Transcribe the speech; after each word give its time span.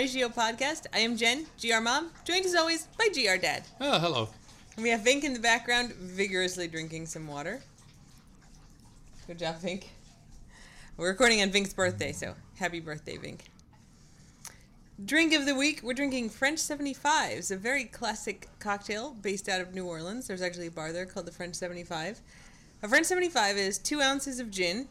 Ratio 0.00 0.30
podcast. 0.30 0.86
I 0.94 1.00
am 1.00 1.14
Jen, 1.14 1.44
GR 1.60 1.78
Mom, 1.78 2.10
joined 2.24 2.46
as 2.46 2.54
always 2.54 2.86
by 2.96 3.08
GR 3.12 3.36
Dad. 3.36 3.64
Oh, 3.82 3.98
hello. 3.98 4.30
And 4.74 4.82
we 4.82 4.88
have 4.88 5.02
Vink 5.02 5.24
in 5.24 5.34
the 5.34 5.38
background, 5.38 5.92
vigorously 5.92 6.68
drinking 6.68 7.04
some 7.04 7.26
water. 7.26 7.60
Good 9.26 9.38
job, 9.38 9.60
Vink. 9.60 9.88
We're 10.96 11.08
recording 11.08 11.42
on 11.42 11.50
Vink's 11.50 11.74
birthday, 11.74 12.12
so 12.12 12.34
happy 12.56 12.80
birthday, 12.80 13.18
Vink. 13.18 13.40
Drink 15.04 15.34
of 15.34 15.44
the 15.44 15.54
week, 15.54 15.82
we're 15.82 15.92
drinking 15.92 16.30
French 16.30 16.60
75s, 16.60 17.50
a 17.50 17.56
very 17.58 17.84
classic 17.84 18.48
cocktail 18.58 19.14
based 19.20 19.50
out 19.50 19.60
of 19.60 19.74
New 19.74 19.84
Orleans. 19.84 20.26
There's 20.26 20.40
actually 20.40 20.68
a 20.68 20.70
bar 20.70 20.94
there 20.94 21.04
called 21.04 21.26
the 21.26 21.32
French 21.32 21.56
75. 21.56 22.22
A 22.82 22.88
French 22.88 23.04
75 23.04 23.58
is 23.58 23.76
two 23.76 24.00
ounces 24.00 24.40
of 24.40 24.50
gin. 24.50 24.88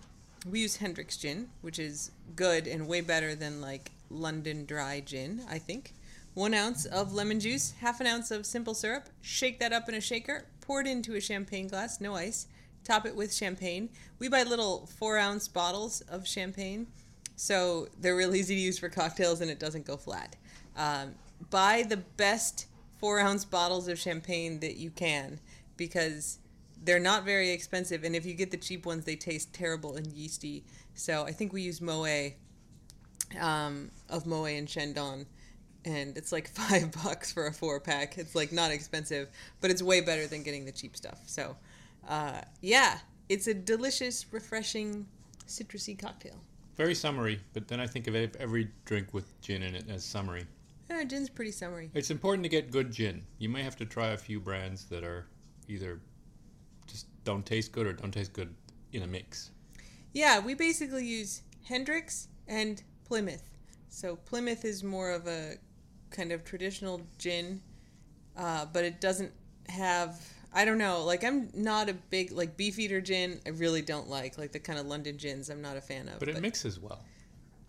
We 0.48 0.60
use 0.60 0.78
Hendrick's 0.78 1.18
gin, 1.18 1.50
which 1.62 1.80
is 1.80 2.12
good 2.36 2.68
and 2.68 2.88
way 2.88 3.02
better 3.02 3.34
than 3.34 3.60
like 3.60 3.90
London 4.10 4.66
dry 4.66 5.02
gin, 5.02 5.44
I 5.50 5.60
think. 5.60 5.94
One 6.34 6.54
ounce 6.54 6.86
of 6.86 7.14
lemon 7.14 7.40
juice, 7.40 7.74
half 7.80 8.00
an 8.00 8.08
ounce 8.08 8.32
of 8.32 8.46
simple 8.46 8.74
syrup. 8.74 9.10
Shake 9.22 9.60
that 9.60 9.74
up 9.74 9.90
in 9.90 9.96
a 9.96 10.02
shaker, 10.02 10.46
pour 10.62 10.82
it 10.82 10.88
into 10.88 11.16
a 11.16 11.22
champagne 11.22 11.68
glass, 11.68 12.00
no 12.00 12.16
ice. 12.16 12.48
Top 12.84 13.06
it 13.06 13.16
with 13.16 13.34
champagne. 13.34 13.90
We 14.20 14.30
buy 14.30 14.44
little 14.44 14.86
four 14.86 15.18
ounce 15.18 15.48
bottles 15.48 16.02
of 16.02 16.28
champagne 16.28 16.88
so 17.40 17.88
they're 17.98 18.18
real 18.18 18.36
easy 18.36 18.54
to 18.54 18.60
use 18.60 18.78
for 18.78 18.90
cocktails 18.90 19.40
and 19.40 19.50
it 19.50 19.60
doesn't 19.60 19.86
go 19.86 19.96
flat. 19.96 20.36
Um, 20.76 21.16
buy 21.50 21.86
the 21.88 21.96
best 21.96 22.66
four 22.98 23.18
ounce 23.22 23.46
bottles 23.46 23.88
of 23.88 23.98
champagne 23.98 24.60
that 24.60 24.76
you 24.76 24.92
can 24.92 25.40
because 25.78 26.40
they're 26.84 27.00
not 27.00 27.24
very 27.24 27.52
expensive. 27.52 28.04
And 28.04 28.14
if 28.14 28.26
you 28.26 28.34
get 28.34 28.52
the 28.52 28.58
cheap 28.58 28.86
ones, 28.86 29.06
they 29.06 29.16
taste 29.16 29.54
terrible 29.54 29.96
and 29.96 30.12
yeasty. 30.12 30.66
So 30.96 31.24
I 31.24 31.32
think 31.32 31.54
we 31.54 31.62
use 31.62 31.80
Moet 31.80 32.34
um, 33.40 33.92
of 34.10 34.26
Moet 34.26 34.58
and 34.58 34.68
Chandon. 34.68 35.26
And 35.86 36.18
it's 36.18 36.32
like 36.32 36.48
five 36.54 36.92
bucks 37.04 37.32
for 37.32 37.48
a 37.48 37.54
four 37.54 37.80
pack. 37.80 38.18
It's 38.18 38.36
like 38.36 38.52
not 38.52 38.72
expensive, 38.72 39.30
but 39.62 39.72
it's 39.72 39.82
way 39.82 40.02
better 40.02 40.28
than 40.28 40.44
getting 40.44 40.66
the 40.66 40.72
cheap 40.72 40.96
stuff. 40.96 41.20
So, 41.26 41.56
uh, 42.08 42.42
yeah, 42.62 43.00
it's 43.30 43.48
a 43.48 43.54
delicious, 43.54 44.26
refreshing, 44.32 45.06
citrusy 45.48 45.98
cocktail. 45.98 46.36
Very 46.76 46.96
summery, 46.96 47.40
but 47.54 47.68
then 47.68 47.80
I 47.80 47.88
think 47.88 48.08
of 48.08 48.16
every 48.16 48.70
drink 48.86 49.14
with 49.14 49.40
gin 49.42 49.64
in 49.64 49.76
it 49.76 49.86
as 49.90 50.04
summery. 50.04 50.46
Yeah, 50.90 51.04
gin's 51.04 51.30
pretty 51.30 51.52
summery. 51.52 51.92
It's 51.94 52.10
important 52.10 52.44
to 52.44 52.50
get 52.50 52.72
good 52.72 52.92
gin. 52.92 53.24
You 53.38 53.50
may 53.50 53.62
have 53.64 53.76
to 53.78 53.86
try 53.86 54.08
a 54.08 54.18
few 54.18 54.40
brands 54.40 54.86
that 54.86 55.04
are 55.04 55.28
either 55.68 56.00
just 56.88 57.08
don't 57.24 57.46
taste 57.46 57.72
good 57.72 57.86
or 57.86 57.94
don't 57.94 58.12
taste 58.12 58.34
good 58.34 58.54
in 58.94 59.04
a 59.04 59.08
mix. 59.08 59.52
Yeah, 60.14 60.40
we 60.40 60.56
basically 60.56 61.06
use 61.06 61.44
Hendrick's 61.64 62.28
and 62.48 62.82
Plymouth. 63.10 63.50
So 63.90 64.16
Plymouth 64.16 64.64
is 64.64 64.84
more 64.84 65.12
of 65.12 65.28
a 65.28 65.56
kind 66.12 66.32
of 66.32 66.46
traditional 66.46 67.02
gin, 67.18 67.62
uh, 68.38 68.66
but 68.72 68.86
it 68.86 69.02
doesn't 69.02 69.32
have 69.68 70.22
I 70.54 70.66
don't 70.66 70.78
know. 70.78 71.04
Like 71.04 71.24
I'm 71.24 71.50
not 71.54 71.90
a 71.90 71.94
big 71.94 72.32
like 72.32 72.56
Beefeater 72.56 73.02
gin. 73.02 73.40
I 73.46 73.50
really 73.50 73.82
don't 73.82 74.10
like 74.10 74.38
like 74.38 74.52
the 74.52 74.60
kind 74.60 74.80
of 74.80 74.86
London 74.86 75.18
gins. 75.18 75.50
I'm 75.50 75.62
not 75.62 75.76
a 75.76 75.82
fan 75.82 76.08
of. 76.08 76.20
But 76.20 76.30
it 76.30 76.36
but, 76.36 76.42
mixes 76.42 76.80
well. 76.80 77.02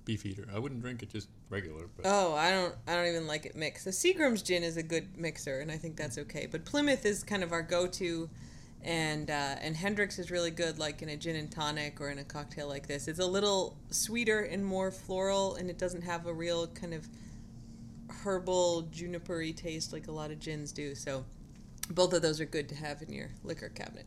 Beefeater. 0.05 0.47
I 0.55 0.59
wouldn't 0.59 0.81
drink 0.81 1.03
it 1.03 1.11
just 1.11 1.29
regular. 1.51 1.87
But. 1.97 2.07
Oh, 2.07 2.35
I 2.35 2.51
don't. 2.51 2.75
I 2.87 2.95
don't 2.95 3.07
even 3.07 3.27
like 3.27 3.47
it 3.47 3.57
mixed. 3.57 3.85
The 3.85 3.91
Seagram's 3.91 4.43
gin 4.43 4.63
is 4.63 4.77
a 4.77 4.83
good 4.83 5.17
mixer, 5.19 5.61
and 5.61 5.71
I 5.71 5.77
think 5.77 5.97
that's 5.97 6.19
okay. 6.19 6.47
But 6.47 6.65
Plymouth 6.65 7.05
is 7.05 7.23
kind 7.23 7.43
of 7.43 7.53
our 7.53 7.63
go-to, 7.63 8.29
and 8.83 9.31
uh, 9.31 9.57
and 9.61 9.77
Hendrick's 9.77 10.19
is 10.19 10.31
really 10.31 10.51
good, 10.51 10.79
like 10.79 11.03
in 11.03 11.11
a 11.11 11.17
gin 11.17 11.37
and 11.37 11.51
tonic 11.51 12.01
or 12.01 12.11
in 12.11 12.19
a 12.19 12.25
cocktail 12.25 12.69
like 12.69 12.87
this. 12.87 13.09
It's 13.09 13.19
a 13.19 13.27
little 13.27 13.77
sweeter 13.91 14.41
and 14.41 14.65
more 14.65 14.91
floral, 14.91 15.57
and 15.57 15.69
it 15.69 15.79
doesn't 15.79 16.03
have 16.03 16.27
a 16.27 16.33
real 16.33 16.67
kind 16.69 16.95
of 16.95 17.07
herbal 18.25 18.89
junipery 18.93 19.55
taste 19.55 19.93
like 19.93 20.09
a 20.09 20.13
lot 20.13 20.31
of 20.31 20.39
gins 20.39 20.73
do. 20.73 20.95
So 20.95 21.25
both 21.91 22.13
of 22.13 22.23
those 22.23 22.41
are 22.41 22.47
good 22.47 22.69
to 22.71 22.75
have 22.75 23.03
in 23.03 23.13
your 23.13 23.31
liquor 23.45 23.69
cabinet. 23.69 24.07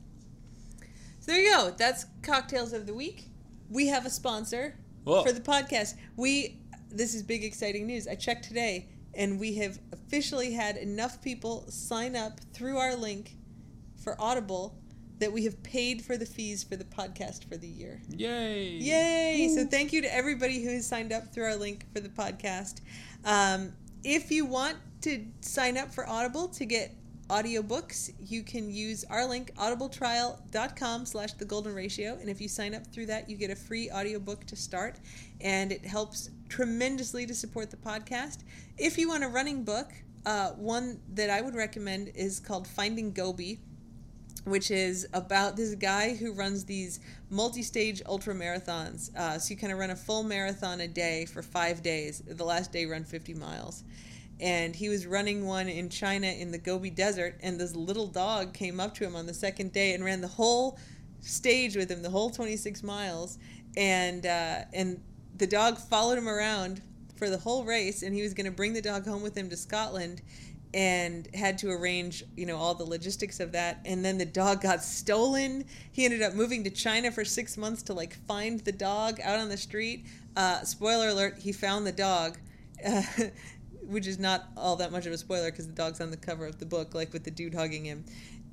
So 1.19 1.31
there 1.31 1.41
you 1.41 1.51
go. 1.51 1.73
That's 1.77 2.05
cocktails 2.21 2.73
of 2.73 2.85
the 2.85 2.93
week. 2.93 3.29
We 3.69 3.87
have 3.87 4.05
a 4.05 4.09
sponsor 4.09 4.75
Whoa. 5.03 5.23
for 5.23 5.31
the 5.31 5.41
podcast. 5.41 5.95
We 6.15 6.59
this 6.89 7.15
is 7.15 7.23
big 7.23 7.43
exciting 7.43 7.87
news. 7.87 8.07
I 8.07 8.15
checked 8.15 8.45
today 8.45 8.87
and 9.15 9.39
we 9.39 9.55
have 9.55 9.79
officially 9.91 10.53
had 10.53 10.77
enough 10.77 11.21
people 11.21 11.65
sign 11.69 12.15
up 12.15 12.39
through 12.53 12.77
our 12.77 12.95
link 12.95 13.35
for 14.03 14.19
Audible 14.19 14.75
that 15.19 15.31
we 15.31 15.45
have 15.45 15.61
paid 15.63 16.01
for 16.01 16.17
the 16.17 16.25
fees 16.25 16.63
for 16.63 16.75
the 16.75 16.83
podcast 16.83 17.47
for 17.47 17.55
the 17.55 17.67
year. 17.67 18.01
Yay! 18.09 18.71
Yay! 18.71 19.47
Woo. 19.47 19.55
So 19.55 19.65
thank 19.65 19.93
you 19.93 20.01
to 20.01 20.13
everybody 20.13 20.63
who 20.63 20.69
has 20.71 20.85
signed 20.85 21.13
up 21.13 21.33
through 21.33 21.45
our 21.45 21.55
link 21.55 21.85
for 21.93 22.01
the 22.01 22.09
podcast. 22.09 22.81
Um, 23.23 23.71
if 24.03 24.31
you 24.31 24.45
want 24.45 24.77
to 25.01 25.25
sign 25.41 25.77
up 25.77 25.93
for 25.93 26.07
Audible 26.07 26.49
to 26.49 26.65
get 26.65 26.93
audiobooks, 27.29 28.11
you 28.19 28.43
can 28.43 28.69
use 28.69 29.05
our 29.09 29.25
link, 29.25 29.53
audibletrial.com 29.55 31.05
slash 31.05 31.33
the 31.33 31.45
golden 31.45 31.73
ratio. 31.73 32.17
And 32.19 32.29
if 32.29 32.41
you 32.41 32.49
sign 32.49 32.75
up 32.75 32.85
through 32.87 33.05
that, 33.05 33.29
you 33.29 33.37
get 33.37 33.49
a 33.49 33.55
free 33.55 33.89
audiobook 33.91 34.45
to 34.47 34.55
start. 34.55 34.99
And 35.39 35.71
it 35.71 35.85
helps 35.85 36.29
tremendously 36.49 37.25
to 37.27 37.33
support 37.33 37.71
the 37.71 37.77
podcast. 37.77 38.39
If 38.77 38.97
you 38.97 39.07
want 39.07 39.23
a 39.23 39.29
running 39.29 39.63
book, 39.63 39.91
uh, 40.25 40.51
one 40.51 40.99
that 41.13 41.29
I 41.29 41.41
would 41.41 41.55
recommend 41.55 42.09
is 42.09 42.39
called 42.39 42.67
Finding 42.67 43.13
Gobi 43.13 43.59
which 44.45 44.71
is 44.71 45.07
about 45.13 45.55
this 45.55 45.75
guy 45.75 46.15
who 46.15 46.33
runs 46.33 46.65
these 46.65 46.99
multi-stage 47.29 48.01
ultra 48.05 48.33
marathons. 48.33 49.15
Uh, 49.15 49.39
so 49.39 49.53
you 49.53 49.57
kind 49.57 49.71
of 49.71 49.79
run 49.79 49.89
a 49.89 49.95
full 49.95 50.23
marathon 50.23 50.81
a 50.81 50.87
day 50.87 51.25
for 51.25 51.41
five 51.41 51.81
days. 51.81 52.21
The 52.25 52.43
last 52.43 52.71
day, 52.71 52.85
run 52.85 53.03
50 53.03 53.33
miles 53.35 53.83
and 54.39 54.75
he 54.75 54.89
was 54.89 55.05
running 55.05 55.45
one 55.45 55.69
in 55.69 55.89
China 55.89 56.27
in 56.27 56.51
the 56.51 56.57
Gobi 56.57 56.89
Desert, 56.89 57.39
and 57.41 57.59
this 57.59 57.75
little 57.75 58.07
dog 58.07 58.53
came 58.53 58.79
up 58.79 58.93
to 58.95 59.05
him 59.05 59.15
on 59.15 59.25
the 59.25 59.33
second 59.33 59.71
day 59.71 59.93
and 59.93 60.03
ran 60.03 60.21
the 60.21 60.27
whole 60.27 60.77
stage 61.21 61.75
with 61.75 61.89
him, 61.89 62.01
the 62.01 62.09
whole 62.09 62.29
26 62.29 62.83
miles, 62.83 63.37
and 63.77 64.25
uh, 64.25 64.61
and 64.73 65.01
the 65.37 65.47
dog 65.47 65.77
followed 65.77 66.17
him 66.17 66.27
around 66.27 66.81
for 67.15 67.29
the 67.29 67.37
whole 67.37 67.63
race, 67.63 68.03
and 68.03 68.13
he 68.13 68.21
was 68.21 68.33
going 68.33 68.45
to 68.45 68.51
bring 68.51 68.73
the 68.73 68.81
dog 68.81 69.05
home 69.05 69.21
with 69.21 69.37
him 69.37 69.49
to 69.49 69.57
Scotland, 69.57 70.21
and 70.73 71.27
had 71.35 71.57
to 71.59 71.69
arrange 71.69 72.23
you 72.35 72.45
know 72.45 72.57
all 72.57 72.73
the 72.73 72.85
logistics 72.85 73.39
of 73.39 73.51
that. 73.51 73.79
And 73.85 74.03
then 74.03 74.17
the 74.17 74.25
dog 74.25 74.61
got 74.61 74.83
stolen. 74.83 75.65
He 75.91 76.05
ended 76.05 76.21
up 76.21 76.33
moving 76.33 76.63
to 76.63 76.69
china 76.69 77.11
for 77.11 77.23
six 77.25 77.57
months 77.57 77.83
to 77.83 77.93
like 77.93 78.15
find 78.27 78.59
the 78.61 78.71
dog 78.71 79.19
out 79.21 79.39
on 79.39 79.49
the 79.49 79.57
street. 79.57 80.05
Uh, 80.35 80.63
spoiler 80.63 81.09
alert 81.09 81.37
he 81.39 81.51
found 81.51 81.85
the 81.85 81.91
dog 81.91 82.37
uh, 82.85 83.03
which 83.87 84.07
is 84.07 84.19
not 84.19 84.45
all 84.55 84.75
that 84.77 84.91
much 84.91 85.05
of 85.05 85.13
a 85.13 85.17
spoiler 85.17 85.51
because 85.51 85.67
the 85.67 85.73
dog's 85.73 86.01
on 86.01 86.11
the 86.11 86.17
cover 86.17 86.45
of 86.45 86.59
the 86.59 86.65
book, 86.65 86.93
like 86.93 87.11
with 87.13 87.23
the 87.23 87.31
dude 87.31 87.53
hugging 87.53 87.85
him. 87.85 88.03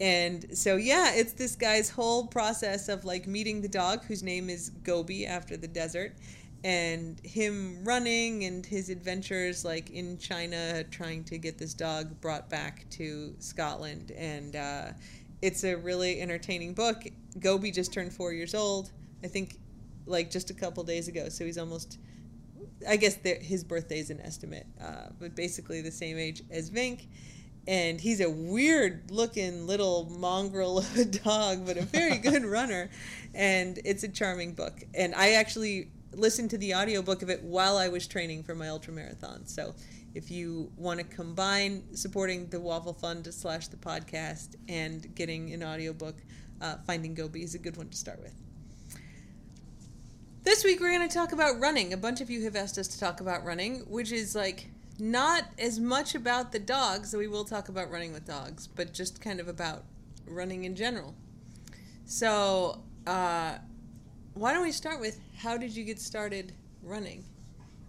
And 0.00 0.56
so, 0.56 0.76
yeah, 0.76 1.12
it's 1.14 1.32
this 1.34 1.54
guy's 1.56 1.90
whole 1.90 2.26
process 2.26 2.88
of 2.88 3.04
like 3.04 3.26
meeting 3.26 3.60
the 3.60 3.68
dog, 3.68 4.04
whose 4.04 4.22
name 4.22 4.48
is 4.48 4.70
Gobi 4.82 5.26
after 5.26 5.56
the 5.56 5.68
desert, 5.68 6.16
and 6.62 7.18
him 7.24 7.82
running 7.84 8.44
and 8.44 8.66
his 8.66 8.90
adventures 8.90 9.64
like 9.64 9.90
in 9.90 10.18
China 10.18 10.84
trying 10.90 11.24
to 11.24 11.38
get 11.38 11.58
this 11.58 11.72
dog 11.72 12.20
brought 12.20 12.50
back 12.50 12.84
to 12.90 13.34
Scotland. 13.38 14.10
And 14.12 14.56
uh, 14.56 14.88
it's 15.40 15.64
a 15.64 15.76
really 15.76 16.20
entertaining 16.20 16.74
book. 16.74 17.04
Gobi 17.38 17.70
just 17.70 17.92
turned 17.92 18.12
four 18.12 18.32
years 18.32 18.54
old, 18.54 18.90
I 19.24 19.28
think, 19.28 19.58
like 20.06 20.30
just 20.30 20.50
a 20.50 20.54
couple 20.54 20.84
days 20.84 21.08
ago. 21.08 21.28
So 21.28 21.44
he's 21.44 21.58
almost 21.58 21.98
I 22.88 22.96
guess 22.96 23.18
his 23.24 23.64
birthday 23.64 23.98
is 23.98 24.10
an 24.10 24.20
estimate, 24.20 24.66
uh, 24.80 25.08
but 25.18 25.34
basically 25.34 25.80
the 25.82 25.90
same 25.90 26.18
age 26.18 26.42
as 26.50 26.70
Vink. 26.70 27.06
And 27.66 28.00
he's 28.00 28.20
a 28.20 28.30
weird 28.30 29.10
looking 29.10 29.66
little 29.66 30.08
mongrel 30.10 30.78
of 30.78 30.96
a 30.98 31.04
dog, 31.04 31.66
but 31.66 31.76
a 31.76 31.82
very 31.82 32.16
good 32.18 32.44
runner. 32.44 32.90
And 33.34 33.78
it's 33.84 34.02
a 34.02 34.08
charming 34.08 34.54
book. 34.54 34.82
And 34.94 35.14
I 35.14 35.32
actually 35.32 35.90
listened 36.12 36.50
to 36.50 36.58
the 36.58 36.74
audiobook 36.74 37.22
of 37.22 37.30
it 37.30 37.42
while 37.42 37.76
I 37.76 37.88
was 37.88 38.06
training 38.06 38.42
for 38.42 38.54
my 38.54 38.68
ultra 38.68 38.92
marathon. 38.92 39.46
So 39.46 39.74
if 40.14 40.30
you 40.30 40.72
want 40.76 40.98
to 40.98 41.04
combine 41.04 41.94
supporting 41.94 42.48
the 42.48 42.60
Waffle 42.60 42.94
Fund 42.94 43.32
slash 43.32 43.68
the 43.68 43.76
podcast 43.76 44.56
and 44.68 45.14
getting 45.14 45.52
an 45.52 45.62
audiobook, 45.62 46.16
uh, 46.60 46.76
Finding 46.86 47.14
Gobi 47.14 47.42
is 47.42 47.54
a 47.54 47.58
good 47.58 47.76
one 47.76 47.88
to 47.88 47.96
start 47.96 48.20
with. 48.20 48.34
This 50.42 50.64
week 50.64 50.80
we're 50.80 50.96
going 50.96 51.08
to 51.08 51.14
talk 51.14 51.32
about 51.32 51.60
running. 51.60 51.92
A 51.92 51.96
bunch 51.96 52.20
of 52.20 52.30
you 52.30 52.44
have 52.44 52.56
asked 52.56 52.78
us 52.78 52.88
to 52.88 52.98
talk 52.98 53.20
about 53.20 53.44
running, 53.44 53.80
which 53.80 54.10
is 54.10 54.34
like 54.34 54.68
not 54.98 55.44
as 55.58 55.78
much 55.78 56.14
about 56.14 56.52
the 56.52 56.58
dogs, 56.58 57.10
so 57.10 57.18
we 57.18 57.26
will 57.26 57.44
talk 57.44 57.68
about 57.68 57.90
running 57.90 58.12
with 58.12 58.26
dogs, 58.26 58.66
but 58.66 58.92
just 58.92 59.20
kind 59.20 59.38
of 59.38 59.48
about 59.48 59.84
running 60.26 60.64
in 60.64 60.74
general. 60.74 61.14
So, 62.04 62.82
uh, 63.06 63.58
why 64.34 64.52
don't 64.52 64.62
we 64.62 64.72
start 64.72 65.00
with 65.00 65.20
how 65.38 65.56
did 65.56 65.74
you 65.76 65.84
get 65.84 65.98
started 66.00 66.52
running? 66.82 67.24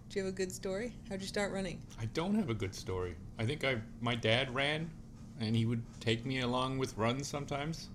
Do 0.10 0.20
you 0.20 0.26
have 0.26 0.34
a 0.34 0.36
good 0.36 0.52
story? 0.52 0.94
How'd 1.10 1.22
you 1.22 1.28
start 1.28 1.54
running? 1.54 1.82
I 2.00 2.06
don't 2.14 2.36
have 2.36 2.50
a 2.50 2.54
good 2.54 2.76
story. 2.76 3.16
I 3.40 3.46
think 3.46 3.64
I 3.64 3.78
my 4.02 4.16
dad 4.16 4.54
ran, 4.54 4.90
and 5.40 5.56
he 5.56 5.66
would 5.66 5.82
take 6.00 6.26
me 6.26 6.42
along 6.42 6.78
with 6.80 6.98
runs 6.98 7.28
sometimes. 7.28 7.88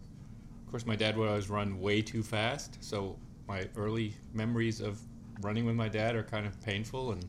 Of 0.64 0.70
course, 0.70 0.86
my 0.86 0.96
dad 0.96 1.16
would 1.16 1.28
always 1.28 1.50
run 1.50 1.78
way 1.80 2.02
too 2.02 2.22
fast, 2.22 2.78
so 2.80 3.16
my 3.46 3.68
early 3.76 4.14
memories 4.32 4.80
of 4.80 4.98
running 5.42 5.66
with 5.66 5.76
my 5.76 5.88
dad 5.88 6.16
are 6.16 6.22
kind 6.22 6.46
of 6.46 6.60
painful 6.62 7.12
and 7.12 7.24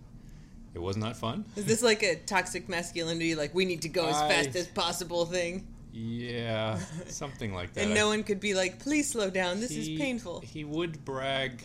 It 0.74 0.80
was 0.82 0.96
not 0.96 1.18
fun. 1.18 1.46
Is 1.56 1.66
this 1.66 1.82
like 1.84 2.04
a 2.04 2.16
toxic 2.16 2.70
masculinity, 2.70 3.36
like 3.36 3.54
we 3.54 3.66
need 3.66 3.82
to 3.82 3.90
go 3.90 4.08
as 4.08 4.16
I- 4.22 4.30
fast 4.30 4.56
as 4.56 4.68
possible 4.68 5.26
thing? 5.26 5.68
Yeah, 6.00 6.78
something 7.08 7.54
like 7.54 7.74
that. 7.74 7.84
And 7.84 7.92
I- 7.94 7.96
no 7.96 8.08
one 8.10 8.24
could 8.24 8.40
be 8.40 8.54
like, 8.54 8.80
please 8.80 9.10
slow 9.10 9.30
down, 9.30 9.60
this 9.60 9.72
he- 9.72 9.94
is 9.96 10.00
painful. 10.00 10.42
He 10.42 10.64
would 10.64 11.04
brag 11.04 11.64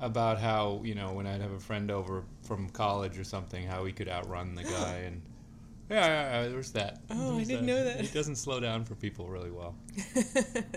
about 0.00 0.40
how 0.40 0.80
you 0.82 0.94
know 0.94 1.12
when 1.12 1.26
I'd 1.26 1.40
have 1.40 1.52
a 1.52 1.60
friend 1.60 1.90
over 1.90 2.24
from 2.42 2.68
college 2.70 3.18
or 3.18 3.24
something, 3.24 3.66
how 3.66 3.84
he 3.84 3.92
could 3.92 4.08
outrun 4.08 4.54
the 4.54 4.64
guy, 4.76 5.02
and 5.06 5.22
yeah, 5.90 6.06
yeah, 6.06 6.42
yeah 6.42 6.48
there's 6.48 6.72
that. 6.72 7.02
Oh, 7.10 7.38
I 7.38 7.44
didn't 7.44 7.66
know 7.66 7.84
that. 7.84 8.00
He 8.00 8.08
doesn't 8.08 8.36
slow 8.36 8.58
down 8.60 8.84
for 8.84 8.94
people 8.96 9.28
really 9.28 9.50
well. 9.50 9.76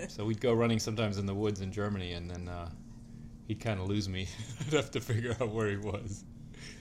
So 0.09 0.25
we'd 0.25 0.41
go 0.41 0.53
running 0.53 0.79
sometimes 0.79 1.17
in 1.17 1.25
the 1.25 1.33
woods 1.33 1.61
in 1.61 1.71
Germany, 1.71 2.13
and 2.13 2.29
then 2.29 2.47
uh, 2.47 2.69
he'd 3.47 3.59
kind 3.61 3.79
of 3.79 3.87
lose 3.87 4.07
me. 4.07 4.27
I'd 4.67 4.73
have 4.73 4.91
to 4.91 5.01
figure 5.01 5.35
out 5.41 5.49
where 5.49 5.69
he 5.69 5.77
was. 5.77 6.23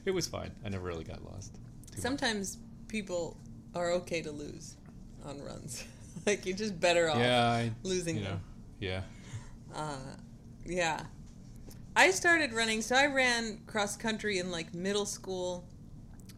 It 0.04 0.10
was 0.10 0.26
fine. 0.26 0.50
I 0.64 0.69
never 0.69 0.84
really 0.86 1.04
got 1.04 1.24
lost. 1.24 1.54
too 1.54 1.60
much. 1.92 2.00
Sometimes 2.00 2.58
people 2.88 3.38
are 3.74 3.92
okay 3.92 4.20
to 4.22 4.30
lose 4.30 4.76
on 5.24 5.42
runs. 5.42 5.84
like 6.26 6.46
you're 6.46 6.56
just 6.56 6.78
better 6.78 7.10
off. 7.10 7.19
yeah, 7.19 7.44
I, 7.44 7.72
losing 7.82 8.16
you 8.16 8.24
know, 8.24 8.30
them. 8.30 8.40
yeah. 8.80 9.02
Uh, 9.74 9.96
yeah. 10.64 11.02
I 11.94 12.10
started 12.10 12.52
running, 12.52 12.80
so 12.80 12.96
I 12.96 13.06
ran 13.06 13.60
cross 13.66 13.96
country 13.96 14.38
in 14.38 14.50
like 14.50 14.74
middle 14.74 15.04
school, 15.04 15.64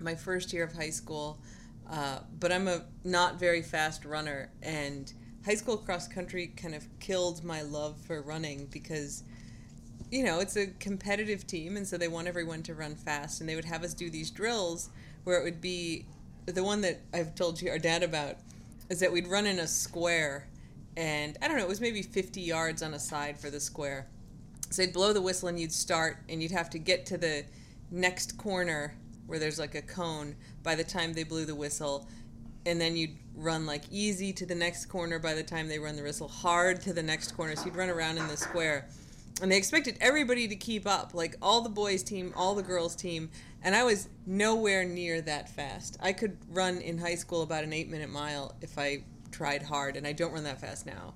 my 0.00 0.14
first 0.14 0.52
year 0.52 0.64
of 0.64 0.72
high 0.72 0.90
school. 0.90 1.38
Uh, 1.88 2.20
but 2.40 2.50
I'm 2.50 2.66
a 2.66 2.82
not 3.04 3.38
very 3.38 3.62
fast 3.62 4.04
runner, 4.04 4.50
and 4.62 5.12
high 5.44 5.54
school 5.54 5.76
cross 5.76 6.08
country 6.08 6.48
kind 6.48 6.75
of 6.75 6.86
killed 6.98 7.44
my 7.44 7.62
love 7.62 8.00
for 8.00 8.22
running 8.22 8.66
because, 8.66 9.22
you 10.10 10.25
know, 10.25 10.40
it's 10.40 10.56
a 10.56 10.66
competitive 10.66 11.46
team, 11.46 11.76
and 11.76 11.86
so 11.86 11.98
they 11.98 12.08
want 12.08 12.26
everyone 12.26 12.62
to 12.64 12.75
run 12.75 12.94
fast, 12.94 13.40
and 13.40 13.48
they 13.48 13.54
would 13.54 13.66
have 13.66 13.84
us 13.84 13.94
do 13.94 14.08
these 14.08 14.31
drills 14.31 14.88
where 15.25 15.38
it 15.38 15.44
would 15.44 15.60
be 15.60 16.06
the 16.46 16.64
one 16.64 16.81
that 16.81 17.00
I've 17.12 17.34
told 17.34 17.60
you 17.60 17.70
our 17.70 17.78
dad 17.78 18.02
about 18.02 18.36
is 18.94 19.00
that 19.00 19.11
we'd 19.11 19.26
run 19.26 19.44
in 19.44 19.58
a 19.58 19.67
square, 19.67 20.46
and 20.96 21.37
I 21.43 21.49
don't 21.49 21.56
know, 21.56 21.64
it 21.64 21.69
was 21.69 21.81
maybe 21.81 22.00
50 22.00 22.41
yards 22.41 22.81
on 22.81 22.94
a 22.94 22.99
side 23.00 23.37
for 23.37 23.50
the 23.50 23.58
square. 23.58 24.06
So 24.70 24.82
they'd 24.82 24.93
blow 24.93 25.12
the 25.12 25.20
whistle 25.20 25.49
and 25.49 25.58
you'd 25.58 25.73
start, 25.73 26.19
and 26.29 26.41
you'd 26.41 26.52
have 26.52 26.70
to 26.70 26.79
get 26.79 27.05
to 27.06 27.19
the 27.19 27.44
next 27.91 28.38
corner 28.38 28.94
where 29.26 29.41
there's 29.41 29.58
like 29.58 29.75
a 29.75 29.82
cone 29.82 30.37
by 30.62 30.76
the 30.76 30.85
time 30.85 31.12
they 31.12 31.25
blew 31.25 31.44
the 31.44 31.56
whistle. 31.56 32.08
And 32.67 32.81
then 32.81 32.96
you'd 32.96 33.17
run 33.35 33.67
like 33.67 33.82
easy 33.91 34.32
to 34.32 34.46
the 34.46 34.55
next 34.55 34.87
corner 34.87 35.19
by 35.19 35.35
the 35.35 35.43
time 35.43 35.67
they 35.67 35.81
run 35.81 35.96
the 35.96 36.02
whistle, 36.05 36.29
hard 36.29 36.81
to 36.82 36.93
the 36.93 37.02
next 37.02 37.32
corner. 37.32 37.56
So 37.56 37.64
you'd 37.64 37.75
run 37.75 37.91
around 37.91 38.19
in 38.19 38.29
the 38.29 38.37
square. 38.37 38.88
And 39.43 39.50
they 39.50 39.56
expected 39.56 39.99
everybody 40.00 40.46
to 40.46 40.55
keep 40.55 40.87
up, 40.87 41.14
like 41.14 41.35
all 41.43 41.62
the 41.62 41.69
boys' 41.69 42.05
team, 42.05 42.32
all 42.37 42.55
the 42.55 42.62
girls' 42.62 42.94
team. 42.94 43.31
And 43.64 43.75
I 43.75 43.82
was 43.82 44.08
nowhere 44.26 44.84
near 44.84 45.20
that 45.22 45.49
fast. 45.49 45.96
I 46.00 46.12
could 46.12 46.37
run 46.50 46.78
in 46.78 46.99
high 46.99 47.16
school 47.16 47.43
about 47.43 47.64
an 47.64 47.72
eight 47.72 47.90
minute 47.90 48.11
mile 48.11 48.55
if 48.61 48.78
I 48.78 49.02
tried 49.32 49.62
hard, 49.62 49.96
and 49.96 50.06
I 50.06 50.12
don't 50.12 50.32
run 50.32 50.44
that 50.44 50.61
fast 50.61 50.87
now 50.87 51.14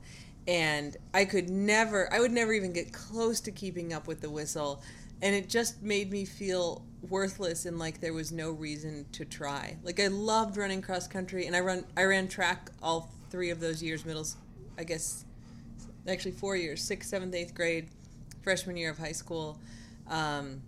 and 0.49 0.97
I 1.13 1.27
could 1.27 1.51
never, 1.51 2.13
I 2.13 2.21
would 2.21 2.33
never 2.33 2.55
even 2.55 2.73
get 2.73 2.91
close 2.91 3.39
to 3.43 3.53
keeping 3.53 3.93
up 3.93 4.07
with 4.07 4.23
the 4.23 4.31
whistle. 4.31 4.83
And 5.21 5.37
it 5.37 5.51
just 5.51 5.83
made 5.83 6.11
me 6.11 6.25
feel 6.25 6.83
worthless 7.11 7.67
and 7.67 7.79
like 7.79 8.01
there 8.01 8.15
was 8.15 8.33
no 8.33 8.51
reason 8.53 9.05
to 9.13 9.27
try. 9.27 9.77
Like 9.83 10.01
I 10.01 10.07
loved 10.07 10.57
running 10.57 10.81
cross 10.81 11.07
country 11.07 11.47
and 11.47 11.55
I 11.55 11.61
run, 11.61 11.85
I 11.99 12.05
ran 12.05 12.29
track 12.29 12.71
all 12.83 13.11
three 13.29 13.51
of 13.51 13.61
those 13.61 13.83
years, 13.83 14.07
middle, 14.07 14.27
I 14.79 14.85
guess, 14.85 15.27
actually 16.09 16.33
four 16.33 16.57
years, 16.57 16.83
sixth, 16.83 17.11
seventh, 17.11 17.35
eighth 17.35 17.55
grade, 17.55 17.89
freshman 18.43 18.79
year 18.79 18.91
of 18.91 18.97
high 18.97 19.13
school. 19.13 19.59
Um, 20.09 20.63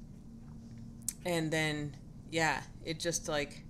and 1.24 1.50
then, 1.50 1.96
yeah, 2.30 2.62
it 2.84 2.98
just 2.98 3.28
like, 3.28 3.64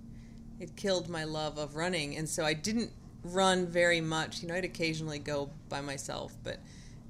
it 0.59 0.75
killed 0.75 1.09
my 1.09 1.23
love 1.23 1.57
of 1.57 1.75
running. 1.75 2.17
And 2.17 2.27
so 2.27 2.45
I 2.45 2.53
didn't 2.53 2.91
run 3.23 3.67
very 3.67 4.01
much. 4.01 4.41
You 4.41 4.47
know, 4.47 4.55
I'd 4.55 4.65
occasionally 4.65 5.19
go 5.19 5.49
by 5.69 5.81
myself, 5.81 6.33
but 6.43 6.59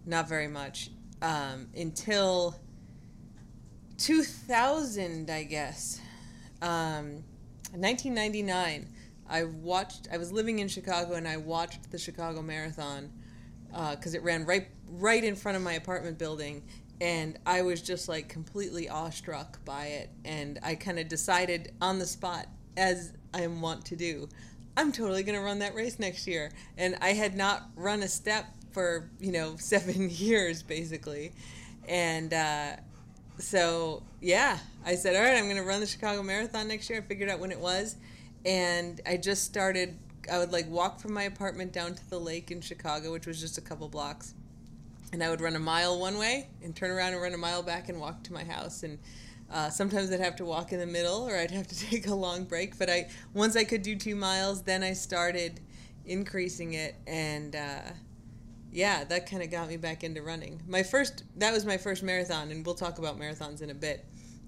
not 0.05 0.27
very 0.27 0.47
much 0.47 0.89
um, 1.21 1.67
until 1.75 2.55
2000, 3.97 5.29
I 5.29 5.43
guess. 5.43 6.01
Um, 6.61 7.23
1999. 7.73 8.87
I 9.29 9.45
watched. 9.45 10.09
I 10.11 10.17
was 10.17 10.31
living 10.31 10.59
in 10.59 10.67
Chicago, 10.67 11.13
and 11.13 11.25
I 11.27 11.37
watched 11.37 11.89
the 11.89 11.97
Chicago 11.97 12.41
Marathon 12.41 13.09
because 13.91 14.13
it 14.13 14.23
ran 14.23 14.45
right 14.45 14.67
right 14.89 15.23
in 15.23 15.35
front 15.37 15.55
of 15.55 15.63
my 15.63 15.73
apartment 15.73 16.17
building, 16.17 16.61
and 17.01 17.39
I 17.47 17.63
was 17.63 17.81
just 17.81 18.07
like 18.07 18.29
completely 18.29 18.87
awestruck 18.87 19.65
by 19.65 19.87
it. 19.87 20.11
And 20.23 20.59
I 20.61 20.75
kind 20.75 20.99
of 20.99 21.07
decided 21.07 21.73
on 21.81 21.97
the 21.97 22.05
spot, 22.05 22.45
as 22.77 23.13
I 23.33 23.41
am 23.41 23.59
wont 23.59 23.85
to 23.85 23.95
do, 23.95 24.29
I'm 24.77 24.91
totally 24.91 25.23
going 25.23 25.37
to 25.37 25.43
run 25.43 25.59
that 25.59 25.73
race 25.73 25.97
next 25.97 26.27
year. 26.27 26.51
And 26.77 26.95
I 27.01 27.13
had 27.13 27.35
not 27.35 27.63
run 27.75 28.03
a 28.03 28.07
step 28.07 28.45
for, 28.71 29.09
you 29.19 29.31
know, 29.31 29.55
seven 29.57 30.11
years 30.11 30.61
basically. 30.61 31.31
And 31.89 32.35
uh, 32.35 32.73
so, 33.39 34.03
yeah, 34.21 34.59
I 34.85 34.93
said, 34.93 35.15
all 35.15 35.23
right, 35.23 35.37
I'm 35.37 35.45
going 35.45 35.57
to 35.57 35.63
run 35.63 35.79
the 35.79 35.87
Chicago 35.87 36.21
Marathon 36.21 36.67
next 36.67 36.87
year. 36.87 36.99
I 36.99 37.01
figured 37.01 37.29
out 37.29 37.39
when 37.39 37.51
it 37.51 37.59
was. 37.59 37.95
And 38.45 39.01
I 39.07 39.17
just 39.17 39.43
started, 39.43 39.97
I 40.31 40.37
would 40.37 40.51
like 40.51 40.69
walk 40.69 40.99
from 40.99 41.13
my 41.13 41.23
apartment 41.23 41.73
down 41.73 41.95
to 41.95 42.09
the 42.11 42.19
lake 42.19 42.51
in 42.51 42.61
Chicago, 42.61 43.11
which 43.11 43.25
was 43.25 43.41
just 43.41 43.57
a 43.57 43.61
couple 43.61 43.89
blocks. 43.89 44.35
And 45.13 45.23
I 45.23 45.29
would 45.29 45.41
run 45.41 45.55
a 45.55 45.59
mile 45.59 45.99
one 45.99 46.17
way 46.17 46.49
and 46.63 46.75
turn 46.75 46.89
around 46.89 47.13
and 47.13 47.21
run 47.21 47.33
a 47.33 47.37
mile 47.37 47.63
back 47.63 47.89
and 47.89 47.99
walk 47.99 48.23
to 48.23 48.33
my 48.33 48.43
house. 48.43 48.83
And 48.83 48.97
uh, 49.51 49.69
sometimes 49.69 50.11
I'd 50.11 50.21
have 50.21 50.37
to 50.37 50.45
walk 50.45 50.71
in 50.71 50.79
the 50.79 50.85
middle, 50.85 51.27
or 51.27 51.35
I'd 51.35 51.51
have 51.51 51.67
to 51.67 51.79
take 51.89 52.07
a 52.07 52.15
long 52.15 52.45
break. 52.45 52.77
But 52.77 52.89
I 52.89 53.09
once 53.33 53.55
I 53.55 53.63
could 53.63 53.81
do 53.81 53.95
two 53.95 54.15
miles, 54.15 54.61
then 54.63 54.83
I 54.83 54.93
started 54.93 55.59
increasing 56.05 56.73
it, 56.73 56.95
and 57.05 57.55
uh, 57.55 57.81
yeah, 58.71 59.03
that 59.03 59.29
kind 59.29 59.43
of 59.43 59.51
got 59.51 59.67
me 59.67 59.77
back 59.77 60.03
into 60.03 60.21
running. 60.21 60.61
My 60.67 60.83
first 60.83 61.23
that 61.37 61.51
was 61.51 61.65
my 61.65 61.77
first 61.77 62.03
marathon, 62.03 62.51
and 62.51 62.65
we'll 62.65 62.75
talk 62.75 62.97
about 62.97 63.19
marathons 63.19 63.61
in 63.61 63.69
a 63.69 63.75
bit. 63.75 64.05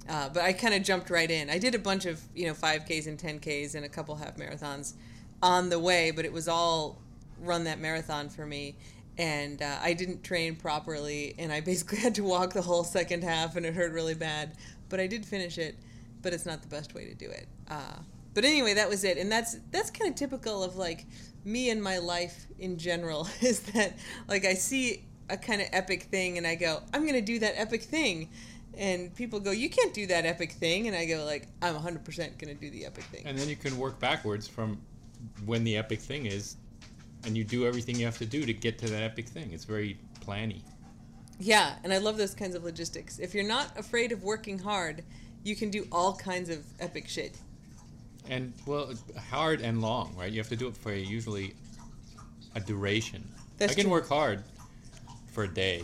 Uh, 0.10 0.30
but 0.30 0.44
I 0.44 0.52
kind 0.52 0.74
of 0.74 0.84
jumped 0.84 1.10
right 1.10 1.30
in. 1.30 1.50
I 1.50 1.58
did 1.58 1.76
a 1.76 1.80
bunch 1.80 2.06
of 2.06 2.22
you 2.36 2.48
know 2.48 2.54
5Ks 2.54 3.08
and 3.08 3.18
10Ks 3.18 3.76
and 3.76 3.86
a 3.86 3.90
couple 3.90 4.16
half 4.16 4.38
marathons 4.38 4.94
on 5.42 5.70
the 5.70 5.80
way, 5.80 6.12
but 6.12 6.24
it 6.24 6.32
was 6.32 6.48
all 6.48 7.02
run 7.40 7.66
that 7.66 7.80
marathon 7.80 8.30
for 8.30 8.46
me. 8.46 8.76
And 9.18 9.62
uh, 9.62 9.78
I 9.82 9.94
didn't 9.94 10.24
train 10.24 10.56
properly, 10.56 11.36
and 11.38 11.52
I 11.52 11.62
basically 11.62 11.98
had 12.08 12.16
to 12.16 12.24
walk 12.24 12.54
the 12.54 12.62
whole 12.62 12.84
second 12.84 13.24
half, 13.24 13.56
and 13.56 13.66
it 13.66 13.76
hurt 13.76 13.92
really 13.92 14.16
bad. 14.16 14.56
But 14.90 15.00
I 15.00 15.08
did 15.08 15.26
finish 15.26 15.58
it, 15.58 15.76
but 16.22 16.34
it's 16.34 16.46
not 16.46 16.62
the 16.62 16.68
best 16.68 16.94
way 16.94 17.06
to 17.06 17.14
do 17.14 17.30
it. 17.30 17.48
Uh, 17.70 18.00
but 18.34 18.46
anyway, 18.46 18.74
that 18.74 18.90
was 18.90 19.04
it, 19.04 19.18
and 19.18 19.32
that's 19.32 19.58
that's 19.72 19.92
kind 19.92 20.10
of 20.10 20.16
typical 20.16 20.64
of 20.64 20.76
like 20.76 21.06
me 21.46 21.70
and 21.70 21.82
my 21.84 22.00
life 22.00 22.48
in 22.60 22.78
general. 22.78 23.28
Is 23.42 23.60
that 23.74 23.94
like 24.28 24.46
I 24.46 24.56
see 24.56 25.06
a 25.30 25.38
kind 25.38 25.62
of 25.62 25.68
epic 25.72 26.04
thing, 26.04 26.38
and 26.38 26.48
I 26.48 26.56
go, 26.56 26.82
I'm 26.94 27.06
gonna 27.06 27.22
do 27.22 27.40
that 27.40 27.54
epic 27.58 27.84
thing, 27.84 28.30
and 28.78 29.14
people 29.16 29.40
go, 29.40 29.52
you 29.52 29.70
can't 29.70 29.94
do 29.94 30.08
that 30.08 30.26
epic 30.26 30.54
thing, 30.54 30.88
and 30.88 30.96
I 30.96 31.06
go 31.06 31.26
like, 31.26 31.48
I'm 31.62 31.76
100% 31.76 32.38
gonna 32.38 32.54
do 32.54 32.70
the 32.70 32.86
epic 32.86 33.04
thing. 33.06 33.24
And 33.26 33.38
then 33.38 33.48
you 33.48 33.56
can 33.56 33.78
work 33.78 34.00
backwards 34.00 34.48
from 34.48 34.82
when 35.46 35.64
the 35.64 35.78
epic 35.78 36.00
thing 36.00 36.26
is, 36.26 36.58
and 37.26 37.38
you 37.38 37.44
do 37.44 37.66
everything 37.66 37.98
you 37.98 38.06
have 38.06 38.18
to 38.18 38.26
do 38.26 38.46
to 38.46 38.54
get 38.54 38.78
to 38.80 38.88
that 38.88 39.04
epic 39.04 39.28
thing. 39.28 39.52
It's 39.52 39.66
very 39.66 39.98
planny. 40.26 40.62
Yeah, 41.40 41.74
and 41.84 41.92
I 41.92 41.98
love 41.98 42.18
those 42.18 42.34
kinds 42.36 42.56
of 42.56 42.64
logistics. 42.64 43.20
If 43.20 43.34
you're 43.34 43.48
not 43.48 43.78
afraid 43.78 44.12
of 44.12 44.24
working 44.24 44.60
hard, 44.60 45.04
you 45.44 45.56
can 45.56 45.70
do 45.70 45.88
all 45.92 46.16
kinds 46.16 46.50
of 46.50 46.64
epic 46.80 47.08
shit. 47.08 47.38
And 48.30 48.54
well, 48.66 48.94
hard 49.30 49.62
and 49.62 49.82
long, 49.82 50.16
right? 50.18 50.32
You 50.32 50.40
have 50.40 50.50
to 50.50 50.56
do 50.56 50.68
it 50.68 50.78
for 50.78 50.94
usually 50.94 51.54
a 52.56 52.60
duration. 52.60 53.28
That's 53.58 53.74
I 53.74 53.76
can 53.76 53.86
true. 53.86 53.92
work 53.92 54.08
hard 54.08 54.44
for 55.34 55.44
a 55.44 55.48
day, 55.48 55.84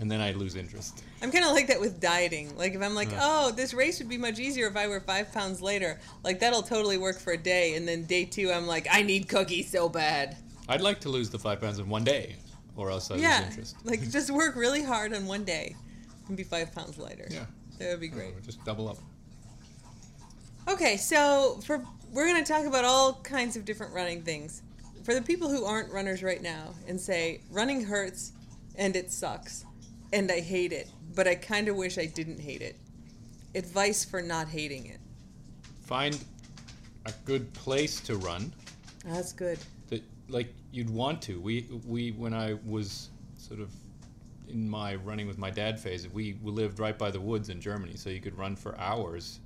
and 0.00 0.10
then 0.10 0.20
I 0.20 0.32
lose 0.32 0.56
interest. 0.56 1.04
I'm 1.22 1.30
kind 1.30 1.44
of 1.44 1.52
like 1.52 1.68
that 1.68 1.78
with 1.78 2.00
dieting. 2.00 2.56
Like 2.56 2.74
if 2.74 2.82
I'm 2.82 2.94
like, 2.94 3.12
Uh. 3.12 3.18
oh, 3.20 3.50
this 3.52 3.74
race 3.74 3.98
would 4.00 4.08
be 4.08 4.18
much 4.18 4.38
easier 4.40 4.66
if 4.66 4.76
I 4.76 4.88
were 4.88 5.00
five 5.00 5.32
pounds 5.32 5.60
later. 5.62 6.00
Like 6.24 6.40
that'll 6.40 6.62
totally 6.62 6.98
work 6.98 7.18
for 7.20 7.32
a 7.34 7.38
day, 7.38 7.74
and 7.76 7.86
then 7.86 8.04
day 8.04 8.24
two, 8.24 8.50
I'm 8.50 8.66
like, 8.66 8.88
I 8.90 9.02
need 9.02 9.28
cookies 9.28 9.70
so 9.70 9.88
bad. 9.88 10.36
I'd 10.70 10.80
like 10.80 11.00
to 11.00 11.08
lose 11.08 11.28
the 11.30 11.38
five 11.38 11.60
pounds 11.60 11.78
in 11.78 11.88
one 11.88 12.04
day, 12.04 12.36
or 12.76 12.90
else 12.90 13.10
I 13.10 13.16
yeah, 13.16 13.40
lose 13.40 13.48
interest. 13.48 13.76
like 13.84 14.08
just 14.10 14.30
work 14.30 14.54
really 14.56 14.82
hard 14.82 15.12
on 15.12 15.26
one 15.26 15.44
day, 15.44 15.74
and 16.28 16.36
be 16.36 16.44
five 16.44 16.72
pounds 16.74 16.96
lighter. 16.96 17.26
yeah, 17.30 17.44
that 17.78 17.90
would 17.90 18.00
be 18.00 18.08
great. 18.08 18.40
Just 18.44 18.64
double 18.64 18.88
up. 18.88 18.98
Okay, 20.68 20.96
so 20.96 21.60
for 21.64 21.84
we're 22.12 22.26
going 22.26 22.42
to 22.42 22.52
talk 22.52 22.66
about 22.66 22.84
all 22.84 23.14
kinds 23.22 23.56
of 23.56 23.64
different 23.64 23.92
running 23.92 24.22
things. 24.22 24.62
For 25.02 25.14
the 25.14 25.22
people 25.22 25.48
who 25.48 25.64
aren't 25.64 25.92
runners 25.92 26.22
right 26.22 26.42
now 26.42 26.74
and 26.86 27.00
say 27.00 27.40
running 27.50 27.82
hurts 27.84 28.32
and 28.76 28.94
it 28.94 29.10
sucks 29.10 29.64
and 30.12 30.30
I 30.30 30.40
hate 30.40 30.72
it, 30.72 30.88
but 31.14 31.26
I 31.26 31.34
kind 31.34 31.68
of 31.68 31.76
wish 31.76 31.98
I 31.98 32.06
didn't 32.06 32.40
hate 32.40 32.62
it. 32.62 32.76
Advice 33.54 34.04
for 34.04 34.22
not 34.22 34.48
hating 34.48 34.86
it. 34.86 34.98
Find 35.82 36.18
a 37.06 37.12
good 37.24 37.52
place 37.54 38.00
to 38.02 38.16
run. 38.16 38.52
That's 39.04 39.32
good. 39.32 39.58
that 39.88 40.02
like 40.28 40.52
you'd 40.72 40.90
want 40.90 41.22
to. 41.22 41.40
We 41.40 41.66
we 41.86 42.12
when 42.12 42.34
I 42.34 42.56
was 42.64 43.10
sort 43.36 43.60
of 43.60 43.70
in 44.50 44.68
my 44.68 44.96
running 44.96 45.26
with 45.26 45.38
my 45.38 45.50
dad 45.50 45.78
phase, 45.78 46.08
we, 46.08 46.36
we 46.42 46.50
lived 46.50 46.78
right 46.78 46.98
by 46.98 47.10
the 47.10 47.20
woods 47.20 47.48
in 47.48 47.60
Germany, 47.60 47.96
so 47.96 48.10
you 48.10 48.20
could 48.20 48.36
run 48.36 48.56
for 48.56 48.78
hours 48.80 49.40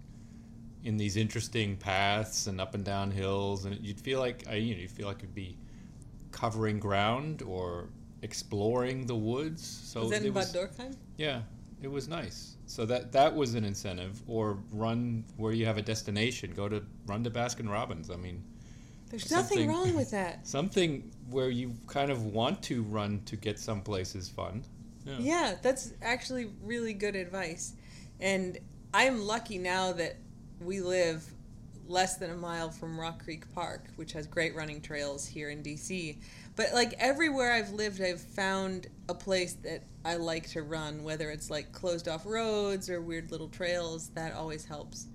in 0.82 0.96
these 0.96 1.16
interesting 1.16 1.76
paths 1.76 2.46
and 2.46 2.60
up 2.60 2.74
and 2.74 2.84
down 2.84 3.10
hills, 3.10 3.64
and 3.64 3.78
you'd 3.80 4.00
feel 4.00 4.20
like 4.20 4.44
you 4.52 4.74
know, 4.74 4.80
you 4.80 4.88
feel 4.88 5.06
like 5.06 5.22
you'd 5.22 5.34
be 5.34 5.56
covering 6.30 6.78
ground 6.78 7.42
or 7.42 7.88
exploring 8.22 9.06
the 9.06 9.14
woods. 9.14 9.64
So 9.64 10.02
was 10.02 10.10
that 10.10 10.24
in 10.24 10.32
Bad 10.32 10.40
was, 10.40 10.52
Dürkheim? 10.52 10.96
yeah, 11.16 11.42
it 11.82 11.88
was 11.88 12.08
nice. 12.08 12.56
So 12.66 12.84
that 12.86 13.12
that 13.12 13.34
was 13.34 13.54
an 13.54 13.64
incentive. 13.64 14.22
Or 14.26 14.58
run 14.72 15.24
where 15.36 15.52
you 15.52 15.64
have 15.66 15.78
a 15.78 15.82
destination. 15.82 16.52
Go 16.54 16.68
to 16.68 16.82
run 17.06 17.24
to 17.24 17.30
Baskin 17.30 17.70
Robbins. 17.70 18.10
I 18.10 18.16
mean, 18.16 18.42
There's 19.10 19.30
nothing 19.30 19.68
wrong 19.68 19.94
with 19.94 20.10
that. 20.10 20.46
something 20.46 21.10
where 21.30 21.50
you 21.50 21.74
kind 21.86 22.10
of 22.10 22.26
want 22.26 22.62
to 22.64 22.82
run 22.82 23.22
to 23.26 23.36
get 23.36 23.58
someplace 23.58 24.14
is 24.14 24.28
fun. 24.28 24.64
Yeah. 25.04 25.16
Yeah, 25.18 25.54
that's 25.62 25.92
actually 26.02 26.50
really 26.62 26.92
good 26.92 27.16
advice. 27.16 27.74
And 28.20 28.58
I'm 28.92 29.26
lucky 29.26 29.58
now 29.58 29.92
that 29.92 30.16
we 30.60 30.80
live 30.80 31.24
less 31.86 32.16
than 32.16 32.30
a 32.30 32.36
mile 32.36 32.70
from 32.70 32.98
Rock 32.98 33.22
Creek 33.24 33.52
Park, 33.54 33.88
which 33.96 34.12
has 34.12 34.26
great 34.26 34.54
running 34.54 34.80
trails 34.80 35.26
here 35.26 35.50
in 35.50 35.62
DC. 35.62 36.16
But 36.56 36.72
like 36.72 36.94
everywhere 36.98 37.52
I've 37.52 37.70
lived, 37.70 38.00
I've 38.00 38.20
found 38.20 38.86
a 39.08 39.14
place 39.14 39.54
that 39.64 39.82
I 40.04 40.16
like 40.16 40.48
to 40.50 40.62
run, 40.62 41.02
whether 41.02 41.30
it's 41.30 41.50
like 41.50 41.72
closed 41.72 42.08
off 42.08 42.24
roads 42.24 42.88
or 42.88 43.00
weird 43.00 43.30
little 43.30 43.48
trails. 43.48 44.08
That 44.10 44.34
always 44.34 44.64
helps. 44.64 45.08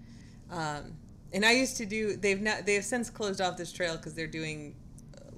Um, 0.51 0.93
and 1.33 1.45
I 1.45 1.51
used 1.51 1.77
to 1.77 1.85
do. 1.85 2.15
They've 2.15 2.41
not. 2.41 2.65
They 2.65 2.73
have 2.75 2.85
since 2.85 3.09
closed 3.09 3.39
off 3.39 3.55
this 3.55 3.71
trail 3.71 3.95
because 3.95 4.15
they're 4.15 4.27
doing 4.27 4.75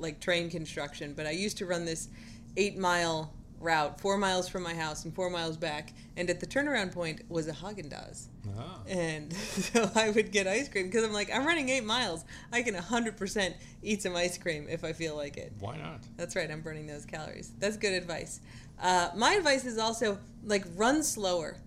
like 0.01 0.19
train 0.19 0.49
construction. 0.49 1.13
But 1.13 1.27
I 1.27 1.31
used 1.31 1.57
to 1.57 1.65
run 1.65 1.85
this 1.85 2.09
eight 2.57 2.77
mile 2.77 3.33
route, 3.61 3.99
four 3.99 4.17
miles 4.17 4.49
from 4.49 4.63
my 4.63 4.73
house 4.73 5.05
and 5.05 5.13
four 5.13 5.29
miles 5.29 5.55
back. 5.55 5.93
And 6.17 6.29
at 6.29 6.39
the 6.39 6.47
turnaround 6.47 6.91
point 6.91 7.21
was 7.29 7.47
a 7.47 7.53
Haagen 7.53 7.89
Dazs. 7.89 8.27
Ah. 8.57 8.79
And 8.87 9.31
so 9.33 9.89
I 9.95 10.09
would 10.09 10.31
get 10.31 10.47
ice 10.47 10.67
cream 10.67 10.87
because 10.87 11.03
I'm 11.03 11.13
like, 11.13 11.29
I'm 11.33 11.45
running 11.45 11.69
eight 11.69 11.85
miles. 11.85 12.25
I 12.51 12.61
can 12.63 12.75
100% 12.75 13.53
eat 13.83 14.01
some 14.01 14.15
ice 14.15 14.37
cream 14.37 14.67
if 14.69 14.83
I 14.83 14.93
feel 14.93 15.15
like 15.15 15.37
it. 15.37 15.53
Why 15.59 15.77
not? 15.77 16.01
That's 16.17 16.35
right, 16.35 16.49
I'm 16.49 16.61
burning 16.61 16.87
those 16.87 17.05
calories. 17.05 17.51
That's 17.59 17.77
good 17.77 17.93
advice. 17.93 18.41
Uh, 18.81 19.09
my 19.15 19.33
advice 19.33 19.65
is 19.65 19.77
also 19.77 20.17
like 20.43 20.65
run 20.75 21.03
slower. 21.03 21.57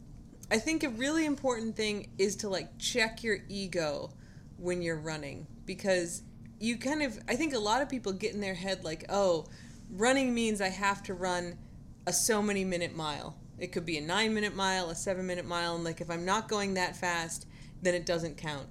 I 0.50 0.58
think 0.58 0.82
a 0.82 0.88
really 0.90 1.24
important 1.26 1.76
thing 1.76 2.10
is 2.18 2.36
to 2.36 2.48
like 2.48 2.76
check 2.78 3.22
your 3.22 3.38
ego 3.48 4.10
when 4.58 4.82
you're 4.82 4.98
running 4.98 5.46
because 5.64 6.22
you 6.58 6.78
kind 6.78 7.02
of, 7.02 7.18
I 7.28 7.36
think 7.36 7.54
a 7.54 7.58
lot 7.58 7.82
of 7.82 7.88
people 7.88 8.12
get 8.12 8.34
in 8.34 8.40
their 8.40 8.54
head 8.54 8.84
like, 8.84 9.04
oh, 9.08 9.46
running 9.90 10.34
means 10.34 10.60
I 10.60 10.68
have 10.68 11.02
to 11.04 11.14
run 11.14 11.58
a 12.06 12.12
so 12.12 12.42
many 12.42 12.64
minute 12.64 12.94
mile. 12.94 13.36
It 13.58 13.72
could 13.72 13.86
be 13.86 13.98
a 13.98 14.00
nine 14.00 14.34
minute 14.34 14.54
mile, 14.54 14.90
a 14.90 14.94
seven 14.94 15.26
minute 15.26 15.46
mile, 15.46 15.74
and 15.74 15.84
like 15.84 16.00
if 16.00 16.10
I'm 16.10 16.24
not 16.24 16.48
going 16.48 16.74
that 16.74 16.96
fast, 16.96 17.46
then 17.82 17.94
it 17.94 18.06
doesn't 18.06 18.36
count. 18.36 18.66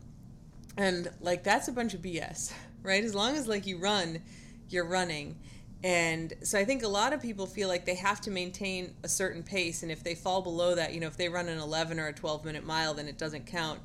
And 0.78 1.10
like 1.22 1.44
that's 1.44 1.68
a 1.68 1.72
bunch 1.72 1.94
of 1.94 2.02
BS, 2.02 2.54
right? 2.82 3.04
As 3.04 3.16
long 3.16 3.36
as 3.36 3.48
like 3.48 3.66
you 3.66 3.78
run, 3.78 4.22
you're 4.70 4.86
running. 4.86 5.38
And 5.84 6.34
so 6.44 6.58
I 6.58 6.64
think 6.64 6.84
a 6.84 6.88
lot 6.88 7.12
of 7.12 7.22
people 7.22 7.46
feel 7.46 7.68
like 7.68 7.86
they 7.86 7.96
have 7.96 8.22
to 8.22 8.32
maintain 8.32 8.96
a 9.04 9.10
certain 9.10 9.44
pace 9.44 9.84
and 9.84 9.92
if 9.92 10.02
they 10.04 10.16
fall 10.16 10.42
below 10.42 10.76
that, 10.76 10.94
you 10.94 11.02
know, 11.02 11.08
if 11.08 11.18
they 11.18 11.28
run 11.28 11.50
an 11.50 11.60
11 11.60 12.00
or 12.00 12.08
a 12.08 12.14
12 12.14 12.46
minute 12.46 12.66
mile 12.66 12.94
then 12.94 13.08
it 13.08 13.18
doesn't 13.18 13.46
count. 13.46 13.80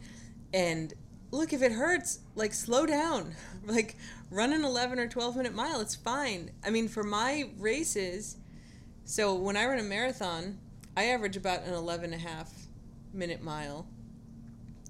And 0.54 0.94
look, 1.30 1.52
if 1.52 1.62
it 1.62 1.72
hurts, 1.72 2.20
like 2.34 2.54
slow 2.54 2.86
down. 2.86 3.34
Like 3.66 3.96
run 4.30 4.54
an 4.54 4.64
11 4.64 4.98
or 4.98 5.08
12 5.08 5.36
minute 5.36 5.54
mile, 5.54 5.82
it's 5.82 5.94
fine. 5.94 6.52
I 6.64 6.70
mean, 6.70 6.88
for 6.88 7.02
my 7.02 7.50
races, 7.58 8.38
so 9.04 9.34
when 9.34 9.58
I 9.58 9.66
run 9.66 9.78
a 9.78 9.82
marathon, 9.82 10.58
I 10.96 11.04
average 11.04 11.36
about 11.36 11.64
an 11.64 11.74
11 11.74 12.14
and 12.14 12.14
a 12.14 12.16
half 12.26 12.50
minute 13.12 13.42
mile 13.42 13.86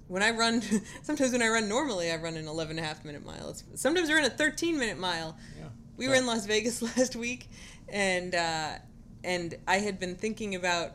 when 0.09 0.23
I 0.23 0.31
run, 0.31 0.63
sometimes 1.03 1.33
when 1.33 1.43
I 1.43 1.49
run 1.49 1.69
normally, 1.69 2.11
I 2.11 2.17
run 2.17 2.37
an 2.37 2.49
11 2.49 2.79
and 2.79 2.85
a 2.85 2.89
half 2.89 3.05
minute 3.05 3.25
mile. 3.25 3.51
It's, 3.51 3.63
sometimes 3.75 4.11
I 4.11 4.15
run 4.15 4.25
a 4.25 4.31
13 4.31 4.79
minute 4.79 4.99
mile. 4.99 5.37
Yeah. 5.59 5.67
We 5.97 6.09
were 6.09 6.15
in 6.15 6.27
Las 6.27 6.47
Vegas 6.47 6.83
last 6.97 7.15
week, 7.15 7.49
and 7.89 8.35
uh, 8.35 8.73
and 9.23 9.55
I 9.67 9.79
had 9.79 10.01
been 10.01 10.17
thinking 10.17 10.55
about, 10.55 10.93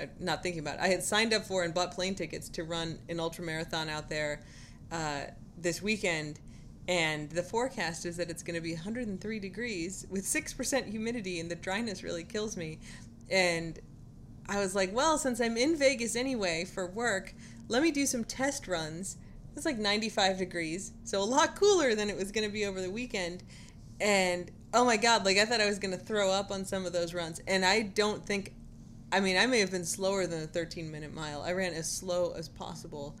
uh, 0.00 0.06
not 0.18 0.42
thinking 0.42 0.60
about, 0.60 0.78
I 0.80 0.88
had 0.88 1.02
signed 1.02 1.32
up 1.32 1.44
for 1.44 1.62
and 1.62 1.72
bought 1.72 1.92
plane 1.92 2.14
tickets 2.14 2.48
to 2.50 2.64
run 2.64 2.98
an 3.08 3.20
ultra 3.20 3.44
marathon 3.44 3.88
out 3.88 4.08
there 4.08 4.42
uh, 4.90 5.22
this 5.58 5.82
weekend. 5.82 6.40
And 6.88 7.30
the 7.30 7.42
forecast 7.42 8.06
is 8.06 8.16
that 8.18 8.30
it's 8.30 8.42
going 8.42 8.54
to 8.54 8.60
be 8.60 8.74
103 8.74 9.40
degrees 9.40 10.06
with 10.08 10.24
6% 10.24 10.88
humidity, 10.88 11.40
and 11.40 11.50
the 11.50 11.56
dryness 11.56 12.04
really 12.04 12.22
kills 12.22 12.56
me. 12.56 12.78
And 13.28 13.78
I 14.48 14.60
was 14.60 14.74
like, 14.74 14.94
well, 14.94 15.18
since 15.18 15.40
I'm 15.40 15.56
in 15.56 15.76
Vegas 15.76 16.14
anyway 16.14 16.64
for 16.64 16.86
work, 16.86 17.34
let 17.68 17.82
me 17.82 17.90
do 17.90 18.06
some 18.06 18.22
test 18.22 18.68
runs. 18.68 19.16
It's 19.56 19.66
like 19.66 19.78
95 19.78 20.38
degrees, 20.38 20.92
so 21.04 21.20
a 21.20 21.24
lot 21.24 21.56
cooler 21.56 21.94
than 21.94 22.10
it 22.10 22.16
was 22.16 22.30
going 22.30 22.46
to 22.46 22.52
be 22.52 22.66
over 22.66 22.80
the 22.80 22.90
weekend. 22.90 23.42
And 24.00 24.50
oh 24.74 24.84
my 24.84 24.96
god, 24.96 25.24
like 25.24 25.38
I 25.38 25.44
thought 25.44 25.60
I 25.60 25.66
was 25.66 25.78
going 25.78 25.96
to 25.96 26.04
throw 26.04 26.30
up 26.30 26.50
on 26.50 26.64
some 26.64 26.86
of 26.86 26.92
those 26.92 27.14
runs. 27.14 27.40
And 27.48 27.64
I 27.64 27.82
don't 27.82 28.24
think, 28.24 28.52
I 29.10 29.20
mean, 29.20 29.36
I 29.36 29.46
may 29.46 29.58
have 29.60 29.70
been 29.70 29.84
slower 29.84 30.26
than 30.26 30.42
a 30.42 30.46
13 30.46 30.90
minute 30.92 31.14
mile. 31.14 31.42
I 31.42 31.52
ran 31.52 31.72
as 31.72 31.90
slow 31.90 32.32
as 32.36 32.48
possible. 32.48 33.16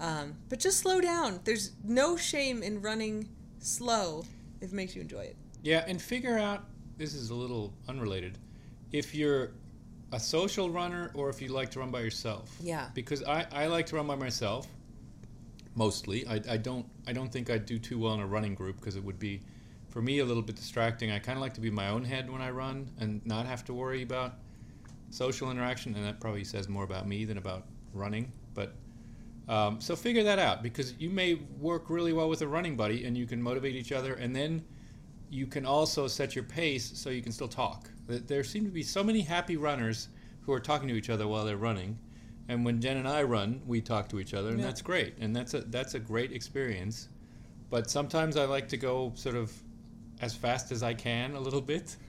Um, 0.00 0.34
but 0.48 0.58
just 0.58 0.78
slow 0.78 1.00
down. 1.00 1.40
There's 1.44 1.72
no 1.84 2.16
shame 2.16 2.62
in 2.62 2.80
running 2.80 3.28
slow 3.58 4.24
if 4.60 4.72
it 4.72 4.74
makes 4.74 4.96
you 4.96 5.02
enjoy 5.02 5.20
it. 5.20 5.36
Yeah, 5.62 5.84
and 5.86 6.00
figure 6.00 6.38
out 6.38 6.64
this 6.96 7.14
is 7.14 7.30
a 7.30 7.34
little 7.34 7.72
unrelated. 7.86 8.38
If 8.92 9.14
you're 9.14 9.52
a 10.12 10.18
social 10.18 10.70
runner 10.70 11.10
or 11.14 11.28
if 11.28 11.40
you 11.40 11.48
like 11.48 11.70
to 11.70 11.80
run 11.80 11.90
by 11.90 12.00
yourself. 12.00 12.56
Yeah. 12.60 12.88
Because 12.94 13.22
I, 13.24 13.46
I 13.52 13.66
like 13.66 13.86
to 13.86 13.96
run 13.96 14.06
by 14.06 14.16
myself 14.16 14.66
mostly. 15.74 16.26
I, 16.26 16.40
I 16.48 16.56
don't 16.56 16.86
I 17.06 17.12
don't 17.12 17.32
think 17.32 17.48
I'd 17.50 17.66
do 17.66 17.78
too 17.78 17.98
well 17.98 18.14
in 18.14 18.20
a 18.20 18.26
running 18.26 18.54
group 18.54 18.76
because 18.76 18.96
it 18.96 19.04
would 19.04 19.18
be 19.18 19.40
for 19.88 20.02
me 20.02 20.18
a 20.18 20.24
little 20.24 20.42
bit 20.42 20.56
distracting. 20.56 21.10
I 21.10 21.18
kind 21.18 21.36
of 21.36 21.42
like 21.42 21.54
to 21.54 21.60
be 21.60 21.70
my 21.70 21.88
own 21.88 22.04
head 22.04 22.30
when 22.30 22.40
I 22.40 22.50
run 22.50 22.90
and 22.98 23.24
not 23.24 23.46
have 23.46 23.64
to 23.66 23.74
worry 23.74 24.02
about 24.02 24.34
social 25.10 25.50
interaction 25.50 25.94
and 25.94 26.04
that 26.04 26.20
probably 26.20 26.44
says 26.44 26.68
more 26.68 26.84
about 26.84 27.06
me 27.06 27.24
than 27.24 27.38
about 27.38 27.66
running, 27.92 28.32
but 28.54 28.74
um, 29.50 29.80
so 29.80 29.94
figure 29.96 30.22
that 30.22 30.38
out 30.38 30.62
because 30.62 30.94
you 30.98 31.10
may 31.10 31.34
work 31.58 31.90
really 31.90 32.12
well 32.12 32.28
with 32.28 32.40
a 32.42 32.48
running 32.48 32.76
buddy 32.76 33.04
and 33.04 33.18
you 33.18 33.26
can 33.26 33.42
motivate 33.42 33.74
each 33.74 33.92
other 33.92 34.14
and 34.14 34.34
then 34.34 34.64
you 35.28 35.46
can 35.46 35.66
also 35.66 36.06
set 36.08 36.34
your 36.34 36.44
pace 36.44 36.90
so 36.98 37.10
you 37.10 37.20
can 37.22 37.32
still 37.32 37.48
talk. 37.48 37.90
There 38.06 38.42
seem 38.44 38.64
to 38.64 38.70
be 38.70 38.82
so 38.82 39.02
many 39.04 39.20
happy 39.20 39.56
runners 39.56 40.08
who 40.42 40.52
are 40.52 40.60
talking 40.60 40.88
to 40.88 40.94
each 40.94 41.10
other 41.10 41.28
while 41.28 41.44
they're 41.44 41.56
running. 41.56 41.98
And 42.48 42.64
when 42.64 42.80
Jen 42.80 42.96
and 42.96 43.06
I 43.06 43.22
run, 43.22 43.60
we 43.66 43.80
talk 43.80 44.08
to 44.08 44.18
each 44.18 44.34
other, 44.34 44.48
and 44.50 44.58
Yeah. 44.58 44.66
that's 44.66 44.82
great. 44.82 45.14
And 45.20 45.34
that's 45.36 45.54
a 45.54 45.60
that's 45.60 45.94
a 45.94 46.00
great 46.00 46.32
experience. 46.32 47.08
But 47.70 47.88
sometimes 47.88 48.36
I 48.36 48.44
like 48.46 48.66
to 48.70 48.76
go 48.76 49.12
sort 49.14 49.36
of 49.36 49.52
as 50.20 50.34
fast 50.34 50.72
as 50.72 50.82
I 50.82 50.94
can 50.94 51.36
a 51.36 51.40
little 51.40 51.60
bit, 51.60 51.96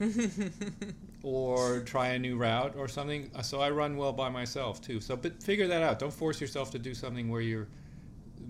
or 1.22 1.80
try 1.80 2.08
a 2.08 2.18
new 2.18 2.36
route 2.36 2.74
or 2.76 2.88
something. 2.88 3.30
Uh, 3.34 3.42
So 3.42 3.60
I 3.60 3.70
run 3.70 3.96
well 3.96 4.12
by 4.12 4.28
myself 4.28 4.80
too. 4.80 5.00
So, 5.00 5.16
but 5.16 5.42
figure 5.42 5.66
that 5.68 5.82
out. 5.82 5.98
Don't 5.98 6.12
force 6.12 6.40
yourself 6.40 6.70
to 6.72 6.78
do 6.78 6.94
something 6.94 7.28
where 7.30 7.40
you're 7.40 7.68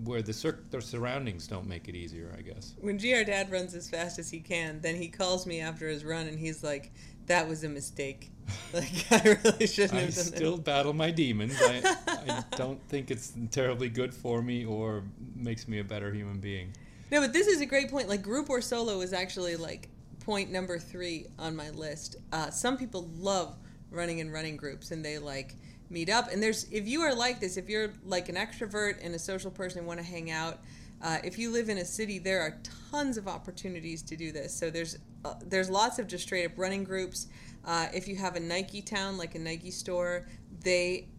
where 0.05 0.23
the 0.23 0.33
cir- 0.33 0.59
the 0.71 0.81
surroundings 0.81 1.47
don't 1.47 1.67
make 1.67 1.87
it 1.87 1.95
easier. 1.95 2.33
I 2.37 2.41
guess. 2.41 2.73
when 2.81 2.97
GR 2.97 3.23
Dad 3.25 3.51
runs 3.51 3.75
as 3.75 3.89
fast 3.89 4.17
as 4.19 4.29
he 4.29 4.39
can, 4.39 4.81
then 4.81 4.95
he 4.95 5.07
calls 5.07 5.45
me 5.45 5.61
after 5.61 5.87
his 5.87 6.03
run 6.03 6.27
and 6.27 6.39
he's 6.39 6.63
like, 6.63 6.91
"That 7.27 7.47
was 7.47 7.63
a 7.63 7.69
mistake. 7.69 8.29
Like 8.73 9.05
I 9.11 9.37
really 9.45 9.67
shouldn't 9.67 9.93
I 9.93 10.01
have 10.05 10.15
done 10.15 10.25
still 10.25 10.55
that." 10.57 10.65
battle 10.65 10.93
my 10.93 11.11
demons. 11.11 11.55
I, 11.61 11.95
I 12.07 12.43
don't 12.57 12.81
think 12.89 13.11
it's 13.11 13.31
terribly 13.51 13.87
good 13.87 14.13
for 14.13 14.41
me 14.41 14.65
or 14.65 15.03
makes 15.35 15.67
me 15.67 15.79
a 15.79 15.83
better 15.83 16.11
human 16.11 16.39
being. 16.39 16.73
No, 17.11 17.21
but 17.21 17.31
this 17.33 17.45
is 17.47 17.61
a 17.61 17.65
great 17.67 17.91
point. 17.91 18.09
Like 18.09 18.23
group 18.23 18.49
or 18.49 18.59
solo 18.61 18.99
is 19.01 19.13
actually 19.13 19.55
like 19.55 19.87
point 20.25 20.51
number 20.51 20.77
three 20.79 21.27
on 21.37 21.55
my 21.55 21.69
list. 21.71 22.15
Uh, 22.31 22.49
some 22.49 22.77
people 22.77 23.09
love 23.17 23.55
running 23.91 24.19
in 24.19 24.31
running 24.31 24.57
groups 24.57 24.91
and 24.91 25.03
they 25.03 25.17
like 25.17 25.55
meet 25.89 26.09
up. 26.09 26.31
And 26.31 26.41
there's 26.41 26.65
if 26.71 26.87
you 26.87 27.01
are 27.01 27.13
like 27.13 27.39
this, 27.39 27.57
if 27.57 27.69
you're 27.69 27.93
like 28.05 28.29
an 28.29 28.35
extrovert 28.35 29.03
and 29.03 29.13
a 29.13 29.19
social 29.19 29.51
person 29.51 29.79
and 29.79 29.87
want 29.87 29.99
to 29.99 30.05
hang 30.05 30.31
out. 30.31 30.59
Uh, 31.01 31.17
if 31.21 31.37
you 31.37 31.51
live 31.51 31.67
in 31.67 31.79
a 31.79 31.85
city, 31.85 32.17
there 32.17 32.39
are 32.39 32.57
tons 32.89 33.17
of 33.17 33.27
opportunities 33.27 34.01
to 34.01 34.15
do 34.15 34.31
this. 34.31 34.55
So 34.55 34.69
there's 34.69 34.97
uh, 35.25 35.33
there's 35.45 35.69
lots 35.69 35.99
of 35.99 36.07
just 36.07 36.23
straight 36.23 36.45
up 36.45 36.53
running 36.55 36.85
groups. 36.85 37.27
Uh, 37.65 37.87
if 37.93 38.07
you 38.07 38.15
have 38.15 38.35
a 38.37 38.39
Nike 38.39 38.81
town, 38.81 39.17
like 39.17 39.35
a 39.35 39.39
Nike 39.39 39.71
store, 39.71 40.27
they 40.61 41.09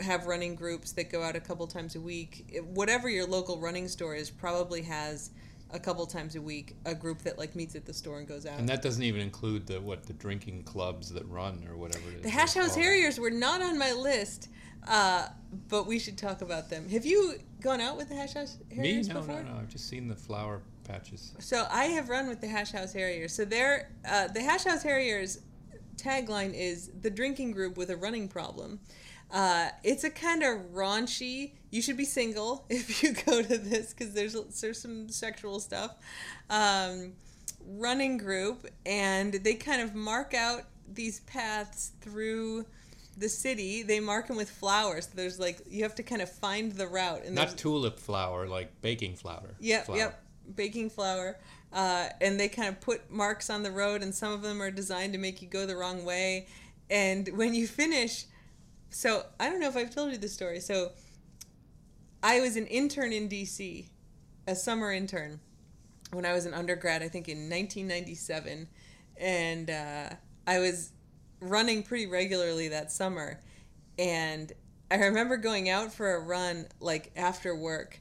have 0.00 0.26
running 0.26 0.54
groups 0.54 0.92
that 0.92 1.10
go 1.10 1.22
out 1.22 1.36
a 1.36 1.40
couple 1.40 1.66
times 1.66 1.96
a 1.96 2.00
week. 2.00 2.44
It- 2.52 2.64
Whatever 2.64 3.08
your 3.08 3.26
local 3.26 3.58
running 3.58 3.88
store 3.88 4.14
is, 4.14 4.30
probably 4.30 4.82
has 4.82 5.30
a 5.72 5.78
couple 5.78 6.04
times 6.06 6.36
a 6.36 6.42
week 6.42 6.76
a 6.84 6.94
group 6.94 7.22
that 7.22 7.38
like 7.38 7.54
meets 7.54 7.74
at 7.74 7.84
the 7.84 7.94
store 7.94 8.18
and 8.18 8.28
goes 8.28 8.46
out. 8.46 8.58
And 8.58 8.68
that 8.68 8.82
doesn't 8.82 9.02
even 9.02 9.20
include 9.20 9.66
the 9.66 9.80
what 9.80 10.04
the 10.04 10.12
drinking 10.12 10.64
clubs 10.64 11.10
that 11.12 11.28
run 11.28 11.66
or 11.68 11.76
whatever 11.76 12.08
it 12.10 12.16
is. 12.16 12.22
the 12.22 12.30
Hash 12.30 12.54
House. 12.54 12.74
Harriers 12.74 13.18
were 13.18 13.30
not 13.30 13.62
on 13.62 13.78
my 13.78 13.92
list, 13.92 14.48
uh, 14.88 15.28
but 15.68 15.86
we 15.86 15.98
should 15.98 16.18
talk 16.18 16.42
about 16.42 16.70
them. 16.70 16.88
Have 16.88 17.06
you 17.06 17.34
gone 17.60 17.80
out 17.80 17.96
with 17.96 18.08
the 18.08 18.14
Hash 18.14 18.34
House 18.34 18.58
Harriers 18.74 19.08
Me? 19.08 19.14
No, 19.14 19.20
before? 19.20 19.42
no, 19.42 19.52
no. 19.52 19.58
I've 19.58 19.68
just 19.68 19.88
seen 19.88 20.08
the 20.08 20.16
flour 20.16 20.62
patches. 20.84 21.34
So 21.38 21.66
I 21.70 21.84
have 21.86 22.08
run 22.08 22.28
with 22.28 22.40
the 22.40 22.48
Hash 22.48 22.72
House 22.72 22.92
Harriers. 22.92 23.34
So 23.34 23.44
they're 23.44 23.90
uh, 24.08 24.28
the 24.28 24.42
Hash 24.42 24.64
House 24.64 24.82
Harriers 24.82 25.40
tagline 25.96 26.54
is 26.54 26.90
the 27.00 27.10
drinking 27.10 27.52
group 27.52 27.76
with 27.76 27.90
a 27.90 27.96
running 27.96 28.28
problem. 28.28 28.80
Uh, 29.32 29.68
it's 29.84 30.04
a 30.04 30.10
kind 30.10 30.42
of 30.42 30.58
raunchy. 30.72 31.52
You 31.70 31.82
should 31.82 31.96
be 31.96 32.04
single 32.04 32.64
if 32.70 33.02
you 33.02 33.12
go 33.12 33.42
to 33.42 33.58
this 33.58 33.94
because 33.94 34.12
there's 34.12 34.34
there's 34.60 34.80
some 34.80 35.08
sexual 35.08 35.60
stuff. 35.60 35.94
Um, 36.48 37.12
running 37.66 38.16
group, 38.16 38.66
and 38.84 39.32
they 39.32 39.54
kind 39.54 39.82
of 39.82 39.94
mark 39.94 40.34
out 40.34 40.62
these 40.92 41.20
paths 41.20 41.92
through 42.00 42.66
the 43.16 43.28
city. 43.28 43.82
They 43.82 44.00
mark 44.00 44.26
them 44.26 44.36
with 44.36 44.50
flowers. 44.50 45.06
There's 45.06 45.38
like 45.38 45.60
you 45.68 45.82
have 45.84 45.94
to 45.96 46.02
kind 46.02 46.22
of 46.22 46.30
find 46.30 46.72
the 46.72 46.86
route. 46.86 47.24
And 47.24 47.34
Not 47.34 47.56
tulip 47.56 47.98
flower, 47.98 48.46
like 48.46 48.80
baking 48.82 49.16
flour. 49.16 49.54
Yep, 49.60 49.86
flour. 49.86 49.98
yep. 49.98 50.24
Baking 50.54 50.90
flour. 50.90 51.38
Uh, 51.72 52.08
and 52.20 52.40
they 52.40 52.48
kind 52.48 52.68
of 52.68 52.80
put 52.80 53.12
marks 53.12 53.48
on 53.48 53.62
the 53.62 53.70
road, 53.70 54.02
and 54.02 54.12
some 54.12 54.32
of 54.32 54.42
them 54.42 54.60
are 54.60 54.72
designed 54.72 55.12
to 55.12 55.20
make 55.20 55.40
you 55.40 55.46
go 55.46 55.66
the 55.66 55.76
wrong 55.76 56.04
way. 56.04 56.48
And 56.90 57.28
when 57.36 57.54
you 57.54 57.68
finish, 57.68 58.24
so 58.90 59.24
I 59.38 59.48
don't 59.48 59.60
know 59.60 59.68
if 59.68 59.76
I've 59.76 59.94
told 59.94 60.12
you 60.12 60.18
this 60.18 60.32
story. 60.32 60.60
So 60.60 60.92
I 62.22 62.40
was 62.40 62.56
an 62.56 62.66
intern 62.66 63.12
in 63.12 63.28
DC, 63.28 63.88
a 64.46 64.54
summer 64.54 64.92
intern, 64.92 65.40
when 66.12 66.26
I 66.26 66.32
was 66.32 66.44
an 66.44 66.54
undergrad, 66.54 67.02
I 67.02 67.08
think 67.08 67.28
in 67.28 67.48
1997. 67.48 68.68
And 69.16 69.70
uh, 69.70 70.10
I 70.46 70.58
was 70.58 70.92
running 71.40 71.82
pretty 71.82 72.06
regularly 72.06 72.68
that 72.68 72.90
summer. 72.90 73.40
And 73.98 74.52
I 74.90 74.96
remember 74.96 75.36
going 75.36 75.68
out 75.68 75.92
for 75.92 76.14
a 76.16 76.20
run 76.20 76.66
like 76.80 77.12
after 77.16 77.54
work 77.54 78.00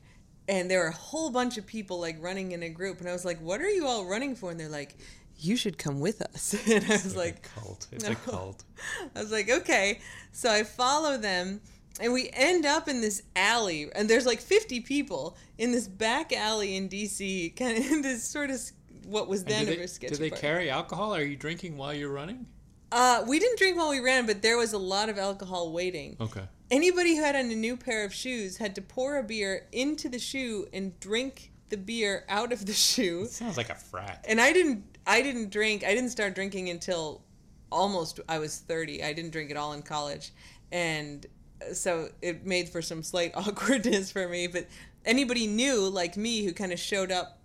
and 0.49 0.69
there 0.69 0.79
were 0.79 0.87
a 0.87 0.91
whole 0.91 1.29
bunch 1.29 1.59
of 1.59 1.67
people 1.67 1.99
like 2.01 2.17
running 2.19 2.53
in 2.53 2.63
a 2.63 2.69
group 2.69 2.99
and 2.99 3.07
I 3.07 3.13
was 3.13 3.23
like, 3.23 3.39
"What 3.39 3.61
are 3.61 3.69
you 3.69 3.85
all 3.85 4.05
running 4.05 4.35
for?" 4.35 4.49
And 4.49 4.59
they're 4.59 4.67
like, 4.67 4.97
"You 5.39 5.55
should 5.55 5.77
come 5.77 5.99
with 5.99 6.21
us." 6.21 6.55
And 6.67 6.83
I 6.85 6.89
was 6.89 7.15
like, 7.15 7.45
a 7.45 7.59
cult. 7.59 7.87
It's 7.91 8.05
No. 8.05 8.11
a 8.11 8.15
cult. 8.15 8.63
I 9.15 9.21
was 9.21 9.31
like, 9.31 9.49
"Okay." 9.49 9.99
So 10.31 10.51
I 10.51 10.63
follow 10.63 11.17
them 11.17 11.61
and 11.99 12.13
we 12.13 12.29
end 12.33 12.65
up 12.65 12.87
in 12.87 13.01
this 13.01 13.23
alley 13.35 13.89
and 13.93 14.09
there's 14.09 14.25
like 14.25 14.39
50 14.39 14.81
people 14.81 15.35
in 15.57 15.71
this 15.71 15.87
back 15.87 16.31
alley 16.31 16.77
in 16.77 16.87
DC, 16.87 17.55
kind 17.57 17.77
of 17.77 17.91
in 17.91 18.01
this 18.01 18.23
sort 18.23 18.49
of 18.49 18.59
what 19.05 19.27
was 19.27 19.43
then 19.43 19.65
do 19.65 19.73
a 19.73 19.75
they, 19.77 19.87
sketchy 19.87 20.15
do 20.15 20.19
they 20.19 20.29
carry 20.29 20.69
alcohol? 20.69 21.15
Are 21.15 21.23
you 21.23 21.35
drinking 21.35 21.77
while 21.77 21.93
you're 21.93 22.11
running? 22.11 22.45
Uh, 22.91 23.23
we 23.27 23.39
didn't 23.39 23.57
drink 23.59 23.77
while 23.77 23.89
we 23.89 23.99
ran, 23.99 24.25
but 24.25 24.41
there 24.41 24.57
was 24.57 24.73
a 24.73 24.77
lot 24.77 25.09
of 25.09 25.17
alcohol 25.17 25.71
waiting. 25.71 26.17
Okay. 26.19 26.41
Anybody 26.71 27.15
who 27.15 27.23
had 27.23 27.35
on 27.35 27.45
a 27.51 27.55
new 27.55 27.77
pair 27.77 28.03
of 28.03 28.13
shoes 28.13 28.57
had 28.57 28.75
to 28.75 28.81
pour 28.81 29.17
a 29.17 29.23
beer 29.23 29.67
into 29.71 30.09
the 30.09 30.19
shoe 30.19 30.67
and 30.73 30.99
drink 30.99 31.51
the 31.69 31.77
beer 31.77 32.25
out 32.29 32.51
of 32.51 32.65
the 32.65 32.73
shoe. 32.73 33.23
It 33.23 33.31
sounds 33.31 33.57
like 33.57 33.69
a 33.69 33.75
frat. 33.75 34.25
And 34.27 34.39
I 34.41 34.53
didn't 34.53 34.83
I 35.09 35.23
didn't 35.23 35.49
drink. 35.49 35.83
I 35.83 35.95
didn't 35.95 36.11
start 36.11 36.35
drinking 36.35 36.69
until 36.69 37.23
almost 37.71 38.19
I 38.29 38.37
was 38.37 38.59
30. 38.59 39.03
I 39.03 39.11
didn't 39.11 39.31
drink 39.31 39.49
at 39.49 39.57
all 39.57 39.73
in 39.73 39.81
college. 39.81 40.31
And 40.71 41.25
so 41.73 42.09
it 42.21 42.45
made 42.45 42.69
for 42.69 42.83
some 42.83 43.01
slight 43.01 43.31
awkwardness 43.35 44.11
for 44.11 44.29
me, 44.29 44.45
but 44.45 44.67
anybody 45.05 45.47
new 45.47 45.89
like 45.89 46.15
me 46.15 46.45
who 46.45 46.53
kind 46.53 46.71
of 46.71 46.79
showed 46.79 47.11
up 47.11 47.39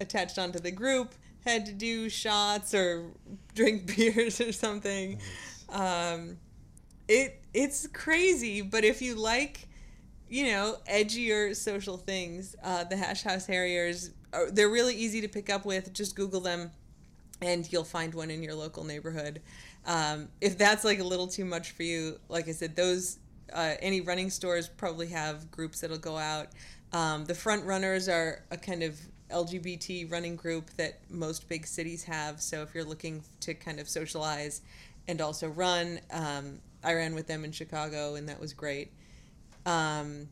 attached 0.00 0.38
onto 0.38 0.58
the 0.58 0.70
group 0.70 1.14
had 1.44 1.66
to 1.66 1.72
do 1.72 2.08
shots 2.08 2.74
or 2.74 3.10
drink 3.54 3.94
beers 3.96 4.40
or 4.40 4.52
something. 4.52 5.20
Um, 5.68 6.38
it 7.06 7.44
it's 7.52 7.86
crazy, 7.88 8.62
but 8.62 8.82
if 8.82 9.02
you 9.02 9.14
like, 9.14 9.68
you 10.28 10.46
know, 10.46 10.76
edgier 10.90 11.54
social 11.54 11.98
things, 11.98 12.56
uh, 12.62 12.84
the 12.84 12.96
Hash 12.96 13.22
House 13.22 13.46
Harriers, 13.46 14.10
are, 14.32 14.50
they're 14.50 14.70
really 14.70 14.94
easy 14.94 15.20
to 15.20 15.28
pick 15.28 15.50
up 15.50 15.66
with. 15.66 15.92
Just 15.92 16.14
Google 16.14 16.40
them, 16.40 16.70
and 17.42 17.70
you'll 17.72 17.84
find 17.84 18.14
one 18.14 18.30
in 18.30 18.42
your 18.42 18.54
local 18.54 18.84
neighborhood. 18.84 19.40
Um, 19.86 20.28
if 20.40 20.58
that's 20.58 20.84
like 20.84 20.98
a 20.98 21.04
little 21.04 21.26
too 21.26 21.44
much 21.44 21.72
for 21.72 21.82
you, 21.82 22.18
like 22.28 22.48
I 22.48 22.52
said, 22.52 22.76
those 22.76 23.18
uh, 23.52 23.74
any 23.80 24.00
running 24.00 24.30
stores 24.30 24.68
probably 24.68 25.08
have 25.08 25.50
groups 25.50 25.80
that'll 25.80 25.98
go 25.98 26.16
out. 26.16 26.48
Um, 26.92 27.24
the 27.24 27.34
front 27.34 27.64
runners 27.64 28.08
are 28.08 28.44
a 28.50 28.56
kind 28.56 28.82
of 28.82 28.98
LGBT 29.30 30.10
running 30.10 30.36
group 30.36 30.70
that 30.76 31.00
most 31.08 31.48
big 31.48 31.66
cities 31.66 32.04
have. 32.04 32.40
So 32.40 32.62
if 32.62 32.74
you're 32.74 32.84
looking 32.84 33.22
to 33.40 33.54
kind 33.54 33.80
of 33.80 33.88
socialize 33.88 34.62
and 35.08 35.20
also 35.20 35.48
run, 35.48 36.00
um, 36.10 36.60
I 36.82 36.94
ran 36.94 37.14
with 37.14 37.26
them 37.26 37.44
in 37.44 37.52
Chicago, 37.52 38.14
and 38.14 38.28
that 38.28 38.40
was 38.40 38.52
great. 38.52 38.92
Um, 39.66 40.28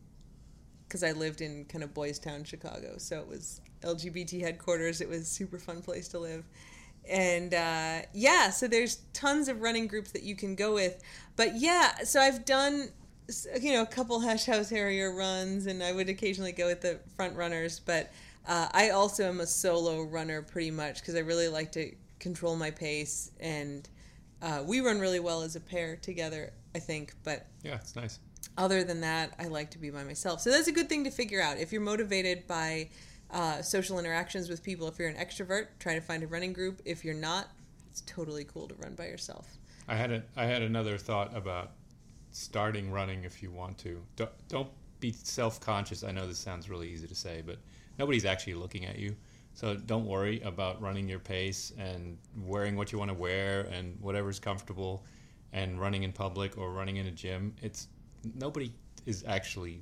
because 0.86 1.02
I 1.02 1.12
lived 1.12 1.42
in 1.42 1.66
kind 1.66 1.84
of 1.84 1.92
Boys 1.92 2.18
Town, 2.18 2.44
Chicago, 2.44 2.94
so 2.96 3.20
it 3.20 3.28
was 3.28 3.60
LGBT 3.82 4.40
headquarters. 4.40 5.02
It 5.02 5.08
was 5.08 5.28
super 5.28 5.58
fun 5.58 5.82
place 5.82 6.08
to 6.08 6.18
live, 6.18 6.44
and 7.08 7.54
uh, 7.54 8.00
yeah, 8.12 8.50
so 8.50 8.68
there's 8.68 8.96
tons 9.12 9.48
of 9.48 9.60
running 9.60 9.86
groups 9.86 10.12
that 10.12 10.22
you 10.22 10.36
can 10.36 10.54
go 10.54 10.74
with. 10.74 11.02
But 11.36 11.56
yeah, 11.56 11.98
so 12.04 12.20
I've 12.20 12.44
done 12.44 12.88
you 13.60 13.72
know 13.72 13.82
a 13.82 13.86
couple 13.86 14.20
Hash 14.26 14.46
House 14.46 14.70
Harrier 14.70 15.14
runs, 15.14 15.66
and 15.66 15.82
I 15.82 15.92
would 15.92 16.08
occasionally 16.08 16.52
go 16.52 16.66
with 16.66 16.80
the 16.80 16.98
front 17.16 17.36
runners. 17.36 17.80
But 17.80 18.10
uh, 18.46 18.68
I 18.72 18.90
also 18.90 19.24
am 19.28 19.40
a 19.40 19.46
solo 19.46 20.02
runner 20.02 20.42
pretty 20.42 20.70
much 20.70 21.00
because 21.00 21.14
I 21.14 21.20
really 21.20 21.48
like 21.48 21.72
to 21.72 21.92
control 22.18 22.56
my 22.56 22.70
pace, 22.70 23.30
and 23.40 23.88
uh, 24.42 24.62
we 24.66 24.80
run 24.80 24.98
really 25.00 25.20
well 25.20 25.42
as 25.42 25.56
a 25.56 25.60
pair 25.60 25.96
together. 25.96 26.52
I 26.74 26.80
think, 26.80 27.14
but 27.24 27.46
Yeah, 27.62 27.76
it's 27.76 27.96
nice. 27.96 28.18
other 28.58 28.84
than 28.84 29.00
that, 29.00 29.32
I 29.38 29.48
like 29.48 29.70
to 29.70 29.78
be 29.78 29.90
by 29.90 30.04
myself. 30.04 30.42
So 30.42 30.50
that's 30.50 30.68
a 30.68 30.72
good 30.72 30.88
thing 30.88 31.04
to 31.04 31.10
figure 31.10 31.40
out. 31.40 31.58
If 31.58 31.72
you're 31.72 31.80
motivated 31.80 32.46
by 32.46 32.90
uh, 33.30 33.62
social 33.62 33.98
interactions 33.98 34.48
with 34.48 34.62
people, 34.62 34.88
if 34.88 34.98
you're 34.98 35.08
an 35.08 35.16
extrovert, 35.16 35.66
try 35.78 35.94
to 35.94 36.00
find 36.00 36.22
a 36.22 36.26
running 36.26 36.52
group. 36.52 36.80
If 36.84 37.04
you're 37.04 37.14
not, 37.14 37.48
it's 37.90 38.02
totally 38.02 38.44
cool 38.44 38.68
to 38.68 38.74
run 38.76 38.94
by 38.94 39.06
yourself. 39.06 39.56
I 39.86 39.94
had 39.94 40.10
a, 40.12 40.22
I 40.36 40.44
had 40.44 40.62
another 40.62 40.98
thought 40.98 41.36
about 41.36 41.72
starting 42.30 42.90
running 42.90 43.24
if 43.24 43.42
you 43.42 43.50
want 43.50 43.78
to. 43.78 44.02
Don't, 44.16 44.30
don't 44.48 44.68
be 45.00 45.12
self-conscious. 45.12 46.04
I 46.04 46.12
know 46.12 46.26
this 46.26 46.38
sounds 46.38 46.68
really 46.68 46.88
easy 46.88 47.06
to 47.06 47.14
say, 47.14 47.42
but 47.44 47.58
nobody's 47.98 48.24
actually 48.24 48.54
looking 48.54 48.84
at 48.86 48.98
you. 48.98 49.16
So 49.54 49.74
don't 49.74 50.06
worry 50.06 50.40
about 50.42 50.80
running 50.80 51.08
your 51.08 51.18
pace 51.18 51.72
and 51.78 52.16
wearing 52.36 52.76
what 52.76 52.92
you 52.92 52.98
want 52.98 53.10
to 53.10 53.16
wear 53.16 53.62
and 53.72 53.98
whatever's 54.00 54.38
comfortable 54.38 55.04
and 55.52 55.80
running 55.80 56.04
in 56.04 56.12
public 56.12 56.56
or 56.56 56.72
running 56.72 56.98
in 56.98 57.06
a 57.06 57.10
gym. 57.10 57.54
It's 57.60 57.88
nobody 58.34 58.72
is 59.06 59.24
actually 59.26 59.80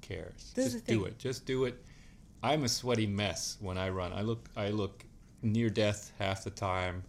cares. 0.00 0.52
This 0.54 0.74
Just 0.74 0.86
do 0.86 1.06
it. 1.06 1.18
Just 1.18 1.46
do 1.46 1.64
it. 1.64 1.82
I'm 2.42 2.64
a 2.64 2.68
sweaty 2.68 3.06
mess 3.06 3.56
when 3.60 3.78
I 3.78 3.88
run. 3.90 4.12
I 4.12 4.22
look 4.22 4.48
I 4.56 4.70
look 4.70 5.04
near 5.42 5.70
death 5.70 6.12
half 6.18 6.44
the 6.44 6.50
time 6.50 7.02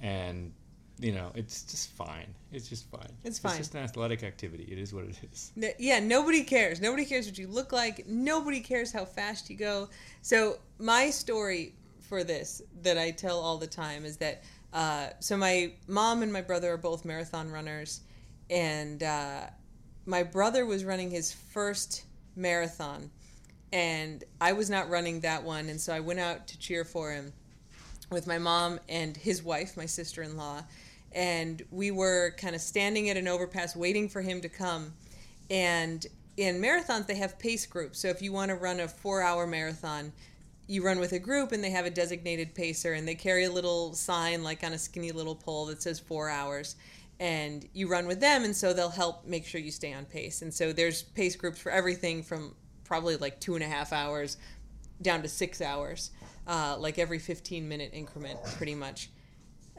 and 0.00 0.52
you 0.98 1.12
know, 1.12 1.32
it's 1.34 1.62
just 1.64 1.90
fine. 1.92 2.32
It's 2.52 2.68
just 2.68 2.88
fine. 2.88 3.08
It's 3.24 3.38
fine. 3.38 3.52
It's 3.52 3.58
just 3.58 3.74
an 3.74 3.82
athletic 3.82 4.22
activity. 4.22 4.68
It 4.70 4.78
is 4.78 4.94
what 4.94 5.04
it 5.04 5.16
is. 5.32 5.50
N- 5.60 5.72
Yeah, 5.78 5.98
nobody 5.98 6.44
cares. 6.44 6.80
Nobody 6.80 7.04
cares 7.04 7.26
what 7.26 7.38
you 7.38 7.48
look 7.48 7.72
like. 7.72 8.06
Nobody 8.06 8.60
cares 8.60 8.92
how 8.92 9.04
fast 9.04 9.50
you 9.50 9.56
go. 9.56 9.88
So 10.20 10.58
my 10.78 11.10
story 11.10 11.74
for 12.00 12.22
this 12.22 12.62
that 12.82 12.98
I 12.98 13.10
tell 13.10 13.40
all 13.40 13.58
the 13.58 13.66
time 13.66 14.04
is 14.04 14.16
that 14.18 14.44
uh, 14.72 15.08
so 15.18 15.36
my 15.36 15.72
mom 15.88 16.22
and 16.22 16.32
my 16.32 16.40
brother 16.40 16.72
are 16.72 16.76
both 16.78 17.04
marathon 17.04 17.50
runners, 17.50 18.00
and 18.48 19.02
uh, 19.02 19.46
my 20.06 20.22
brother 20.22 20.66
was 20.66 20.84
running 20.84 21.10
his 21.10 21.32
first 21.32 22.04
marathon, 22.36 23.10
and 23.72 24.24
I 24.40 24.52
was 24.52 24.68
not 24.68 24.90
running 24.90 25.20
that 25.20 25.42
one, 25.42 25.68
and 25.68 25.80
so 25.80 25.92
I 25.92 26.00
went 26.00 26.20
out 26.20 26.46
to 26.48 26.58
cheer 26.58 26.84
for 26.84 27.10
him 27.12 27.32
with 28.10 28.26
my 28.26 28.38
mom 28.38 28.78
and 28.88 29.16
his 29.16 29.42
wife, 29.42 29.76
my 29.76 29.86
sister 29.86 30.22
in 30.22 30.36
law, 30.36 30.62
and 31.12 31.62
we 31.70 31.90
were 31.90 32.34
kind 32.36 32.54
of 32.54 32.60
standing 32.60 33.08
at 33.08 33.16
an 33.16 33.28
overpass 33.28 33.74
waiting 33.74 34.08
for 34.08 34.20
him 34.20 34.40
to 34.42 34.48
come. 34.48 34.92
And 35.50 36.06
in 36.36 36.60
marathons, 36.60 37.06
they 37.06 37.16
have 37.16 37.38
pace 37.38 37.66
groups. 37.66 37.98
So 37.98 38.08
if 38.08 38.22
you 38.22 38.32
want 38.32 38.50
to 38.50 38.54
run 38.54 38.80
a 38.80 38.88
four 38.88 39.22
hour 39.22 39.46
marathon, 39.46 40.12
you 40.66 40.84
run 40.84 40.98
with 40.98 41.12
a 41.12 41.18
group 41.18 41.52
and 41.52 41.62
they 41.62 41.70
have 41.70 41.86
a 41.86 41.90
designated 41.90 42.54
pacer 42.54 42.94
and 42.94 43.06
they 43.06 43.14
carry 43.14 43.44
a 43.44 43.50
little 43.50 43.94
sign 43.94 44.42
like 44.42 44.64
on 44.64 44.72
a 44.72 44.78
skinny 44.78 45.12
little 45.12 45.34
pole 45.34 45.66
that 45.66 45.82
says 45.82 45.98
four 45.98 46.30
hours 46.30 46.76
and 47.20 47.68
you 47.74 47.88
run 47.88 48.06
with 48.06 48.20
them 48.20 48.44
and 48.44 48.56
so 48.56 48.72
they'll 48.72 48.88
help 48.88 49.26
make 49.26 49.44
sure 49.44 49.60
you 49.60 49.70
stay 49.70 49.92
on 49.92 50.04
pace 50.04 50.40
and 50.40 50.54
so 50.54 50.72
there's 50.72 51.02
pace 51.02 51.36
groups 51.36 51.58
for 51.58 51.70
everything 51.70 52.22
from 52.22 52.54
probably 52.92 53.16
like 53.16 53.40
two 53.40 53.54
and 53.54 53.64
a 53.64 53.68
half 53.68 53.92
hours 53.92 54.36
down 55.00 55.22
to 55.22 55.28
six 55.28 55.60
hours 55.60 56.10
uh, 56.46 56.76
like 56.78 56.98
every 56.98 57.18
15 57.18 57.68
minute 57.68 57.90
increment 57.92 58.38
pretty 58.56 58.74
much 58.74 59.10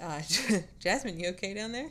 uh, 0.02 0.21
jasmine 0.80 1.19
you 1.19 1.30
okay 1.30 1.54
down 1.54 1.71
there 1.71 1.89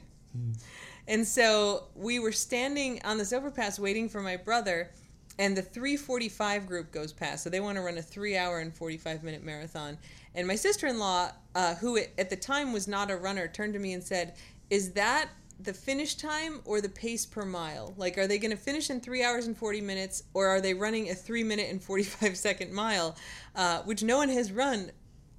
and 1.08 1.26
so 1.26 1.85
we 1.94 2.18
were 2.18 2.32
standing 2.32 3.00
on 3.04 3.18
this 3.18 3.32
overpass 3.32 3.78
waiting 3.78 4.08
for 4.08 4.20
my 4.20 4.37
brother, 4.37 4.90
and 5.38 5.56
the 5.56 5.62
345 5.62 6.66
group 6.66 6.92
goes 6.92 7.12
past. 7.12 7.42
So 7.42 7.50
they 7.50 7.61
want 7.61 7.76
to 7.76 7.82
run 7.82 7.98
a 7.98 8.02
three 8.02 8.37
hour 8.37 8.61
and 8.61 8.74
45 8.74 9.22
minute 9.22 9.42
marathon. 9.42 9.98
And 10.35 10.46
my 10.46 10.54
sister 10.54 10.87
in 10.87 10.98
law, 10.98 11.30
uh, 11.54 11.74
who 11.76 11.98
at 12.18 12.30
the 12.30 12.37
time 12.37 12.72
was 12.72 12.87
not 12.87 13.11
a 13.11 13.16
runner, 13.16 13.48
turned 13.48 13.72
to 13.74 13.78
me 13.78 13.92
and 13.92 14.02
said, 14.02 14.35
Is 14.70 14.92
that 14.92 15.28
the 15.60 15.72
finish 15.72 16.14
time 16.16 16.60
or 16.64 16.80
the 16.80 16.88
pace 16.88 17.26
per 17.26 17.44
mile? 17.44 17.94
Like, 17.96 18.18
are 18.18 18.26
they 18.26 18.38
going 18.38 18.50
to 18.50 18.56
finish 18.56 18.90
in 18.90 19.00
three 19.00 19.22
hours 19.22 19.46
and 19.46 19.56
40 19.56 19.80
minutes, 19.80 20.24
or 20.34 20.46
are 20.48 20.60
they 20.60 20.74
running 20.74 21.10
a 21.10 21.14
three 21.14 21.44
minute 21.44 21.70
and 21.70 21.82
45 21.82 22.36
second 22.48 22.72
mile, 22.72 23.16
uh, 23.54 23.82
which 23.82 24.02
no 24.02 24.16
one 24.16 24.28
has 24.28 24.52
run 24.52 24.90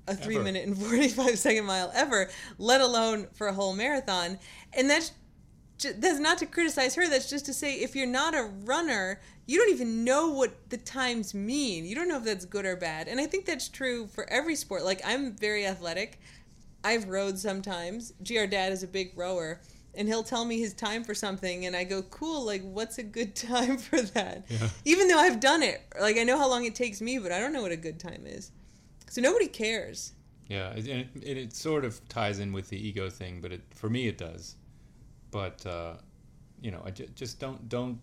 a 0.07 0.15
three 0.15 0.35
Ever. 0.35 0.43
minute 0.43 0.67
and 0.67 0.77
45 0.77 1.37
second 1.39 1.65
mile 1.65 1.91
ever, 1.93 2.29
let 2.57 2.81
alone 2.81 3.27
for 3.33 3.47
a 3.47 3.53
whole 3.53 3.73
marathon? 3.73 4.37
And 4.73 4.89
that's 4.89 5.11
that's 5.81 6.19
not 6.19 6.37
to 6.37 6.45
criticize 6.45 6.95
her. 6.95 7.09
That's 7.09 7.29
just 7.29 7.45
to 7.47 7.53
say 7.53 7.75
if 7.75 7.95
you're 7.95 8.07
not 8.07 8.33
a 8.33 8.43
runner, 8.63 9.19
you 9.45 9.59
don't 9.59 9.71
even 9.71 10.03
know 10.03 10.29
what 10.29 10.69
the 10.69 10.77
times 10.77 11.33
mean. 11.33 11.85
You 11.85 11.95
don't 11.95 12.07
know 12.07 12.17
if 12.17 12.23
that's 12.23 12.45
good 12.45 12.65
or 12.65 12.75
bad. 12.75 13.07
And 13.07 13.19
I 13.19 13.25
think 13.25 13.45
that's 13.45 13.67
true 13.67 14.07
for 14.07 14.29
every 14.29 14.55
sport. 14.55 14.85
Like 14.85 15.01
I'm 15.05 15.35
very 15.35 15.65
athletic. 15.65 16.19
I've 16.83 17.09
rowed 17.09 17.37
sometimes. 17.37 18.13
GR 18.23 18.45
dad 18.45 18.71
is 18.71 18.83
a 18.83 18.87
big 18.87 19.17
rower 19.17 19.59
and 19.95 20.07
he'll 20.07 20.23
tell 20.23 20.45
me 20.45 20.59
his 20.59 20.73
time 20.73 21.03
for 21.03 21.13
something 21.13 21.65
and 21.65 21.75
I 21.75 21.83
go, 21.83 22.01
"Cool, 22.01 22.45
like 22.45 22.61
what's 22.63 22.97
a 22.97 23.03
good 23.03 23.35
time 23.53 23.77
for 23.77 24.01
that?" 24.01 24.45
Yeah. 24.49 24.69
Even 24.85 25.07
though 25.07 25.19
I've 25.19 25.39
done 25.39 25.63
it. 25.63 25.81
Like 25.99 26.17
I 26.17 26.23
know 26.23 26.37
how 26.37 26.49
long 26.49 26.65
it 26.65 26.75
takes 26.75 27.01
me, 27.01 27.17
but 27.19 27.31
I 27.31 27.39
don't 27.39 27.53
know 27.53 27.61
what 27.61 27.71
a 27.71 27.77
good 27.77 27.99
time 27.99 28.23
is. 28.25 28.51
So 29.09 29.21
nobody 29.21 29.47
cares. 29.47 30.13
Yeah, 30.47 30.71
and 30.71 30.87
it, 30.87 31.07
it, 31.21 31.37
it 31.37 31.53
sort 31.53 31.85
of 31.85 32.07
ties 32.09 32.39
in 32.39 32.51
with 32.51 32.69
the 32.69 32.87
ego 32.87 33.09
thing, 33.09 33.41
but 33.41 33.51
it 33.51 33.61
for 33.73 33.89
me 33.89 34.07
it 34.07 34.17
does. 34.17 34.55
But 35.31 35.65
uh, 35.65 35.93
you 36.61 36.71
know, 36.71 36.81
I 36.85 36.91
ju- 36.91 37.09
just 37.15 37.39
don't 37.39 37.69
don't 37.69 37.99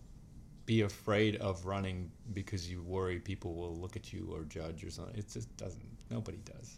be 0.65 0.81
afraid 0.81 1.35
of 1.37 1.65
running 1.65 2.09
because 2.33 2.69
you 2.69 2.81
worry 2.83 3.19
people 3.19 3.55
will 3.55 3.75
look 3.75 3.95
at 3.95 4.13
you 4.13 4.29
or 4.31 4.43
judge 4.43 4.83
or 4.83 4.89
something. 4.89 5.15
It 5.15 5.29
just 5.29 5.55
doesn't. 5.57 5.85
Nobody 6.09 6.39
does. 6.45 6.77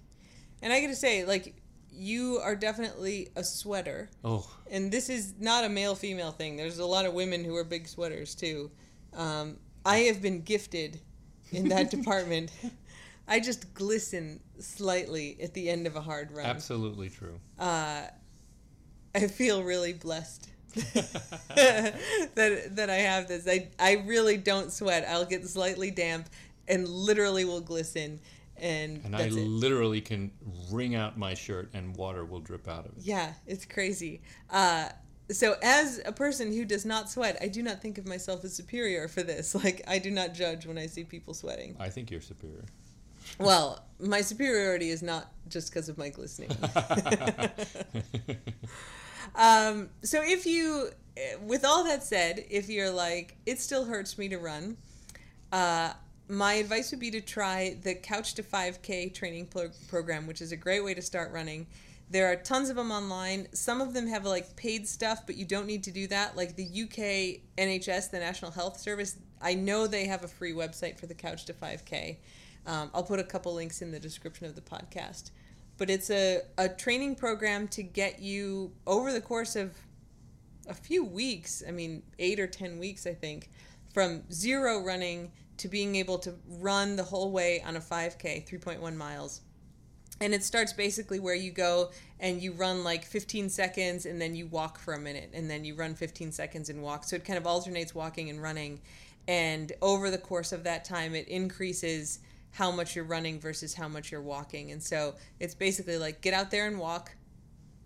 And 0.61 0.71
I 0.71 0.79
got 0.81 0.87
to 0.87 0.95
say, 0.95 1.25
like 1.25 1.55
you 1.93 2.39
are 2.43 2.55
definitely 2.55 3.29
a 3.35 3.43
sweater. 3.43 4.09
Oh, 4.23 4.49
and 4.69 4.91
this 4.91 5.09
is 5.09 5.33
not 5.39 5.63
a 5.63 5.69
male 5.69 5.95
female 5.95 6.31
thing. 6.31 6.57
There's 6.57 6.79
a 6.79 6.85
lot 6.85 7.05
of 7.05 7.13
women 7.13 7.43
who 7.43 7.55
are 7.55 7.63
big 7.63 7.87
sweaters 7.87 8.35
too. 8.35 8.71
Um, 9.15 9.57
I 9.85 9.97
have 9.99 10.21
been 10.21 10.41
gifted 10.41 10.99
in 11.51 11.69
that 11.69 11.91
department. 11.97 12.51
I 13.27 13.39
just 13.39 13.73
glisten 13.73 14.39
slightly 14.59 15.37
at 15.41 15.53
the 15.53 15.69
end 15.69 15.87
of 15.87 15.95
a 15.95 16.01
hard 16.01 16.31
run. 16.31 16.45
absolutely 16.45 17.09
true. 17.09 17.39
Uh, 17.59 18.03
I 19.15 19.27
feel 19.27 19.63
really 19.63 19.93
blessed 19.93 20.49
that 21.55 22.75
that 22.75 22.89
I 22.89 22.95
have 22.95 23.27
this. 23.27 23.47
I 23.47 23.69
I 23.79 24.03
really 24.05 24.37
don't 24.37 24.71
sweat. 24.71 25.05
I'll 25.07 25.25
get 25.25 25.47
slightly 25.47 25.91
damp 25.91 26.29
and 26.67 26.87
literally 26.87 27.45
will 27.45 27.61
glisten. 27.61 28.19
And, 28.57 29.01
And 29.03 29.15
I 29.15 29.23
it. 29.23 29.33
literally 29.33 29.99
can 30.01 30.31
wring 30.71 30.95
out 30.95 31.17
my 31.17 31.33
shirt 31.33 31.69
and 31.73 31.95
water 31.95 32.23
will 32.23 32.39
drip 32.39 32.67
out 32.67 32.85
of 32.85 32.97
it. 32.97 33.03
Yeah, 33.03 33.33
it's 33.47 33.65
crazy. 33.65 34.21
Uh, 34.49 34.89
so, 35.31 35.55
as 35.63 36.01
a 36.05 36.11
person 36.11 36.51
who 36.53 36.65
does 36.65 36.85
not 36.85 37.09
sweat, 37.09 37.37
I 37.41 37.47
do 37.47 37.63
not 37.63 37.81
think 37.81 37.97
of 37.97 38.07
myself 38.07 38.43
as 38.43 38.53
superior 38.53 39.07
for 39.07 39.23
this. 39.23 39.55
Like, 39.63 39.81
I 39.87 39.97
do 39.97 40.11
not 40.11 40.33
judge 40.33 40.65
when 40.65 40.77
I 40.77 40.87
see 40.87 41.03
people 41.03 41.33
sweating. 41.33 41.75
I 41.79 41.89
think 41.89 42.11
you're 42.11 42.21
superior. 42.21 42.65
Well, 43.39 43.85
my 44.01 44.19
superiority 44.19 44.89
is 44.89 45.01
not 45.01 45.31
just 45.47 45.71
because 45.71 45.87
of 45.87 45.97
my 45.97 46.09
glistening. 46.09 46.51
um, 49.35 49.89
so, 50.03 50.21
if 50.21 50.45
you, 50.45 50.89
with 51.41 51.63
all 51.63 51.85
that 51.85 52.03
said, 52.03 52.45
if 52.49 52.67
you're 52.69 52.91
like, 52.91 53.37
it 53.45 53.61
still 53.61 53.85
hurts 53.85 54.17
me 54.17 54.27
to 54.27 54.37
run, 54.37 54.75
uh, 55.53 55.93
my 56.29 56.53
advice 56.53 56.91
would 56.91 56.99
be 56.99 57.11
to 57.11 57.21
try 57.21 57.77
the 57.81 57.95
Couch 57.95 58.33
to 58.35 58.43
5K 58.43 59.13
training 59.13 59.47
pro- 59.47 59.69
program, 59.87 60.27
which 60.27 60.41
is 60.41 60.51
a 60.51 60.57
great 60.57 60.83
way 60.83 60.93
to 60.93 61.01
start 61.01 61.31
running. 61.31 61.67
There 62.09 62.31
are 62.31 62.35
tons 62.35 62.69
of 62.69 62.75
them 62.75 62.91
online. 62.91 63.47
Some 63.53 63.81
of 63.81 63.93
them 63.93 64.07
have 64.07 64.25
like 64.25 64.55
paid 64.55 64.87
stuff, 64.87 65.25
but 65.25 65.35
you 65.35 65.45
don't 65.45 65.65
need 65.65 65.83
to 65.83 65.91
do 65.91 66.07
that. 66.07 66.37
Like 66.37 66.55
the 66.55 66.63
UK 66.65 67.41
NHS, 67.57 68.11
the 68.11 68.19
National 68.19 68.51
Health 68.51 68.79
Service, 68.79 69.17
I 69.41 69.53
know 69.55 69.87
they 69.87 70.05
have 70.05 70.23
a 70.23 70.27
free 70.27 70.53
website 70.53 70.97
for 70.99 71.07
the 71.07 71.13
Couch 71.13 71.45
to 71.45 71.53
5K. 71.53 72.17
Um, 72.65 72.91
I'll 72.93 73.03
put 73.03 73.19
a 73.19 73.23
couple 73.23 73.53
links 73.53 73.81
in 73.81 73.91
the 73.91 73.99
description 73.99 74.45
of 74.45 74.55
the 74.55 74.61
podcast. 74.61 75.31
But 75.77 75.89
it's 75.89 76.09
a, 76.09 76.41
a 76.57 76.69
training 76.69 77.15
program 77.15 77.67
to 77.69 77.83
get 77.83 78.19
you 78.19 78.71
over 78.85 79.11
the 79.11 79.21
course 79.21 79.55
of 79.55 79.75
a 80.69 80.73
few 80.73 81.03
weeks, 81.03 81.63
I 81.67 81.71
mean, 81.71 82.03
eight 82.19 82.39
or 82.39 82.47
10 82.47 82.79
weeks, 82.79 83.05
I 83.05 83.13
think, 83.13 83.49
from 83.93 84.23
zero 84.31 84.79
running 84.81 85.31
to 85.57 85.67
being 85.67 85.95
able 85.95 86.17
to 86.19 86.33
run 86.47 86.95
the 86.95 87.03
whole 87.03 87.31
way 87.31 87.61
on 87.61 87.75
a 87.75 87.79
5K, 87.79 88.47
3.1 88.47 88.95
miles. 88.95 89.41
And 90.21 90.33
it 90.33 90.43
starts 90.43 90.73
basically 90.73 91.19
where 91.19 91.35
you 91.35 91.51
go 91.51 91.91
and 92.19 92.41
you 92.41 92.53
run 92.53 92.83
like 92.83 93.03
15 93.03 93.49
seconds 93.49 94.05
and 94.05 94.21
then 94.21 94.35
you 94.35 94.47
walk 94.47 94.77
for 94.77 94.93
a 94.93 94.99
minute 94.99 95.31
and 95.33 95.49
then 95.49 95.65
you 95.65 95.75
run 95.75 95.95
15 95.95 96.31
seconds 96.31 96.69
and 96.69 96.81
walk. 96.81 97.03
So 97.03 97.15
it 97.15 97.25
kind 97.25 97.37
of 97.37 97.45
alternates 97.45 97.93
walking 97.93 98.29
and 98.29 98.41
running. 98.41 98.81
And 99.27 99.71
over 99.81 100.09
the 100.09 100.17
course 100.17 100.51
of 100.51 100.63
that 100.63 100.85
time, 100.85 101.15
it 101.15 101.27
increases 101.27 102.19
how 102.51 102.71
much 102.71 102.95
you're 102.95 103.05
running 103.05 103.39
versus 103.39 103.73
how 103.73 103.87
much 103.87 104.11
you're 104.11 104.21
walking. 104.21 104.71
And 104.71 104.81
so 104.81 105.15
it's 105.39 105.55
basically 105.55 105.97
like 105.97 106.21
get 106.21 106.33
out 106.33 106.51
there 106.51 106.67
and 106.67 106.79
walk 106.79 107.15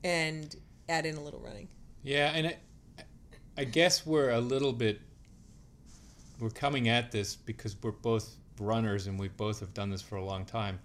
and 0.04 0.56
add 0.90 1.06
in 1.06 1.16
a 1.16 1.22
little 1.22 1.40
running. 1.40 1.70
Yeah, 2.04 2.32
and 2.34 2.48
I, 2.48 2.58
I 3.58 3.64
guess 3.64 4.06
we're 4.06 4.30
a 4.30 4.42
little 4.42 4.74
bit 4.74 5.02
we're 6.40 6.50
coming 6.50 6.88
at 6.90 7.12
this 7.12 7.36
because 7.36 7.76
we're 7.82 7.92
both 7.92 8.36
runners 8.60 9.08
and 9.08 9.20
we 9.20 9.28
both 9.28 9.60
have 9.60 9.74
done 9.74 9.90
this 9.90 10.02
for 10.02 10.16
a 10.18 10.24
long 10.24 10.46
time. 10.46 10.80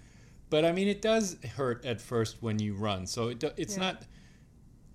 But 0.51 0.65
I 0.65 0.73
mean, 0.73 0.88
it 0.88 1.01
does 1.03 1.37
hurt 1.57 1.85
at 1.85 2.01
first 2.01 2.37
when 2.43 2.59
you 2.59 2.75
run. 2.75 3.07
So 3.07 3.29
it, 3.29 3.43
it's 3.57 3.77
Yeah. 3.77 3.83
not 3.85 4.03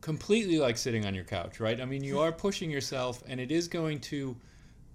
completely 0.02 0.60
like 0.60 0.78
sitting 0.78 1.06
on 1.06 1.15
your 1.15 1.24
couch, 1.24 1.60
right? 1.60 1.82
I 1.82 1.86
mean, 1.86 2.04
you 2.04 2.20
are 2.20 2.32
pushing 2.46 2.70
yourself 2.70 3.24
and 3.28 3.39
it 3.39 3.52
is 3.52 3.67
going 3.67 4.00
to 4.02 4.36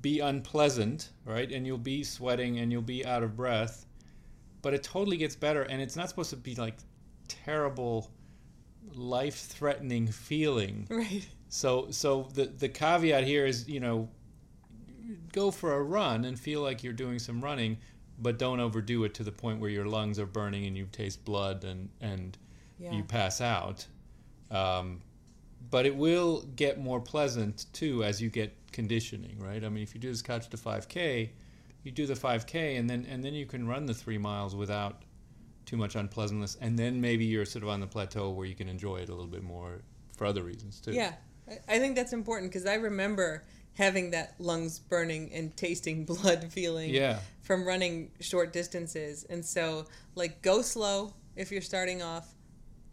be 0.00 0.20
unpleasant, 0.20 1.10
right? 1.24 1.50
And 1.50 1.66
you'll 1.66 1.78
be 1.78 2.04
sweating 2.04 2.58
and 2.58 2.70
you'll 2.72 2.82
be 2.82 3.04
out 3.04 3.22
of 3.22 3.36
breath. 3.36 3.86
But 4.62 4.74
it 4.74 4.82
totally 4.84 5.16
gets 5.16 5.34
better 5.34 5.62
and 5.62 5.82
it's 5.82 5.96
not 5.96 6.08
supposed 6.08 6.30
to 6.30 6.36
be 6.36 6.54
like 6.54 6.76
terrible 7.28 8.10
life-threatening 8.94 10.06
feeling. 10.08 10.86
Right. 10.90 11.26
So 11.48 11.88
so 11.90 12.28
the 12.32 12.46
the 12.46 12.68
caveat 12.68 13.24
here 13.24 13.44
is, 13.44 13.68
you 13.68 13.78
know, 13.80 14.08
go 15.32 15.50
for 15.50 15.74
a 15.74 15.82
run 15.82 16.24
and 16.24 16.38
feel 16.38 16.62
like 16.62 16.82
you're 16.82 16.92
doing 16.92 17.18
some 17.18 17.40
running, 17.40 17.78
but 18.18 18.38
don't 18.38 18.60
overdo 18.60 19.04
it 19.04 19.14
to 19.14 19.24
the 19.24 19.32
point 19.32 19.60
where 19.60 19.70
your 19.70 19.86
lungs 19.86 20.18
are 20.18 20.26
burning 20.26 20.66
and 20.66 20.76
you 20.76 20.86
taste 20.92 21.24
blood 21.24 21.64
and 21.64 21.88
and 22.00 22.36
Yeah. 22.78 22.92
you 22.94 23.04
pass 23.04 23.40
out. 23.40 23.86
Um, 24.50 25.00
but 25.70 25.86
it 25.86 25.94
will 25.96 26.42
get 26.56 26.78
more 26.80 27.00
pleasant 27.00 27.66
too 27.72 28.04
as 28.04 28.20
you 28.20 28.28
get 28.28 28.52
conditioning, 28.72 29.38
right? 29.38 29.64
I 29.64 29.68
mean, 29.68 29.82
if 29.82 29.94
you 29.94 30.00
do 30.00 30.08
this 30.10 30.22
couch 30.22 30.48
to 30.50 30.56
5K, 30.56 31.30
you 31.84 31.90
do 31.92 32.06
the 32.06 32.14
5K 32.14 32.76
and 32.78 32.88
then 32.90 33.06
and 33.08 33.24
then 33.24 33.34
you 33.34 33.46
can 33.46 33.66
run 33.66 33.86
the 33.86 33.94
three 33.94 34.18
miles 34.18 34.54
without 34.54 35.02
too 35.64 35.76
much 35.76 35.94
unpleasantness, 35.94 36.56
and 36.60 36.76
then 36.78 37.00
maybe 37.00 37.24
you're 37.24 37.44
sort 37.44 37.62
of 37.62 37.68
on 37.68 37.80
the 37.80 37.86
plateau 37.86 38.30
where 38.30 38.46
you 38.46 38.54
can 38.54 38.68
enjoy 38.68 38.96
it 38.96 39.08
a 39.08 39.12
little 39.14 39.30
bit 39.30 39.42
more 39.44 39.80
for 40.16 40.26
other 40.26 40.42
reasons 40.42 40.80
too. 40.80 40.92
Yeah, 40.92 41.14
I- 41.48 41.60
I 41.68 41.78
think 41.78 41.94
that's 41.96 42.12
important 42.12 42.50
because 42.50 42.66
I 42.66 42.74
remember 42.74 43.44
having 43.74 44.10
that 44.10 44.34
lungs 44.38 44.78
burning 44.78 45.32
and 45.32 45.56
tasting 45.56 46.04
blood 46.12 46.52
feeling 46.52 46.90
Yeah. 46.90 47.20
from 47.42 47.66
running 47.66 48.10
short 48.20 48.52
distances. 48.52 49.24
And 49.30 49.44
so, 49.44 49.86
like, 50.14 50.42
go 50.42 50.62
slow 50.62 51.14
if 51.36 51.50
you're 51.50 51.62
starting 51.62 52.02
off. 52.02 52.34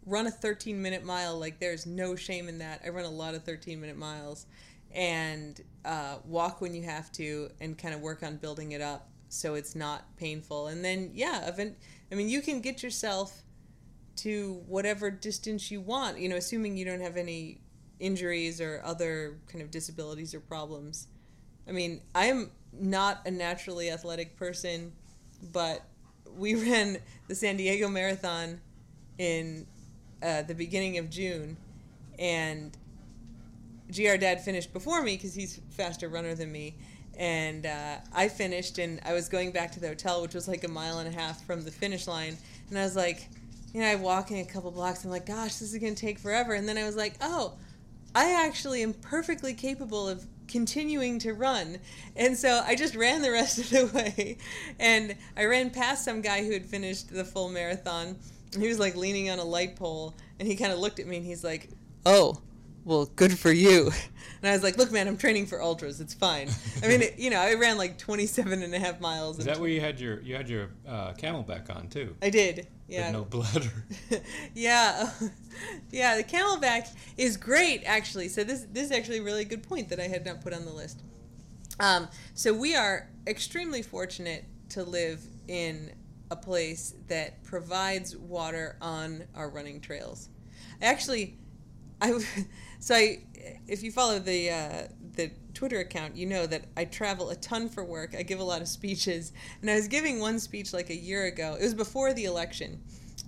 Run 0.06 0.26
a 0.26 0.30
13 0.30 0.80
minute 0.80 1.04
mile. 1.04 1.38
Like, 1.38 1.58
there's 1.60 1.84
no 1.86 2.16
shame 2.16 2.48
in 2.48 2.58
that. 2.58 2.80
I 2.84 2.88
run 2.88 3.04
a 3.04 3.10
lot 3.10 3.34
of 3.34 3.44
13 3.44 3.80
minute 3.80 3.98
miles. 3.98 4.46
And 4.92 5.60
uh, 5.84 6.16
walk 6.24 6.60
when 6.60 6.74
you 6.74 6.82
have 6.82 7.12
to 7.12 7.50
and 7.60 7.76
kind 7.78 7.94
of 7.94 8.00
work 8.00 8.22
on 8.22 8.36
building 8.38 8.72
it 8.72 8.80
up 8.80 9.08
so 9.28 9.54
it's 9.54 9.76
not 9.76 10.16
painful. 10.16 10.66
And 10.68 10.84
then, 10.84 11.10
yeah, 11.14 11.46
event- 11.48 11.76
I 12.10 12.16
mean, 12.16 12.28
you 12.28 12.40
can 12.42 12.60
get 12.60 12.82
yourself 12.82 13.42
to 14.16 14.62
whatever 14.66 15.10
distance 15.10 15.70
you 15.70 15.80
want, 15.80 16.18
you 16.18 16.28
know, 16.28 16.36
assuming 16.36 16.76
you 16.76 16.84
don't 16.84 17.00
have 17.00 17.16
any 17.16 17.60
injuries 18.00 18.60
or 18.60 18.82
other 18.84 19.38
kind 19.48 19.62
of 19.62 19.70
disabilities 19.70 20.34
or 20.34 20.40
problems. 20.40 21.06
I 21.68 21.72
mean, 21.72 22.00
I'm 22.14 22.50
not 22.72 23.20
a 23.26 23.30
naturally 23.30 23.90
athletic 23.90 24.36
person, 24.36 24.92
but 25.52 25.82
we 26.36 26.54
ran 26.70 26.98
the 27.28 27.34
San 27.34 27.56
Diego 27.56 27.88
Marathon 27.88 28.60
in 29.18 29.66
uh, 30.22 30.42
the 30.42 30.54
beginning 30.54 30.98
of 30.98 31.10
June, 31.10 31.56
and 32.18 32.76
GR 33.94 34.16
Dad 34.16 34.40
finished 34.40 34.72
before 34.72 35.02
me 35.02 35.16
because 35.16 35.34
he's 35.34 35.60
faster 35.70 36.08
runner 36.08 36.34
than 36.34 36.50
me. 36.50 36.76
And 37.18 37.66
uh, 37.66 37.96
I 38.14 38.28
finished, 38.28 38.78
and 38.78 39.00
I 39.04 39.12
was 39.12 39.28
going 39.28 39.52
back 39.52 39.72
to 39.72 39.80
the 39.80 39.88
hotel, 39.88 40.22
which 40.22 40.34
was 40.34 40.48
like 40.48 40.64
a 40.64 40.68
mile 40.68 41.00
and 41.00 41.08
a 41.08 41.18
half 41.18 41.44
from 41.44 41.64
the 41.64 41.70
finish 41.70 42.06
line. 42.06 42.36
And 42.68 42.78
I 42.78 42.82
was 42.82 42.96
like, 42.96 43.28
you 43.74 43.80
know, 43.80 43.86
I 43.86 43.96
walk 43.96 44.30
in 44.30 44.38
a 44.38 44.44
couple 44.44 44.70
blocks. 44.70 45.04
I'm 45.04 45.10
like, 45.10 45.26
gosh, 45.26 45.56
this 45.56 45.74
is 45.74 45.80
to 45.80 45.94
take 45.94 46.18
forever. 46.18 46.54
And 46.54 46.68
then 46.68 46.78
I 46.78 46.84
was 46.84 46.96
like, 46.96 47.14
oh, 47.20 47.54
I 48.14 48.44
actually 48.46 48.82
am 48.82 48.92
perfectly 48.92 49.54
capable 49.54 50.08
of 50.08 50.26
continuing 50.48 51.18
to 51.20 51.32
run. 51.32 51.78
And 52.16 52.36
so 52.36 52.62
I 52.66 52.74
just 52.74 52.96
ran 52.96 53.22
the 53.22 53.30
rest 53.30 53.58
of 53.58 53.70
the 53.70 53.86
way. 53.94 54.38
And 54.78 55.16
I 55.36 55.44
ran 55.44 55.70
past 55.70 56.04
some 56.04 56.20
guy 56.20 56.44
who 56.44 56.52
had 56.52 56.66
finished 56.66 57.12
the 57.12 57.24
full 57.24 57.48
marathon. 57.48 58.16
He 58.58 58.66
was 58.66 58.80
like 58.80 58.96
leaning 58.96 59.30
on 59.30 59.38
a 59.38 59.44
light 59.44 59.76
pole. 59.76 60.14
And 60.38 60.48
he 60.48 60.56
kind 60.56 60.72
of 60.72 60.78
looked 60.78 60.98
at 60.98 61.06
me 61.06 61.18
and 61.18 61.26
he's 61.26 61.44
like, 61.44 61.68
oh, 62.04 62.40
well, 62.84 63.06
good 63.16 63.38
for 63.38 63.52
you. 63.52 63.90
And 64.42 64.48
I 64.48 64.52
was 64.52 64.62
like, 64.62 64.78
look, 64.78 64.90
man, 64.90 65.06
I'm 65.06 65.18
training 65.18 65.44
for 65.44 65.60
ultras. 65.60 66.00
It's 66.00 66.14
fine. 66.14 66.48
I 66.82 66.88
mean, 66.88 67.02
it, 67.02 67.18
you 67.18 67.28
know, 67.28 67.38
I 67.38 67.54
ran 67.54 67.76
like 67.76 67.98
27 67.98 68.62
and 68.62 68.74
a 68.74 68.78
half 68.78 68.98
miles. 68.98 69.38
Is 69.38 69.44
that 69.44 69.58
where 69.58 69.68
you 69.68 69.82
had 69.82 70.00
your 70.00 70.22
you 70.22 70.34
had 70.34 70.48
your 70.48 70.70
uh, 70.88 71.12
CamelBak 71.12 71.74
on 71.74 71.88
too? 71.88 72.16
I 72.22 72.30
did. 72.30 72.66
Yeah. 72.88 73.10
No 73.10 73.24
bladder. 73.24 73.70
yeah. 74.54 75.10
yeah, 75.90 76.16
the 76.16 76.24
CamelBak 76.24 76.88
is 77.18 77.36
great 77.36 77.82
actually. 77.84 78.28
So 78.28 78.42
this 78.42 78.66
this 78.72 78.84
is 78.84 78.92
actually 78.92 79.18
a 79.18 79.22
really 79.22 79.44
good 79.44 79.62
point 79.62 79.90
that 79.90 80.00
I 80.00 80.08
had 80.08 80.24
not 80.24 80.40
put 80.40 80.54
on 80.54 80.64
the 80.64 80.72
list. 80.72 81.02
Um, 81.78 82.08
so 82.32 82.54
we 82.54 82.74
are 82.74 83.10
extremely 83.26 83.82
fortunate 83.82 84.46
to 84.70 84.84
live 84.84 85.22
in 85.48 85.92
a 86.30 86.36
place 86.36 86.94
that 87.08 87.42
provides 87.42 88.16
water 88.16 88.76
on 88.80 89.24
our 89.34 89.50
running 89.50 89.80
trails. 89.80 90.30
Actually, 90.80 91.36
I 92.00 92.18
so 92.80 92.94
I 92.94 93.20
if 93.66 93.82
you 93.82 93.92
follow 93.92 94.18
the 94.18 94.50
uh, 94.50 94.88
the 95.14 95.30
Twitter 95.54 95.80
account, 95.80 96.16
you 96.16 96.26
know 96.26 96.46
that 96.46 96.64
I 96.76 96.84
travel 96.84 97.30
a 97.30 97.36
ton 97.36 97.68
for 97.68 97.84
work. 97.84 98.14
I 98.18 98.22
give 98.22 98.40
a 98.40 98.44
lot 98.44 98.62
of 98.62 98.68
speeches, 98.78 99.32
and 99.60 99.70
I 99.70 99.76
was 99.76 99.88
giving 99.88 100.18
one 100.18 100.38
speech 100.38 100.72
like 100.72 100.90
a 100.90 100.96
year 100.96 101.26
ago. 101.26 101.56
It 101.58 101.62
was 101.62 101.74
before 101.74 102.12
the 102.12 102.24
election, 102.24 102.82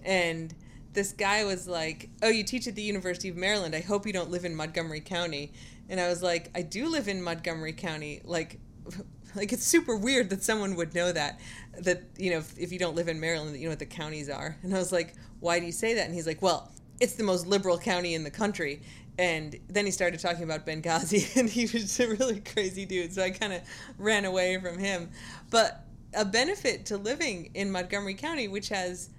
and 0.05 0.55
this 0.93 1.13
guy 1.13 1.45
was 1.45 1.69
like, 1.69 2.11
"Oh, 2.23 2.29
you 2.29 2.45
teach 2.45 2.67
at 2.67 2.75
the 2.75 2.83
University 2.83 3.29
of 3.29 3.37
Maryland. 3.37 3.75
I 3.75 3.81
hope 3.81 4.07
you 4.07 4.13
don't 4.13 4.31
live 4.31 4.45
in 4.45 4.55
Montgomery 4.55 5.01
County." 5.01 5.53
And 5.89 6.01
I 6.01 6.09
was 6.09 6.23
like, 6.23 6.51
"I 6.55 6.63
do 6.63 6.89
live 6.89 7.09
in 7.09 7.23
Montgomery 7.23 7.73
County." 7.73 8.21
Like 8.25 8.59
like 9.35 9.53
it's 9.53 9.65
super 9.65 9.97
weird 9.97 10.31
that 10.31 10.43
someone 10.43 10.77
would 10.77 10.95
know 10.95 11.13
that 11.13 11.41
that 11.79 12.03
you 12.19 12.31
know 12.31 12.39
if, 12.39 12.59
if 12.59 12.73
you 12.73 12.79
don't 12.79 12.95
live 12.95 13.09
in 13.09 13.21
Maryland 13.21 13.55
that 13.55 13.59
you 13.59 13.65
know 13.65 13.73
what 13.73 13.79
the 13.79 13.87
counties 13.87 14.29
are. 14.29 14.57
And 14.63 14.75
I 14.75 14.79
was 14.79 14.93
like, 14.93 15.15
"Why 15.41 15.61
do 15.61 15.67
you 15.67 15.73
say 15.73 15.95
that?" 15.95 16.07
And 16.07 16.15
he's 16.15 16.27
like, 16.27 16.43
"Well, 16.43 16.71
it's 17.01 17.15
the 17.15 17.25
most 17.25 17.47
liberal 17.47 17.79
county 17.79 18.15
in 18.15 18.25
the 18.25 18.31
country." 18.31 18.83
And 19.19 19.59
then 19.69 19.85
he 19.85 19.91
started 19.91 20.21
talking 20.21 20.45
about 20.45 20.67
Benghazi, 20.67 21.37
and 21.37 21.49
he 21.49 21.63
was 21.63 22.01
a 22.01 22.09
really 22.09 22.41
crazy 22.41 22.87
dude. 22.87 23.13
So 23.13 23.23
I 23.23 23.31
kind 23.31 23.53
of 23.53 23.63
ran 23.99 24.25
away 24.25 24.59
from 24.61 24.79
him. 24.79 25.11
But 25.51 25.85
a 26.15 26.25
benefit 26.25 26.87
to 26.87 26.97
living 26.97 27.51
in 27.55 27.71
Montgomery 27.71 28.15
County, 28.15 28.49
which 28.49 28.69
has, 28.69 29.11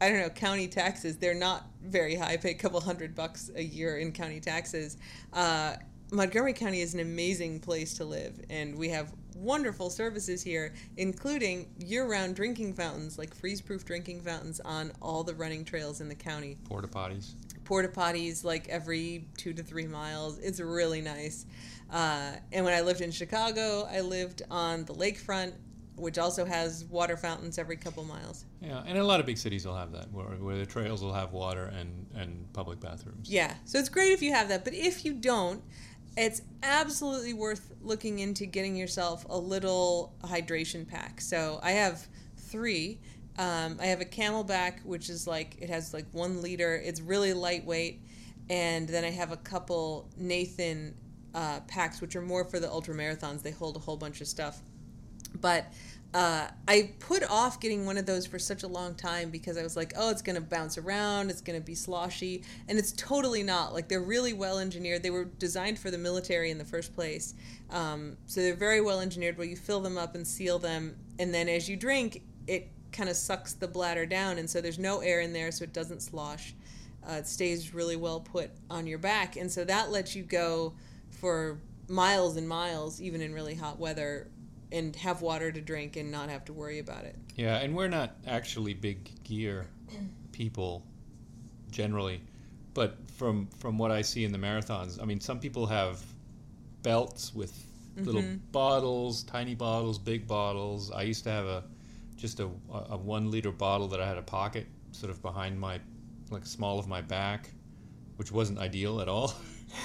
I 0.00 0.08
don't 0.08 0.20
know, 0.20 0.30
county 0.30 0.68
taxes, 0.68 1.16
they're 1.16 1.34
not 1.34 1.66
very 1.82 2.14
high, 2.14 2.32
I 2.32 2.36
pay 2.36 2.50
a 2.50 2.54
couple 2.54 2.80
hundred 2.80 3.14
bucks 3.14 3.50
a 3.54 3.62
year 3.62 3.98
in 3.98 4.12
county 4.12 4.40
taxes. 4.40 4.96
Uh, 5.32 5.76
Montgomery 6.10 6.54
County 6.54 6.80
is 6.80 6.94
an 6.94 7.00
amazing 7.00 7.60
place 7.60 7.94
to 7.94 8.04
live, 8.04 8.40
and 8.48 8.76
we 8.76 8.88
have 8.88 9.12
wonderful 9.36 9.90
services 9.90 10.42
here, 10.42 10.72
including 10.96 11.68
year 11.78 12.06
round 12.06 12.34
drinking 12.34 12.74
fountains, 12.74 13.18
like 13.18 13.34
freeze 13.34 13.60
proof 13.60 13.84
drinking 13.84 14.22
fountains 14.22 14.60
on 14.60 14.90
all 15.02 15.22
the 15.22 15.34
running 15.34 15.64
trails 15.64 16.00
in 16.00 16.08
the 16.08 16.14
county. 16.14 16.56
Porta 16.64 16.88
potties. 16.88 17.34
Porta 17.68 17.88
potties 17.88 18.44
like 18.44 18.66
every 18.68 19.26
two 19.36 19.52
to 19.52 19.62
three 19.62 19.86
miles. 19.86 20.38
It's 20.38 20.58
really 20.58 21.02
nice. 21.02 21.44
Uh, 21.92 22.32
and 22.50 22.64
when 22.64 22.72
I 22.72 22.80
lived 22.80 23.02
in 23.02 23.10
Chicago, 23.10 23.86
I 23.92 24.00
lived 24.00 24.40
on 24.50 24.86
the 24.86 24.94
lakefront, 24.94 25.52
which 25.96 26.16
also 26.16 26.46
has 26.46 26.86
water 26.86 27.18
fountains 27.18 27.58
every 27.58 27.76
couple 27.76 28.04
miles. 28.04 28.46
Yeah, 28.62 28.82
and 28.86 28.96
a 28.96 29.04
lot 29.04 29.20
of 29.20 29.26
big 29.26 29.36
cities 29.36 29.66
will 29.66 29.76
have 29.76 29.92
that, 29.92 30.10
where, 30.10 30.24
where 30.24 30.56
the 30.56 30.64
trails 30.64 31.02
will 31.02 31.12
have 31.12 31.34
water 31.34 31.66
and, 31.78 32.06
and 32.14 32.50
public 32.54 32.80
bathrooms. 32.80 33.28
Yeah, 33.28 33.52
so 33.66 33.78
it's 33.78 33.90
great 33.90 34.12
if 34.12 34.22
you 34.22 34.32
have 34.32 34.48
that, 34.48 34.64
but 34.64 34.72
if 34.72 35.04
you 35.04 35.12
don't, 35.12 35.62
it's 36.16 36.40
absolutely 36.62 37.34
worth 37.34 37.74
looking 37.82 38.20
into 38.20 38.46
getting 38.46 38.76
yourself 38.76 39.26
a 39.28 39.36
little 39.36 40.14
hydration 40.24 40.88
pack. 40.88 41.20
So 41.20 41.60
I 41.62 41.72
have 41.72 42.08
three. 42.38 42.98
Um, 43.38 43.78
I 43.80 43.86
have 43.86 44.00
a 44.00 44.04
CamelBak, 44.04 44.84
which 44.84 45.08
is 45.08 45.26
like 45.26 45.56
it 45.60 45.70
has 45.70 45.94
like 45.94 46.06
one 46.12 46.42
liter. 46.42 46.74
It's 46.74 47.00
really 47.00 47.32
lightweight, 47.32 48.02
and 48.50 48.88
then 48.88 49.04
I 49.04 49.10
have 49.10 49.32
a 49.32 49.36
couple 49.36 50.10
Nathan 50.16 50.94
uh, 51.34 51.60
packs, 51.60 52.00
which 52.00 52.16
are 52.16 52.22
more 52.22 52.44
for 52.44 52.58
the 52.58 52.70
ultra 52.70 52.94
marathons. 52.94 53.42
They 53.42 53.52
hold 53.52 53.76
a 53.76 53.80
whole 53.80 53.96
bunch 53.96 54.20
of 54.20 54.26
stuff, 54.26 54.60
but 55.40 55.72
uh, 56.14 56.48
I 56.66 56.92
put 57.00 57.22
off 57.28 57.60
getting 57.60 57.84
one 57.84 57.98
of 57.98 58.06
those 58.06 58.26
for 58.26 58.38
such 58.38 58.62
a 58.62 58.66
long 58.66 58.94
time 58.94 59.28
because 59.28 59.58
I 59.58 59.62
was 59.62 59.76
like, 59.76 59.92
oh, 59.96 60.10
it's 60.10 60.22
going 60.22 60.36
to 60.36 60.42
bounce 60.42 60.78
around, 60.78 61.28
it's 61.28 61.42
going 61.42 61.58
to 61.58 61.64
be 61.64 61.74
sloshy. 61.74 62.44
And 62.66 62.78
it's 62.78 62.92
totally 62.92 63.42
not. 63.42 63.74
Like, 63.74 63.88
they're 63.88 64.00
really 64.00 64.32
well 64.32 64.58
engineered. 64.58 65.02
They 65.02 65.10
were 65.10 65.24
designed 65.24 65.78
for 65.78 65.90
the 65.90 65.98
military 65.98 66.50
in 66.50 66.56
the 66.56 66.64
first 66.64 66.94
place. 66.94 67.34
Um, 67.68 68.16
so 68.26 68.40
they're 68.40 68.54
very 68.54 68.80
well 68.80 69.00
engineered 69.00 69.36
where 69.36 69.46
you 69.46 69.56
fill 69.56 69.80
them 69.80 69.98
up 69.98 70.14
and 70.14 70.26
seal 70.26 70.58
them. 70.58 70.96
And 71.18 71.34
then 71.34 71.46
as 71.46 71.68
you 71.68 71.76
drink, 71.76 72.22
it 72.46 72.70
kind 72.98 73.08
of 73.08 73.16
sucks 73.16 73.52
the 73.54 73.68
bladder 73.68 74.04
down. 74.04 74.38
And 74.38 74.50
so 74.50 74.60
there's 74.60 74.78
no 74.78 74.98
air 74.98 75.20
in 75.20 75.32
there, 75.32 75.52
so 75.52 75.62
it 75.62 75.72
doesn't 75.72 76.02
slosh. 76.02 76.52
Uh, 77.08 77.12
it 77.12 77.28
stays 77.28 77.72
really 77.72 77.94
well 77.94 78.18
put 78.18 78.50
on 78.68 78.88
your 78.88 78.98
back. 78.98 79.36
And 79.36 79.50
so 79.50 79.64
that 79.64 79.92
lets 79.92 80.16
you 80.16 80.24
go 80.24 80.74
for 81.08 81.60
miles 81.88 82.36
and 82.36 82.48
miles, 82.48 83.00
even 83.00 83.20
in 83.20 83.32
really 83.32 83.54
hot 83.54 83.78
weather, 83.78 84.28
and 84.72 84.96
have 84.96 85.22
water 85.22 85.52
to 85.52 85.60
drink 85.60 85.96
and 85.96 86.10
not 86.10 86.28
have 86.28 86.44
to 86.46 86.52
worry 86.52 86.80
about 86.80 87.04
it. 87.04 87.14
Yeah, 87.36 87.58
and 87.58 87.74
we're 87.74 87.88
not 87.88 88.16
actually 88.26 88.74
big 88.74 89.22
gear 89.22 89.68
people 90.32 90.84
generally, 91.70 92.20
but 92.74 92.98
from 93.12 93.46
from 93.58 93.78
what 93.78 93.92
I 93.92 94.02
see 94.02 94.24
in 94.24 94.32
the 94.32 94.38
marathons, 94.38 95.00
I 95.00 95.04
mean, 95.04 95.20
some 95.20 95.38
people 95.38 95.66
have 95.66 96.04
belts 96.82 97.32
with 97.32 97.64
little 97.96 98.22
Mhm. 98.22 98.40
bottles, 98.52 99.22
tiny 99.22 99.54
bottles, 99.54 99.98
big 99.98 100.26
bottles. 100.26 100.90
I 100.90 101.02
used 101.02 101.22
to 101.24 101.30
have 101.30 101.46
a 101.46 101.64
just 102.18 102.40
a, 102.40 102.50
a 102.70 102.96
one 102.96 103.30
liter 103.30 103.52
bottle 103.52 103.88
that 103.88 104.00
I 104.00 104.06
had 104.06 104.18
a 104.18 104.22
pocket 104.22 104.66
sort 104.90 105.10
of 105.10 105.22
behind 105.22 105.58
my 105.58 105.80
like 106.30 106.44
small 106.44 106.78
of 106.78 106.88
my 106.88 107.00
back, 107.00 107.50
which 108.16 108.30
wasn't 108.30 108.58
ideal 108.58 109.00
at 109.00 109.08
all. 109.08 109.32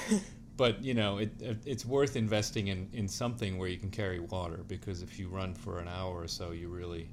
but 0.57 0.83
you 0.83 0.93
know, 0.93 1.19
it, 1.19 1.31
it 1.41 1.57
it's 1.65 1.85
worth 1.85 2.15
investing 2.15 2.67
in 2.67 2.89
in 2.91 3.07
something 3.07 3.57
where 3.57 3.69
you 3.69 3.77
can 3.77 3.89
carry 3.89 4.19
water 4.19 4.65
because 4.67 5.01
if 5.01 5.19
you 5.19 5.29
run 5.29 5.53
for 5.53 5.79
an 5.79 5.87
hour 5.87 6.21
or 6.21 6.27
so, 6.27 6.51
you 6.51 6.67
really 6.67 7.07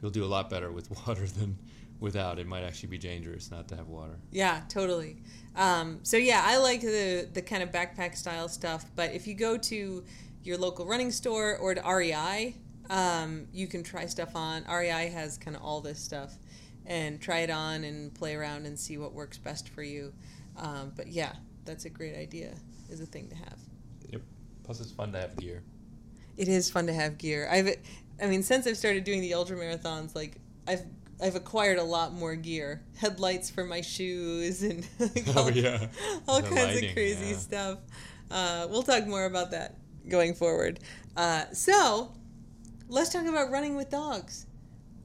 you'll 0.00 0.10
do 0.10 0.24
a 0.24 0.26
lot 0.26 0.48
better 0.50 0.70
with 0.70 0.90
water 1.06 1.26
than 1.26 1.58
without. 1.98 2.38
It 2.38 2.46
might 2.46 2.62
actually 2.62 2.90
be 2.90 2.98
dangerous 2.98 3.50
not 3.50 3.68
to 3.68 3.76
have 3.76 3.88
water. 3.88 4.18
Yeah, 4.30 4.60
totally. 4.68 5.22
Um, 5.56 6.00
so 6.02 6.16
yeah, 6.16 6.42
I 6.44 6.58
like 6.58 6.82
the 6.82 7.28
the 7.32 7.42
kind 7.42 7.62
of 7.62 7.70
backpack 7.70 8.16
style 8.16 8.48
stuff. 8.48 8.84
But 8.94 9.12
if 9.12 9.26
you 9.26 9.34
go 9.34 9.56
to 9.56 10.04
your 10.42 10.58
local 10.58 10.86
running 10.86 11.10
store 11.10 11.56
or 11.56 11.74
to 11.74 11.82
REI, 11.82 12.54
um, 12.90 13.46
you 13.52 13.66
can 13.66 13.82
try 13.82 14.06
stuff 14.06 14.34
on. 14.34 14.64
REI 14.64 15.08
has 15.10 15.36
kind 15.38 15.56
of 15.56 15.62
all 15.62 15.80
this 15.80 15.98
stuff, 15.98 16.32
and 16.86 17.20
try 17.20 17.40
it 17.40 17.50
on 17.50 17.84
and 17.84 18.14
play 18.14 18.34
around 18.34 18.66
and 18.66 18.78
see 18.78 18.98
what 18.98 19.12
works 19.12 19.38
best 19.38 19.68
for 19.68 19.82
you. 19.82 20.12
Um, 20.56 20.92
but 20.96 21.08
yeah, 21.08 21.32
that's 21.64 21.84
a 21.84 21.90
great 21.90 22.16
idea. 22.16 22.54
Is 22.90 23.00
a 23.00 23.06
thing 23.06 23.28
to 23.28 23.36
have. 23.36 23.58
Yep. 24.10 24.22
Plus, 24.64 24.80
it's 24.80 24.90
fun 24.90 25.12
to 25.12 25.18
have 25.20 25.36
gear. 25.36 25.62
It 26.38 26.48
is 26.48 26.70
fun 26.70 26.86
to 26.86 26.92
have 26.94 27.18
gear. 27.18 27.48
I've, 27.50 27.76
I 28.22 28.26
mean, 28.26 28.42
since 28.42 28.66
I've 28.66 28.76
started 28.78 29.04
doing 29.04 29.20
the 29.20 29.34
ultra 29.34 29.56
marathons, 29.56 30.14
like 30.14 30.36
I've 30.66 30.82
I've 31.20 31.34
acquired 31.34 31.78
a 31.78 31.82
lot 31.82 32.12
more 32.14 32.36
gear, 32.36 32.82
headlights 32.96 33.50
for 33.50 33.64
my 33.64 33.80
shoes, 33.80 34.62
and 34.62 34.86
like, 34.98 35.24
Oh, 35.34 35.42
all, 35.42 35.50
yeah. 35.50 35.88
all 36.28 36.40
kinds 36.40 36.54
lighting, 36.54 36.88
of 36.90 36.94
crazy 36.94 37.30
yeah. 37.30 37.36
stuff. 37.36 37.78
Uh, 38.30 38.66
we'll 38.70 38.82
talk 38.84 39.06
more 39.06 39.24
about 39.24 39.50
that 39.50 39.76
going 40.08 40.32
forward. 40.34 40.78
Uh, 41.16 41.44
so 41.52 42.12
let's 42.88 43.10
talk 43.10 43.26
about 43.26 43.50
running 43.50 43.76
with 43.76 43.90
dogs. 43.90 44.46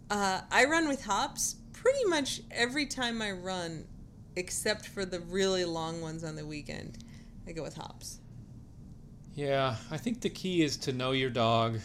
Uh, 0.09 0.41
I 0.51 0.65
run 0.65 0.87
with 0.87 1.03
Hops 1.05 1.55
pretty 1.71 2.05
much 2.05 2.41
every 2.51 2.85
time 2.85 3.21
I 3.21 3.31
run, 3.31 3.85
except 4.35 4.87
for 4.87 5.05
the 5.05 5.19
really 5.21 5.65
long 5.65 6.01
ones 6.01 6.23
on 6.23 6.35
the 6.35 6.45
weekend. 6.45 6.97
I 7.47 7.51
go 7.51 7.63
with 7.63 7.75
Hops. 7.75 8.19
Yeah, 9.35 9.75
I 9.89 9.97
think 9.97 10.21
the 10.21 10.29
key 10.29 10.61
is 10.63 10.77
to 10.77 10.93
know 10.93 11.11
your 11.11 11.29
dog 11.29 11.79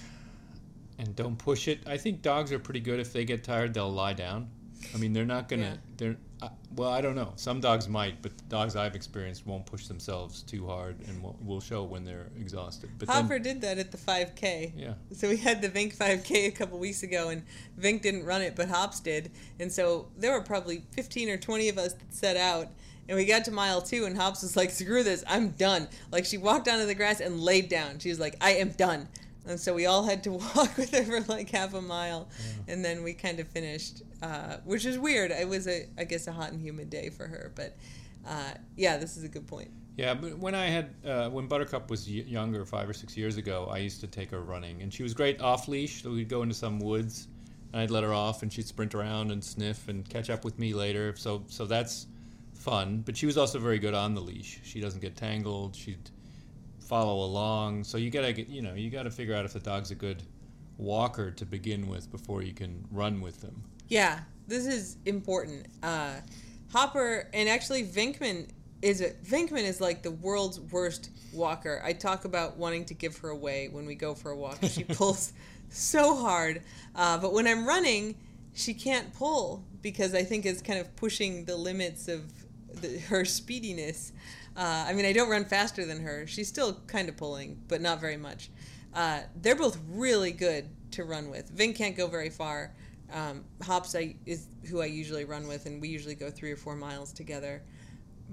and 0.99 1.17
don't 1.17 1.37
push 1.37 1.69
it. 1.69 1.81
I 1.87 1.97
think 1.97 2.23
dogs 2.23 2.53
are 2.53 2.59
pretty 2.59 2.81
good 2.81 3.01
if 3.01 3.13
they 3.13 3.25
get 3.25 3.43
tired, 3.43 3.73
they'll 3.73 3.91
lie 3.93 4.13
down. 4.13 4.51
I 4.95 4.99
mean, 4.99 5.13
they're 5.13 5.25
not 5.25 5.49
going 5.49 5.63
to 5.63 5.69
Yeah. 5.69 5.77
they're 5.97 6.17
well, 6.77 6.91
I 6.91 7.01
don't 7.01 7.17
know. 7.17 7.33
Some 7.37 7.61
dogs 7.61 7.89
might, 7.89 8.23
but 8.23 8.37
the 8.37 8.45
dogs 8.45 8.77
I've 8.77 8.95
experienced 8.95 9.47
won't 9.47 9.67
push 9.67 9.87
themselves 9.87 10.43
too 10.43 10.67
hard 10.67 10.97
and 11.09 11.23
will, 11.23 11.37
will 11.45 11.61
show 11.61 11.83
when 11.83 12.05
they're 12.05 12.29
exhausted. 12.39 12.91
But 12.99 13.09
Hopper 13.09 13.39
then 13.41 13.43
did 13.43 13.61
that 13.63 13.79
at 13.79 13.91
the 13.91 13.99
5K. 13.99 14.73
yeah. 14.77 14.95
So 15.13 15.29
we 15.29 15.37
had 15.37 15.61
the 15.61 15.69
Vink 15.69 15.97
5K 15.97 16.47
a 16.47 16.51
couple 16.51 16.79
weeks 16.79 17.03
ago, 17.03 17.31
and 17.31 17.43
Vink 17.81 18.03
didn't 18.03 18.25
run 18.25 18.43
it, 18.43 18.55
but 18.55 18.69
Hops 18.69 19.01
did. 19.01 19.31
And 19.59 19.73
so 19.73 20.09
there 20.17 20.33
were 20.33 20.43
probably 20.43 20.85
15 20.93 21.31
or 21.31 21.37
20 21.37 21.69
of 21.69 21.79
us 21.79 21.95
that 21.95 22.15
set 22.15 22.37
out. 22.37 22.69
And 23.09 23.17
we 23.17 23.25
got 23.25 23.45
to 23.47 23.51
mile 23.51 23.81
two, 23.81 24.05
and 24.05 24.17
Hops 24.17 24.43
was 24.43 24.55
like, 24.55 24.71
screw 24.71 25.03
this, 25.03 25.25
I'm 25.27 25.51
done. 25.51 25.89
Like, 26.13 26.27
she 26.27 26.37
walked 26.37 26.69
onto 26.69 26.85
the 26.85 26.95
grass 26.95 27.21
and 27.21 27.41
laid 27.41 27.71
down. 27.71 27.99
She 28.01 28.11
was 28.11 28.21
like, 28.21 28.37
I 28.41 28.53
am 28.53 28.71
done. 28.73 29.09
And 29.49 29.59
so 29.59 29.75
we 29.75 29.87
all 29.87 30.05
had 30.05 30.23
to 30.25 30.33
walk 30.55 30.77
with 30.77 30.93
her 30.93 31.03
for 31.05 31.21
like 31.33 31.51
half 31.51 31.75
a 31.75 31.83
mile. 31.83 32.29
And 32.67 32.85
then 32.85 33.03
we 33.03 33.15
kind 33.15 33.41
of 33.41 33.49
finished, 33.49 34.03
uh, 34.23 34.59
which 34.65 34.85
is 34.85 34.99
weird. 34.99 35.31
It 35.31 35.49
was, 35.49 35.67
a, 35.67 35.87
I 35.99 36.05
guess, 36.05 36.27
a 36.27 36.33
hot 36.33 36.53
and 36.53 36.61
humid 36.61 36.91
day 36.91 37.11
for 37.11 37.27
her. 37.27 37.53
But 37.55 37.77
uh, 38.27 38.53
yeah, 38.77 38.97
this 38.99 39.17
is 39.17 39.25
a 39.25 39.29
good 39.29 39.47
point. 39.47 39.71
Yeah, 39.97 40.15
but 40.15 40.39
when 40.39 40.55
I 40.55 40.67
had 40.67 40.95
uh, 41.05 41.29
when 41.29 41.49
Buttercup 41.49 41.91
was 41.91 42.07
y- 42.07 42.25
younger, 42.25 42.65
five 42.65 42.89
or 42.89 42.93
six 42.93 43.17
years 43.17 43.37
ago, 43.37 43.69
I 43.69 43.79
used 43.79 44.01
to 44.03 44.07
take 44.07 44.31
her 44.31 44.43
running, 44.43 44.81
and 44.81 44.95
she 44.95 45.03
was 45.03 45.13
great 45.13 45.41
off 45.41 45.67
leash. 45.67 46.05
So 46.05 46.11
we'd 46.13 46.29
go 46.29 46.43
into 46.43 46.55
some 46.55 46.79
woods, 46.79 47.27
and 47.73 47.83
I'd 47.83 47.91
let 47.91 48.05
her 48.05 48.15
off, 48.15 48.43
and 48.43 48.53
she'd 48.53 48.69
sprint 48.69 48.95
around 48.95 49.33
and 49.33 49.43
sniff 49.43 49.89
and 49.89 50.09
catch 50.09 50.31
up 50.31 50.45
with 50.45 50.57
me 50.57 50.73
later. 50.73 51.17
So 51.17 51.43
so 51.49 51.67
that's 51.67 52.07
fun, 52.55 53.03
but 53.05 53.17
she 53.17 53.27
was 53.27 53.37
also 53.37 53.59
very 53.59 53.81
good 53.81 53.95
on 53.95 54.15
the 54.15 54.21
leash. 54.21 54.61
She 54.63 54.81
doesn't 54.81 55.01
get 55.01 55.17
tangled. 55.17 55.75
She'd 55.75 56.11
follow 56.89 57.23
along. 57.25 57.85
So 57.85 57.99
you 57.99 58.11
gotta 58.11 58.33
get, 58.33 58.49
you 58.49 58.63
know, 58.63 58.73
you 58.73 58.89
gotta 58.89 59.11
figure 59.11 59.35
out 59.35 59.45
if 59.45 59.53
the 59.53 59.61
dog's 59.61 59.91
a 59.91 59.95
good 59.95 60.23
walker 60.79 61.31
to 61.31 61.45
begin 61.45 61.87
with 61.87 62.11
before 62.11 62.43
you 62.43 62.55
can 62.55 62.83
run 62.91 63.21
with 63.21 63.43
them. 63.43 63.63
Yeah, 63.89 64.21
this 64.47 64.67
is 64.67 64.97
important. 65.05 65.67
Uh, 65.83 66.15
Hopper 66.73 67.29
and 67.35 67.49
actually 67.49 67.85
Venkman 67.85 68.49
is 68.81 69.01
it 69.01 69.23
Venkman 69.23 69.65
is 69.65 69.81
like 69.81 70.03
the 70.03 70.11
world's 70.11 70.61
worst 70.61 71.11
walker. 71.33 71.83
I 71.85 71.93
talk 71.93 72.25
about 72.25 72.57
wanting 72.57 72.87
to 72.87 72.95
give 72.95 73.19
her 73.19 73.29
away 73.29 73.69
when 73.71 73.85
we 73.85 73.95
go 73.95 74.15
for 74.15 74.31
a 74.31 74.37
walk. 74.37 74.59
She 74.63 74.85
pulls 74.89 75.35
so 75.69 76.17
hard, 76.17 76.63
uh, 76.95 77.19
but 77.19 77.35
when 77.35 77.47
I'm 77.47 77.67
running, 77.67 78.15
she 78.55 78.73
can't 78.73 79.13
pull 79.13 79.65
because 79.83 80.15
I 80.15 80.25
think 80.25 80.47
it's 80.47 80.63
kind 80.63 80.79
of 80.79 80.95
pushing 80.97 81.45
the 81.45 81.57
limits 81.57 82.09
of 82.09 82.33
the, 82.81 82.99
her 82.99 83.25
speediness. 83.25 84.13
Uh, 84.59 84.87
I 84.89 84.93
mean, 84.93 85.07
I 85.07 85.13
don't 85.13 85.31
run 85.31 85.45
faster 85.45 85.87
than 85.87 86.01
her. 86.01 86.27
She's 86.27 86.49
still 86.49 86.81
kind 86.89 87.09
of 87.09 87.17
pulling, 87.17 87.63
but 87.69 87.81
not 87.81 88.01
very 88.01 88.17
much. 88.17 88.51
Uh, 88.93 89.21
they're 89.41 89.55
both 89.55 89.79
really 89.89 90.33
good 90.33 90.69
to 90.91 91.05
run 91.05 91.31
with. 91.31 91.49
Vin 91.51 91.73
can't 91.73 91.97
go 91.97 92.09
very 92.09 92.29
far. 92.29 92.75
Um, 93.13 93.45
Hops 93.63 93.95
I, 93.95 94.17
is 94.27 94.49
who 94.69 94.81
I 94.81 94.87
usually 94.87 95.25
run 95.25 95.47
with, 95.47 95.67
and 95.67 95.81
we 95.81 95.87
usually 95.87 96.17
go 96.17 96.29
three 96.29 96.51
or 96.51 96.57
four 96.57 96.75
miles 96.75 97.13
together. 97.13 97.63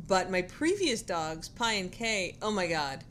But 0.07 0.31
my 0.31 0.41
previous 0.41 1.03
dogs, 1.03 1.47
Pi 1.47 1.73
and 1.73 1.91
Kay, 1.91 2.37
oh 2.41 2.51
my 2.51 2.65
god, 2.65 3.03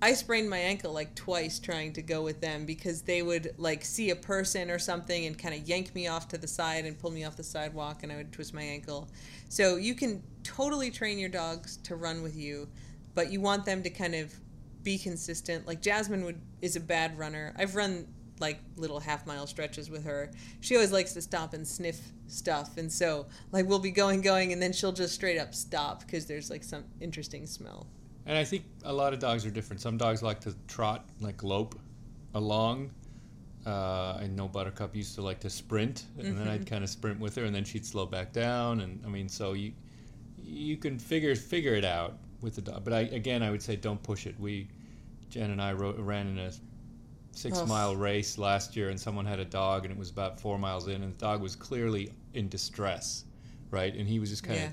I 0.00 0.14
sprained 0.14 0.48
my 0.48 0.58
ankle 0.58 0.92
like 0.92 1.14
twice 1.14 1.58
trying 1.58 1.92
to 1.92 2.02
go 2.02 2.22
with 2.22 2.40
them 2.40 2.64
because 2.64 3.02
they 3.02 3.22
would 3.22 3.54
like 3.58 3.84
see 3.84 4.10
a 4.10 4.16
person 4.16 4.70
or 4.70 4.78
something 4.78 5.26
and 5.26 5.38
kind 5.38 5.54
of 5.54 5.68
yank 5.68 5.94
me 5.94 6.08
off 6.08 6.26
to 6.28 6.38
the 6.38 6.48
side 6.48 6.86
and 6.86 6.98
pull 6.98 7.10
me 7.10 7.22
off 7.24 7.36
the 7.36 7.44
sidewalk, 7.44 8.02
and 8.02 8.10
I 8.10 8.16
would 8.16 8.32
twist 8.32 8.54
my 8.54 8.62
ankle. 8.62 9.10
So 9.50 9.76
you 9.76 9.94
can 9.94 10.22
totally 10.42 10.90
train 10.90 11.18
your 11.18 11.28
dogs 11.28 11.76
to 11.78 11.96
run 11.96 12.22
with 12.22 12.36
you, 12.36 12.68
but 13.14 13.30
you 13.30 13.40
want 13.40 13.64
them 13.64 13.82
to 13.82 13.90
kind 13.90 14.14
of 14.14 14.32
be 14.82 14.98
consistent. 14.98 15.66
Like 15.66 15.80
Jasmine 15.80 16.24
would 16.24 16.40
is 16.60 16.76
a 16.76 16.80
bad 16.80 17.18
runner. 17.18 17.54
I've 17.56 17.76
run 17.76 18.06
like 18.38 18.58
little 18.76 18.98
half 18.98 19.26
mile 19.26 19.46
stretches 19.46 19.88
with 19.88 20.04
her. 20.04 20.30
She 20.60 20.74
always 20.74 20.92
likes 20.92 21.12
to 21.14 21.22
stop 21.22 21.54
and 21.54 21.66
sniff 21.66 22.00
stuff, 22.26 22.76
and 22.76 22.90
so 22.90 23.26
like 23.52 23.66
we'll 23.66 23.78
be 23.78 23.90
going 23.90 24.20
going, 24.20 24.52
and 24.52 24.60
then 24.60 24.72
she'll 24.72 24.92
just 24.92 25.14
straight 25.14 25.38
up 25.38 25.54
stop 25.54 26.00
because 26.00 26.26
there's 26.26 26.50
like 26.50 26.64
some 26.64 26.84
interesting 27.00 27.46
smell. 27.46 27.86
And 28.26 28.38
I 28.38 28.44
think 28.44 28.64
a 28.84 28.92
lot 28.92 29.12
of 29.12 29.18
dogs 29.18 29.44
are 29.44 29.50
different. 29.50 29.80
Some 29.80 29.96
dogs 29.96 30.22
like 30.22 30.40
to 30.40 30.54
trot, 30.68 31.08
like 31.20 31.42
lope 31.42 31.78
along. 32.34 32.90
Uh, 33.64 34.18
I 34.20 34.26
know 34.26 34.48
Buttercup 34.48 34.96
used 34.96 35.14
to 35.16 35.22
like 35.22 35.40
to 35.40 35.50
sprint, 35.50 36.04
and 36.18 36.26
mm-hmm. 36.26 36.38
then 36.38 36.48
I'd 36.48 36.66
kind 36.66 36.82
of 36.82 36.90
sprint 36.90 37.20
with 37.20 37.36
her, 37.36 37.44
and 37.44 37.54
then 37.54 37.64
she'd 37.64 37.86
slow 37.86 38.06
back 38.06 38.32
down. 38.32 38.80
And 38.80 39.00
I 39.04 39.08
mean, 39.08 39.28
so 39.28 39.52
you 39.52 39.72
you 40.52 40.76
can 40.76 40.98
figure 40.98 41.34
figure 41.34 41.74
it 41.74 41.84
out 41.84 42.18
with 42.40 42.54
the 42.54 42.62
dog. 42.62 42.84
But 42.84 42.92
I 42.92 43.00
again, 43.00 43.42
I 43.42 43.50
would 43.50 43.62
say 43.62 43.76
don't 43.76 44.02
push 44.02 44.26
it. 44.26 44.38
We 44.38 44.68
Jen 45.30 45.50
and 45.50 45.62
I 45.62 45.72
wrote, 45.72 45.98
ran 45.98 46.26
in 46.26 46.38
a 46.38 46.52
six 47.32 47.58
oh. 47.58 47.66
mile 47.66 47.96
race 47.96 48.36
last 48.36 48.76
year, 48.76 48.90
and 48.90 49.00
someone 49.00 49.24
had 49.24 49.38
a 49.38 49.44
dog, 49.44 49.84
and 49.84 49.92
it 49.92 49.98
was 49.98 50.10
about 50.10 50.38
four 50.38 50.58
miles 50.58 50.88
in, 50.88 51.02
and 51.02 51.14
the 51.14 51.18
dog 51.18 51.40
was 51.40 51.56
clearly 51.56 52.12
in 52.34 52.48
distress, 52.48 53.24
right? 53.70 53.94
And 53.94 54.06
he 54.06 54.18
was 54.18 54.28
just 54.28 54.44
kind 54.44 54.64
of 54.64 54.70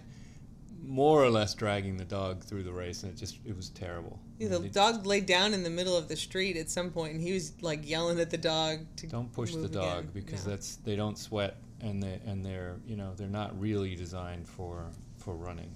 more 0.83 1.23
or 1.23 1.29
less 1.29 1.53
dragging 1.53 1.97
the 1.97 2.05
dog 2.05 2.43
through 2.43 2.63
the 2.63 2.73
race, 2.73 3.03
and 3.03 3.11
it 3.13 3.15
just 3.15 3.39
it 3.45 3.55
was 3.55 3.69
terrible. 3.69 4.19
Yeah, 4.37 4.49
the 4.49 4.69
dog 4.69 5.05
laid 5.05 5.25
down 5.25 5.53
in 5.53 5.63
the 5.63 5.69
middle 5.69 5.95
of 5.95 6.07
the 6.07 6.15
street 6.15 6.57
at 6.57 6.69
some 6.69 6.91
point, 6.91 7.13
and 7.13 7.21
he 7.21 7.33
was 7.33 7.53
like 7.61 7.87
yelling 7.87 8.19
at 8.19 8.29
the 8.29 8.37
dog 8.37 8.79
to 8.97 9.07
don't 9.07 9.31
push 9.31 9.53
the 9.53 9.67
dog 9.67 9.99
again. 9.99 10.11
because 10.13 10.45
no. 10.45 10.51
that's 10.51 10.75
they 10.77 10.95
don't 10.95 11.17
sweat, 11.17 11.57
and 11.81 12.03
they 12.03 12.19
and 12.25 12.45
they're 12.45 12.77
you 12.85 12.97
know 12.97 13.13
they're 13.15 13.27
not 13.27 13.59
really 13.59 13.95
designed 13.95 14.47
for 14.47 14.91
for 15.19 15.35
running. 15.35 15.71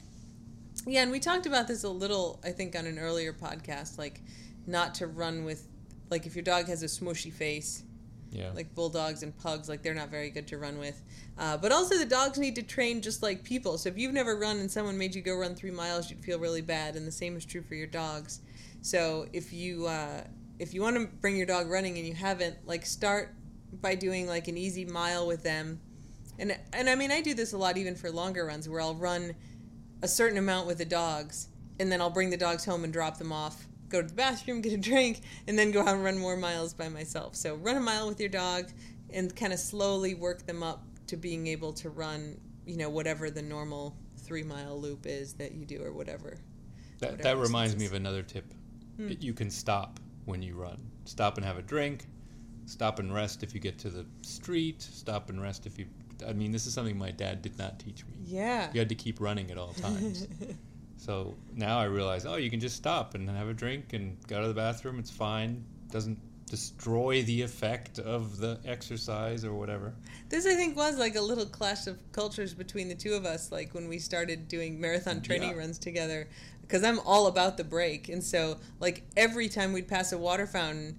Yeah, 0.86 1.04
and 1.04 1.12
we 1.12 1.20
talked 1.20 1.46
about 1.46 1.68
this 1.68 1.84
a 1.84 1.90
little, 1.90 2.40
I 2.44 2.50
think, 2.50 2.76
on 2.76 2.86
an 2.86 2.98
earlier 2.98 3.32
podcast, 3.32 3.98
like 3.98 4.22
not 4.66 4.96
to 4.96 5.08
run 5.08 5.46
with 5.46 5.68
like 6.10 6.26
if 6.26 6.36
your 6.36 6.44
dog 6.44 6.68
has 6.68 6.84
a 6.84 6.88
smushy 6.88 7.32
face 7.32 7.84
yeah. 8.34 8.52
like 8.54 8.74
bulldogs 8.74 9.24
and 9.24 9.38
pugs 9.38 9.70
like 9.70 9.84
they're 9.84 9.94
not 9.94 10.10
very 10.10 10.30
good 10.30 10.48
to 10.48 10.58
run 10.58 10.78
with 10.78 11.02
uh, 11.38 11.56
but 11.58 11.72
also 11.72 11.98
the 11.98 12.06
dogs 12.06 12.38
need 12.38 12.56
to 12.56 12.64
train 12.64 13.02
just 13.02 13.22
like 13.22 13.44
people 13.44 13.78
so 13.78 13.90
if 13.90 13.98
you've 13.98 14.14
never 14.14 14.36
run 14.36 14.58
and 14.58 14.70
someone 14.70 14.98
made 14.98 15.14
you 15.14 15.22
go 15.22 15.36
run 15.36 15.56
three 15.56 15.72
miles 15.72 16.10
you'd 16.10 16.20
feel 16.20 16.40
really 16.40 16.62
bad 16.62 16.96
and 16.96 17.08
the 17.08 17.12
same 17.12 17.36
is 17.38 17.46
true 17.46 17.62
for 17.62 17.76
your 17.76 17.88
dogs 17.88 18.42
so 18.82 19.28
if 19.34 19.54
you 19.54 19.86
uh, 19.88 20.22
if 20.60 20.74
you 20.74 20.82
want 20.82 20.96
to 20.96 21.08
bring 21.22 21.38
your 21.38 21.46
dog 21.46 21.70
running 21.70 21.98
and 21.98 22.08
you 22.08 22.14
haven't 22.14 22.56
like 22.66 22.86
start 22.86 23.34
by 23.82 23.96
doing 23.96 24.28
like 24.28 24.48
an 24.48 24.58
easy 24.58 24.86
mile 24.86 25.28
with 25.28 25.44
them 25.44 25.80
and 26.40 26.58
and 26.74 26.90
i 26.90 26.96
mean 26.96 27.12
i 27.12 27.22
do 27.22 27.34
this 27.34 27.54
a 27.54 27.58
lot 27.58 27.78
even 27.78 27.96
for 27.96 28.10
longer 28.10 28.46
runs 28.46 28.68
where 28.68 28.82
i'll 28.82 28.96
run 28.96 29.34
a 30.02 30.08
certain 30.08 30.38
amount 30.38 30.68
with 30.68 30.78
the 30.78 30.86
dogs 30.86 31.50
and 31.80 31.92
then 31.92 32.02
i'll 32.02 32.10
bring 32.10 32.30
the 32.30 32.38
dogs 32.38 32.66
home 32.66 32.84
and 32.84 32.92
drop 32.92 33.18
them 33.18 33.32
off 33.32 33.68
go 33.94 34.02
to 34.02 34.08
the 34.08 34.14
bathroom, 34.14 34.62
get 34.62 34.74
a 34.74 34.78
drink, 34.78 35.22
and 35.48 35.58
then 35.58 35.72
go 35.72 35.82
out 35.82 35.90
and 35.90 36.04
run 36.04 36.18
more 36.18 36.36
miles 36.36 36.74
by 36.74 36.90
myself. 36.90 37.36
So 37.36 37.56
run 37.56 37.78
a 37.78 37.80
mile 37.80 38.10
with 38.10 38.20
your 38.20 38.30
dog 38.30 38.70
and 39.12 39.34
kind 39.34 39.54
of 39.54 39.60
slowly 39.60 40.16
work 40.16 40.46
them 40.46 40.64
up 40.64 40.84
to 41.08 41.16
being 41.16 41.48
able 41.48 41.72
to 41.74 41.90
run, 41.90 42.38
you 42.66 42.76
know, 42.76 42.90
whatever 42.90 43.30
the 43.30 43.42
normal 43.42 43.96
three 44.18 44.44
mile 44.44 44.80
loop 44.80 45.06
is 45.06 45.34
that 45.34 45.54
you 45.54 45.66
do 45.66 45.82
or 45.82 45.94
whatever. 45.94 46.38
That, 47.00 47.12
whatever 47.12 47.24
that 47.24 47.38
reminds 47.38 47.78
me 47.78 47.86
of 47.86 47.94
another 47.94 48.24
tip. 48.24 48.46
Hmm. 48.98 49.12
You 49.20 49.34
can 49.34 49.50
stop 49.50 50.00
when 50.26 50.42
you 50.42 50.56
run. 50.56 50.82
Stop 51.06 51.38
and 51.38 51.46
have 51.46 51.58
a 51.58 51.62
drink. 51.62 52.08
Stop 52.66 53.00
and 53.00 53.14
rest 53.14 53.44
if 53.44 53.54
you 53.54 53.60
get 53.60 53.78
to 53.80 53.90
the 53.90 54.06
street. 54.22 54.82
Stop 54.82 55.30
and 55.30 55.42
rest 55.42 55.66
if 55.66 55.78
you. 55.78 55.86
I 56.28 56.34
mean, 56.34 56.52
this 56.52 56.66
is 56.66 56.74
something 56.74 56.98
my 56.98 57.12
dad 57.12 57.42
did 57.42 57.58
not 57.58 57.80
teach 57.80 58.06
me. 58.06 58.14
Yeah. 58.26 58.70
You 58.74 58.80
had 58.80 58.90
to 58.90 58.96
keep 58.96 59.20
running 59.20 59.52
at 59.52 59.58
all 59.58 59.74
times. 59.74 60.28
So 61.04 61.36
now 61.54 61.80
I 61.80 61.84
realize, 61.84 62.26
oh, 62.26 62.38
you 62.38 62.50
can 62.50 62.62
just 62.62 62.78
stop 62.78 63.14
and 63.14 63.30
have 63.30 63.50
a 63.50 63.54
drink 63.54 63.92
and 63.92 64.16
go 64.28 64.42
to 64.42 64.48
the 64.48 64.54
bathroom. 64.54 65.00
It's 65.00 65.12
fine. 65.12 65.66
Doesn't 65.92 66.18
destroy 66.46 67.24
the 67.24 67.42
effect 67.42 68.00
of 68.00 68.38
the 68.38 68.58
exercise 68.64 69.44
or 69.44 69.54
whatever. 69.54 69.94
This 70.30 70.46
I 70.46 70.54
think 70.54 70.78
was 70.78 70.98
like 70.98 71.16
a 71.16 71.22
little 71.22 71.46
clash 71.46 71.88
of 71.88 71.98
cultures 72.14 72.54
between 72.54 72.88
the 72.88 72.96
two 72.96 73.16
of 73.16 73.26
us 73.26 73.52
like 73.52 73.74
when 73.74 73.90
we 73.90 74.00
started 74.00 74.48
doing 74.48 74.80
marathon 74.80 75.22
training 75.22 75.52
yeah. 75.52 75.58
runs 75.58 75.78
together 75.78 76.30
because 76.62 76.84
I'm 76.84 77.00
all 77.00 77.28
about 77.28 77.58
the 77.58 77.64
break 77.64 78.08
and 78.08 78.24
so 78.24 78.60
like 78.80 79.04
every 79.18 79.50
time 79.50 79.74
we'd 79.74 79.88
pass 79.88 80.14
a 80.14 80.18
water 80.18 80.46
fountain 80.48 80.96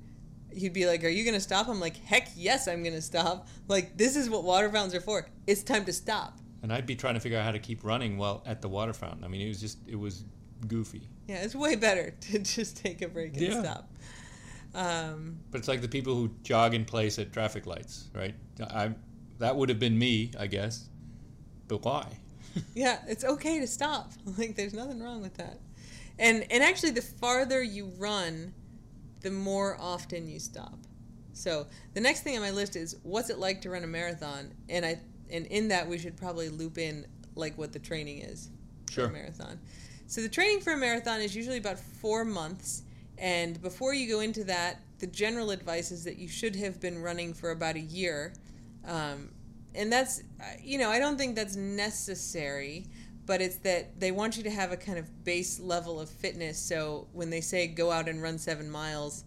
he'd 0.56 0.72
be 0.72 0.86
like, 0.86 1.04
"Are 1.04 1.08
you 1.08 1.24
gonna 1.24 1.40
stop?" 1.40 1.68
I'm 1.68 1.80
like, 1.80 1.96
"Heck 1.96 2.28
yes, 2.36 2.68
I'm 2.68 2.82
gonna 2.82 3.02
stop." 3.02 3.48
Like 3.68 3.96
this 3.96 4.16
is 4.16 4.30
what 4.30 4.44
water 4.44 4.70
fountains 4.70 4.94
are 4.94 5.00
for. 5.00 5.26
It's 5.46 5.62
time 5.62 5.84
to 5.84 5.92
stop 5.92 6.38
and 6.64 6.72
I'd 6.72 6.86
be 6.86 6.96
trying 6.96 7.12
to 7.12 7.20
figure 7.20 7.38
out 7.38 7.44
how 7.44 7.52
to 7.52 7.58
keep 7.58 7.84
running 7.84 8.16
while 8.16 8.42
at 8.46 8.62
the 8.62 8.70
water 8.70 8.94
fountain. 8.94 9.22
I 9.22 9.28
mean, 9.28 9.42
it 9.42 9.48
was 9.48 9.60
just 9.60 9.86
it 9.86 9.96
was 9.96 10.24
goofy. 10.66 11.10
Yeah, 11.28 11.42
it's 11.42 11.54
way 11.54 11.76
better 11.76 12.10
to 12.20 12.38
just 12.38 12.78
take 12.78 13.02
a 13.02 13.08
break 13.08 13.34
and 13.34 13.42
yeah. 13.42 13.60
stop. 13.60 13.90
Um, 14.74 15.40
but 15.50 15.58
it's 15.58 15.68
like 15.68 15.82
the 15.82 15.88
people 15.88 16.14
who 16.14 16.30
jog 16.42 16.72
in 16.72 16.86
place 16.86 17.18
at 17.18 17.34
traffic 17.34 17.66
lights, 17.66 18.08
right? 18.14 18.34
I 18.60 18.94
that 19.40 19.54
would 19.54 19.68
have 19.68 19.78
been 19.78 19.98
me, 19.98 20.32
I 20.40 20.46
guess. 20.46 20.88
But 21.68 21.84
why? 21.84 22.06
yeah, 22.74 23.02
it's 23.08 23.24
okay 23.24 23.60
to 23.60 23.66
stop. 23.66 24.12
Like 24.38 24.56
there's 24.56 24.72
nothing 24.72 25.02
wrong 25.02 25.20
with 25.20 25.34
that. 25.34 25.60
And 26.18 26.46
and 26.50 26.64
actually 26.64 26.92
the 26.92 27.02
farther 27.02 27.62
you 27.62 27.92
run, 27.98 28.54
the 29.24 29.30
more 29.30 29.76
often 29.80 30.28
you 30.28 30.38
stop. 30.38 30.78
So, 31.32 31.66
the 31.94 32.00
next 32.00 32.20
thing 32.20 32.36
on 32.36 32.42
my 32.42 32.50
list 32.50 32.76
is 32.76 32.96
what's 33.02 33.30
it 33.30 33.38
like 33.38 33.62
to 33.62 33.70
run 33.70 33.82
a 33.82 33.88
marathon? 33.88 34.52
And 34.68 34.86
I 34.86 35.00
and 35.30 35.46
in 35.46 35.68
that 35.68 35.88
we 35.88 35.98
should 35.98 36.16
probably 36.16 36.50
loop 36.50 36.78
in 36.78 37.06
like 37.34 37.58
what 37.58 37.72
the 37.72 37.78
training 37.80 38.18
is 38.18 38.50
sure. 38.88 39.06
for 39.06 39.10
a 39.10 39.12
marathon. 39.12 39.58
So 40.06 40.20
the 40.20 40.28
training 40.28 40.60
for 40.60 40.74
a 40.74 40.76
marathon 40.76 41.20
is 41.20 41.34
usually 41.34 41.56
about 41.56 41.80
four 41.80 42.24
months, 42.24 42.82
and 43.18 43.60
before 43.62 43.94
you 43.94 44.08
go 44.08 44.20
into 44.20 44.44
that, 44.44 44.80
the 44.98 45.06
general 45.06 45.50
advice 45.50 45.90
is 45.90 46.04
that 46.04 46.18
you 46.18 46.28
should 46.28 46.54
have 46.56 46.78
been 46.80 47.02
running 47.02 47.32
for 47.32 47.50
about 47.50 47.76
a 47.76 47.80
year, 47.80 48.34
um, 48.86 49.30
and 49.74 49.90
that's 49.90 50.22
you 50.62 50.78
know 50.78 50.90
I 50.90 50.98
don't 50.98 51.16
think 51.16 51.34
that's 51.34 51.56
necessary. 51.56 52.86
But 53.26 53.40
it's 53.40 53.56
that 53.56 53.98
they 53.98 54.10
want 54.10 54.36
you 54.36 54.42
to 54.42 54.50
have 54.50 54.70
a 54.70 54.76
kind 54.76 54.98
of 54.98 55.24
base 55.24 55.58
level 55.58 55.98
of 55.98 56.10
fitness. 56.10 56.58
So 56.58 57.08
when 57.12 57.30
they 57.30 57.40
say 57.40 57.66
go 57.66 57.90
out 57.90 58.08
and 58.08 58.22
run 58.22 58.38
seven 58.38 58.70
miles, 58.70 59.24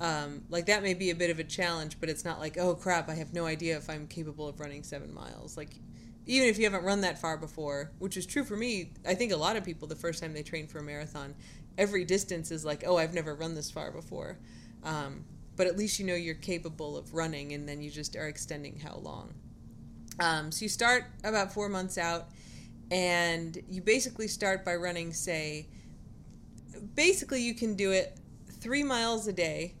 um, 0.00 0.42
like 0.50 0.66
that 0.66 0.82
may 0.82 0.94
be 0.94 1.10
a 1.10 1.14
bit 1.14 1.30
of 1.30 1.38
a 1.38 1.44
challenge, 1.44 1.98
but 2.00 2.08
it's 2.08 2.24
not 2.24 2.40
like, 2.40 2.58
oh 2.58 2.74
crap, 2.74 3.08
I 3.08 3.14
have 3.14 3.32
no 3.32 3.46
idea 3.46 3.76
if 3.76 3.88
I'm 3.88 4.06
capable 4.06 4.48
of 4.48 4.60
running 4.60 4.82
seven 4.82 5.14
miles. 5.14 5.56
Like, 5.56 5.76
even 6.26 6.48
if 6.48 6.58
you 6.58 6.64
haven't 6.64 6.84
run 6.84 7.00
that 7.00 7.20
far 7.20 7.36
before, 7.36 7.92
which 7.98 8.16
is 8.16 8.26
true 8.26 8.44
for 8.44 8.56
me, 8.56 8.92
I 9.06 9.14
think 9.14 9.32
a 9.32 9.36
lot 9.36 9.56
of 9.56 9.64
people, 9.64 9.88
the 9.88 9.96
first 9.96 10.22
time 10.22 10.32
they 10.32 10.42
train 10.42 10.66
for 10.66 10.78
a 10.78 10.82
marathon, 10.82 11.34
every 11.78 12.04
distance 12.04 12.50
is 12.50 12.64
like, 12.64 12.84
oh, 12.86 12.96
I've 12.96 13.14
never 13.14 13.34
run 13.34 13.54
this 13.54 13.70
far 13.70 13.90
before. 13.90 14.38
Um, 14.84 15.24
but 15.56 15.66
at 15.66 15.76
least 15.76 15.98
you 15.98 16.06
know 16.06 16.14
you're 16.14 16.34
capable 16.34 16.96
of 16.96 17.14
running, 17.14 17.52
and 17.52 17.68
then 17.68 17.82
you 17.82 17.90
just 17.90 18.16
are 18.16 18.28
extending 18.28 18.78
how 18.78 18.96
long. 18.96 19.34
Um, 20.20 20.52
so 20.52 20.64
you 20.64 20.68
start 20.68 21.04
about 21.24 21.52
four 21.52 21.68
months 21.68 21.98
out, 21.98 22.28
and 22.92 23.58
you 23.68 23.80
basically 23.80 24.28
start 24.28 24.64
by 24.64 24.76
running, 24.76 25.12
say, 25.12 25.66
basically 26.94 27.42
you 27.42 27.54
can 27.54 27.74
do 27.74 27.90
it 27.90 28.18
three 28.60 28.82
miles 28.82 29.26
a 29.26 29.32
day 29.32 29.74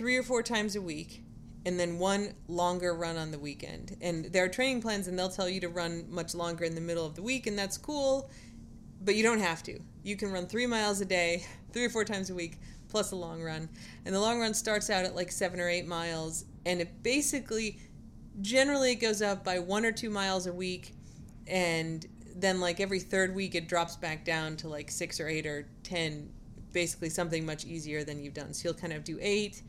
three 0.00 0.16
or 0.16 0.22
four 0.22 0.42
times 0.42 0.76
a 0.76 0.80
week, 0.80 1.22
and 1.66 1.78
then 1.78 1.98
one 1.98 2.32
longer 2.48 2.94
run 2.94 3.18
on 3.18 3.30
the 3.30 3.38
weekend. 3.38 3.98
And 4.00 4.24
there 4.24 4.42
are 4.42 4.48
training 4.48 4.80
plans, 4.80 5.08
and 5.08 5.18
they'll 5.18 5.28
tell 5.28 5.46
you 5.46 5.60
to 5.60 5.68
run 5.68 6.06
much 6.08 6.34
longer 6.34 6.64
in 6.64 6.74
the 6.74 6.80
middle 6.80 7.04
of 7.04 7.16
the 7.16 7.20
week, 7.20 7.46
and 7.46 7.58
that's 7.58 7.76
cool, 7.76 8.30
but 9.02 9.14
you 9.14 9.22
don't 9.22 9.40
have 9.40 9.62
to. 9.64 9.78
You 10.02 10.16
can 10.16 10.32
run 10.32 10.46
three 10.46 10.66
miles 10.66 11.02
a 11.02 11.04
day, 11.04 11.44
three 11.74 11.84
or 11.84 11.90
four 11.90 12.06
times 12.06 12.30
a 12.30 12.34
week, 12.34 12.56
plus 12.88 13.12
a 13.12 13.16
long 13.16 13.42
run. 13.42 13.68
And 14.06 14.14
the 14.14 14.20
long 14.20 14.40
run 14.40 14.54
starts 14.54 14.88
out 14.88 15.04
at 15.04 15.14
like 15.14 15.30
seven 15.30 15.60
or 15.60 15.68
eight 15.68 15.86
miles, 15.86 16.46
and 16.64 16.80
it 16.80 17.02
basically 17.02 17.78
generally 18.40 18.92
it 18.92 19.00
goes 19.02 19.20
up 19.20 19.44
by 19.44 19.58
one 19.58 19.84
or 19.84 19.92
two 19.92 20.08
miles 20.08 20.46
a 20.46 20.52
week, 20.54 20.94
and 21.46 22.06
then 22.36 22.60
like 22.60 22.80
every 22.80 23.00
third 23.00 23.34
week 23.34 23.54
it 23.54 23.68
drops 23.68 23.96
back 23.96 24.24
down 24.24 24.56
to 24.56 24.68
like 24.68 24.90
six 24.90 25.20
or 25.20 25.28
eight 25.28 25.46
or 25.46 25.68
ten, 25.82 26.30
basically 26.72 27.10
something 27.10 27.44
much 27.44 27.64
easier 27.64 28.04
than 28.04 28.22
you've 28.22 28.34
done. 28.34 28.54
So 28.54 28.68
you'll 28.68 28.78
kind 28.78 28.92
of 28.92 29.04
do 29.04 29.18
eight 29.20 29.62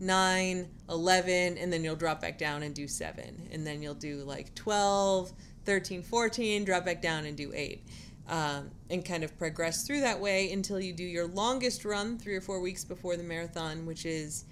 9, 0.00 0.68
11, 0.90 1.58
and 1.58 1.72
then 1.72 1.82
you'll 1.82 1.96
drop 1.96 2.20
back 2.20 2.38
down 2.38 2.62
and 2.62 2.74
do 2.74 2.86
7. 2.86 3.48
And 3.50 3.66
then 3.66 3.82
you'll 3.82 3.94
do 3.94 4.18
like 4.24 4.54
12, 4.54 5.32
13, 5.64 6.02
14, 6.02 6.64
drop 6.64 6.84
back 6.84 7.00
down 7.00 7.24
and 7.24 7.36
do 7.36 7.52
8. 7.54 7.82
Um, 8.28 8.70
and 8.90 9.04
kind 9.04 9.22
of 9.22 9.38
progress 9.38 9.86
through 9.86 10.00
that 10.00 10.20
way 10.20 10.50
until 10.52 10.80
you 10.80 10.92
do 10.92 11.04
your 11.04 11.28
longest 11.28 11.84
run 11.84 12.18
three 12.18 12.34
or 12.34 12.40
four 12.40 12.60
weeks 12.60 12.84
before 12.84 13.16
the 13.16 13.22
marathon, 13.22 13.86
which 13.86 14.04
is 14.04 14.44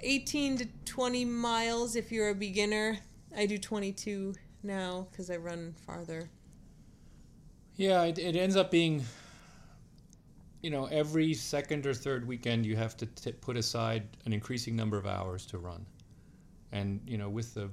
18 0.00 0.58
to 0.58 0.66
20 0.86 1.24
miles 1.24 1.94
if 1.94 2.10
you're 2.10 2.30
a 2.30 2.34
beginner. 2.34 2.98
I 3.36 3.46
do 3.46 3.58
22 3.58 4.34
now 4.62 5.06
because 5.10 5.30
I 5.30 5.36
run 5.36 5.74
farther. 5.86 6.30
Yeah, 7.76 8.04
it, 8.04 8.18
it 8.18 8.36
ends 8.36 8.56
up 8.56 8.70
being 8.70 9.04
you 10.62 10.70
know, 10.70 10.86
every 10.86 11.32
second 11.34 11.86
or 11.86 11.94
third 11.94 12.26
weekend 12.26 12.66
you 12.66 12.76
have 12.76 12.96
to 12.98 13.06
t- 13.06 13.32
put 13.32 13.56
aside 13.56 14.06
an 14.26 14.32
increasing 14.32 14.76
number 14.76 14.98
of 14.98 15.06
hours 15.06 15.46
to 15.46 15.58
run. 15.58 15.86
And, 16.72 17.00
you 17.06 17.16
know, 17.16 17.28
with 17.28 17.54
the 17.54 17.70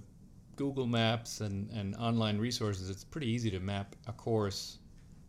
Google 0.56 0.88
Maps 0.88 1.42
and, 1.42 1.70
and 1.72 1.96
online 1.96 2.38
resources, 2.38 2.90
it's 2.90 3.04
pretty 3.04 3.28
easy 3.28 3.52
to 3.52 3.60
map 3.60 3.96
a 4.08 4.14
course 4.14 4.80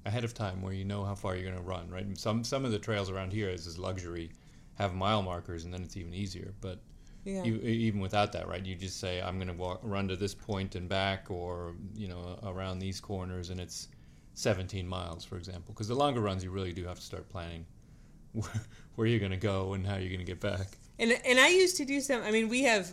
ahead 0.06 0.24
of 0.24 0.34
time 0.34 0.62
where 0.62 0.72
you 0.72 0.84
know 0.84 1.04
how 1.04 1.14
far 1.14 1.34
you're 1.34 1.44
going 1.44 1.56
to 1.56 1.62
run, 1.62 1.90
right? 1.90 2.04
And 2.04 2.16
some, 2.16 2.44
some 2.44 2.64
of 2.64 2.70
the 2.70 2.78
trails 2.78 3.10
around 3.10 3.32
here 3.32 3.48
is 3.48 3.64
this 3.64 3.76
luxury, 3.76 4.30
have 4.74 4.94
mile 4.94 5.22
markers, 5.22 5.64
and 5.64 5.74
then 5.74 5.82
it's 5.82 5.96
even 5.96 6.14
easier. 6.14 6.54
But 6.60 6.78
yeah. 7.24 7.44
you, 7.44 7.56
even 7.56 8.00
without 8.00 8.32
that, 8.32 8.48
right, 8.48 8.64
you 8.64 8.74
just 8.74 9.00
say, 9.00 9.20
I'm 9.20 9.38
going 9.38 9.56
to 9.56 9.78
run 9.82 10.08
to 10.08 10.16
this 10.16 10.34
point 10.34 10.74
and 10.74 10.88
back 10.88 11.30
or, 11.30 11.74
you 11.94 12.08
know, 12.08 12.38
around 12.44 12.78
these 12.78 13.00
corners, 13.00 13.50
and 13.50 13.60
it's 13.60 13.88
17 14.34 14.86
miles, 14.86 15.24
for 15.24 15.36
example. 15.36 15.74
Because 15.74 15.88
the 15.88 15.94
longer 15.94 16.20
runs, 16.20 16.44
you 16.44 16.50
really 16.50 16.72
do 16.72 16.84
have 16.84 16.96
to 16.96 17.04
start 17.04 17.28
planning 17.28 17.66
where, 18.32 18.62
where 18.94 19.06
you're 19.06 19.20
going 19.20 19.32
to 19.32 19.36
go 19.36 19.72
and 19.74 19.86
how 19.86 19.96
you're 19.96 20.10
going 20.10 20.18
to 20.18 20.24
get 20.24 20.40
back. 20.40 20.66
And 21.00 21.12
and 21.24 21.38
I 21.38 21.48
used 21.48 21.76
to 21.76 21.84
do 21.84 22.00
some. 22.00 22.22
I 22.22 22.32
mean, 22.32 22.48
we 22.48 22.64
have 22.64 22.92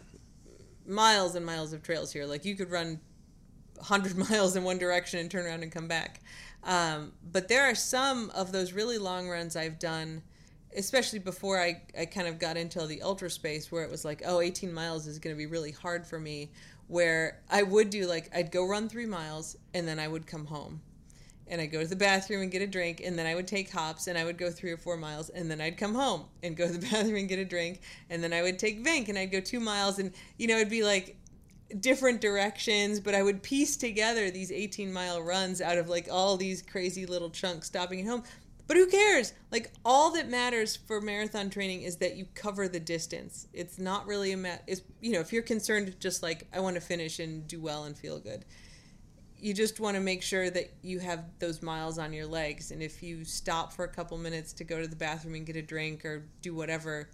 miles 0.88 1.36
and 1.36 1.46
miles 1.46 1.74
of 1.74 1.82
trails 1.82 2.12
here. 2.12 2.26
Like 2.26 2.46
you 2.46 2.56
could 2.56 2.70
run 2.70 3.00
100 3.78 4.18
miles 4.30 4.56
in 4.56 4.64
one 4.64 4.78
direction 4.78 5.20
and 5.20 5.30
turn 5.30 5.46
around 5.46 5.64
and 5.64 5.72
come 5.72 5.88
back. 5.88 6.22
Um, 6.64 7.14
but 7.32 7.48
there 7.48 7.64
are 7.70 7.76
some 7.76 8.32
of 8.32 8.52
those 8.52 8.74
really 8.74 8.98
long 8.98 9.30
runs 9.30 9.56
I've 9.56 9.78
done, 9.78 10.24
especially 10.76 11.20
before 11.20 11.60
I, 11.60 11.82
I 11.98 12.06
kind 12.06 12.28
of 12.28 12.40
got 12.40 12.58
into 12.58 12.86
the 12.86 13.02
ultra 13.02 13.30
space 13.30 13.72
where 13.72 13.84
it 13.84 13.92
was 13.92 14.06
like, 14.06 14.22
oh, 14.26 14.42
18 14.42 14.74
miles 14.74 15.08
is 15.08 15.20
going 15.20 15.36
to 15.36 15.38
be 15.38 15.46
really 15.46 15.72
hard 15.72 16.06
for 16.06 16.20
me. 16.20 16.52
Where 16.88 17.40
I 17.50 17.64
would 17.64 17.90
do 17.90 18.06
like, 18.06 18.30
I'd 18.36 18.52
go 18.52 18.68
run 18.68 18.90
three 18.90 19.08
miles 19.08 19.58
and 19.74 19.88
then 19.88 20.00
I 20.00 20.08
would 20.08 20.28
come 20.28 20.46
home 20.46 20.82
and 21.48 21.62
I'd 21.62 21.72
go 21.72 21.82
to 21.82 21.88
the 21.88 21.96
bathroom 21.96 22.42
and 22.42 22.52
get 22.52 22.62
a 22.62 22.68
drink, 22.68 23.02
and 23.04 23.18
then 23.18 23.28
I 23.28 23.36
would 23.36 23.48
take 23.48 23.70
hops 23.70 24.08
and 24.08 24.18
I 24.18 24.24
would 24.24 24.38
go 24.38 24.50
three 24.50 24.72
or 24.72 24.78
four 24.78 24.98
miles, 24.98 25.30
and 25.30 25.50
then 25.50 25.62
I'd 25.62 25.78
come 25.78 25.94
home 25.94 26.26
and 26.42 26.58
go 26.58 26.66
to 26.68 26.74
the 26.74 26.80
bathroom 26.92 27.16
and 27.16 27.30
get 27.30 27.40
a 27.40 27.46
drink, 27.46 27.82
and 28.10 28.24
then 28.24 28.34
I 28.34 28.42
would 28.42 28.58
take 28.58 28.84
Vink 28.84 29.10
and 29.10 29.18
I'd 29.18 29.32
go 29.32 29.40
two 29.40 29.60
miles, 29.60 30.00
and 30.00 30.12
you 30.38 30.48
know 30.48 30.56
it'd 30.56 30.70
be 30.70 30.84
like 30.84 31.18
different 31.80 32.22
directions, 32.22 33.00
but 33.00 33.16
I 33.16 33.24
would 33.24 33.42
piece 33.42 33.76
together 33.76 34.30
these 34.30 34.52
18 34.52 34.92
mile 34.92 35.22
runs 35.22 35.62
out 35.62 35.78
of 35.78 35.90
like 35.90 36.08
all 36.12 36.38
these 36.38 36.62
crazy 36.62 37.06
little 37.06 37.30
chunks 37.30 37.68
stopping 37.68 38.02
at 38.02 38.08
home. 38.08 38.24
But 38.68 38.78
who 38.78 38.88
cares? 38.88 39.34
Like 39.52 39.72
all 39.84 40.12
that 40.12 40.28
matters 40.28 40.76
for 40.76 41.00
marathon 41.00 41.50
training 41.50 41.84
is 41.84 41.98
that 41.98 42.16
you 42.16 42.26
cover 42.34 42.68
the 42.68 42.80
distance. 42.80 43.48
It's 43.54 43.78
not 43.78 44.08
really 44.08 44.32
a 44.32 44.38
mat. 44.38 44.64
It's 44.66 44.82
you 45.02 45.12
know 45.12 45.20
if 45.20 45.32
you're 45.32 45.44
concerned 45.44 45.96
just 46.00 46.24
like 46.24 46.48
I 46.54 46.60
want 46.60 46.76
to 46.76 46.82
finish 46.82 47.20
and 47.20 47.48
do 47.48 47.62
well 47.62 47.84
and 47.84 47.98
feel 47.98 48.20
good 48.20 48.46
you 49.38 49.54
just 49.54 49.80
want 49.80 49.96
to 49.96 50.02
make 50.02 50.22
sure 50.22 50.50
that 50.50 50.74
you 50.82 51.00
have 51.00 51.24
those 51.40 51.62
miles 51.62 51.98
on 51.98 52.14
your 52.14 52.26
legs 52.26 52.72
and 52.72 52.82
if 52.82 53.04
you 53.04 53.24
stop 53.24 53.74
for 53.74 53.86
a 53.86 53.88
couple 53.88 54.18
minutes 54.18 54.54
to 54.54 54.64
go 54.64 54.82
to 54.82 54.88
the 54.88 54.96
bathroom 54.96 55.36
and 55.36 55.46
get 55.46 55.56
a 55.56 55.62
drink 55.62 56.06
or 56.06 56.26
do 56.42 56.56
whatever 56.56 57.10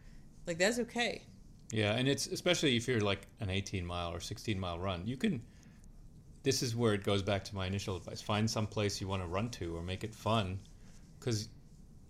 like 0.48 0.58
that's 0.58 0.80
okay 0.80 1.24
yeah 1.72 1.94
and 1.94 2.08
it's 2.08 2.28
especially 2.28 2.76
if 2.78 2.88
you're 2.88 3.02
like 3.02 3.28
an 3.40 3.50
18 3.50 3.86
mile 3.86 4.14
or 4.14 4.20
16 4.20 4.60
mile 4.60 4.80
run 4.80 5.06
you 5.06 5.18
can 5.18 5.42
this 6.44 6.64
is 6.64 6.76
where 6.76 6.94
it 6.94 7.04
goes 7.04 7.22
back 7.22 7.44
to 7.44 7.56
my 7.56 7.66
initial 7.66 7.98
advice 7.98 8.22
find 8.22 8.50
some 8.50 8.68
place 8.68 9.02
you 9.02 9.08
want 9.08 9.22
to 9.22 9.28
run 9.28 9.50
to 9.50 9.76
or 9.76 9.82
make 9.82 10.04
it 10.04 10.14
fun 10.14 10.60
because 11.22 11.48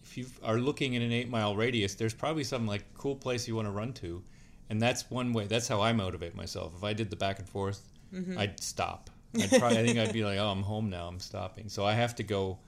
if 0.03 0.17
you 0.17 0.25
are 0.43 0.57
looking 0.57 0.93
in 0.93 1.03
an 1.03 1.11
eight 1.11 1.29
mile 1.29 1.55
radius 1.55 1.93
there's 1.93 2.13
probably 2.13 2.43
some 2.43 2.65
like 2.65 2.83
cool 2.95 3.15
place 3.15 3.47
you 3.47 3.55
want 3.55 3.67
to 3.67 3.71
run 3.71 3.93
to 3.93 4.23
and 4.71 4.81
that's 4.81 5.11
one 5.11 5.33
way 5.33 5.45
that's 5.45 5.67
how 5.67 5.79
i 5.79 5.93
motivate 5.93 6.33
myself 6.35 6.73
if 6.75 6.83
i 6.83 6.93
did 6.93 7.11
the 7.11 7.15
back 7.15 7.37
and 7.37 7.47
forth 7.47 7.91
mm-hmm. 8.11 8.37
i'd 8.39 8.59
stop 8.59 9.11
I'd 9.39 9.49
probably, 9.49 9.79
I 9.79 9.85
think 9.85 9.97
I'd 9.97 10.13
be 10.13 10.25
like, 10.25 10.39
oh, 10.39 10.49
I'm 10.49 10.63
home 10.63 10.89
now. 10.89 11.07
I'm 11.07 11.19
stopping. 11.19 11.69
So 11.69 11.85
I 11.85 11.93
have 11.93 12.15
to 12.15 12.23
go 12.23 12.59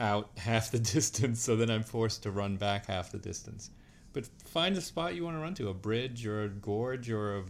out 0.00 0.30
half 0.36 0.70
the 0.70 0.78
distance. 0.78 1.42
So 1.42 1.56
then 1.56 1.70
I'm 1.70 1.82
forced 1.82 2.22
to 2.24 2.30
run 2.30 2.56
back 2.56 2.86
half 2.86 3.12
the 3.12 3.18
distance. 3.18 3.70
But 4.12 4.26
find 4.44 4.76
a 4.76 4.80
spot 4.80 5.14
you 5.14 5.24
want 5.24 5.36
to 5.36 5.40
run 5.40 5.54
to, 5.54 5.68
a 5.68 5.74
bridge 5.74 6.26
or 6.26 6.44
a 6.44 6.48
gorge 6.48 7.10
or 7.10 7.38
a 7.38 7.44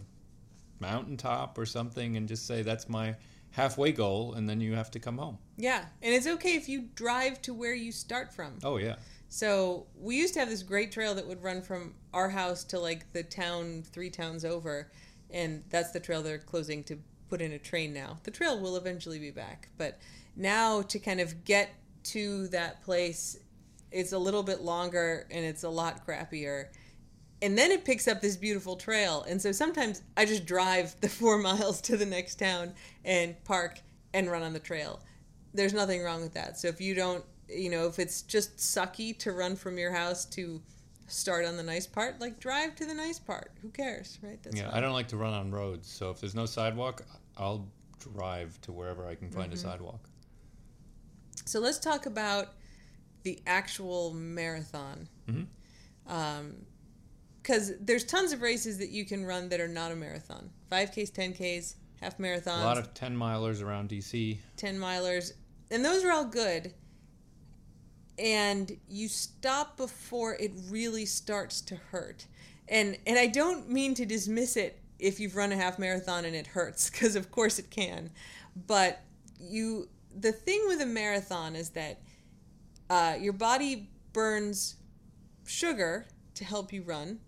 mountaintop 0.79 1.57
or 1.57 1.65
something, 1.65 2.15
and 2.15 2.27
just 2.27 2.47
say 2.47 2.61
that's 2.61 2.87
my 2.87 3.15
halfway 3.53 3.91
goal, 3.91 4.33
and 4.33 4.49
then 4.49 4.59
you 4.59 4.73
have 4.73 4.91
to 4.91 4.99
come 4.99 5.17
home. 5.17 5.37
Yeah, 5.57 5.85
and 6.01 6.13
it's 6.13 6.27
okay 6.27 6.55
if 6.55 6.67
you 6.67 6.89
drive 6.95 7.41
to 7.43 7.53
where 7.53 7.73
you 7.73 7.91
start 7.91 8.33
from. 8.33 8.57
Oh 8.63 8.77
yeah. 8.77 8.95
So 9.29 9.87
we 9.95 10.15
used 10.15 10.33
to 10.35 10.39
have 10.39 10.49
this 10.49 10.63
great 10.63 10.91
trail 10.91 11.15
that 11.15 11.27
would 11.27 11.41
run 11.41 11.61
from 11.61 11.93
our 12.13 12.29
house 12.29 12.63
to 12.65 12.79
like 12.79 13.11
the 13.13 13.23
town 13.23 13.83
three 13.91 14.09
towns 14.09 14.43
over, 14.43 14.91
and 15.31 15.63
that's 15.69 15.91
the 15.91 15.99
trail 15.99 16.21
they're 16.21 16.37
closing 16.37 16.83
to 16.85 16.99
put 17.29 17.41
in 17.41 17.53
a 17.53 17.59
train 17.59 17.93
now. 17.93 18.17
The 18.23 18.31
trail 18.31 18.59
will 18.59 18.75
eventually 18.75 19.19
be 19.19 19.31
back, 19.31 19.69
but 19.77 19.99
now 20.35 20.81
to 20.81 20.99
kind 20.99 21.19
of 21.19 21.45
get 21.45 21.69
to 22.05 22.47
that 22.49 22.83
place, 22.83 23.37
it's 23.91 24.13
a 24.13 24.17
little 24.17 24.43
bit 24.43 24.61
longer 24.61 25.27
and 25.31 25.45
it's 25.45 25.63
a 25.63 25.69
lot 25.69 26.05
crappier. 26.05 26.67
And 27.43 27.57
then 27.57 27.71
it 27.71 27.83
picks 27.83 28.07
up 28.07 28.21
this 28.21 28.37
beautiful 28.37 28.77
trail. 28.77 29.25
And 29.27 29.41
so 29.41 29.51
sometimes 29.51 30.01
I 30.15 30.23
just 30.23 30.45
drive 30.45 30.95
the 31.01 31.09
four 31.19 31.37
miles 31.37 31.81
to 31.81 31.97
the 31.97 32.05
next 32.05 32.35
town 32.35 32.73
and 33.03 33.35
park 33.43 33.81
and 34.13 34.31
run 34.31 34.43
on 34.43 34.53
the 34.53 34.59
trail. 34.59 35.01
There's 35.53 35.73
nothing 35.73 36.01
wrong 36.01 36.21
with 36.21 36.33
that. 36.35 36.57
So 36.57 36.69
if 36.69 36.79
you 36.79 36.95
don't, 36.95 37.25
you 37.49 37.69
know, 37.69 37.85
if 37.85 37.99
it's 37.99 38.21
just 38.21 38.55
sucky 38.57 39.17
to 39.19 39.33
run 39.33 39.57
from 39.57 39.77
your 39.77 39.91
house 39.91 40.23
to 40.25 40.61
start 41.07 41.43
on 41.43 41.57
the 41.57 41.63
nice 41.63 41.85
part, 41.85 42.21
like 42.21 42.39
drive 42.39 42.75
to 42.75 42.85
the 42.85 42.93
nice 42.93 43.19
part. 43.19 43.51
Who 43.61 43.69
cares, 43.69 44.19
right? 44.21 44.41
That's 44.41 44.55
yeah, 44.55 44.69
fine. 44.69 44.77
I 44.77 44.79
don't 44.79 44.93
like 44.93 45.09
to 45.09 45.17
run 45.17 45.33
on 45.33 45.51
roads. 45.51 45.91
So 45.91 46.11
if 46.11 46.21
there's 46.21 46.35
no 46.35 46.45
sidewalk, 46.45 47.03
I'll 47.37 47.67
drive 47.99 48.59
to 48.61 48.71
wherever 48.71 49.05
I 49.05 49.15
can 49.15 49.29
find 49.29 49.51
mm-hmm. 49.51 49.67
a 49.67 49.71
sidewalk. 49.71 49.99
So 51.43 51.59
let's 51.59 51.77
talk 51.77 52.05
about 52.05 52.53
the 53.23 53.41
actual 53.45 54.13
marathon. 54.13 55.09
Mm-hmm. 55.29 56.13
Um, 56.13 56.55
because 57.43 57.73
there's 57.79 58.03
tons 58.03 58.31
of 58.31 58.41
races 58.41 58.79
that 58.79 58.89
you 58.89 59.05
can 59.05 59.25
run 59.25 59.49
that 59.49 59.59
are 59.59 59.67
not 59.67 59.91
a 59.91 59.95
marathon 59.95 60.49
5Ks, 60.71 61.11
10Ks, 61.11 61.75
half 62.01 62.17
marathons. 62.17 62.61
A 62.61 62.65
lot 62.65 62.77
of 62.79 62.93
10 62.93 63.15
milers 63.15 63.61
around 63.61 63.89
DC. 63.89 64.39
10 64.57 64.77
milers. 64.79 65.33
And 65.69 65.85
those 65.85 66.03
are 66.03 66.11
all 66.11 66.25
good. 66.25 66.73
And 68.17 68.75
you 68.87 69.07
stop 69.07 69.77
before 69.77 70.35
it 70.39 70.51
really 70.69 71.05
starts 71.05 71.61
to 71.61 71.75
hurt. 71.75 72.25
And 72.69 72.97
and 73.05 73.19
I 73.19 73.27
don't 73.27 73.69
mean 73.69 73.93
to 73.95 74.05
dismiss 74.05 74.55
it 74.55 74.79
if 74.99 75.19
you've 75.19 75.35
run 75.35 75.51
a 75.51 75.55
half 75.55 75.77
marathon 75.77 76.23
and 76.25 76.35
it 76.35 76.47
hurts 76.47 76.89
because 76.91 77.15
of 77.15 77.29
course 77.29 77.59
it 77.59 77.69
can 77.69 78.09
but 78.67 79.01
you 79.39 79.87
the 80.17 80.31
thing 80.31 80.63
with 80.67 80.81
a 80.81 80.85
marathon 80.85 81.55
is 81.55 81.71
that 81.71 81.99
uh, 82.89 83.15
your 83.19 83.33
body 83.33 83.89
burns 84.13 84.75
sugar 85.45 86.05
to 86.35 86.45
help 86.45 86.71
you 86.71 86.83
run 86.83 87.19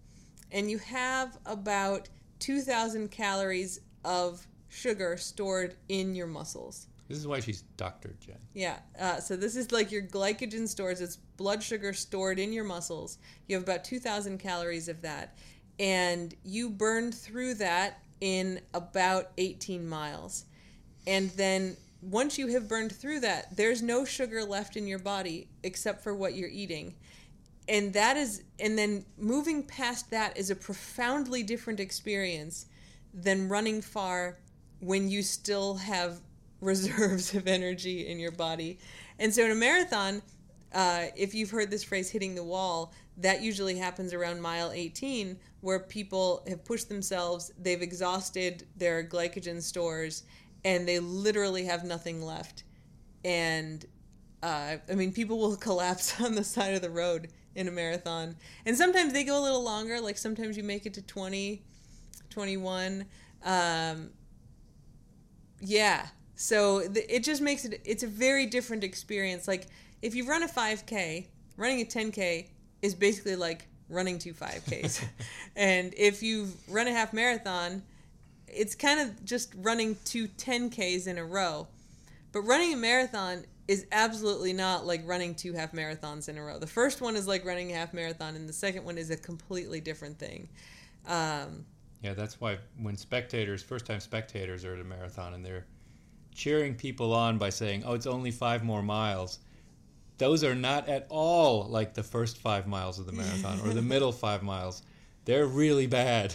and 0.55 0.71
you 0.71 0.79
have 0.79 1.37
about 1.45 2.09
2000 2.39 3.11
calories 3.11 3.81
of 4.03 4.47
sugar 4.69 5.17
stored 5.17 5.75
in 5.87 6.15
your 6.15 6.27
muscles 6.27 6.87
this 7.07 7.19
is 7.19 7.27
why 7.27 7.39
she's 7.39 7.61
Dr. 7.77 8.15
Jen. 8.19 8.37
Yeah. 8.53 8.79
Uh, 8.99 9.19
so 9.19 9.35
this 9.35 9.55
is 9.55 9.71
like 9.71 9.91
your 9.91 10.01
glycogen 10.01 10.67
stores. 10.67 11.01
It's 11.01 11.17
blood 11.37 11.61
sugar 11.61 11.93
stored 11.93 12.39
in 12.39 12.51
your 12.51 12.63
muscles. 12.63 13.19
You 13.47 13.55
have 13.57 13.63
about 13.63 13.83
2,000 13.83 14.39
calories 14.39 14.89
of 14.89 15.01
that 15.03 15.37
and 15.79 16.33
you 16.43 16.69
burn 16.69 17.11
through 17.11 17.55
that 17.55 17.99
in 18.21 18.59
about 18.73 19.31
18 19.37 19.87
miles. 19.87 20.45
And 21.05 21.29
then 21.31 21.77
once 22.01 22.37
you 22.37 22.47
have 22.47 22.67
burned 22.67 22.91
through 22.91 23.19
that, 23.19 23.55
there's 23.55 23.83
no 23.83 24.03
sugar 24.05 24.43
left 24.43 24.75
in 24.75 24.87
your 24.87 24.99
body 24.99 25.49
except 25.63 26.01
for 26.03 26.15
what 26.15 26.33
you're 26.33 26.49
eating. 26.49 26.95
And 27.67 27.93
that 27.93 28.15
is, 28.15 28.43
and 28.59 28.77
then 28.77 29.05
moving 29.17 29.63
past 29.63 30.11
that 30.11 30.37
is 30.37 30.51
a 30.51 30.55
profoundly 30.55 31.41
different 31.41 31.79
experience 31.79 32.67
than 33.13 33.49
running 33.49 33.81
far 33.81 34.37
when 34.79 35.09
you 35.09 35.23
still 35.23 35.75
have 35.75 36.19
reserves 36.61 37.33
of 37.33 37.47
energy 37.47 38.07
in 38.07 38.19
your 38.19 38.31
body. 38.31 38.79
And 39.19 39.33
so 39.33 39.45
in 39.45 39.51
a 39.51 39.55
marathon, 39.55 40.21
uh, 40.73 41.05
if 41.15 41.33
you've 41.33 41.49
heard 41.49 41.71
this 41.71 41.83
phrase 41.83 42.09
hitting 42.09 42.35
the 42.35 42.43
wall, 42.43 42.93
that 43.17 43.41
usually 43.41 43.77
happens 43.77 44.13
around 44.13 44.41
mile 44.41 44.71
18, 44.71 45.37
where 45.61 45.79
people 45.79 46.43
have 46.47 46.65
pushed 46.65 46.89
themselves, 46.89 47.51
they've 47.57 47.81
exhausted 47.81 48.67
their 48.75 49.03
glycogen 49.03 49.61
stores, 49.61 50.23
and 50.65 50.87
they 50.87 50.99
literally 50.99 51.65
have 51.65 51.83
nothing 51.85 52.21
left. 52.21 52.63
And 53.23 53.85
uh, 54.43 54.77
I 54.89 54.95
mean, 54.95 55.13
people 55.13 55.39
will 55.39 55.55
collapse 55.67 56.19
on 56.21 56.35
the 56.35 56.43
side 56.43 56.73
of 56.73 56.81
the 56.81 56.89
road 56.89 57.29
in 57.55 57.67
a 57.67 57.71
marathon. 57.71 58.35
And 58.65 58.77
sometimes 58.77 59.13
they 59.13 59.23
go 59.23 59.39
a 59.39 59.43
little 59.43 59.63
longer, 59.63 59.99
like 60.01 60.17
sometimes 60.17 60.57
you 60.57 60.63
make 60.63 60.85
it 60.85 60.93
to 60.95 61.01
20, 61.01 61.61
21. 62.29 63.05
Um, 63.43 64.09
yeah. 65.61 66.07
So 66.35 66.81
th- 66.87 67.05
it 67.09 67.23
just 67.23 67.41
makes 67.41 67.65
it, 67.65 67.81
it's 67.85 68.03
a 68.03 68.07
very 68.07 68.45
different 68.45 68.83
experience. 68.83 69.47
Like, 69.47 69.67
if 70.01 70.13
you 70.13 70.27
run 70.27 70.43
a 70.43 70.47
5K, 70.47 71.27
running 71.57 71.81
a 71.81 71.85
10K 71.85 72.47
is 72.81 72.93
basically 72.93 73.35
like 73.35 73.67
running 73.89 74.19
two 74.19 74.33
5Ks. 74.33 75.03
and 75.55 75.93
if 75.97 76.21
you 76.21 76.49
run 76.67 76.87
a 76.87 76.91
half 76.91 77.13
marathon, 77.13 77.81
it's 78.47 78.75
kind 78.75 78.99
of 78.99 79.23
just 79.23 79.53
running 79.57 79.97
two 80.05 80.27
10Ks 80.27 81.07
in 81.07 81.17
a 81.17 81.25
row. 81.25 81.67
But 82.31 82.41
running 82.41 82.73
a 82.73 82.77
marathon 82.77 83.45
is 83.67 83.85
absolutely 83.91 84.53
not 84.53 84.85
like 84.85 85.01
running 85.05 85.35
two 85.35 85.53
half 85.53 85.71
marathons 85.71 86.29
in 86.29 86.37
a 86.37 86.43
row. 86.43 86.59
The 86.59 86.67
first 86.67 87.01
one 87.01 87.15
is 87.15 87.27
like 87.27 87.45
running 87.45 87.71
a 87.71 87.75
half 87.75 87.93
marathon, 87.93 88.35
and 88.35 88.47
the 88.47 88.53
second 88.53 88.85
one 88.85 88.97
is 88.97 89.09
a 89.09 89.17
completely 89.17 89.79
different 89.79 90.19
thing. 90.19 90.49
Um, 91.07 91.65
yeah, 92.01 92.13
that's 92.13 92.39
why 92.39 92.57
when 92.79 92.97
spectators, 92.97 93.63
first 93.63 93.85
time 93.85 93.99
spectators 93.99 94.65
are 94.65 94.73
at 94.73 94.79
a 94.79 94.83
marathon 94.83 95.33
and 95.33 95.45
they're 95.45 95.65
cheering 96.33 96.75
people 96.75 97.13
on 97.13 97.37
by 97.37 97.49
saying, 97.49 97.83
oh, 97.85 97.93
it's 97.93 98.07
only 98.07 98.31
five 98.31 98.63
more 98.63 98.83
miles 98.83 99.39
those 100.17 100.43
are 100.43 100.55
not 100.55 100.87
at 100.87 101.05
all 101.09 101.65
like 101.65 101.93
the 101.93 102.03
first 102.03 102.37
five 102.37 102.67
miles 102.67 102.99
of 102.99 103.05
the 103.05 103.11
marathon 103.11 103.59
or 103.61 103.73
the 103.73 103.81
middle 103.81 104.11
five 104.11 104.43
miles. 104.43 104.81
They're 105.25 105.47
really 105.47 105.87
bad. 105.87 106.33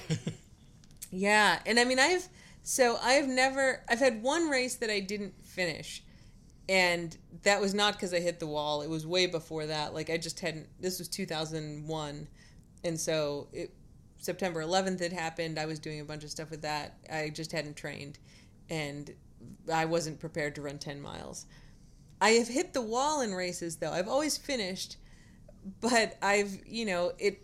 yeah, 1.11 1.61
and 1.65 1.79
I 1.79 1.85
mean, 1.85 1.99
I've 1.99 2.29
so 2.63 2.99
I've 3.03 3.29
never 3.29 3.83
I've 3.89 3.99
had 4.01 4.23
one 4.23 4.49
race 4.49 4.77
that 4.77 4.91
I 4.91 5.01
didn't 5.01 5.35
finish, 5.45 6.03
and 6.71 7.19
that 7.43 7.61
was 7.61 7.75
not 7.75 7.95
because 7.95 8.15
I 8.15 8.21
hit 8.21 8.39
the 8.39 8.47
wall. 8.47 8.83
It 8.83 8.89
was 8.89 9.05
way 9.05 9.27
before 9.27 9.67
that. 9.67 9.93
Like 9.93 10.09
I 10.09 10.17
just 10.17 10.39
hadn't. 10.39 10.69
This 10.79 11.01
was 11.01 11.09
two 11.09 11.27
thousand 11.27 11.87
one, 11.89 12.29
and 12.85 12.99
so 12.99 13.49
it 13.53 13.75
September 14.19 14.63
11th 14.63 15.01
had 15.01 15.13
happened. 15.13 15.59
I 15.59 15.67
was 15.67 15.81
doing 15.81 16.01
a 16.01 16.05
bunch 16.05 16.23
of 16.25 16.31
stuff 16.31 16.51
with 16.51 16.63
that. 16.63 16.99
I 17.11 17.31
just 17.31 17.51
hadn't 17.51 17.77
trained, 17.77 18.21
and 18.69 19.11
I 19.73 19.85
wasn't 19.87 20.21
prepared 20.21 20.55
to 20.55 20.63
run 20.63 20.79
ten 20.79 21.01
miles. 21.01 21.47
I 22.21 22.31
have 22.31 22.47
hit 22.47 22.73
the 22.73 22.83
wall 22.83 23.21
in 23.21 23.35
races 23.35 23.77
though. 23.77 23.91
I've 23.91 24.09
always 24.09 24.39
finished, 24.39 24.97
but 25.81 26.17
I've, 26.23 26.57
you 26.65 26.85
know, 26.85 27.13
it 27.19 27.43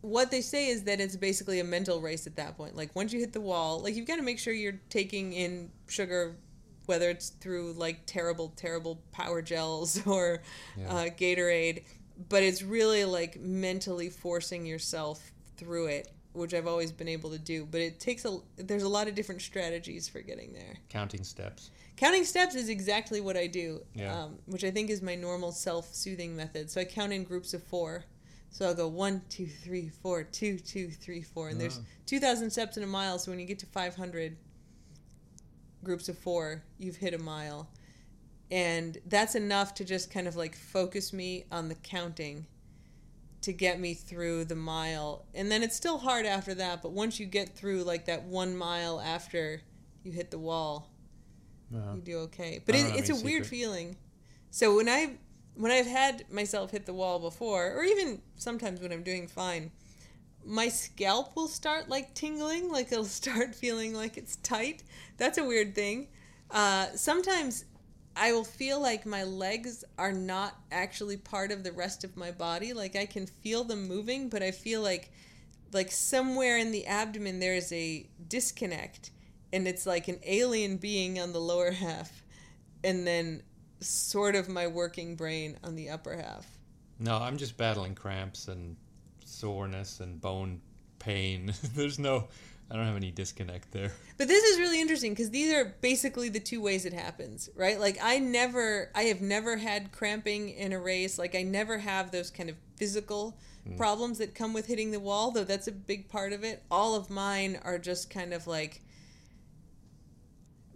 what 0.00 0.30
they 0.30 0.42
say 0.42 0.68
is 0.68 0.84
that 0.84 1.00
it's 1.00 1.16
basically 1.16 1.58
a 1.58 1.64
mental 1.64 2.00
race 2.00 2.28
at 2.28 2.36
that 2.36 2.56
point. 2.56 2.76
Like 2.76 2.94
once 2.94 3.12
you 3.12 3.18
hit 3.18 3.32
the 3.32 3.40
wall, 3.40 3.80
like 3.80 3.96
you've 3.96 4.06
got 4.06 4.16
to 4.16 4.22
make 4.22 4.38
sure 4.38 4.52
you're 4.52 4.80
taking 4.90 5.32
in 5.32 5.72
sugar 5.88 6.36
whether 6.88 7.10
it's 7.10 7.30
through 7.30 7.74
like 7.74 8.00
terrible 8.06 8.52
terrible 8.56 9.00
power 9.12 9.42
gels 9.42 10.00
or 10.06 10.42
yeah. 10.76 10.92
uh, 10.92 11.04
Gatorade, 11.04 11.84
but 12.28 12.42
it's 12.42 12.62
really 12.62 13.04
like 13.04 13.38
mentally 13.40 14.10
forcing 14.10 14.66
yourself 14.66 15.32
through 15.56 15.86
it 15.86 16.08
which 16.32 16.54
I've 16.54 16.66
always 16.66 16.92
been 16.92 17.08
able 17.08 17.30
to 17.30 17.38
do. 17.38 17.66
But 17.66 17.80
it 17.80 18.00
takes 18.00 18.24
a 18.24 18.38
there's 18.56 18.84
a 18.84 18.88
lot 18.88 19.08
of 19.08 19.14
different 19.14 19.42
strategies 19.42 20.08
for 20.08 20.20
getting 20.20 20.52
there. 20.52 20.76
Counting 20.88 21.24
steps. 21.24 21.70
Counting 21.96 22.24
steps 22.24 22.54
is 22.54 22.68
exactly 22.68 23.20
what 23.20 23.36
I 23.36 23.48
do, 23.48 23.80
yeah. 23.92 24.22
um, 24.22 24.38
which 24.46 24.62
I 24.62 24.70
think 24.70 24.88
is 24.88 25.02
my 25.02 25.16
normal 25.16 25.50
self 25.52 25.92
soothing 25.94 26.36
method. 26.36 26.70
So 26.70 26.80
I 26.80 26.84
count 26.84 27.12
in 27.12 27.24
groups 27.24 27.54
of 27.54 27.62
four. 27.64 28.04
So 28.50 28.66
I'll 28.66 28.74
go 28.74 28.88
one, 28.88 29.20
two, 29.28 29.46
three, 29.46 29.90
four, 30.02 30.22
two, 30.22 30.58
two, 30.58 30.88
three, 30.88 31.22
four, 31.22 31.48
and 31.48 31.56
oh. 31.56 31.60
there's 31.60 31.80
two 32.06 32.20
thousand 32.20 32.50
steps 32.50 32.76
in 32.76 32.82
a 32.82 32.86
mile. 32.86 33.18
So 33.18 33.30
when 33.30 33.40
you 33.40 33.46
get 33.46 33.58
to 33.60 33.66
five 33.66 33.94
hundred 33.94 34.36
groups 35.84 36.08
of 36.08 36.18
four, 36.18 36.62
you've 36.78 36.96
hit 36.96 37.14
a 37.14 37.18
mile, 37.18 37.68
and 38.50 38.98
that's 39.06 39.34
enough 39.34 39.74
to 39.74 39.84
just 39.84 40.10
kind 40.10 40.26
of 40.26 40.36
like 40.36 40.56
focus 40.56 41.12
me 41.12 41.44
on 41.50 41.68
the 41.68 41.74
counting 41.76 42.46
to 43.42 43.52
get 43.52 43.78
me 43.78 43.94
through 43.94 44.44
the 44.44 44.56
mile. 44.56 45.24
And 45.34 45.50
then 45.50 45.62
it's 45.62 45.76
still 45.76 45.98
hard 45.98 46.26
after 46.26 46.54
that, 46.54 46.82
but 46.82 46.92
once 46.92 47.20
you 47.20 47.26
get 47.26 47.50
through 47.50 47.84
like 47.84 48.06
that 48.06 48.24
one 48.24 48.56
mile 48.56 49.00
after 49.00 49.62
you 50.02 50.12
hit 50.12 50.30
the 50.30 50.38
wall, 50.38 50.90
uh-huh. 51.74 51.94
you 51.94 52.00
do 52.00 52.18
okay. 52.18 52.60
But 52.64 52.74
it, 52.74 52.86
it's 52.96 53.10
a 53.10 53.14
secret. 53.14 53.24
weird 53.24 53.46
feeling. 53.46 53.96
So 54.50 54.76
when 54.76 54.88
I 54.88 55.18
when 55.54 55.72
I've 55.72 55.86
had 55.86 56.24
myself 56.30 56.70
hit 56.70 56.86
the 56.86 56.94
wall 56.94 57.18
before, 57.18 57.72
or 57.72 57.82
even 57.82 58.22
sometimes 58.36 58.80
when 58.80 58.92
I'm 58.92 59.02
doing 59.02 59.26
fine, 59.26 59.70
my 60.44 60.68
scalp 60.68 61.36
will 61.36 61.48
start 61.48 61.88
like 61.88 62.14
tingling, 62.14 62.70
like 62.70 62.90
it'll 62.92 63.04
start 63.22 63.54
feeling 63.54 63.94
like 63.94 64.16
it's 64.16 64.36
tight. 64.36 64.82
That's 65.16 65.38
a 65.38 65.44
weird 65.44 65.74
thing. 65.74 66.08
Uh, 66.50 66.86
sometimes 66.94 67.64
I 68.16 68.32
will 68.32 68.44
feel 68.44 68.80
like 68.80 69.06
my 69.06 69.22
legs 69.22 69.84
are 69.96 70.12
not 70.12 70.58
actually 70.72 71.16
part 71.16 71.52
of 71.52 71.62
the 71.62 71.72
rest 71.72 72.02
of 72.02 72.16
my 72.16 72.32
body. 72.32 72.72
Like 72.72 72.96
I 72.96 73.06
can 73.06 73.26
feel 73.26 73.64
them 73.64 73.86
moving, 73.86 74.28
but 74.28 74.42
I 74.42 74.50
feel 74.50 74.82
like 74.82 75.10
like 75.72 75.92
somewhere 75.92 76.56
in 76.58 76.72
the 76.72 76.86
abdomen 76.86 77.40
there 77.40 77.54
is 77.54 77.70
a 77.72 78.08
disconnect 78.26 79.10
and 79.52 79.68
it's 79.68 79.86
like 79.86 80.08
an 80.08 80.18
alien 80.24 80.78
being 80.78 81.20
on 81.20 81.32
the 81.32 81.40
lower 81.40 81.70
half 81.72 82.22
and 82.82 83.06
then 83.06 83.42
sort 83.80 84.34
of 84.34 84.48
my 84.48 84.66
working 84.66 85.14
brain 85.14 85.56
on 85.62 85.76
the 85.76 85.90
upper 85.90 86.16
half. 86.16 86.46
No, 86.98 87.16
I'm 87.16 87.36
just 87.36 87.56
battling 87.56 87.94
cramps 87.94 88.48
and 88.48 88.76
soreness 89.38 90.00
and 90.00 90.20
bone 90.20 90.60
pain. 90.98 91.52
There's 91.74 91.98
no 91.98 92.28
I 92.70 92.76
don't 92.76 92.84
have 92.84 92.96
any 92.96 93.10
disconnect 93.10 93.72
there. 93.72 93.92
But 94.18 94.28
this 94.28 94.44
is 94.44 94.58
really 94.58 94.80
interesting 94.80 95.12
because 95.12 95.30
these 95.30 95.54
are 95.54 95.76
basically 95.80 96.28
the 96.28 96.40
two 96.40 96.60
ways 96.60 96.84
it 96.84 96.92
happens, 96.92 97.48
right? 97.56 97.80
Like 97.80 97.98
I 98.02 98.18
never, 98.18 98.90
I 98.94 99.04
have 99.04 99.22
never 99.22 99.56
had 99.56 99.90
cramping 99.90 100.50
in 100.50 100.72
a 100.72 100.78
race. 100.78 101.18
Like 101.18 101.34
I 101.34 101.44
never 101.44 101.78
have 101.78 102.10
those 102.10 102.30
kind 102.30 102.50
of 102.50 102.56
physical 102.76 103.38
mm. 103.66 103.76
problems 103.78 104.18
that 104.18 104.34
come 104.34 104.52
with 104.52 104.66
hitting 104.66 104.90
the 104.90 105.00
wall, 105.00 105.30
though 105.30 105.44
that's 105.44 105.66
a 105.66 105.72
big 105.72 106.10
part 106.10 106.34
of 106.34 106.44
it. 106.44 106.62
All 106.70 106.94
of 106.94 107.08
mine 107.08 107.58
are 107.64 107.78
just 107.78 108.10
kind 108.10 108.34
of 108.34 108.46
like 108.46 108.82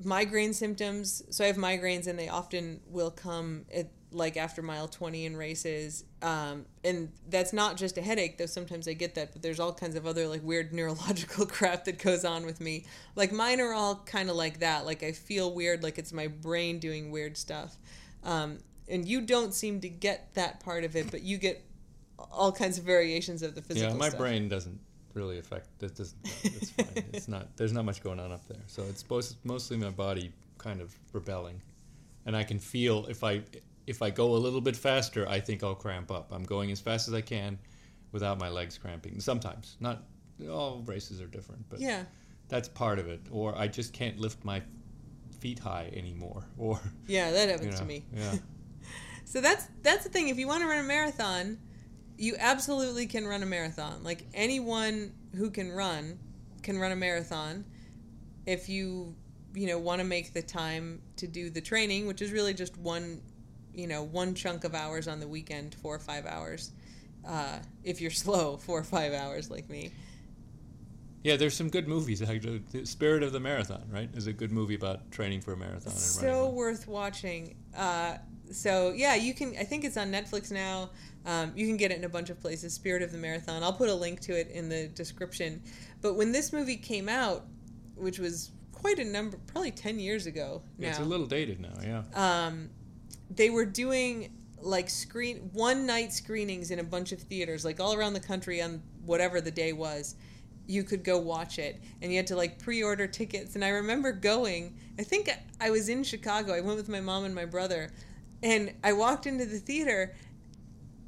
migraine 0.02 0.54
symptoms. 0.54 1.22
So 1.28 1.44
I 1.44 1.48
have 1.48 1.56
migraines, 1.56 2.06
and 2.06 2.18
they 2.18 2.28
often 2.28 2.80
will 2.86 3.10
come 3.10 3.66
at 3.74 3.90
like 4.12 4.36
after 4.36 4.62
mile 4.62 4.88
20 4.88 5.26
in 5.26 5.36
races 5.36 6.04
um, 6.22 6.64
and 6.84 7.10
that's 7.28 7.52
not 7.52 7.76
just 7.76 7.96
a 7.98 8.02
headache 8.02 8.38
though 8.38 8.46
sometimes 8.46 8.86
i 8.86 8.92
get 8.92 9.14
that 9.14 9.32
but 9.32 9.42
there's 9.42 9.58
all 9.58 9.72
kinds 9.72 9.96
of 9.96 10.06
other 10.06 10.28
like 10.28 10.42
weird 10.42 10.72
neurological 10.82 11.46
crap 11.46 11.84
that 11.84 11.98
goes 11.98 12.24
on 12.24 12.44
with 12.44 12.60
me. 12.60 12.84
Like 13.16 13.32
mine 13.32 13.60
are 13.60 13.72
all 13.72 13.96
kind 14.06 14.30
of 14.30 14.36
like 14.36 14.60
that. 14.60 14.86
Like 14.86 15.02
i 15.02 15.12
feel 15.12 15.52
weird 15.52 15.82
like 15.82 15.98
it's 15.98 16.12
my 16.12 16.28
brain 16.28 16.78
doing 16.78 17.10
weird 17.10 17.36
stuff. 17.36 17.76
Um, 18.24 18.58
and 18.88 19.06
you 19.06 19.20
don't 19.20 19.54
seem 19.54 19.80
to 19.80 19.88
get 19.88 20.34
that 20.34 20.60
part 20.60 20.84
of 20.84 20.94
it 20.96 21.10
but 21.10 21.22
you 21.22 21.38
get 21.38 21.64
all 22.30 22.52
kinds 22.52 22.78
of 22.78 22.84
variations 22.84 23.42
of 23.42 23.54
the 23.54 23.62
physical 23.62 23.90
yeah 23.90 23.96
my 23.96 24.08
stuff. 24.08 24.20
brain 24.20 24.48
doesn't 24.48 24.78
really 25.14 25.38
affect 25.38 25.68
it 25.82 25.94
doesn't 25.96 26.16
it's 26.44 26.70
fine. 26.70 27.04
It's 27.12 27.28
not 27.34 27.56
there's 27.56 27.72
not 27.72 27.84
much 27.84 28.02
going 28.02 28.20
on 28.20 28.32
up 28.32 28.46
there. 28.48 28.62
So 28.66 28.82
it's 28.88 29.02
both, 29.02 29.34
mostly 29.44 29.76
my 29.76 29.90
body 29.90 30.32
kind 30.58 30.80
of 30.80 30.94
rebelling. 31.12 31.60
And 32.26 32.36
i 32.36 32.44
can 32.44 32.58
feel 32.58 33.06
if 33.06 33.24
i 33.24 33.42
if 33.86 34.02
I 34.02 34.10
go 34.10 34.34
a 34.34 34.38
little 34.38 34.60
bit 34.60 34.76
faster, 34.76 35.28
I 35.28 35.40
think 35.40 35.62
I'll 35.62 35.74
cramp 35.74 36.10
up. 36.10 36.32
I'm 36.32 36.44
going 36.44 36.70
as 36.70 36.80
fast 36.80 37.08
as 37.08 37.14
I 37.14 37.20
can 37.20 37.58
without 38.12 38.38
my 38.38 38.48
legs 38.48 38.78
cramping. 38.78 39.20
Sometimes, 39.20 39.76
not 39.80 40.04
all 40.50 40.82
races 40.86 41.20
are 41.20 41.26
different, 41.26 41.68
but 41.68 41.80
yeah, 41.80 42.04
that's 42.48 42.68
part 42.68 42.98
of 42.98 43.08
it. 43.08 43.20
Or 43.30 43.56
I 43.56 43.68
just 43.68 43.92
can't 43.92 44.18
lift 44.18 44.44
my 44.44 44.62
feet 45.40 45.58
high 45.58 45.90
anymore. 45.94 46.44
Or 46.58 46.80
yeah, 47.06 47.30
that 47.30 47.48
happens 47.48 47.66
you 47.66 47.72
know, 47.72 47.78
to 47.78 47.84
me. 47.84 48.04
Yeah. 48.14 48.34
so 49.24 49.40
that's 49.40 49.66
that's 49.82 50.04
the 50.04 50.10
thing. 50.10 50.28
If 50.28 50.38
you 50.38 50.46
want 50.46 50.62
to 50.62 50.68
run 50.68 50.78
a 50.78 50.88
marathon, 50.88 51.58
you 52.16 52.36
absolutely 52.38 53.06
can 53.06 53.26
run 53.26 53.42
a 53.42 53.46
marathon. 53.46 54.02
Like 54.04 54.26
anyone 54.32 55.12
who 55.34 55.50
can 55.50 55.72
run 55.72 56.18
can 56.62 56.78
run 56.78 56.92
a 56.92 56.96
marathon. 56.96 57.64
If 58.46 58.68
you 58.68 59.14
you 59.54 59.66
know 59.66 59.78
want 59.78 60.00
to 60.00 60.04
make 60.04 60.32
the 60.32 60.42
time 60.42 61.02
to 61.16 61.26
do 61.26 61.50
the 61.50 61.60
training, 61.60 62.06
which 62.06 62.22
is 62.22 62.32
really 62.32 62.54
just 62.54 62.76
one 62.78 63.20
you 63.74 63.86
know, 63.86 64.02
one 64.02 64.34
chunk 64.34 64.64
of 64.64 64.74
hours 64.74 65.08
on 65.08 65.20
the 65.20 65.28
weekend, 65.28 65.74
four 65.76 65.94
or 65.94 65.98
five 65.98 66.26
hours. 66.26 66.72
Uh, 67.26 67.58
if 67.84 68.00
you're 68.00 68.10
slow, 68.24 68.56
four 68.56 68.78
or 68.78 68.84
five 68.84 69.12
hours 69.12 69.50
like 69.50 69.68
me. 69.68 69.92
Yeah, 71.22 71.36
there's 71.36 71.54
some 71.54 71.68
good 71.68 71.86
movies. 71.86 72.18
The 72.18 72.84
Spirit 72.84 73.22
of 73.22 73.32
the 73.32 73.38
Marathon, 73.38 73.84
right, 73.88 74.10
is 74.14 74.26
a 74.26 74.32
good 74.32 74.50
movie 74.50 74.74
about 74.74 75.08
training 75.12 75.40
for 75.40 75.52
a 75.52 75.56
marathon. 75.56 75.92
so 75.92 76.48
worth 76.48 76.88
watching. 76.88 77.54
Uh, 77.76 78.16
so 78.50 78.90
yeah, 78.90 79.14
you 79.14 79.32
can. 79.32 79.54
I 79.58 79.62
think 79.62 79.84
it's 79.84 79.96
on 79.96 80.10
Netflix 80.10 80.50
now. 80.50 80.90
Um, 81.24 81.52
you 81.54 81.66
can 81.66 81.76
get 81.76 81.92
it 81.92 81.98
in 81.98 82.04
a 82.04 82.08
bunch 82.08 82.30
of 82.30 82.40
places. 82.40 82.74
Spirit 82.74 83.02
of 83.02 83.12
the 83.12 83.18
Marathon. 83.18 83.62
I'll 83.62 83.72
put 83.72 83.88
a 83.88 83.94
link 83.94 84.20
to 84.22 84.38
it 84.38 84.48
in 84.48 84.68
the 84.68 84.88
description. 84.88 85.62
But 86.00 86.14
when 86.14 86.32
this 86.32 86.52
movie 86.52 86.76
came 86.76 87.08
out, 87.08 87.46
which 87.94 88.18
was 88.18 88.50
quite 88.72 88.98
a 88.98 89.04
number, 89.04 89.38
probably 89.46 89.70
ten 89.70 90.00
years 90.00 90.26
ago 90.26 90.62
now. 90.78 90.88
It's 90.88 90.98
a 90.98 91.04
little 91.04 91.26
dated 91.26 91.60
now, 91.60 92.02
yeah. 92.14 92.46
um, 92.46 92.68
they 93.36 93.50
were 93.50 93.64
doing 93.64 94.32
like 94.60 94.88
screen 94.88 95.50
one 95.52 95.86
night 95.86 96.12
screenings 96.12 96.70
in 96.70 96.78
a 96.78 96.84
bunch 96.84 97.12
of 97.12 97.20
theaters, 97.20 97.64
like 97.64 97.80
all 97.80 97.94
around 97.94 98.12
the 98.14 98.20
country 98.20 98.62
on 98.62 98.82
whatever 99.04 99.40
the 99.40 99.50
day 99.50 99.72
was. 99.72 100.14
You 100.66 100.84
could 100.84 101.02
go 101.02 101.18
watch 101.18 101.58
it, 101.58 101.82
and 102.00 102.12
you 102.12 102.18
had 102.18 102.28
to 102.28 102.36
like 102.36 102.58
pre-order 102.58 103.06
tickets. 103.06 103.56
And 103.56 103.64
I 103.64 103.70
remember 103.70 104.12
going. 104.12 104.76
I 104.98 105.02
think 105.02 105.28
I 105.60 105.70
was 105.70 105.88
in 105.88 106.04
Chicago. 106.04 106.54
I 106.54 106.60
went 106.60 106.76
with 106.76 106.88
my 106.88 107.00
mom 107.00 107.24
and 107.24 107.34
my 107.34 107.44
brother, 107.44 107.90
and 108.42 108.72
I 108.84 108.92
walked 108.92 109.26
into 109.26 109.44
the 109.44 109.58
theater, 109.58 110.14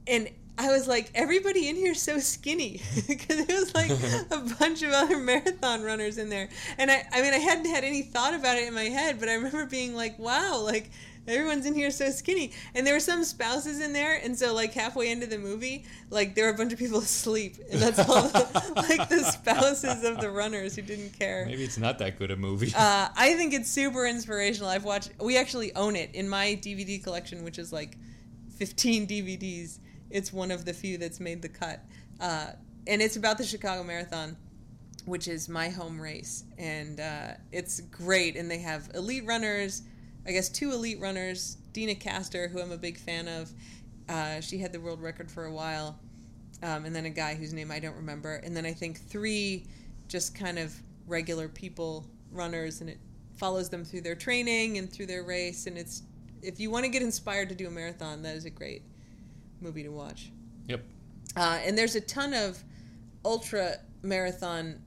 and 0.07 0.29
I 0.57 0.68
was 0.68 0.87
like, 0.87 1.11
everybody 1.14 1.68
in 1.68 1.77
here 1.77 1.93
is 1.93 2.03
so 2.03 2.18
skinny 2.18 2.81
because 3.09 3.41
it 3.41 3.49
was 3.49 3.75
like 3.75 3.91
a 4.31 4.55
bunch 4.59 4.83
of 4.83 4.93
other 4.93 5.18
marathon 5.18 5.83
runners 5.83 6.18
in 6.18 6.29
there, 6.29 6.49
and 6.79 6.91
I, 6.91 7.07
I 7.12 7.22
mean, 7.22 7.33
I 7.33 7.39
hadn't 7.39 7.66
had 7.66 7.85
any 7.85 8.03
thought 8.03 8.35
about 8.35 8.57
it 8.57 8.66
in 8.66 8.75
my 8.75 8.85
head, 8.85 9.20
but 9.20 9.29
I 9.29 9.35
remember 9.35 9.66
being 9.66 9.95
like, 9.95 10.18
wow, 10.18 10.61
like 10.61 10.91
everyone's 11.27 11.66
in 11.66 11.75
here 11.75 11.91
so 11.91 12.11
skinny, 12.11 12.53
and 12.75 12.87
there 12.87 12.95
were 12.95 13.01
some 13.01 13.25
spouses 13.25 13.81
in 13.81 13.93
there, 13.93 14.20
and 14.22 14.39
so 14.39 14.55
like 14.55 14.72
halfway 14.72 15.11
into 15.11 15.27
the 15.27 15.39
movie, 15.39 15.85
like 16.11 16.35
there 16.35 16.47
were 16.47 16.53
a 16.53 16.57
bunch 16.57 16.72
of 16.72 16.79
people 16.79 16.99
asleep, 17.01 17.57
and 17.70 17.81
that's 17.81 17.99
all 17.99 18.22
the, 18.22 18.72
like 18.89 19.09
the 19.09 19.22
spouses 19.25 20.05
of 20.05 20.20
the 20.20 20.31
runners 20.31 20.77
who 20.77 20.83
didn't 20.83 21.18
care. 21.18 21.47
Maybe 21.47 21.64
it's 21.64 21.79
not 21.79 21.99
that 21.99 22.18
good 22.18 22.31
a 22.31 22.37
movie. 22.37 22.72
Uh, 22.77 23.09
I 23.16 23.35
think 23.35 23.55
it's 23.55 23.70
super 23.70 24.07
inspirational. 24.07 24.68
I've 24.68 24.85
watched. 24.85 25.11
We 25.20 25.37
actually 25.37 25.75
own 25.75 25.97
it 25.97 26.14
in 26.14 26.29
my 26.29 26.59
DVD 26.62 27.03
collection, 27.03 27.45
which 27.45 27.59
is 27.59 27.72
like 27.72 27.97
15 28.57 29.07
DVDs. 29.07 29.79
It's 30.11 30.33
one 30.33 30.51
of 30.51 30.64
the 30.64 30.72
few 30.72 30.99
that's 30.99 31.20
made 31.20 31.43
the 31.43 31.49
cut, 31.49 31.81
uh, 32.20 32.53
and 32.87 33.03
it's 33.03 33.16
about 33.16 33.39
the 33.39 33.45
Chicago 33.45 33.83
Marathon, 33.83 34.37
which 35.07 35.29
is 35.29 35.49
my 35.49 35.70
home 35.70 36.01
race, 36.01 36.45
and 36.59 37.01
uh, 37.01 37.29
it's 37.51 37.81
great. 37.81 38.37
And 38.37 38.51
they 38.51 38.59
have 38.59 38.91
elite 38.95 39.25
runners. 39.27 39.83
I 40.27 40.33
guess 40.33 40.49
two 40.49 40.72
elite 40.72 41.01
runners. 41.01 41.59
Deena 41.72 41.95
Kastor, 41.95 42.51
who 42.51 42.61
I'm 42.61 42.72
a 42.72 42.77
big 42.77 42.97
fan 42.97 43.29
of. 43.29 43.51
Uh, 44.09 44.41
she 44.41 44.59
had 44.59 44.72
the 44.72 44.81
world 44.81 45.03
record 45.03 45.31
for 45.31 45.47
a 45.47 45.53
while, 45.53 45.99
um, 46.62 46.85
and 46.85 46.95
then 46.95 47.07
a 47.07 47.11
guy 47.11 47.35
whose 47.35 47.53
name 47.53 47.70
I 47.70 47.79
don't 47.79 47.97
remember, 47.97 48.37
and 48.37 48.57
then 48.57 48.66
I 48.66 48.72
think 48.72 49.01
three 49.01 49.66
just 50.09 50.35
kind 50.35 50.59
of 50.59 50.75
regular 51.07 51.49
people 51.49 52.07
runners, 52.31 52.81
and 52.81 52.91
it 52.91 52.99
follows 53.37 53.68
them 53.68 53.85
through 53.85 54.03
their 54.03 54.14
training 54.14 54.79
and 54.79 54.93
through 54.93 55.07
their 55.07 55.25
race, 55.25 55.66
and 55.66 55.77
it's 55.77 56.03
if 56.43 56.61
you 56.61 56.70
want 56.70 56.85
to 56.85 56.91
get 56.91 57.03
inspired 57.03 57.49
to 57.49 57.55
do 57.55 57.66
a 57.66 57.70
marathon, 57.70 58.22
that 58.22 58.37
is 58.37 58.45
a 58.45 58.51
great 58.51 58.83
movie 59.61 59.83
to 59.83 59.89
watch. 59.89 60.31
Yep. 60.68 60.83
Uh, 61.37 61.59
and 61.64 61.77
there's 61.77 61.95
a 61.95 62.01
ton 62.01 62.35
of 62.35 62.62
ultra 63.25 63.77
marathon 64.03 64.81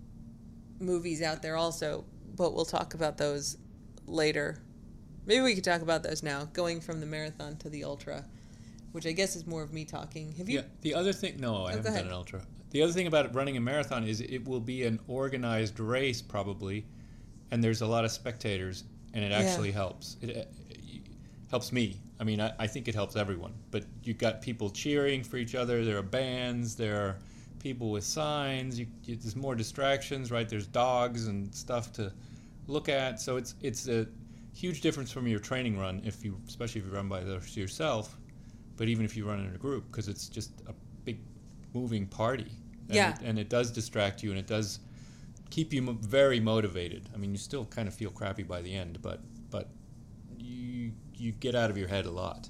movies 0.79 1.21
out 1.21 1.41
there 1.41 1.57
also, 1.57 2.05
but 2.35 2.53
we'll 2.53 2.65
talk 2.65 2.93
about 2.93 3.17
those 3.17 3.57
later. 4.05 4.61
Maybe 5.28 5.41
we 5.41 5.53
could 5.55 5.63
talk 5.63 5.82
about 5.82 6.03
those 6.03 6.23
now, 6.23 6.45
going 6.53 6.82
from 6.82 6.99
the 7.01 7.05
marathon 7.05 7.57
to 7.57 7.69
the 7.69 7.84
ultra, 7.84 8.23
which 8.93 9.05
I 9.05 9.11
guess 9.11 9.36
is 9.36 9.45
more 9.45 9.61
of 9.61 9.73
me 9.73 9.84
talking. 9.86 10.32
Have 10.38 10.47
you? 10.49 10.59
Yeah. 10.59 10.65
The 10.82 10.95
other 10.95 11.13
thing, 11.13 11.36
no, 11.39 11.65
I 11.65 11.71
go 11.71 11.78
haven't 11.78 11.93
done 11.93 12.05
an 12.07 12.13
ultra. 12.13 12.41
The 12.71 12.82
other 12.82 12.93
thing 12.93 13.07
about 13.07 13.36
running 13.36 13.57
a 13.57 13.59
marathon 13.59 14.05
is 14.05 14.21
it 14.21 14.47
will 14.47 14.59
be 14.61 14.86
an 14.86 14.99
organized 15.07 15.80
race 15.80 16.21
probably, 16.21 16.86
and 17.51 17.63
there's 17.63 17.82
a 17.82 17.88
lot 17.88 18.05
of 18.05 18.11
spectators, 18.11 18.86
and 19.13 19.23
it 19.23 19.32
Yeah. 19.32 19.39
actually 19.39 19.71
helps. 19.71 20.15
It, 20.21 20.38
uh, 20.38 20.43
helps 21.49 21.71
me. 21.71 21.97
I 22.19 22.23
mean, 22.25 22.41
I, 22.41 22.51
I 22.59 22.67
think 22.67 22.88
it 22.88 22.95
helps 22.95 23.15
everyone. 23.15 23.53
But 23.71 23.86
you've 24.03 24.17
got 24.17 24.41
people 24.41 24.69
cheering 24.69 25.23
for 25.23 25.38
each 25.38 25.55
other. 25.55 25.86
There 25.86 25.97
are 25.97 26.03
bands. 26.03 26.75
There 26.75 26.97
are 26.97 27.17
people 27.59 27.89
with 27.91 28.03
signs. 28.03 28.78
You, 28.80 28.88
you, 29.03 29.15
there's 29.15 29.36
more 29.36 29.55
distractions, 29.55 30.30
right? 30.32 30.47
There's 30.47 30.67
dogs 30.67 31.28
and 31.28 31.53
stuff 31.53 31.91
to 31.93 32.11
look 32.67 32.89
at. 32.89 33.21
So 33.21 33.38
it's 33.38 33.55
it's 33.61 33.88
a 33.88 34.07
huge 34.58 34.82
difference 34.82 35.12
from 35.12 35.28
your 35.28 35.39
training 35.39 35.78
run 35.78 36.01
if 36.03 36.26
you, 36.26 36.39
especially 36.47 36.82
if 36.82 36.88
you 36.88 36.93
run 36.93 37.08
by 37.08 37.22
yourself, 37.22 38.18
but 38.76 38.88
even 38.88 39.05
if 39.05 39.16
you 39.16 39.28
run 39.28 39.39
in 39.39 39.53
a 39.53 39.58
group, 39.58 39.86
because 39.91 40.08
it's 40.08 40.28
just 40.28 40.51
a 40.68 40.74
big 41.03 41.20
moving 41.74 42.08
party. 42.08 42.51
And 42.88 42.95
Yeah. 42.95 43.14
It, 43.14 43.22
and 43.24 43.38
it 43.38 43.49
does 43.49 43.72
distract 43.72 44.24
you, 44.24 44.32
and 44.32 44.39
it 44.39 44.47
does 44.47 44.80
keep 45.49 45.74
you 45.74 45.82
mo- 45.84 45.97
very 46.01 46.39
motivated. 46.39 47.08
I 47.14 47.18
mean, 47.18 47.32
you 47.32 47.38
still 47.38 47.66
kind 47.66 47.88
of 47.88 47.93
feel 47.93 48.10
crappy 48.10 48.43
by 48.43 48.62
the 48.62 48.74
end, 48.74 48.99
but 49.01 49.22
but 49.51 49.70
you 50.38 50.91
you 51.16 51.32
get 51.34 51.53
out 51.53 51.70
of 51.70 51.78
your 51.78 51.88
head 51.88 52.05
a 52.05 52.12
lot. 52.12 52.49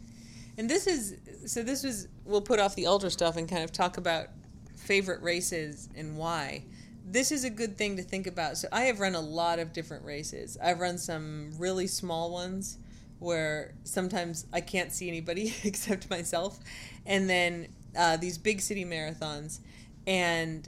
And 0.57 0.69
this 0.69 0.87
is 0.87 1.17
so. 1.45 1.61
This 1.61 1.83
was 1.83 2.07
we'll 2.25 2.41
put 2.41 2.59
off 2.59 2.75
the 2.75 2.87
ultra 2.87 3.09
stuff 3.09 3.35
and 3.37 3.49
kind 3.49 3.63
of 3.63 3.71
talk 3.71 3.97
about 3.97 4.27
favorite 4.75 5.21
races 5.21 5.89
and 5.95 6.17
why. 6.17 6.63
This 7.09 7.31
is 7.31 7.45
a 7.45 7.49
good 7.49 7.77
thing 7.77 7.95
to 7.95 8.03
think 8.03 8.27
about. 8.27 8.57
So 8.57 8.67
I 8.69 8.83
have 8.83 8.99
run 8.99 9.15
a 9.15 9.21
lot 9.21 9.59
of 9.59 9.71
different 9.71 10.03
races. 10.03 10.57
I've 10.61 10.81
run 10.81 10.97
some 10.97 11.51
really 11.57 11.87
small 11.87 12.31
ones 12.31 12.77
where 13.19 13.73
sometimes 13.85 14.45
I 14.51 14.59
can't 14.59 14.91
see 14.91 15.07
anybody 15.07 15.55
except 15.63 16.09
myself, 16.09 16.59
and 17.05 17.29
then 17.29 17.69
uh, 17.97 18.17
these 18.17 18.37
big 18.37 18.59
city 18.59 18.83
marathons, 18.83 19.59
and 20.05 20.67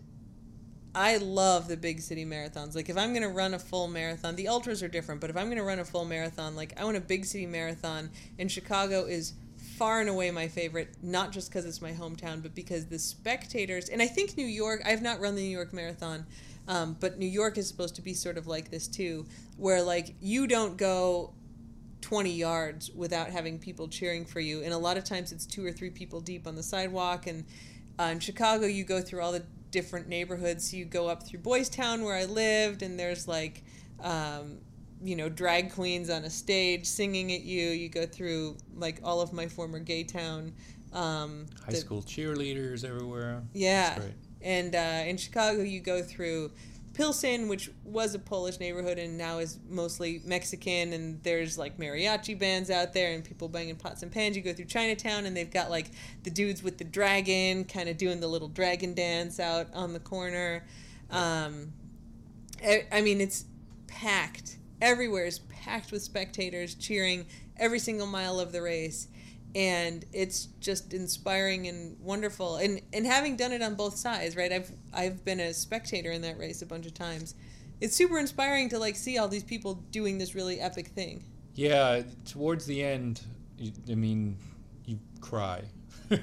I 0.96 1.18
love 1.18 1.68
the 1.68 1.76
big 1.76 2.00
city 2.00 2.26
marathons. 2.26 2.74
Like 2.74 2.90
if 2.90 2.98
I'm 2.98 3.12
going 3.12 3.24
to 3.24 3.30
run 3.30 3.54
a 3.54 3.60
full 3.60 3.90
marathon, 3.90 4.36
the 4.36 4.48
ultras 4.48 4.82
are 4.82 4.88
different, 4.88 5.22
but 5.22 5.30
if 5.30 5.38
I'm 5.38 5.48
going 5.48 5.58
to 5.58 5.64
run 5.64 5.80
a 5.80 5.86
full 5.86 6.06
marathon, 6.06 6.56
like 6.56 6.74
I 6.80 6.86
want 6.86 6.98
a 6.98 7.02
big 7.02 7.26
city 7.26 7.46
marathon 7.46 8.10
and 8.40 8.52
Chicago 8.52 9.06
is 9.06 9.34
far 9.80 10.02
and 10.02 10.10
away 10.10 10.30
my 10.30 10.50
favorite, 10.50 10.90
not 11.02 11.32
just 11.32 11.50
because 11.50 11.64
it's 11.64 11.82
my 11.82 11.94
hometown, 11.94 12.44
but 12.44 12.54
because 12.54 12.88
the 12.88 13.00
spectators, 13.00 13.88
and 13.88 14.02
I 14.02 14.08
think 14.08 14.36
New 14.36 14.46
York, 14.46 14.82
I've 14.86 15.02
not 15.02 15.22
run 15.22 15.36
the 15.36 15.42
New 15.42 15.48
York 15.48 15.72
Marathon, 15.72 16.26
um, 16.68 16.98
but 17.00 17.18
New 17.18 17.26
York 17.26 17.58
is 17.58 17.70
supposed 17.70 17.96
to 17.96 18.02
be 18.02 18.14
sort 18.14 18.38
of 18.38 18.46
like 18.46 18.70
this 18.70 18.90
too, 18.90 19.26
where 19.56 19.82
like 19.82 20.16
you 20.20 20.48
don't 20.48 20.76
go 20.76 21.34
20 22.02 22.30
yards 22.30 22.92
without 22.92 23.30
having 23.30 23.58
people 23.58 23.88
cheering 23.88 24.26
for 24.26 24.42
you. 24.42 24.62
And 24.64 24.74
a 24.74 24.78
lot 24.78 24.98
of 24.98 25.06
times 25.06 25.32
it's 25.32 25.46
two 25.46 25.66
or 25.66 25.72
three 25.72 25.90
people 25.90 26.20
deep 26.20 26.46
on 26.46 26.56
the 26.56 26.64
sidewalk. 26.64 27.28
And 27.28 27.46
uh, 27.98 28.10
in 28.12 28.20
Chicago, 28.20 28.68
you 28.68 28.84
go 28.84 29.00
through 29.00 29.22
all 29.22 29.32
the 29.32 29.46
different 29.72 30.10
neighborhoods. 30.10 30.70
So 30.70 30.76
you 30.76 30.84
go 30.84 31.08
up 31.08 31.24
through 31.24 31.40
Boys 31.40 31.70
Town, 31.70 32.04
where 32.04 32.16
I 32.16 32.26
lived, 32.26 32.84
and 32.84 33.00
there's 33.00 33.30
like, 33.30 33.64
um, 34.04 34.58
you 35.04 35.16
know, 35.16 35.30
drag 35.30 35.74
queens 35.74 36.10
on 36.10 36.24
a 36.26 36.30
stage 36.30 36.86
singing 36.86 37.32
at 37.32 37.42
you. 37.42 37.68
You 37.70 37.90
go 37.90 38.06
through 38.06 38.58
like 38.76 39.00
all 39.04 39.22
of 39.22 39.32
my 39.34 39.48
former 39.48 39.80
gay 39.80 40.04
town. 40.04 40.54
Um, 40.94 41.46
High 41.66 41.72
the- 41.72 41.78
school 41.78 42.02
cheerleaders 42.02 42.84
everywhere. 42.84 43.44
yeah. 43.54 44.00
And 44.42 44.74
uh, 44.74 45.04
in 45.06 45.18
Chicago, 45.18 45.62
you 45.62 45.82
go 45.82 46.02
through 46.02 46.52
Pilsen, 46.94 47.50
which 47.50 47.70
was 47.84 48.16
a 48.16 48.20
Polish 48.20 48.60
neighborhood 48.60 48.98
and 48.98 49.18
now 49.18 49.40
is 49.40 49.60
mostly 49.70 50.22
Mexican. 50.26 50.94
And 50.94 51.22
there's 51.24 51.58
like 51.58 51.78
mariachi 51.78 52.40
bands 52.40 52.70
out 52.70 52.94
there 52.94 53.12
and 53.14 53.24
people 53.24 53.48
banging 53.50 53.76
pots 53.76 54.02
and 54.02 54.12
pans. 54.12 54.36
You 54.38 54.42
go 54.42 54.54
through 54.54 54.66
Chinatown, 54.66 55.26
and 55.26 55.36
they've 55.36 55.52
got 55.52 55.70
like 55.70 55.92
the 56.24 56.30
dudes 56.30 56.64
with 56.64 56.78
the 56.78 56.84
dragon 56.86 57.66
kind 57.66 57.90
of 57.90 57.98
doing 57.98 58.20
the 58.22 58.28
little 58.28 58.48
dragon 58.48 58.94
dance 58.94 59.40
out 59.40 59.68
on 59.74 59.92
the 59.94 60.00
corner. 60.00 60.66
Um, 61.12 61.74
I, 62.64 62.86
I 62.92 63.02
mean, 63.02 63.20
it's 63.22 63.46
packed. 63.88 64.58
Everywhere 64.82 65.26
is 65.26 65.40
packed 65.40 65.92
with 65.92 66.02
spectators 66.02 66.76
cheering 66.76 67.26
every 67.58 67.80
single 67.80 68.08
mile 68.08 68.40
of 68.40 68.52
the 68.52 68.62
race. 68.62 69.08
And 69.56 70.06
it's 70.14 70.46
just 70.60 70.94
inspiring 70.94 71.68
and 71.68 72.00
wonderful. 72.00 72.58
And 72.58 72.82
and 72.94 73.06
having 73.06 73.36
done 73.36 73.52
it 73.52 73.62
on 73.62 73.76
both 73.76 73.96
sides, 73.96 74.36
right? 74.36 74.52
I've 74.52 74.72
I've 74.94 75.26
been 75.26 75.40
a 75.40 75.54
spectator 75.54 76.12
in 76.12 76.22
that 76.22 76.38
race 76.38 76.62
a 76.62 76.68
bunch 76.68 76.86
of 76.86 76.94
times. 76.94 77.34
It's 77.82 77.96
super 77.96 78.20
inspiring 78.20 78.70
to 78.70 78.80
like 78.80 78.96
see 78.96 79.18
all 79.18 79.28
these 79.28 79.44
people 79.44 79.76
doing 79.92 80.18
this 80.18 80.36
really 80.36 80.60
epic 80.60 80.90
thing. 80.90 81.24
Yeah, 81.56 82.04
towards 82.26 82.66
the 82.66 82.84
end, 82.84 83.22
you, 83.58 83.72
I 83.90 83.96
mean, 83.96 84.38
you 84.86 85.00
cry. 85.20 85.64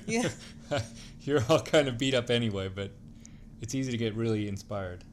Yeah. 0.06 0.28
You're 1.20 1.42
all 1.48 1.60
kind 1.60 1.88
of 1.88 1.98
beat 1.98 2.14
up 2.14 2.30
anyway, 2.30 2.68
but 2.68 2.90
it's 3.60 3.74
easy 3.74 3.90
to 3.92 3.98
get 3.98 4.14
really 4.14 4.48
inspired. 4.48 5.04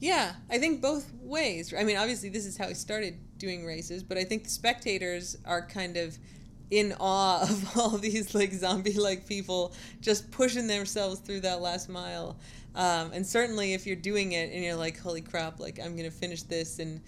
Yeah, 0.00 0.34
I 0.48 0.58
think 0.58 0.80
both 0.80 1.12
ways. 1.20 1.74
I 1.76 1.82
mean, 1.82 1.96
obviously, 1.96 2.28
this 2.28 2.46
is 2.46 2.56
how 2.56 2.66
I 2.66 2.72
started 2.72 3.18
doing 3.38 3.64
races, 3.64 4.02
but 4.02 4.16
I 4.16 4.24
think 4.24 4.44
the 4.44 4.50
spectators 4.50 5.36
are 5.44 5.66
kind 5.66 5.96
of 5.96 6.16
in 6.70 6.94
awe 7.00 7.42
of 7.50 7.76
all 7.76 7.98
these 7.98 8.34
like 8.34 8.52
zombie 8.52 8.92
like 8.92 9.26
people 9.26 9.72
just 10.00 10.30
pushing 10.30 10.66
themselves 10.66 11.20
through 11.20 11.40
that 11.40 11.60
last 11.60 11.88
mile. 11.88 12.38
Um, 12.74 13.10
and 13.12 13.26
certainly, 13.26 13.74
if 13.74 13.86
you're 13.86 13.96
doing 13.96 14.32
it 14.32 14.52
and 14.52 14.62
you're 14.62 14.76
like, 14.76 14.98
holy 14.98 15.20
crap, 15.20 15.58
like, 15.58 15.80
I'm 15.82 15.96
to 15.96 16.10
finish 16.10 16.42
this. 16.44 16.78
And, 16.78 17.00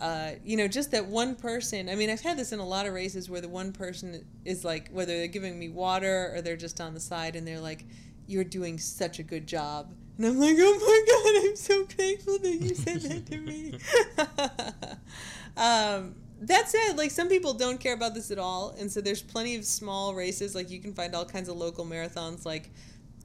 uh, 0.00 0.30
you 0.42 0.56
know, 0.56 0.66
just 0.66 0.92
that 0.92 1.04
one 1.04 1.34
person. 1.34 1.90
I 1.90 1.94
mean, 1.94 2.08
I've 2.08 2.22
had 2.22 2.38
this 2.38 2.52
in 2.52 2.58
a 2.58 2.66
lot 2.66 2.86
of 2.86 2.94
races 2.94 3.28
where 3.28 3.42
the 3.42 3.48
one 3.50 3.72
person 3.72 4.24
is 4.46 4.64
like, 4.64 4.88
whether 4.90 5.12
they're 5.14 5.26
giving 5.26 5.58
me 5.58 5.68
water 5.68 6.32
or 6.34 6.40
they're 6.40 6.56
just 6.56 6.80
on 6.80 6.94
the 6.94 7.00
side 7.00 7.36
and 7.36 7.46
they're 7.46 7.60
like, 7.60 7.84
you're 8.26 8.44
doing 8.44 8.78
such 8.78 9.18
a 9.18 9.22
good 9.22 9.46
job. 9.46 9.92
And 10.18 10.26
I'm 10.26 10.40
like, 10.40 10.56
oh 10.58 10.78
my 10.80 11.42
God, 11.42 11.48
I'm 11.48 11.56
so 11.56 11.84
thankful 11.84 12.38
that 12.40 12.56
you 12.56 12.74
said 12.74 13.00
that 13.02 13.26
to 13.26 13.38
me. 13.38 13.72
um, 15.56 16.16
that 16.40 16.68
said, 16.68 16.96
like 16.96 17.12
some 17.12 17.28
people 17.28 17.54
don't 17.54 17.78
care 17.78 17.94
about 17.94 18.14
this 18.14 18.32
at 18.32 18.38
all. 18.38 18.74
And 18.78 18.90
so 18.90 19.00
there's 19.00 19.22
plenty 19.22 19.54
of 19.54 19.64
small 19.64 20.14
races. 20.14 20.56
Like 20.56 20.70
you 20.70 20.80
can 20.80 20.92
find 20.92 21.14
all 21.14 21.24
kinds 21.24 21.48
of 21.48 21.56
local 21.56 21.86
marathons, 21.86 22.44
like 22.44 22.70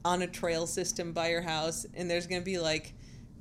on 0.06 0.22
a 0.22 0.28
trail 0.28 0.68
system 0.68 1.14
by 1.14 1.30
your 1.30 1.42
house. 1.42 1.86
And 1.96 2.10
there's 2.10 2.28
going 2.28 2.42
to 2.42 2.46
be 2.46 2.60
like 2.60 2.94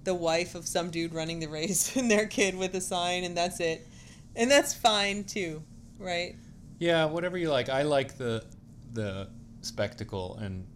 the 0.05 0.15
wife 0.15 0.55
of 0.55 0.67
some 0.67 0.91
dude 0.91 1.15
running 1.15 1.39
the 1.41 1.47
race 1.47 1.95
and 1.97 2.11
their 2.11 2.27
kid 2.27 2.57
with 2.57 2.75
a 2.75 2.81
sign, 2.81 3.25
and 3.25 3.37
that's 3.37 3.61
it. 3.61 3.87
And 4.35 4.51
that's 4.51 4.73
fine 4.73 5.25
too, 5.25 5.63
right? 5.99 6.37
Yeah, 6.79 7.05
whatever 7.05 7.37
you 7.37 7.51
like. 7.51 7.69
I 7.69 7.83
like 7.83 8.17
the 8.17 8.45
the 8.95 9.29
spectacle 9.63 10.37
and 10.41 10.67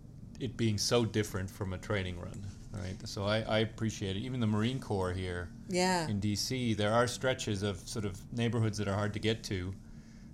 it 0.40 0.56
being 0.56 0.78
so 0.78 1.04
different 1.04 1.50
from 1.50 1.72
a 1.72 1.78
training 1.78 2.18
run. 2.20 2.42
Right. 2.82 2.96
So 3.08 3.24
I, 3.24 3.40
I 3.42 3.58
appreciate 3.60 4.16
it. 4.16 4.20
Even 4.20 4.40
the 4.40 4.46
Marine 4.46 4.78
Corps 4.80 5.12
here 5.12 5.48
Yeah. 5.68 6.06
in 6.08 6.20
DC, 6.20 6.76
there 6.76 6.92
are 6.92 7.06
stretches 7.06 7.62
of 7.62 7.78
sort 7.88 8.04
of 8.04 8.20
neighborhoods 8.32 8.78
that 8.78 8.88
are 8.88 8.94
hard 8.94 9.12
to 9.14 9.18
get 9.18 9.42
to, 9.44 9.74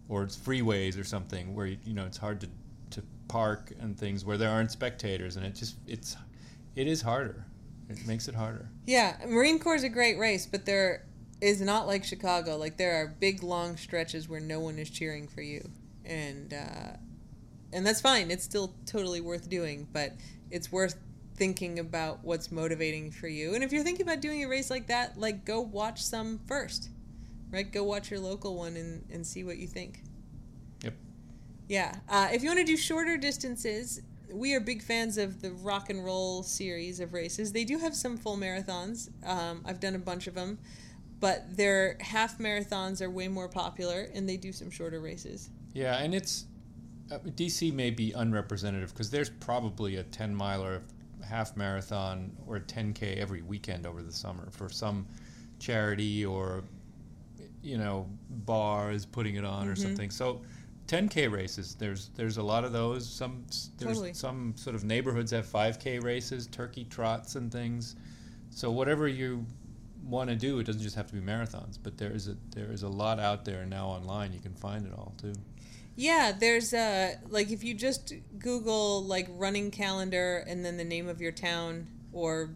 or 0.08 0.22
it's 0.24 0.36
freeways 0.36 0.98
or 0.98 1.04
something 1.04 1.54
where 1.54 1.66
you 1.66 1.94
know 1.94 2.04
it's 2.04 2.18
hard 2.18 2.40
to, 2.40 2.48
to 2.90 3.02
park 3.28 3.72
and 3.80 3.96
things 3.98 4.24
where 4.24 4.36
there 4.36 4.50
aren't 4.50 4.70
spectators, 4.70 5.36
and 5.36 5.46
it 5.46 5.54
just 5.54 5.76
it's 5.86 6.16
it 6.74 6.86
is 6.86 7.00
harder. 7.02 7.44
It 7.88 8.06
makes 8.06 8.28
it 8.28 8.34
harder. 8.34 8.68
Yeah, 8.86 9.16
Marine 9.28 9.58
Corps 9.58 9.74
is 9.74 9.84
a 9.84 9.88
great 9.88 10.18
race, 10.18 10.46
but 10.46 10.64
there 10.64 11.04
is 11.40 11.60
not 11.60 11.86
like 11.86 12.04
Chicago. 12.04 12.56
Like 12.56 12.76
there 12.76 12.94
are 13.02 13.06
big 13.20 13.42
long 13.42 13.76
stretches 13.76 14.28
where 14.28 14.40
no 14.40 14.60
one 14.60 14.78
is 14.78 14.88
cheering 14.90 15.28
for 15.28 15.42
you, 15.42 15.68
and 16.04 16.52
uh, 16.54 16.96
and 17.72 17.86
that's 17.86 18.00
fine. 18.00 18.30
It's 18.30 18.44
still 18.44 18.74
totally 18.86 19.20
worth 19.20 19.48
doing, 19.48 19.86
but 19.92 20.12
it's 20.50 20.70
worth 20.72 20.96
thinking 21.34 21.78
about 21.78 22.22
what's 22.22 22.52
motivating 22.52 23.10
for 23.10 23.28
you. 23.28 23.54
And 23.54 23.64
if 23.64 23.72
you're 23.72 23.84
thinking 23.84 24.06
about 24.06 24.20
doing 24.20 24.44
a 24.44 24.48
race 24.48 24.70
like 24.70 24.86
that, 24.88 25.18
like 25.18 25.44
go 25.44 25.60
watch 25.60 26.02
some 26.02 26.40
first, 26.46 26.90
right? 27.50 27.70
Go 27.70 27.84
watch 27.84 28.10
your 28.10 28.20
local 28.20 28.56
one 28.56 28.76
and 28.76 29.04
and 29.10 29.26
see 29.26 29.44
what 29.44 29.58
you 29.58 29.66
think. 29.66 30.02
Yep. 30.82 30.94
Yeah. 31.68 31.96
Uh, 32.08 32.28
if 32.32 32.42
you 32.42 32.48
want 32.48 32.60
to 32.60 32.66
do 32.66 32.76
shorter 32.76 33.16
distances, 33.16 34.02
we 34.32 34.54
are 34.54 34.60
big 34.60 34.82
fans 34.82 35.18
of 35.18 35.40
the 35.40 35.52
rock 35.52 35.90
and 35.90 36.04
roll 36.04 36.42
series 36.42 37.00
of 37.00 37.12
races. 37.12 37.52
They 37.52 37.64
do 37.64 37.78
have 37.78 37.94
some 37.94 38.16
full 38.16 38.36
marathons. 38.36 39.10
Um, 39.26 39.62
I've 39.64 39.80
done 39.80 39.94
a 39.94 39.98
bunch 39.98 40.26
of 40.26 40.34
them, 40.34 40.58
but 41.20 41.56
their 41.56 41.96
half 42.00 42.38
marathons 42.38 43.00
are 43.00 43.10
way 43.10 43.28
more 43.28 43.48
popular, 43.48 44.08
and 44.14 44.28
they 44.28 44.36
do 44.36 44.52
some 44.52 44.70
shorter 44.70 45.00
races. 45.00 45.50
Yeah, 45.74 45.98
and 45.98 46.14
it's 46.14 46.46
uh, 47.10 47.18
DC 47.18 47.72
may 47.72 47.90
be 47.90 48.12
unrepresentative 48.12 48.92
because 48.92 49.10
there's 49.10 49.30
probably 49.30 49.96
a 49.96 50.02
10 50.02 50.34
miler, 50.34 50.82
half 51.24 51.56
marathon, 51.56 52.36
or 52.46 52.58
10k 52.60 53.16
every 53.16 53.42
weekend 53.42 53.86
over 53.86 54.02
the 54.02 54.12
summer 54.12 54.48
for 54.50 54.68
some 54.68 55.06
charity 55.58 56.24
or 56.24 56.64
you 57.62 57.78
know 57.78 58.08
bar 58.28 58.90
is 58.90 59.06
putting 59.06 59.36
it 59.36 59.44
on 59.44 59.68
or 59.68 59.74
Mhm. 59.74 59.78
something. 59.78 60.10
So 60.10 60.42
10k 60.88 61.28
races, 61.28 61.74
there's 61.76 62.08
there's 62.16 62.36
a 62.36 62.42
lot 62.42 62.64
of 62.64 62.72
those. 62.72 63.08
Some 63.08 63.44
there's 63.78 63.96
Totally. 63.98 64.12
some 64.14 64.54
sort 64.56 64.74
of 64.76 64.84
neighborhoods 64.84 65.30
have 65.30 65.46
5k 65.46 65.98
races, 66.02 66.46
turkey 66.48 66.84
trots 66.84 67.36
and 67.36 67.50
things. 67.52 67.96
So 68.50 68.70
whatever 68.70 69.08
you 69.08 69.46
want 70.04 70.28
to 70.28 70.36
do, 70.36 70.58
it 70.58 70.64
doesn't 70.64 70.82
just 70.82 70.96
have 70.96 71.06
to 71.06 71.14
be 71.14 71.20
marathons, 71.20 71.78
but 71.82 71.96
there 71.96 72.10
is 72.10 72.28
a 72.28 72.36
there 72.54 72.72
is 72.72 72.82
a 72.82 72.88
lot 72.88 73.20
out 73.20 73.44
there 73.44 73.64
now 73.64 73.86
online. 73.86 74.32
You 74.32 74.40
can 74.40 74.54
find 74.54 74.84
it 74.84 74.92
all 74.92 75.14
too. 75.16 75.34
Yeah, 75.94 76.32
there's 76.32 76.72
uh 76.72 77.16
like 77.28 77.50
if 77.50 77.62
you 77.62 77.74
just 77.74 78.14
Google 78.38 79.04
like 79.04 79.28
running 79.30 79.70
calendar 79.70 80.44
and 80.46 80.64
then 80.64 80.76
the 80.76 80.84
name 80.84 81.08
of 81.08 81.20
your 81.20 81.32
town 81.32 81.86
or 82.12 82.50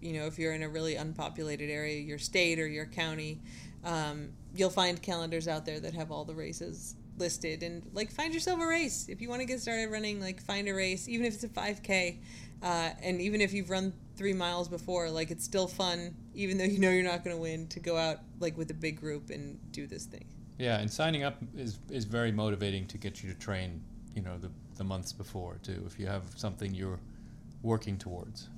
you 0.00 0.12
know 0.12 0.26
if 0.26 0.38
you're 0.38 0.52
in 0.52 0.62
a 0.62 0.68
really 0.68 0.96
unpopulated 0.96 1.70
area, 1.70 1.98
your 1.98 2.18
state 2.18 2.58
or 2.58 2.66
your 2.66 2.86
county, 2.86 3.40
um, 3.84 4.30
you'll 4.54 4.70
find 4.70 5.00
calendars 5.00 5.48
out 5.48 5.64
there 5.64 5.80
that 5.80 5.94
have 5.94 6.10
all 6.10 6.24
the 6.24 6.34
races 6.34 6.94
listed 7.16 7.62
and 7.62 7.82
like 7.92 8.10
find 8.10 8.34
yourself 8.34 8.60
a 8.60 8.66
race 8.66 9.06
if 9.08 9.20
you 9.20 9.28
want 9.28 9.40
to 9.40 9.46
get 9.46 9.60
started 9.60 9.90
running. 9.90 10.20
Like 10.20 10.42
find 10.42 10.68
a 10.68 10.74
race, 10.74 11.08
even 11.08 11.24
if 11.24 11.34
it's 11.34 11.44
a 11.44 11.48
5K, 11.48 12.18
uh, 12.62 12.90
and 13.02 13.20
even 13.20 13.40
if 13.40 13.52
you've 13.52 13.70
run 13.70 13.94
three 14.16 14.32
miles 14.34 14.68
before, 14.68 15.10
like 15.10 15.30
it's 15.30 15.44
still 15.44 15.68
fun, 15.68 16.14
even 16.34 16.58
though 16.58 16.64
you 16.64 16.78
know 16.78 16.90
you're 16.90 17.02
not 17.02 17.24
going 17.24 17.34
to 17.34 17.40
win, 17.40 17.66
to 17.68 17.80
go 17.80 17.96
out 17.96 18.18
like 18.40 18.58
with 18.58 18.70
a 18.70 18.74
big 18.74 19.00
group 19.00 19.30
and 19.30 19.58
do 19.72 19.86
this 19.86 20.04
thing. 20.04 20.24
Yeah, 20.58 20.78
and 20.78 20.90
signing 20.90 21.24
up 21.24 21.36
is 21.56 21.78
is 21.90 22.04
very 22.04 22.32
motivating 22.32 22.86
to 22.88 22.98
get 22.98 23.22
you 23.22 23.32
to 23.32 23.38
train. 23.38 23.82
You 24.14 24.22
know, 24.22 24.38
the 24.38 24.50
the 24.76 24.84
months 24.84 25.12
before 25.12 25.58
too. 25.62 25.82
If 25.86 25.98
you 25.98 26.06
have 26.06 26.24
something 26.36 26.74
you're 26.74 27.00
working 27.62 27.98
towards. 27.98 28.48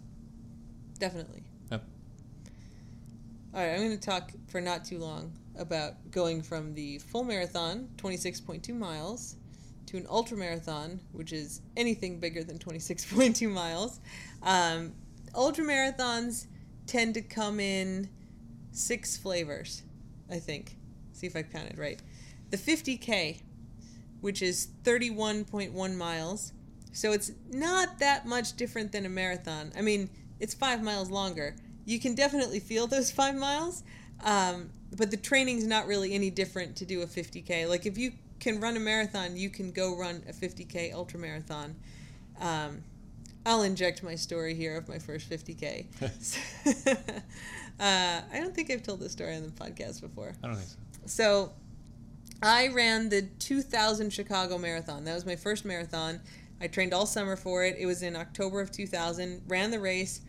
Definitely. 0.99 1.45
Yep. 1.71 1.85
All 3.55 3.61
right, 3.61 3.73
I'm 3.73 3.79
going 3.79 3.91
to 3.91 3.97
talk 3.99 4.33
for 4.49 4.61
not 4.61 4.85
too 4.85 4.99
long 4.99 5.33
about 5.59 6.11
going 6.11 6.43
from 6.43 6.75
the 6.75 6.99
full 6.99 7.25
marathon, 7.25 7.89
26.2 7.97 8.75
miles, 8.77 9.37
to 9.87 9.97
an 9.97 10.07
ultra 10.11 10.37
marathon, 10.37 11.01
which 11.13 11.33
is 11.33 11.63
anything 11.77 12.19
bigger 12.19 12.43
than 12.43 12.59
26.2 12.59 13.51
miles. 13.53 14.01
Um, 14.43 14.95
ultra 15.35 15.65
marathons 15.65 16.47
tend 16.87 17.15
to 17.15 17.23
come 17.23 17.61
in 17.61 18.09
six 18.73 19.17
flavors, 19.17 19.83
I 20.31 20.39
think. 20.39 20.77
See 21.17 21.27
if 21.27 21.37
I 21.37 21.43
counted 21.43 21.79
right. 21.79 22.01
The 22.51 22.57
50K, 22.57 23.41
which 24.21 24.43
is 24.43 24.69
31.1 24.85 25.97
miles. 25.97 26.53
So 26.93 27.13
it's 27.13 27.33
not 27.51 27.99
that 27.99 28.27
much 28.27 28.57
different 28.57 28.93
than 28.93 29.05
a 29.07 29.09
marathon. 29.09 29.73
I 29.77 29.83
mean, 29.83 30.11
it's 30.41 30.55
five 30.55 30.83
miles 30.83 31.11
longer. 31.11 31.57
You 31.85 32.01
can 32.01 32.15
definitely 32.15 32.61
feel 32.61 32.87
those 32.87 33.11
five 33.23 33.35
miles, 33.35 33.83
um, 34.25 34.71
but 34.97 35.11
the 35.11 35.17
training's 35.17 35.67
not 35.67 35.87
really 35.87 36.15
any 36.15 36.31
different 36.31 36.77
to 36.77 36.85
do 36.85 37.03
a 37.03 37.07
50K. 37.07 37.69
Like, 37.69 37.87
if 37.87 37.99
you 37.99 38.13
can 38.41 38.61
run 38.61 38.77
a 38.77 38.81
marathon, 38.81 39.37
you 39.37 39.51
can 39.51 39.73
go 39.73 39.97
run 39.97 40.23
a 40.29 40.33
50K 40.33 40.93
ultra 40.93 41.19
marathon. 41.19 41.77
Um, 42.41 42.83
I'll 43.47 43.63
inject 43.63 44.03
my 44.03 44.17
story 44.17 44.55
here 44.55 44.77
of 44.77 44.89
my 44.89 44.99
first 44.99 45.31
50K. 45.31 45.87
uh, 47.81 48.21
I 48.33 48.41
don't 48.41 48.55
think 48.55 48.71
I've 48.71 48.83
told 48.83 49.01
this 49.01 49.13
story 49.13 49.37
on 49.37 49.43
the 49.43 49.49
podcast 49.51 50.01
before. 50.01 50.35
I 50.43 50.47
don't 50.49 50.57
think 50.57 50.69
so. 50.69 50.77
So 51.07 51.53
I 52.43 52.69
ran 52.69 53.09
the 53.09 53.23
2000 53.23 54.13
Chicago 54.13 54.59
Marathon. 54.59 55.05
That 55.05 55.15
was 55.15 55.27
my 55.27 55.37
first 55.37 55.65
marathon. 55.65 56.21
I 56.61 56.67
trained 56.67 56.93
all 56.93 57.07
summer 57.07 57.37
for 57.37 57.65
it. 57.65 57.77
It 57.79 57.87
was 57.87 58.03
in 58.03 58.17
October 58.17 58.61
of 58.61 58.71
2000. 58.71 59.43
Ran 59.49 59.71
the 59.71 59.81
race. 59.81 60.21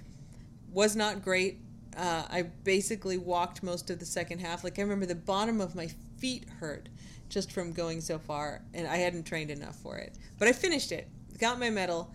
Was 0.72 0.96
not 0.96 1.24
great. 1.24 1.60
Uh, 1.96 2.24
I 2.30 2.44
basically 2.64 3.18
walked 3.18 3.64
most 3.64 3.90
of 3.90 4.00
the 4.00 4.06
second 4.06 4.40
half. 4.40 4.64
Like 4.64 4.78
I 4.78 4.84
remember 4.84 5.06
the 5.06 5.16
bottom 5.16 5.60
of 5.60 5.76
my 5.76 5.90
feet 6.20 6.46
hurt 6.60 6.90
just 7.30 7.52
from 7.52 7.74
going 7.74 8.00
so 8.00 8.18
far, 8.20 8.62
and 8.74 8.88
I 8.88 8.98
hadn't 8.98 9.26
trained 9.26 9.52
enough 9.52 9.76
for 9.76 9.98
it. 9.98 10.16
But 10.38 10.48
I 10.48 10.54
finished 10.54 10.92
it. 10.92 11.10
Got 11.40 11.60
my 11.60 11.70
medal, 11.70 12.14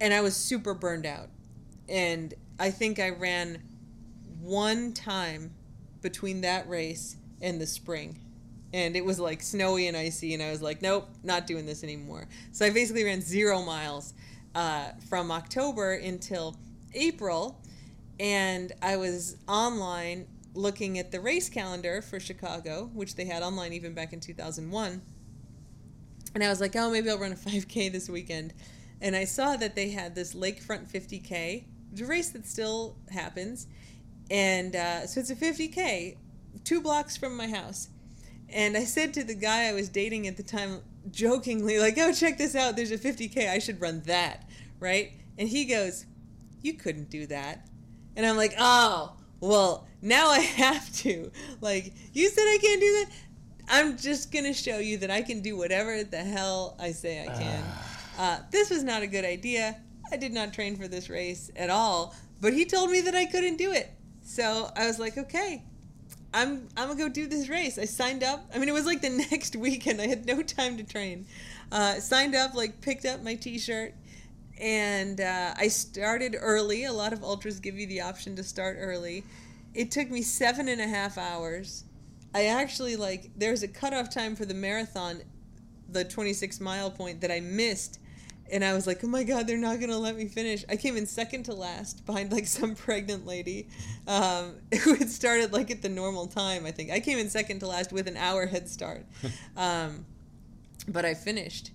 and 0.00 0.14
I 0.14 0.20
was 0.20 0.36
super 0.36 0.74
burned 0.74 1.06
out. 1.06 1.28
And 1.88 2.34
I 2.58 2.70
think 2.70 2.98
I 2.98 3.10
ran 3.10 3.62
one 4.40 4.92
time 4.92 5.54
between 6.02 6.42
that 6.42 6.68
race 6.68 7.16
and 7.40 7.60
the 7.60 7.66
spring. 7.66 8.18
And 8.72 8.96
it 8.96 9.04
was 9.04 9.18
like 9.18 9.42
snowy 9.42 9.86
and 9.86 9.96
icy, 9.96 10.34
and 10.34 10.42
I 10.42 10.50
was 10.50 10.60
like, 10.60 10.82
nope, 10.82 11.08
not 11.22 11.46
doing 11.46 11.64
this 11.64 11.82
anymore. 11.82 12.28
So 12.52 12.66
I 12.66 12.70
basically 12.70 13.04
ran 13.04 13.20
zero 13.20 13.62
miles 13.62 14.12
uh, 14.54 14.90
from 15.08 15.30
October 15.30 15.94
until 15.94 16.56
April, 16.94 17.60
and 18.20 18.72
I 18.82 18.96
was 18.96 19.36
online 19.48 20.26
looking 20.54 20.98
at 20.98 21.12
the 21.12 21.20
race 21.20 21.48
calendar 21.48 22.02
for 22.02 22.20
Chicago, 22.20 22.90
which 22.92 23.14
they 23.14 23.24
had 23.24 23.42
online 23.42 23.72
even 23.72 23.94
back 23.94 24.12
in 24.12 24.20
2001. 24.20 25.00
And 26.34 26.44
I 26.44 26.48
was 26.48 26.60
like, 26.60 26.76
oh, 26.76 26.90
maybe 26.90 27.08
I'll 27.10 27.18
run 27.18 27.32
a 27.32 27.36
5K 27.36 27.90
this 27.92 28.08
weekend. 28.08 28.52
And 29.00 29.14
I 29.14 29.24
saw 29.24 29.56
that 29.56 29.76
they 29.76 29.90
had 29.90 30.14
this 30.14 30.34
Lakefront 30.34 30.90
50K, 30.90 31.64
which 31.90 32.00
a 32.00 32.06
race 32.06 32.30
that 32.30 32.46
still 32.46 32.96
happens. 33.10 33.66
And 34.30 34.74
uh, 34.76 35.06
so 35.06 35.20
it's 35.20 35.30
a 35.30 35.36
50K, 35.36 36.16
two 36.68 36.82
blocks 36.82 37.16
from 37.16 37.34
my 37.34 37.48
house. 37.48 37.88
And 38.50 38.76
I 38.76 38.84
said 38.84 39.14
to 39.14 39.24
the 39.24 39.34
guy 39.34 39.68
I 39.68 39.72
was 39.72 39.88
dating 39.88 40.26
at 40.26 40.36
the 40.36 40.42
time, 40.42 40.82
jokingly, 41.10 41.78
like, 41.78 41.96
oh, 41.96 42.12
check 42.12 42.36
this 42.36 42.54
out. 42.54 42.76
There's 42.76 42.90
a 42.90 42.98
50K. 42.98 43.48
I 43.48 43.58
should 43.58 43.80
run 43.80 44.02
that, 44.02 44.46
right? 44.78 45.12
And 45.38 45.48
he 45.48 45.64
goes, 45.64 46.04
you 46.60 46.74
couldn't 46.74 47.08
do 47.08 47.26
that. 47.28 47.66
And 48.16 48.26
I'm 48.26 48.36
like, 48.36 48.54
oh, 48.58 49.16
well, 49.40 49.86
now 50.02 50.28
I 50.28 50.38
have 50.64 50.92
to. 50.96 51.32
Like, 51.62 51.94
you 52.12 52.28
said 52.28 52.42
I 52.42 52.58
can't 52.60 52.80
do 52.80 52.92
that? 52.92 53.10
I'm 53.70 53.96
just 53.96 54.30
going 54.30 54.44
to 54.44 54.52
show 54.52 54.78
you 54.78 54.98
that 54.98 55.10
I 55.10 55.22
can 55.22 55.40
do 55.40 55.56
whatever 55.56 56.04
the 56.04 56.18
hell 56.18 56.76
I 56.78 56.92
say 56.92 57.22
I 57.22 57.26
can. 57.26 57.64
Uh, 58.18 58.40
this 58.50 58.68
was 58.68 58.82
not 58.82 59.00
a 59.00 59.06
good 59.06 59.24
idea. 59.24 59.76
I 60.10 60.16
did 60.16 60.32
not 60.32 60.52
train 60.52 60.74
for 60.74 60.88
this 60.88 61.08
race 61.08 61.52
at 61.54 61.70
all, 61.70 62.16
but 62.40 62.52
he 62.52 62.64
told 62.64 62.90
me 62.90 63.00
that 63.02 63.14
I 63.14 63.26
couldn't 63.26 63.58
do 63.58 63.70
it. 63.70 63.92
So 64.22 64.72
I 64.74 64.88
was 64.88 64.98
like, 64.98 65.16
okay, 65.16 65.62
I'm 66.32 66.68
I'm 66.76 66.88
gonna 66.88 66.98
go 66.98 67.08
do 67.08 67.26
this 67.26 67.48
race. 67.48 67.78
I 67.78 67.84
signed 67.84 68.22
up. 68.22 68.50
I 68.54 68.58
mean, 68.58 68.68
it 68.68 68.72
was 68.72 68.86
like 68.86 69.00
the 69.00 69.10
next 69.30 69.56
weekend. 69.56 70.00
I 70.00 70.06
had 70.06 70.26
no 70.26 70.42
time 70.42 70.76
to 70.76 70.84
train. 70.84 71.26
Uh, 71.72 71.94
signed 71.94 72.34
up, 72.34 72.54
like 72.54 72.80
picked 72.80 73.04
up 73.04 73.22
my 73.22 73.34
T-shirt, 73.34 73.94
and 74.60 75.20
uh, 75.20 75.54
I 75.56 75.68
started 75.68 76.36
early. 76.38 76.84
A 76.84 76.92
lot 76.92 77.12
of 77.12 77.22
ultras 77.22 77.60
give 77.60 77.78
you 77.78 77.86
the 77.86 78.02
option 78.02 78.36
to 78.36 78.42
start 78.42 78.76
early. 78.78 79.24
It 79.74 79.90
took 79.90 80.10
me 80.10 80.22
seven 80.22 80.68
and 80.68 80.80
a 80.80 80.86
half 80.86 81.18
hours. 81.18 81.84
I 82.34 82.46
actually 82.46 82.96
like 82.96 83.30
there's 83.36 83.62
a 83.62 83.68
cutoff 83.68 84.10
time 84.12 84.36
for 84.36 84.44
the 84.44 84.54
marathon, 84.54 85.22
the 85.88 86.04
26 86.04 86.60
mile 86.60 86.90
point 86.90 87.22
that 87.22 87.30
I 87.30 87.40
missed, 87.40 88.00
and 88.50 88.64
I 88.64 88.74
was 88.74 88.86
like, 88.86 89.02
"Oh 89.04 89.08
my 89.08 89.24
god, 89.24 89.46
they're 89.46 89.58
not 89.58 89.80
gonna 89.80 89.98
let 89.98 90.16
me 90.16 90.26
finish." 90.26 90.64
I 90.68 90.76
came 90.76 90.96
in 90.96 91.06
second 91.06 91.44
to 91.44 91.54
last 91.54 92.04
behind 92.06 92.32
like 92.32 92.46
some 92.58 92.74
pregnant 92.74 93.26
lady 93.26 93.68
um, 94.06 94.56
who 94.82 94.94
had 94.94 95.10
started 95.10 95.52
like 95.52 95.70
at 95.70 95.82
the 95.82 95.88
normal 95.88 96.26
time. 96.26 96.66
I 96.66 96.70
think 96.70 96.90
I 96.90 97.00
came 97.00 97.18
in 97.18 97.30
second 97.30 97.60
to 97.60 97.66
last 97.66 97.92
with 97.92 98.08
an 98.08 98.16
hour 98.16 98.46
head 98.46 98.68
start, 98.68 99.06
um, 99.56 100.04
but 100.86 101.04
I 101.04 101.14
finished, 101.14 101.70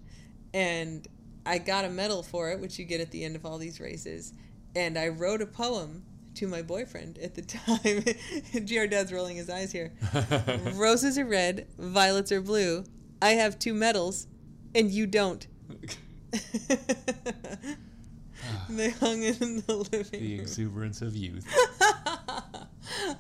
and 0.54 1.08
I 1.46 1.58
got 1.58 1.86
a 1.86 1.90
medal 1.90 2.24
for 2.24 2.52
it, 2.52 2.60
which 2.60 2.80
you 2.80 2.86
get 2.86 3.02
at 3.02 3.12
the 3.12 3.24
end 3.24 3.36
of 3.36 3.46
all 3.46 3.58
these 3.58 3.80
races. 3.80 4.34
And 4.76 4.98
I 4.98 5.10
wrote 5.10 5.42
a 5.42 5.46
poem 5.46 6.04
to 6.36 6.48
my 6.48 6.64
boyfriend 6.64 7.20
at 7.20 7.36
the 7.36 7.44
time. 7.44 8.04
Gr 8.66 8.88
Dad's 8.88 9.14
rolling 9.14 9.36
his 9.36 9.52
eyes 9.52 9.72
here. 9.72 9.94
Roses 10.74 11.20
are 11.20 11.26
red, 11.26 11.68
violets 11.78 12.32
are 12.32 12.42
blue. 12.42 12.84
I 13.22 13.32
have 13.32 13.60
two 13.60 13.76
medals, 13.76 14.26
and 14.74 14.90
you 14.90 15.06
don't. 15.06 15.46
they 18.70 18.90
hung 18.92 19.24
it 19.24 19.42
in 19.42 19.64
the 19.66 19.76
living 19.76 20.00
room. 20.00 20.08
the 20.12 20.32
room. 20.32 20.40
exuberance 20.40 21.02
of 21.02 21.16
youth. 21.16 21.48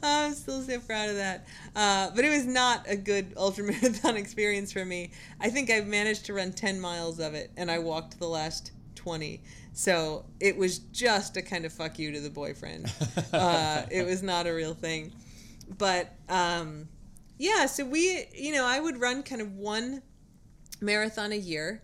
I'm 0.03 0.33
still 0.33 0.61
so 0.61 0.79
proud 0.79 1.09
of 1.09 1.15
that. 1.15 1.45
Uh, 1.75 2.11
but 2.15 2.25
it 2.25 2.29
was 2.29 2.45
not 2.45 2.85
a 2.87 2.95
good 2.95 3.35
ultramarathon 3.35 4.15
experience 4.15 4.71
for 4.71 4.85
me. 4.85 5.11
I 5.39 5.49
think 5.49 5.71
I 5.71 5.81
managed 5.81 6.25
to 6.25 6.33
run 6.33 6.51
10 6.51 6.79
miles 6.79 7.19
of 7.19 7.33
it, 7.33 7.51
and 7.57 7.71
I 7.71 7.79
walked 7.79 8.19
the 8.19 8.27
last 8.27 8.71
20. 8.95 9.41
So 9.73 10.25
it 10.39 10.57
was 10.57 10.79
just 10.79 11.37
a 11.37 11.41
kind 11.41 11.65
of 11.65 11.73
fuck 11.73 11.97
you 11.97 12.11
to 12.11 12.19
the 12.19 12.29
boyfriend. 12.29 12.91
Uh, 13.31 13.83
it 13.91 14.05
was 14.05 14.21
not 14.21 14.47
a 14.47 14.53
real 14.53 14.73
thing. 14.73 15.11
But 15.77 16.13
um, 16.29 16.87
yeah, 17.37 17.65
so 17.65 17.85
we, 17.85 18.25
you 18.33 18.53
know, 18.53 18.65
I 18.65 18.79
would 18.79 18.99
run 18.99 19.23
kind 19.23 19.41
of 19.41 19.53
one 19.53 20.01
marathon 20.81 21.31
a 21.31 21.37
year, 21.37 21.81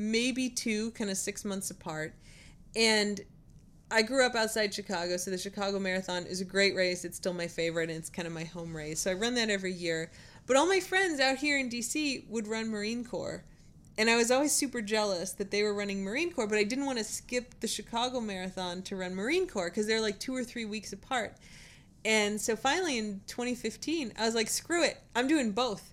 maybe 0.00 0.48
two, 0.48 0.90
kind 0.92 1.10
of 1.10 1.16
six 1.16 1.44
months 1.44 1.70
apart. 1.70 2.14
And 2.74 3.20
I 3.90 4.02
grew 4.02 4.24
up 4.24 4.34
outside 4.34 4.72
Chicago, 4.72 5.16
so 5.16 5.30
the 5.30 5.38
Chicago 5.38 5.78
Marathon 5.78 6.24
is 6.24 6.40
a 6.40 6.44
great 6.44 6.74
race. 6.74 7.04
It's 7.04 7.16
still 7.16 7.32
my 7.32 7.48
favorite, 7.48 7.90
and 7.90 7.98
it's 7.98 8.08
kind 8.08 8.26
of 8.26 8.32
my 8.32 8.44
home 8.44 8.74
race. 8.74 9.00
So 9.00 9.10
I 9.10 9.14
run 9.14 9.34
that 9.34 9.50
every 9.50 9.72
year. 9.72 10.10
But 10.46 10.56
all 10.56 10.66
my 10.66 10.80
friends 10.80 11.20
out 11.20 11.36
here 11.36 11.58
in 11.58 11.68
DC 11.68 12.28
would 12.28 12.46
run 12.46 12.70
Marine 12.70 13.04
Corps. 13.04 13.44
And 13.98 14.08
I 14.08 14.16
was 14.16 14.30
always 14.30 14.52
super 14.52 14.80
jealous 14.80 15.32
that 15.32 15.50
they 15.50 15.62
were 15.62 15.74
running 15.74 16.02
Marine 16.02 16.32
Corps, 16.32 16.46
but 16.46 16.56
I 16.56 16.64
didn't 16.64 16.86
want 16.86 16.98
to 16.98 17.04
skip 17.04 17.60
the 17.60 17.66
Chicago 17.66 18.20
Marathon 18.20 18.82
to 18.82 18.96
run 18.96 19.14
Marine 19.14 19.46
Corps 19.46 19.68
because 19.68 19.86
they're 19.86 20.00
like 20.00 20.18
two 20.18 20.34
or 20.34 20.44
three 20.44 20.64
weeks 20.64 20.92
apart. 20.92 21.36
And 22.04 22.40
so 22.40 22.56
finally 22.56 22.96
in 22.96 23.20
2015, 23.26 24.14
I 24.18 24.24
was 24.24 24.34
like, 24.34 24.48
screw 24.48 24.82
it. 24.84 24.98
I'm 25.14 25.28
doing 25.28 25.50
both. 25.50 25.92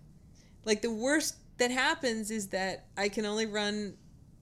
Like 0.64 0.82
the 0.82 0.91
worst 0.91 1.36
that 1.58 1.72
happens 1.72 2.32
is 2.32 2.47
that 2.49 2.86
I 2.97 3.10
can 3.10 3.26
only 3.26 3.45
run 3.45 3.95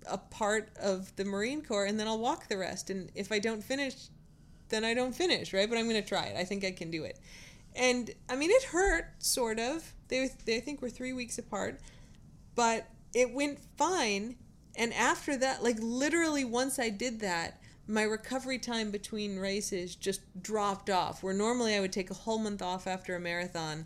a 0.07 0.18
part 0.18 0.70
of 0.80 1.16
the 1.16 1.26
Marine 1.26 1.63
Corps 1.63 1.86
and 1.86 1.99
then 1.99 2.07
I'll 2.07 2.20
walk 2.20 2.47
the 2.47 2.57
rest. 2.57 2.89
And 2.89 3.11
if 3.16 3.32
I 3.32 3.39
don't 3.39 3.63
finish, 3.63 3.95
then 4.70 4.84
I 4.84 4.93
don't 4.93 5.16
finish, 5.16 5.53
right? 5.53 5.70
But 5.70 5.78
I'm 5.78 5.89
going 5.89 6.01
to 6.01 6.07
try 6.07 6.26
it. 6.26 6.38
I 6.38 6.43
think 6.43 6.63
I 6.63 6.72
can 6.72 6.91
do 6.91 7.03
it. 7.03 7.20
And 7.76 8.11
I 8.30 8.36
mean, 8.36 8.51
it 8.51 8.63
hurt, 8.63 9.05
sort 9.20 9.59
of. 9.59 9.93
They, 10.07 10.30
they 10.45 10.57
I 10.57 10.59
think 10.59 10.82
we're 10.82 10.89
three 10.89 11.13
weeks 11.13 11.38
apart, 11.38 11.80
but 12.55 12.88
it 13.13 13.34
went 13.34 13.59
fine. 13.78 14.36
And 14.76 14.93
after 14.93 15.38
that, 15.38 15.63
like 15.63 15.78
literally 15.80 16.45
once 16.45 16.80
I 16.80 16.89
did 16.89 17.20
that, 17.22 17.61
my 17.88 18.03
recovery 18.03 18.57
time 18.57 18.91
between 18.91 19.38
races 19.38 19.95
just 19.95 20.22
dropped 20.41 20.89
off. 20.89 21.22
Where 21.22 21.34
normally 21.34 21.76
I 21.76 21.80
would 21.80 21.93
take 21.93 22.09
a 22.11 22.16
whole 22.16 22.39
month 22.39 22.61
off 22.61 22.88
after 22.88 23.16
a 23.16 23.20
marathon, 23.20 23.86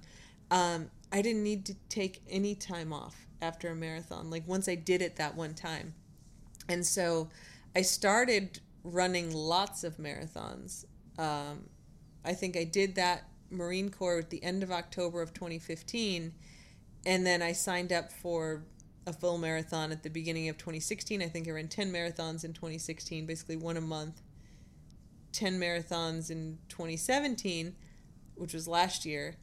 um, 0.51 0.89
I 1.11 1.21
didn't 1.21 1.43
need 1.43 1.65
to 1.67 1.75
take 1.89 2.21
any 2.29 2.55
time 2.55 2.93
off 2.93 3.25
after 3.41 3.69
a 3.69 3.75
marathon. 3.75 4.29
Like 4.29 4.47
once 4.47 4.67
I 4.67 4.75
did 4.75 5.01
it 5.01 5.15
that 5.15 5.35
one 5.35 5.53
time. 5.53 5.93
And 6.67 6.85
so 6.85 7.29
I 7.75 7.81
started 7.81 8.59
running 8.83 9.33
lots 9.33 9.83
of 9.83 9.97
marathons. 9.97 10.85
Um, 11.17 11.69
I 12.23 12.33
think 12.33 12.55
I 12.55 12.63
did 12.63 12.95
that 12.95 13.23
Marine 13.49 13.89
Corps 13.89 14.19
at 14.19 14.29
the 14.29 14.43
end 14.43 14.61
of 14.63 14.71
October 14.71 15.21
of 15.21 15.33
2015. 15.33 16.33
And 17.05 17.25
then 17.25 17.41
I 17.41 17.53
signed 17.53 17.91
up 17.91 18.11
for 18.11 18.63
a 19.07 19.13
full 19.13 19.37
marathon 19.37 19.91
at 19.91 20.03
the 20.03 20.09
beginning 20.09 20.49
of 20.49 20.57
2016. 20.57 21.21
I 21.21 21.27
think 21.27 21.47
I 21.47 21.51
ran 21.51 21.67
10 21.67 21.91
marathons 21.91 22.43
in 22.43 22.53
2016, 22.53 23.25
basically 23.25 23.55
one 23.55 23.77
a 23.77 23.81
month. 23.81 24.21
10 25.31 25.59
marathons 25.59 26.29
in 26.29 26.59
2017, 26.69 27.75
which 28.35 28.53
was 28.53 28.67
last 28.67 29.05
year. 29.05 29.35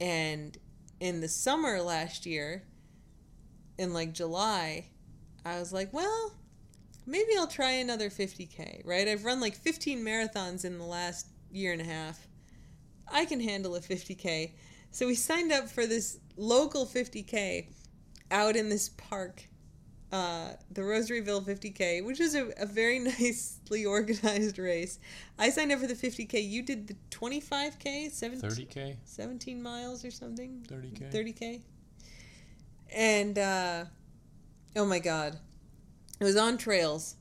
And 0.00 0.56
in 1.00 1.20
the 1.20 1.28
summer 1.28 1.80
last 1.80 2.26
year, 2.26 2.62
in 3.78 3.92
like 3.94 4.12
July, 4.12 4.86
I 5.44 5.58
was 5.58 5.72
like, 5.72 5.92
well, 5.92 6.34
maybe 7.06 7.30
I'll 7.36 7.46
try 7.46 7.72
another 7.72 8.10
50K, 8.10 8.86
right? 8.86 9.08
I've 9.08 9.24
run 9.24 9.40
like 9.40 9.56
15 9.56 10.04
marathons 10.04 10.64
in 10.64 10.78
the 10.78 10.84
last 10.84 11.26
year 11.50 11.72
and 11.72 11.80
a 11.80 11.84
half. 11.84 12.26
I 13.10 13.24
can 13.24 13.40
handle 13.40 13.74
a 13.74 13.80
50K. 13.80 14.52
So 14.90 15.06
we 15.06 15.14
signed 15.14 15.50
up 15.50 15.68
for 15.68 15.86
this 15.86 16.18
local 16.36 16.84
50K 16.86 17.68
out 18.30 18.54
in 18.54 18.68
this 18.68 18.90
park, 18.90 19.44
uh, 20.12 20.50
the 20.72 20.82
Rosaryville 20.82 21.44
50K, 21.44 22.04
which 22.04 22.20
is 22.20 22.34
a, 22.34 22.50
a 22.58 22.66
very 22.66 22.98
nicely 23.20 23.84
organized 23.86 24.58
race. 24.58 24.98
I 25.38 25.50
signed 25.50 25.70
up 25.72 25.78
for 25.78 25.86
the 25.86 25.94
50K. 25.94 26.48
You 26.48 26.62
did 26.62 26.88
the 26.88 26.96
25K? 27.10 28.10
17, 28.10 28.50
30k, 28.50 28.96
17 29.04 29.62
miles 29.62 30.04
or 30.04 30.10
something? 30.10 30.64
30k. 30.68 31.12
30K? 31.12 31.60
And, 32.92 33.38
uh, 33.38 33.84
oh 34.76 34.84
my 34.84 34.98
God. 34.98 35.36
It 36.18 36.24
was 36.24 36.36
on 36.36 36.58
trails. 36.58 37.16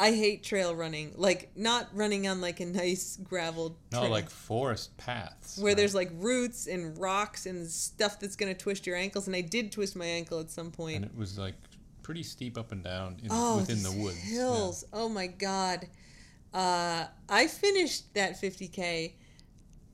I 0.00 0.12
hate 0.12 0.42
trail 0.42 0.74
running. 0.74 1.12
Like, 1.16 1.50
not 1.54 1.88
running 1.92 2.26
on 2.26 2.40
like 2.40 2.60
a 2.60 2.66
nice 2.66 3.18
gravel 3.22 3.76
No, 3.92 4.08
like 4.08 4.30
forest 4.30 4.96
paths. 4.96 5.58
where 5.58 5.70
right? 5.70 5.76
there's 5.76 5.94
like 5.94 6.10
roots 6.14 6.66
and 6.66 6.96
rocks 6.98 7.46
and 7.46 7.66
stuff 7.68 8.18
that's 8.18 8.34
going 8.36 8.52
to 8.52 8.58
twist 8.58 8.86
your 8.86 8.96
ankles. 8.96 9.26
And 9.26 9.36
I 9.36 9.42
did 9.42 9.70
twist 9.70 9.94
my 9.94 10.06
ankle 10.06 10.40
at 10.40 10.50
some 10.50 10.70
point. 10.70 10.96
and 10.96 11.04
it 11.04 11.16
was 11.16 11.38
like 11.38 11.54
pretty 12.02 12.22
steep 12.22 12.58
up 12.58 12.72
and 12.72 12.82
down 12.82 13.16
in, 13.22 13.28
oh, 13.30 13.58
within 13.58 13.82
the 13.82 13.92
woods. 13.92 14.18
yeah. 14.30 14.40
Hills. 14.40 14.84
Oh 14.92 15.08
my 15.08 15.26
God. 15.26 15.86
Uh, 16.52 17.06
I 17.28 17.46
finished 17.46 18.12
that 18.14 18.40
50K. 18.40 19.12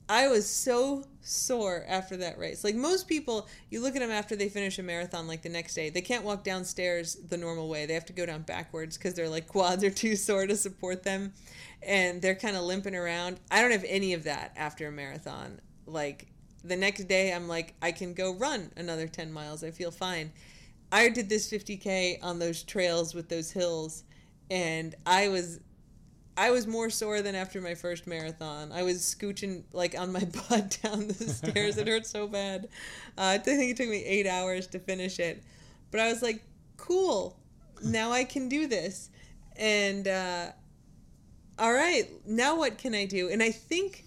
I 0.09 0.27
was 0.27 0.49
so 0.49 1.03
sore 1.21 1.85
after 1.87 2.17
that 2.17 2.39
race. 2.39 2.63
Like 2.63 2.73
most 2.73 3.07
people, 3.07 3.47
you 3.69 3.81
look 3.81 3.95
at 3.95 3.99
them 3.99 4.09
after 4.09 4.35
they 4.35 4.49
finish 4.49 4.79
a 4.79 4.83
marathon, 4.83 5.27
like 5.27 5.43
the 5.43 5.49
next 5.49 5.75
day, 5.75 5.91
they 5.91 6.01
can't 6.01 6.23
walk 6.23 6.43
downstairs 6.43 7.15
the 7.15 7.37
normal 7.37 7.69
way. 7.69 7.85
They 7.85 7.93
have 7.93 8.05
to 8.05 8.13
go 8.13 8.25
down 8.25 8.41
backwards 8.41 8.97
because 8.97 9.13
their 9.13 9.29
like 9.29 9.47
quads 9.47 9.83
are 9.83 9.89
too 9.91 10.15
sore 10.15 10.47
to 10.47 10.55
support 10.55 11.03
them, 11.03 11.33
and 11.83 12.21
they're 12.21 12.35
kind 12.35 12.55
of 12.55 12.63
limping 12.63 12.95
around. 12.95 13.39
I 13.51 13.61
don't 13.61 13.71
have 13.71 13.85
any 13.87 14.13
of 14.13 14.23
that 14.23 14.53
after 14.57 14.87
a 14.87 14.91
marathon. 14.91 15.61
Like 15.85 16.27
the 16.63 16.75
next 16.75 17.03
day, 17.03 17.31
I'm 17.31 17.47
like, 17.47 17.75
I 17.81 17.91
can 17.91 18.13
go 18.15 18.33
run 18.33 18.71
another 18.75 19.07
10 19.07 19.31
miles. 19.31 19.63
I 19.63 19.69
feel 19.71 19.91
fine. 19.91 20.31
I 20.91 21.09
did 21.09 21.29
this 21.29 21.49
50k 21.51 22.19
on 22.23 22.39
those 22.39 22.63
trails 22.63 23.13
with 23.13 23.29
those 23.29 23.51
hills, 23.51 24.03
and 24.49 24.95
I 25.05 25.27
was 25.27 25.59
I 26.35 26.51
was 26.51 26.65
more 26.65 26.89
sore 26.89 27.21
than 27.21 27.35
after 27.35 27.59
my 27.59 27.75
first 27.75 28.07
marathon. 28.07 28.71
I 28.71 28.83
was 28.83 28.99
scooching 28.99 29.63
like 29.73 29.99
on 29.99 30.11
my 30.11 30.23
butt 30.49 30.77
down 30.81 31.07
the 31.07 31.13
stairs. 31.13 31.77
It 31.77 31.87
hurt 31.87 32.05
so 32.05 32.27
bad. 32.27 32.69
Uh, 33.17 33.35
I 33.35 33.37
think 33.39 33.71
it 33.71 33.77
took 33.77 33.89
me 33.89 34.03
eight 34.05 34.25
hours 34.25 34.67
to 34.67 34.79
finish 34.79 35.19
it, 35.19 35.43
but 35.91 35.99
I 35.99 36.07
was 36.09 36.21
like, 36.21 36.41
cool. 36.77 37.37
Now 37.83 38.11
I 38.11 38.23
can 38.23 38.49
do 38.49 38.67
this, 38.67 39.09
and 39.57 40.07
uh, 40.07 40.51
all 41.57 41.73
right. 41.73 42.09
Now 42.25 42.57
what 42.57 42.77
can 42.77 42.95
I 42.95 43.05
do? 43.05 43.29
And 43.29 43.43
I 43.43 43.51
think 43.51 44.05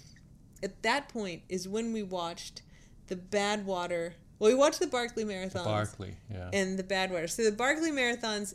at 0.62 0.82
that 0.82 1.08
point 1.08 1.42
is 1.48 1.68
when 1.68 1.92
we 1.92 2.02
watched 2.02 2.62
the 3.08 3.16
Badwater. 3.16 4.14
Well, 4.43 4.51
we 4.51 4.57
watched 4.57 4.80
the 4.80 4.88
Barkley 4.88 5.24
marathons 5.24 5.64
Barkley, 5.64 6.16
yeah. 6.28 6.51
and 6.53 6.76
the 6.76 6.82
Badwater. 6.82 7.30
So 7.30 7.45
the 7.45 7.53
Barkley 7.53 7.93
Marathons, 7.93 8.55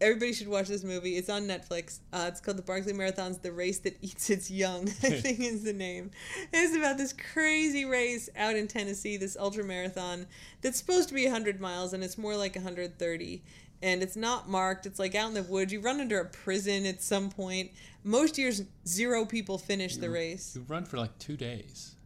everybody 0.00 0.32
should 0.32 0.48
watch 0.48 0.68
this 0.68 0.82
movie. 0.82 1.16
It's 1.18 1.28
on 1.28 1.42
Netflix. 1.42 1.98
Uh, 2.14 2.24
it's 2.28 2.40
called 2.40 2.56
the 2.56 2.62
Barkley 2.62 2.94
Marathons: 2.94 3.42
The 3.42 3.52
Race 3.52 3.78
That 3.80 3.98
Eats 4.00 4.30
Its 4.30 4.50
Young. 4.50 4.88
I 5.02 5.10
think 5.20 5.40
is 5.40 5.64
the 5.64 5.74
name. 5.74 6.12
It's 6.50 6.74
about 6.74 6.96
this 6.96 7.12
crazy 7.12 7.84
race 7.84 8.30
out 8.36 8.56
in 8.56 8.68
Tennessee, 8.68 9.18
this 9.18 9.36
ultra 9.38 9.62
marathon 9.64 10.26
that's 10.62 10.78
supposed 10.78 11.10
to 11.10 11.14
be 11.14 11.24
100 11.24 11.60
miles 11.60 11.92
and 11.92 12.02
it's 12.02 12.16
more 12.16 12.34
like 12.34 12.54
130. 12.54 13.42
And 13.82 14.02
it's 14.02 14.16
not 14.16 14.48
marked. 14.48 14.86
It's 14.86 14.98
like 14.98 15.14
out 15.14 15.28
in 15.28 15.34
the 15.34 15.42
woods. 15.42 15.74
You 15.74 15.80
run 15.80 16.00
under 16.00 16.20
a 16.20 16.24
prison 16.24 16.86
at 16.86 17.02
some 17.02 17.28
point. 17.28 17.72
Most 18.02 18.38
years, 18.38 18.62
zero 18.86 19.26
people 19.26 19.58
finish 19.58 19.98
the 19.98 20.08
race. 20.08 20.56
you 20.56 20.64
run 20.68 20.86
for 20.86 20.96
like 20.96 21.16
two 21.18 21.36
days. 21.36 21.96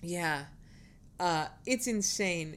Yeah. 0.00 0.44
Uh, 1.18 1.48
it's 1.66 1.88
insane. 1.88 2.56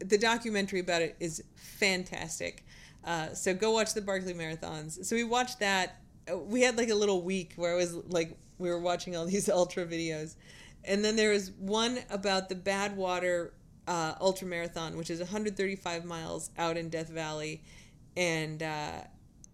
The 0.00 0.18
documentary 0.18 0.80
about 0.80 1.02
it 1.02 1.16
is 1.20 1.42
fantastic. 1.54 2.64
Uh, 3.04 3.32
so 3.32 3.54
go 3.54 3.70
watch 3.72 3.94
the 3.94 4.00
Barkley 4.00 4.34
Marathons. 4.34 5.04
So 5.04 5.16
we 5.16 5.24
watched 5.24 5.60
that. 5.60 5.96
We 6.34 6.62
had 6.62 6.76
like 6.76 6.90
a 6.90 6.94
little 6.94 7.22
week 7.22 7.52
where 7.56 7.72
it 7.72 7.76
was 7.76 7.94
like 8.08 8.36
we 8.58 8.68
were 8.68 8.78
watching 8.78 9.16
all 9.16 9.24
these 9.26 9.48
ultra 9.48 9.86
videos. 9.86 10.36
And 10.84 11.04
then 11.04 11.16
there 11.16 11.30
was 11.30 11.50
one 11.58 11.98
about 12.10 12.48
the 12.48 12.54
Badwater 12.54 13.50
uh, 13.86 14.14
Ultra 14.20 14.46
Marathon, 14.46 14.96
which 14.96 15.10
is 15.10 15.18
135 15.18 16.04
miles 16.04 16.50
out 16.56 16.76
in 16.76 16.88
Death 16.88 17.08
Valley. 17.08 17.62
And 18.16 18.62
uh, 18.62 19.00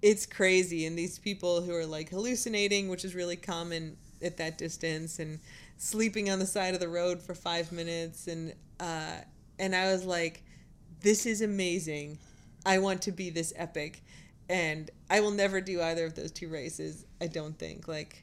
it's 0.03 0.26
crazy. 0.26 0.86
And 0.86 0.97
these 0.97 1.18
people 1.18 1.62
who 1.62 1.74
are 1.74 1.86
like 1.86 2.11
hallucinating, 2.11 2.88
which 2.88 3.05
is 3.05 3.14
really 3.14 3.36
common 3.36 3.97
at 4.22 4.36
that 4.36 4.59
distance, 4.59 5.18
and 5.18 5.40
sleeping 5.78 6.30
on 6.30 6.38
the 6.38 6.47
side 6.47 6.74
of 6.74 6.80
the 6.80 6.88
road 6.88 7.20
for 7.20 7.34
five 7.34 7.72
minutes, 7.72 8.28
and 8.28 8.55
uh, 8.80 9.18
and 9.59 9.74
I 9.74 9.92
was 9.92 10.04
like, 10.04 10.42
this 11.00 11.26
is 11.26 11.42
amazing. 11.42 12.18
I 12.64 12.78
want 12.78 13.02
to 13.02 13.12
be 13.12 13.30
this 13.30 13.52
epic, 13.57 14.02
and 14.48 14.90
I 15.09 15.20
will 15.20 15.30
never 15.30 15.61
do 15.61 15.80
either 15.80 16.04
of 16.07 16.14
those 16.14 16.32
two 16.32 16.48
races. 16.48 17.04
I 17.20 17.26
don't 17.26 17.59
think 17.59 17.88
like. 17.88 18.22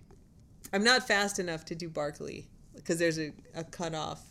I'm 0.72 0.84
not 0.84 1.08
fast 1.08 1.38
enough 1.38 1.66
to 1.66 1.76
do 1.76 1.88
Barkley 1.88 2.48
because 2.76 2.98
there's 2.98 3.20
a, 3.20 3.32
a 3.54 3.64
cutoff. 3.64 4.24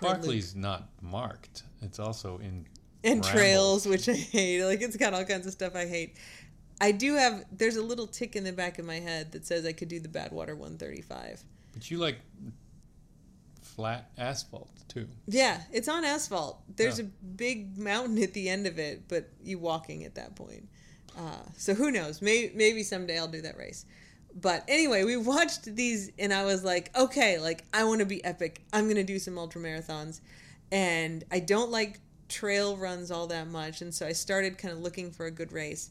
Barkley's 0.00 0.54
not 0.54 0.88
marked. 1.02 1.64
It's 1.82 1.98
also 1.98 2.38
in 2.38 2.66
and 3.04 3.24
Rambles. 3.24 3.30
trails, 3.30 3.86
which 3.86 4.08
I 4.08 4.14
hate. 4.14 4.64
Like 4.64 4.82
it's 4.82 4.96
got 4.96 5.14
all 5.14 5.24
kinds 5.24 5.46
of 5.46 5.52
stuff 5.52 5.74
I 5.74 5.86
hate. 5.86 6.16
I 6.80 6.92
do 6.92 7.14
have. 7.14 7.44
There's 7.52 7.76
a 7.76 7.82
little 7.82 8.06
tick 8.06 8.36
in 8.36 8.44
the 8.44 8.52
back 8.52 8.78
of 8.78 8.84
my 8.84 9.00
head 9.00 9.32
that 9.32 9.46
says 9.46 9.66
I 9.66 9.72
could 9.72 9.88
do 9.88 10.00
the 10.00 10.08
Badwater 10.08 10.56
135. 10.56 11.44
But 11.72 11.90
you 11.90 11.98
like 11.98 12.16
flat 13.80 14.10
asphalt 14.18 14.70
too. 14.88 15.08
Yeah, 15.26 15.60
it's 15.72 15.88
on 15.88 16.04
asphalt. 16.04 16.60
There's 16.76 16.98
Yeah. 16.98 17.06
a 17.06 17.08
big 17.24 17.78
mountain 17.78 18.22
at 18.22 18.34
the 18.34 18.48
end 18.48 18.66
of 18.66 18.78
it, 18.78 19.08
but 19.08 19.30
you 19.42 19.58
walking 19.58 20.04
at 20.04 20.14
that 20.16 20.36
point. 20.36 20.68
Uh, 21.16 21.42
so 21.56 21.74
who 21.74 21.90
knows? 21.90 22.20
Maybe 22.20 22.52
maybe 22.54 22.82
someday 22.82 23.18
I'll 23.18 23.28
do 23.28 23.40
that 23.42 23.56
race. 23.56 23.86
But 24.34 24.64
anyway, 24.68 25.02
we 25.04 25.16
watched 25.16 25.64
these, 25.74 26.12
and 26.18 26.32
I 26.32 26.44
was 26.44 26.62
like, 26.62 26.96
okay, 26.96 27.38
like 27.38 27.64
I 27.72 27.84
want 27.84 28.00
to 28.00 28.06
be 28.06 28.22
epic. 28.24 28.62
I'm 28.72 28.86
gonna 28.86 29.02
do 29.02 29.18
some 29.18 29.38
ultra 29.38 29.60
marathons, 29.60 30.20
and 30.70 31.24
I 31.30 31.40
don't 31.40 31.70
like 31.70 31.98
trail 32.28 32.76
runs 32.76 33.10
all 33.10 33.26
that 33.28 33.48
much, 33.48 33.80
and 33.82 33.92
so 33.94 34.06
I 34.06 34.12
started 34.12 34.58
kind 34.58 34.72
of 34.72 34.80
looking 34.80 35.10
for 35.10 35.26
a 35.26 35.30
good 35.30 35.52
race. 35.52 35.90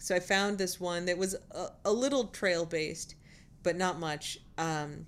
So 0.00 0.14
I 0.14 0.20
found 0.20 0.58
this 0.58 0.78
one 0.80 1.06
that 1.06 1.16
was 1.16 1.34
a, 1.52 1.68
a 1.84 1.92
little 1.92 2.24
trail 2.24 2.66
based, 2.66 3.14
but 3.62 3.76
not 3.76 3.98
much. 3.98 4.38
Um, 4.58 5.06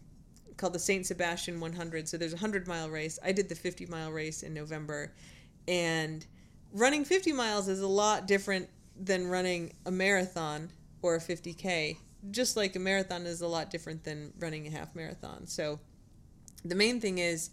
called 0.60 0.74
the 0.74 0.78
Saint 0.78 1.06
Sebastian 1.06 1.58
100. 1.58 2.06
So 2.08 2.18
there's 2.18 2.34
a 2.34 2.36
100 2.36 2.68
mile 2.68 2.90
race. 2.90 3.18
I 3.24 3.32
did 3.32 3.48
the 3.48 3.54
50 3.54 3.86
mile 3.86 4.12
race 4.12 4.42
in 4.42 4.52
November. 4.52 5.14
And 5.66 6.24
running 6.72 7.04
50 7.04 7.32
miles 7.32 7.66
is 7.66 7.80
a 7.80 7.88
lot 7.88 8.26
different 8.26 8.68
than 8.94 9.26
running 9.26 9.72
a 9.86 9.90
marathon 9.90 10.70
or 11.00 11.16
a 11.16 11.18
50K. 11.18 11.96
Just 12.30 12.56
like 12.56 12.76
a 12.76 12.78
marathon 12.78 13.24
is 13.24 13.40
a 13.40 13.48
lot 13.48 13.70
different 13.70 14.04
than 14.04 14.34
running 14.38 14.66
a 14.66 14.70
half 14.70 14.94
marathon. 14.94 15.46
So 15.46 15.80
the 16.64 16.74
main 16.74 17.00
thing 17.00 17.18
is 17.18 17.50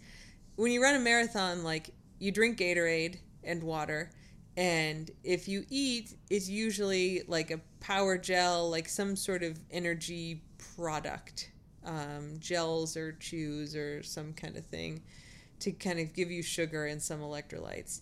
when 0.57 0.73
you 0.73 0.83
run 0.83 0.95
a 0.95 0.99
marathon, 0.99 1.63
like 1.63 1.91
you 2.19 2.33
drink 2.33 2.57
Gatorade 2.57 3.19
and 3.43 3.63
water. 3.63 4.11
And 4.57 5.09
if 5.23 5.47
you 5.47 5.63
eat, 5.69 6.17
it's 6.29 6.49
usually 6.49 7.23
like 7.27 7.51
a 7.51 7.61
power 7.79 8.17
gel, 8.17 8.69
like 8.69 8.89
some 8.89 9.15
sort 9.15 9.43
of 9.43 9.57
energy 9.71 10.41
product 10.75 11.51
um, 11.85 12.37
gels 12.39 12.97
or 12.97 13.13
chews 13.13 13.75
or 13.75 14.03
some 14.03 14.33
kind 14.33 14.57
of 14.57 14.65
thing 14.65 15.01
to 15.59 15.71
kind 15.71 15.99
of 15.99 16.13
give 16.13 16.29
you 16.29 16.43
sugar 16.43 16.85
and 16.85 17.01
some 17.01 17.19
electrolytes. 17.19 18.01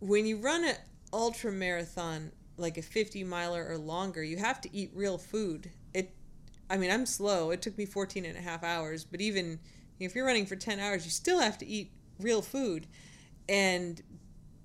When 0.00 0.26
you 0.26 0.38
run 0.38 0.64
an 0.64 0.76
ultra 1.12 1.52
marathon, 1.52 2.32
like 2.56 2.78
a 2.78 2.82
50 2.82 3.24
miler 3.24 3.66
or 3.68 3.78
longer, 3.78 4.22
you 4.22 4.36
have 4.36 4.60
to 4.62 4.74
eat 4.74 4.90
real 4.94 5.18
food. 5.18 5.70
It, 5.92 6.14
I 6.68 6.76
mean, 6.76 6.90
I'm 6.90 7.06
slow. 7.06 7.50
It 7.50 7.62
took 7.62 7.78
me 7.78 7.86
14 7.86 8.24
and 8.24 8.36
a 8.36 8.40
half 8.40 8.62
hours, 8.62 9.04
but 9.04 9.20
even 9.20 9.58
if 9.98 10.14
you're 10.14 10.26
running 10.26 10.46
for 10.46 10.56
10 10.56 10.78
hours, 10.78 11.04
you 11.04 11.10
still 11.10 11.40
have 11.40 11.58
to 11.58 11.66
eat 11.66 11.90
real 12.20 12.42
food. 12.42 12.86
And 13.48 14.02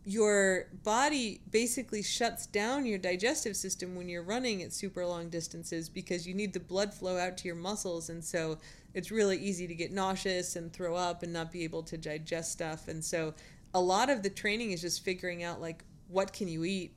your 0.06 0.68
body 0.84 1.42
basically 1.52 2.02
shuts 2.02 2.48
down 2.48 2.86
your 2.86 2.98
digestive 2.98 3.56
system 3.56 3.96
when 3.96 4.08
you're 4.10 4.24
running 4.24 4.64
at 4.64 4.74
super 4.74 5.06
long 5.06 5.30
distances 5.30 5.90
because 5.90 6.26
you 6.26 6.34
need 6.34 6.54
the 6.54 6.60
blood 6.60 6.94
flow 6.94 7.18
out 7.18 7.38
to 7.38 7.48
your 7.48 7.56
muscles. 7.56 8.10
And 8.10 8.24
so 8.24 8.58
it's 8.94 9.12
really 9.12 9.38
easy 9.38 9.68
to 9.68 9.76
get 9.76 9.92
nauseous 9.92 10.56
and 10.56 10.72
throw 10.72 10.96
up 10.96 11.22
and 11.22 11.34
not 11.34 11.52
be 11.52 11.64
able 11.64 11.84
to 11.84 11.98
digest 11.98 12.52
stuff. 12.52 12.88
And 12.88 13.04
so 13.04 13.34
a 13.74 13.82
lot 13.82 14.10
of 14.10 14.24
the 14.24 14.30
training 14.30 14.72
is 14.72 14.82
just 14.82 15.04
figuring 15.04 15.44
out 15.44 15.62
like 15.62 15.84
what 16.08 16.34
can 16.34 16.48
you 16.48 16.66
eat 16.66 16.94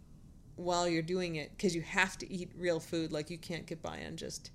while 0.56 0.88
you're 0.88 1.02
doing 1.02 1.36
it? 1.36 1.50
Because 1.56 1.74
you 1.74 1.82
have 1.82 2.16
to 2.18 2.32
eat 2.32 2.50
real 2.56 2.80
food. 2.80 3.12
Like 3.12 3.30
you 3.30 3.38
can't 3.38 3.66
get 3.66 3.82
by 3.82 4.04
on 4.06 4.16
just 4.16 4.52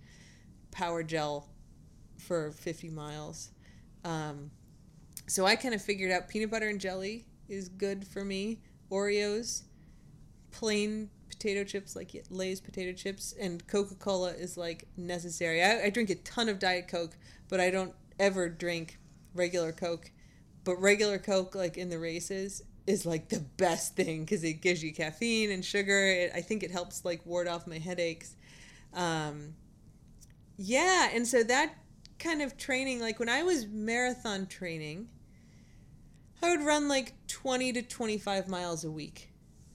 power 0.72 1.04
gel 1.04 1.48
for 2.18 2.52
50 2.52 2.90
miles. 2.90 3.52
Um, 4.04 4.52
so 5.28 5.46
i 5.46 5.56
kind 5.58 5.76
of 5.76 5.82
figured 5.82 6.12
out 6.12 6.30
peanut 6.30 6.50
butter 6.50 6.70
and 6.70 6.80
jelly 6.80 7.26
is 7.50 7.70
good 7.70 8.08
for 8.08 8.24
me. 8.24 8.60
Oreos, 8.92 9.64
plain 10.52 11.10
potato 11.30 11.64
chips 11.64 11.96
like 11.96 12.16
Lay's 12.30 12.60
potato 12.60 12.94
chips, 12.94 13.34
and 13.40 13.66
Coca 13.68 13.96
Cola 13.96 14.32
is 14.32 14.58
like 14.58 14.88
necessary. 14.98 15.64
I, 15.64 15.86
I 15.86 15.90
drink 15.90 16.10
a 16.10 16.16
ton 16.16 16.50
of 16.50 16.60
Diet 16.60 16.88
Coke, 16.88 17.18
but 17.50 17.60
I 17.60 17.70
don't 17.70 17.94
ever 18.20 18.50
drink 18.50 18.98
regular 19.34 19.72
Coke. 19.72 20.12
But 20.64 20.82
regular 20.82 21.18
Coke, 21.18 21.56
like 21.56 21.78
in 21.78 21.90
the 21.90 22.00
races, 22.00 22.64
is 22.88 23.06
like 23.06 23.30
the 23.30 23.40
best 23.40 23.96
thing 23.96 24.22
because 24.22 24.44
it 24.44 24.62
gives 24.62 24.84
you 24.84 24.94
caffeine 24.94 25.52
and 25.52 25.64
sugar. 25.64 26.08
It, 26.08 26.32
I 26.34 26.42
think 26.42 26.64
it 26.64 26.72
helps 26.72 27.06
like 27.06 27.26
ward 27.26 27.48
off 27.48 27.68
my 27.68 27.78
headaches. 27.78 28.36
Um, 28.94 29.54
yeah, 30.58 31.10
and 31.14 31.28
so 31.28 31.44
that 31.44 31.74
kind 32.20 32.42
of 32.42 32.58
training, 32.58 33.00
like 33.00 33.20
when 33.20 33.30
I 33.30 33.44
was 33.44 33.68
marathon 33.68 34.48
training, 34.48 35.10
I 36.44 36.50
would 36.52 36.66
run 36.66 36.88
like 36.88 37.14
20 37.28 37.74
to 37.74 37.82
25 37.82 38.48
miles 38.48 38.84
a 38.84 38.92
week, 38.92 39.30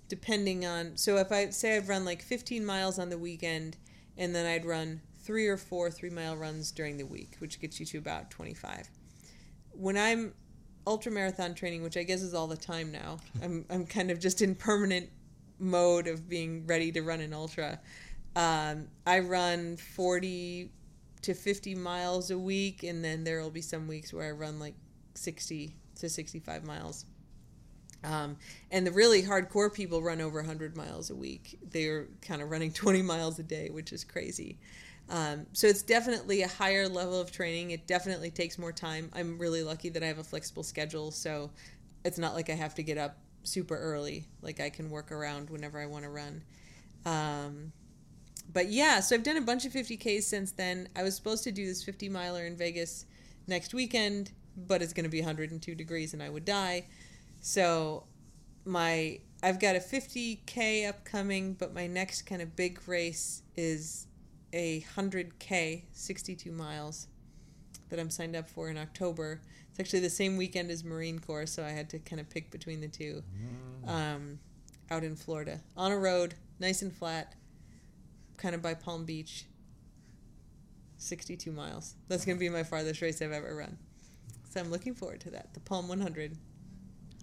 depending 0.09 0.65
on. 0.65 0.97
So 0.97 1.17
if 1.17 1.33
I 1.33 1.51
say 1.51 1.77
I've 1.77 1.89
run 1.89 2.05
like 2.05 2.23
15 2.23 2.65
miles 2.65 2.99
on 2.99 3.11
the 3.11 3.19
weekend, 3.19 3.77
and 4.17 4.35
then 4.35 4.47
I'd 4.47 4.65
run 4.65 5.01
three 5.23 5.47
or 5.47 5.57
four 5.57 5.91
three 5.91 6.11
mile 6.11 6.37
runs 6.37 6.71
during 6.71 6.99
the 6.99 7.07
week, 7.07 7.37
which 7.39 7.61
gets 7.61 7.81
you 7.81 7.87
to 7.87 7.99
about 7.99 8.31
25. 8.31 8.89
When 9.73 9.97
I'm 9.97 10.35
ultra 10.87 11.13
marathon 11.13 11.55
training, 11.55 11.83
which 11.83 11.97
I 11.97 12.03
guess 12.03 12.23
is 12.23 12.35
all 12.35 12.47
the 12.47 12.57
time 12.57 12.93
now, 12.93 13.19
I'm, 13.43 13.65
I'm 13.71 13.87
kind 13.87 14.11
of 14.11 14.21
just 14.21 14.43
in 14.43 14.55
permanent 14.55 15.09
mode 15.59 16.07
of 16.07 16.29
being 16.29 16.67
ready 16.67 16.93
to 16.93 17.03
run 17.03 17.21
an 17.21 17.33
ultra. 17.33 17.81
Um, 18.35 18.89
I 19.07 19.21
run 19.21 19.77
40 19.77 20.71
to 21.23 21.35
50 21.35 21.75
miles 21.77 22.31
a 22.31 22.39
week, 22.39 22.83
and 22.83 23.05
then 23.05 23.25
there 23.25 23.41
will 23.41 23.51
be 23.51 23.63
some 23.63 23.87
weeks 23.87 24.13
where 24.13 24.29
I 24.29 24.33
run 24.33 24.59
like 24.59 24.75
60 25.15 25.77
to 26.03 26.09
65 26.09 26.64
miles. 26.64 27.07
Um, 28.05 28.36
and 28.70 28.86
the 28.86 28.92
really 28.92 29.22
hardcore 29.22 29.72
people 29.72 30.03
run 30.03 30.20
over 30.20 30.40
100 30.40 30.76
miles 30.76 31.11
a 31.11 31.14
week. 31.14 31.59
They're 31.70 32.09
kind 32.20 32.42
of 32.42 32.50
running 32.50 32.72
20 32.74 33.03
miles 33.03 33.38
a 33.38 33.42
day, 33.42 33.70
which 33.70 33.92
is 33.92 34.05
crazy. 34.05 34.59
Um, 35.09 35.46
so 35.53 35.66
it's 35.66 35.82
definitely 35.82 36.42
a 36.42 36.48
higher 36.48 36.88
level 36.88 37.20
of 37.20 37.32
training. 37.32 37.70
It 37.70 37.86
definitely 37.86 38.30
takes 38.30 38.59
more 38.59 38.72
time. 38.72 39.11
I'm 39.14 39.38
really 39.38 39.62
lucky 39.62 39.88
that 39.90 40.03
I 40.03 40.07
have 40.07 40.18
a 40.18 40.24
flexible 40.24 40.62
schedule, 40.62 41.11
so 41.11 41.50
it's 42.05 42.18
not 42.18 42.34
like 42.34 42.50
I 42.50 42.55
have 42.55 42.74
to 42.76 42.82
get 42.82 42.98
up 42.98 43.16
super 43.42 43.76
early. 43.76 44.26
Like 44.40 44.61
I 44.61 44.70
can 44.70 44.90
work 44.90 45.12
around 45.12 45.50
whenever 45.50 45.80
I 45.80 45.86
want 45.86 46.05
to 46.05 46.11
run. 46.11 46.42
Um, 47.05 47.72
but 48.53 48.68
yeah, 48.68 49.00
so 49.00 49.14
I've 49.14 49.22
done 49.22 49.36
a 49.36 49.42
bunch 49.42 49.64
of 49.64 49.72
50Ks 49.72 50.22
since 50.22 50.53
then. 50.53 50.88
I 50.96 51.03
was 51.03 51.16
supposed 51.16 51.44
to 51.44 51.53
do 51.53 51.66
this 51.66 51.82
50 51.82 52.09
miler 52.09 52.46
in 52.46 52.57
Vegas 52.57 53.07
next 53.46 53.74
weekend, 53.74 54.32
but 54.57 54.82
it's 54.82 54.92
going 54.92 55.05
to 55.05 55.11
be 55.11 55.20
102 55.20 55.74
degrees 55.74 56.14
and 56.14 56.22
I 56.22 56.28
would 56.28 56.44
die. 56.44 56.86
So 57.40 58.05
my 58.64 59.20
I've 59.42 59.59
got 59.59 59.74
a 59.74 59.80
50k 59.80 60.88
upcoming, 60.88 61.55
but 61.55 61.74
my 61.74 61.88
next 61.88 62.22
kind 62.22 62.40
of 62.40 62.55
big 62.55 62.80
race 62.86 63.42
is 63.57 64.07
a 64.53 64.84
100k, 64.96 65.82
62 65.90 66.53
miles 66.53 67.09
that 67.88 67.98
I'm 67.98 68.11
signed 68.11 68.36
up 68.36 68.48
for 68.48 68.68
in 68.68 68.78
October. 68.78 69.40
It's 69.70 69.80
actually 69.80 70.00
the 70.00 70.11
same 70.11 70.36
weekend 70.36 70.70
as 70.70 70.84
Marine 70.84 71.18
Corps, 71.18 71.46
so 71.46 71.64
I 71.64 71.70
had 71.70 71.90
to 71.90 71.98
kind 71.98 72.20
of 72.20 72.30
pick 72.30 72.50
between 72.50 72.80
the 72.80 72.88
two. 72.88 73.22
Um, 73.86 74.38
out 74.90 75.03
in 75.03 75.16
Florida, 75.16 75.61
on 75.76 75.90
a 75.90 75.98
road, 75.98 76.34
nice 76.61 76.82
and 76.82 76.94
flat, 76.94 77.34
kind 78.36 78.55
of 78.55 78.62
by 78.62 78.74
Palm 78.74 79.05
Beach. 79.05 79.46
62 80.98 81.50
miles. 81.50 81.96
That's 82.07 82.24
going 82.24 82.38
to 82.38 82.40
be 82.40 82.48
my 82.48 82.62
farthest 82.62 83.03
race 83.03 83.20
I've 83.20 83.32
ever 83.32 83.57
run. 83.57 83.76
So 84.53 84.61
I'm 84.61 84.70
looking 84.70 84.94
forward 84.94 85.20
to 85.20 85.30
that. 85.30 85.55
The 85.55 85.61
Palm 85.61 85.88
100. 85.88 86.36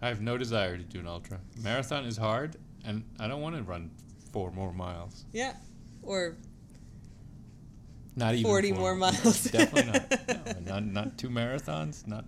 I 0.01 0.07
have 0.07 0.19
no 0.21 0.35
desire 0.37 0.77
to 0.77 0.83
do 0.83 0.99
an 0.99 1.07
ultra. 1.07 1.39
Marathon 1.61 2.05
is 2.05 2.17
hard, 2.17 2.55
and 2.85 3.03
I 3.19 3.27
don't 3.27 3.41
want 3.41 3.55
to 3.55 3.61
run 3.61 3.91
four 4.31 4.51
more 4.51 4.73
miles. 4.73 5.25
Yeah. 5.31 5.53
Or 6.01 6.37
Not 8.15 8.33
even 8.33 8.45
40 8.49 8.71
four. 8.71 8.79
more 8.79 8.95
miles. 8.95 9.43
Definitely 9.43 9.91
not. 9.91 10.55
No, 10.65 10.73
not 10.79 10.85
not 10.85 11.17
two 11.17 11.29
marathons. 11.29 12.07
Not 12.07 12.25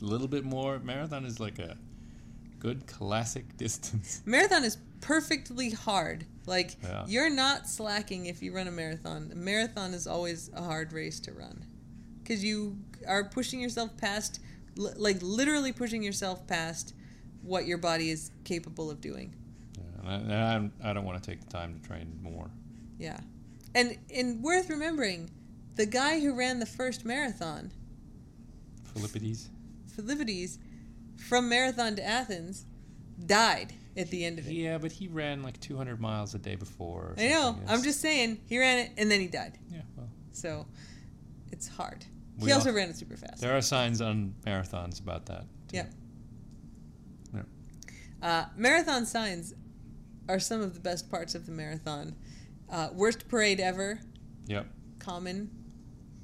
a 0.00 0.04
little 0.04 0.28
bit 0.28 0.44
more. 0.44 0.78
Marathon 0.78 1.24
is 1.26 1.38
like 1.40 1.58
a 1.58 1.76
good 2.58 2.86
classic 2.86 3.56
distance. 3.58 4.22
marathon 4.24 4.64
is 4.64 4.78
perfectly 5.00 5.70
hard. 5.70 6.24
Like 6.46 6.76
Yeah. 6.82 7.04
you're 7.06 7.30
not 7.30 7.68
slacking 7.68 8.26
if 8.26 8.42
you 8.42 8.52
run 8.54 8.66
a 8.68 8.70
marathon. 8.70 9.30
A 9.32 9.36
marathon 9.36 9.92
is 9.92 10.06
always 10.06 10.50
a 10.54 10.62
hard 10.62 10.92
race 10.92 11.20
to 11.20 11.32
run 11.32 11.64
because 12.26 12.42
you 12.42 12.76
are 13.06 13.24
pushing 13.24 13.60
yourself 13.60 13.96
past, 13.96 14.40
li- 14.76 14.92
like 14.96 15.18
literally 15.20 15.72
pushing 15.72 16.02
yourself 16.02 16.46
past 16.46 16.94
what 17.42 17.66
your 17.66 17.78
body 17.78 18.10
is 18.10 18.30
capable 18.44 18.90
of 18.90 19.00
doing. 19.00 19.34
Yeah, 19.78 20.14
and 20.16 20.32
I, 20.32 20.54
I'm, 20.54 20.72
I 20.82 20.92
don't 20.92 21.04
want 21.04 21.22
to 21.22 21.30
take 21.30 21.40
the 21.40 21.50
time 21.50 21.78
to 21.78 21.86
train 21.86 22.18
more. 22.20 22.50
Yeah. 22.98 23.18
And 23.74 23.98
and 24.14 24.42
worth 24.42 24.70
remembering, 24.70 25.30
the 25.76 25.86
guy 25.86 26.20
who 26.20 26.34
ran 26.34 26.58
the 26.60 26.66
first 26.66 27.04
marathon, 27.04 27.70
Philippides. 28.94 29.48
Philippides, 29.96 30.58
from 31.28 31.48
Marathon 31.48 31.96
to 31.96 32.04
Athens, 32.04 32.64
died 33.24 33.74
at 33.96 34.10
the 34.10 34.24
end 34.24 34.38
of 34.38 34.46
it. 34.46 34.52
Yeah, 34.52 34.78
but 34.78 34.92
he 34.92 35.08
ran 35.08 35.42
like 35.42 35.60
200 35.60 36.00
miles 36.00 36.34
a 36.34 36.38
day 36.38 36.56
before. 36.56 37.14
I 37.18 37.28
know. 37.28 37.42
something. 37.42 37.68
I'm 37.68 37.82
just 37.82 38.00
saying, 38.00 38.40
he 38.46 38.58
ran 38.58 38.78
it 38.78 38.92
and 38.96 39.10
then 39.10 39.20
he 39.20 39.26
died. 39.26 39.58
Yeah, 39.70 39.82
well, 39.96 40.08
So 40.32 40.66
it's 41.52 41.68
hard. 41.68 42.04
He 42.40 42.52
also 42.52 42.70
all- 42.70 42.76
ran 42.76 42.90
it 42.90 42.96
super 42.96 43.16
fast. 43.16 43.40
there 43.40 43.56
are 43.56 43.62
signs 43.62 44.00
on 44.00 44.34
marathons 44.46 45.00
about 45.00 45.26
that. 45.26 45.42
too. 45.68 45.76
Yep. 45.78 45.92
Uh, 48.22 48.46
marathon 48.56 49.04
signs 49.06 49.54
are 50.28 50.40
some 50.40 50.60
of 50.60 50.74
the 50.74 50.80
best 50.80 51.10
parts 51.10 51.34
of 51.34 51.46
the 51.46 51.52
marathon. 51.52 52.16
Uh, 52.68 52.88
worst 52.92 53.28
parade 53.28 53.60
ever. 53.60 54.00
Yep. 54.46 54.66
Common. 54.98 55.50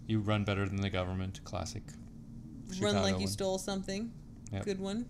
You 0.06 0.20
run 0.20 0.44
better 0.44 0.66
than 0.66 0.80
the 0.80 0.90
government. 0.90 1.40
Classic. 1.44 1.82
Run 2.80 2.94
like 2.94 3.04
Chicago 3.04 3.06
you 3.08 3.14
one. 3.18 3.26
stole 3.28 3.58
something. 3.58 4.10
Yep. 4.52 4.64
Good 4.64 4.80
one. 4.80 5.06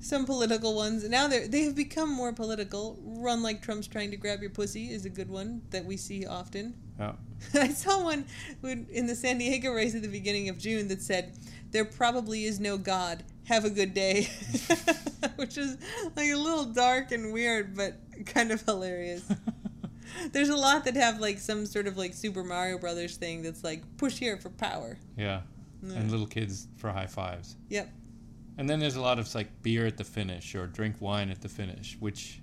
Some 0.00 0.26
political 0.26 0.74
ones. 0.76 1.08
Now 1.08 1.26
they 1.26 1.46
they 1.48 1.64
have 1.64 1.74
become 1.74 2.10
more 2.12 2.32
political. 2.32 2.98
Run 3.02 3.42
like 3.42 3.62
Trump's 3.62 3.86
trying 3.88 4.10
to 4.12 4.16
grab 4.16 4.40
your 4.40 4.50
pussy 4.50 4.90
is 4.90 5.04
a 5.04 5.10
good 5.10 5.28
one 5.28 5.62
that 5.70 5.84
we 5.84 5.96
see 5.96 6.24
often. 6.26 6.74
Yeah. 6.98 7.12
I 7.54 7.68
saw 7.68 8.02
one 8.04 8.24
in 8.62 9.06
the 9.06 9.14
San 9.14 9.38
Diego 9.38 9.72
race 9.72 9.94
at 9.94 10.02
the 10.02 10.08
beginning 10.08 10.48
of 10.48 10.58
June 10.58 10.88
that 10.88 11.02
said, 11.02 11.36
"There 11.70 11.84
probably 11.84 12.44
is 12.44 12.60
no 12.60 12.78
God. 12.78 13.24
Have 13.44 13.64
a 13.64 13.70
good 13.70 13.92
day," 13.94 14.28
which 15.36 15.56
is 15.58 15.76
like 16.16 16.28
a 16.30 16.36
little 16.36 16.64
dark 16.66 17.10
and 17.12 17.32
weird, 17.32 17.76
but 17.76 17.96
kind 18.26 18.50
of 18.52 18.62
hilarious. 18.62 19.30
There's 20.32 20.48
a 20.48 20.56
lot 20.56 20.84
that 20.86 20.94
have 20.96 21.20
like 21.20 21.38
some 21.38 21.66
sort 21.66 21.86
of 21.86 21.96
like 21.96 22.14
Super 22.14 22.42
Mario 22.42 22.78
Brothers 22.78 23.16
thing 23.16 23.42
that's 23.42 23.62
like 23.62 23.82
push 23.96 24.16
here 24.18 24.36
for 24.36 24.50
power. 24.50 24.96
yeah. 25.16 25.42
Yeah. 25.80 25.94
And 25.94 26.10
little 26.10 26.26
kids 26.26 26.66
for 26.76 26.90
high 26.90 27.06
fives. 27.06 27.54
Yep. 27.68 27.88
And 28.58 28.68
then 28.68 28.80
there's 28.80 28.96
a 28.96 29.00
lot 29.00 29.18
of 29.20 29.32
like 29.34 29.62
beer 29.62 29.86
at 29.86 29.96
the 29.96 30.04
finish 30.04 30.54
or 30.54 30.66
drink 30.66 30.96
wine 31.00 31.30
at 31.30 31.40
the 31.40 31.48
finish, 31.48 31.96
which, 32.00 32.40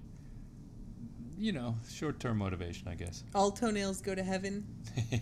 you 1.37 1.51
know, 1.51 1.75
short 1.89 2.19
term 2.19 2.37
motivation, 2.37 2.87
I 2.87 2.95
guess. 2.95 3.23
All 3.35 3.51
toenails 3.51 4.01
go 4.01 4.15
to 4.15 4.23
heaven 4.23 4.65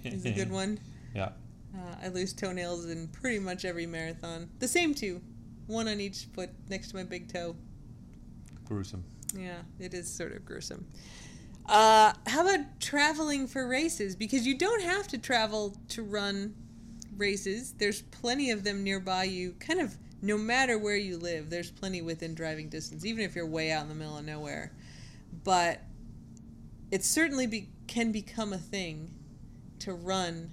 is 0.05 0.25
a 0.25 0.31
good 0.31 0.51
one. 0.61 0.79
Yeah. 1.15 1.29
Uh, 1.75 1.95
I 2.03 2.07
lose 2.09 2.31
toenails 2.31 2.85
in 2.85 3.07
pretty 3.07 3.39
much 3.39 3.65
every 3.65 3.87
marathon. 3.87 4.47
The 4.59 4.67
same 4.67 4.93
two, 4.93 5.19
one 5.65 5.87
on 5.87 5.99
each 5.99 6.27
foot 6.35 6.51
next 6.69 6.89
to 6.89 6.97
my 6.97 7.03
big 7.03 7.27
toe. 7.27 7.55
Gruesome. 8.65 9.03
Yeah, 9.35 9.61
it 9.79 9.95
is 9.95 10.07
sort 10.07 10.33
of 10.33 10.45
gruesome. 10.45 10.85
Uh, 11.65 12.13
how 12.27 12.41
about 12.41 12.79
traveling 12.79 13.47
for 13.47 13.67
races? 13.67 14.15
Because 14.15 14.45
you 14.45 14.55
don't 14.55 14.83
have 14.83 15.07
to 15.07 15.17
travel 15.17 15.75
to 15.89 16.03
run 16.03 16.53
races. 17.17 17.73
There's 17.73 18.03
plenty 18.03 18.51
of 18.51 18.63
them 18.63 18.83
nearby 18.83 19.23
you, 19.23 19.53
kind 19.53 19.79
of 19.79 19.97
no 20.23 20.37
matter 20.37 20.79
where 20.79 20.95
you 20.95 21.17
live, 21.17 21.49
there's 21.49 21.69
plenty 21.69 22.01
within 22.01 22.33
driving 22.33 22.69
distance, 22.69 23.05
even 23.05 23.25
if 23.25 23.35
you're 23.35 23.45
way 23.45 23.71
out 23.71 23.83
in 23.83 23.89
the 23.89 23.95
middle 23.95 24.17
of 24.17 24.25
nowhere. 24.25 24.71
But 25.43 25.81
it 26.91 27.03
certainly 27.03 27.45
be, 27.45 27.69
can 27.87 28.13
become 28.13 28.53
a 28.53 28.57
thing 28.57 29.13
to 29.79 29.93
run, 29.93 30.49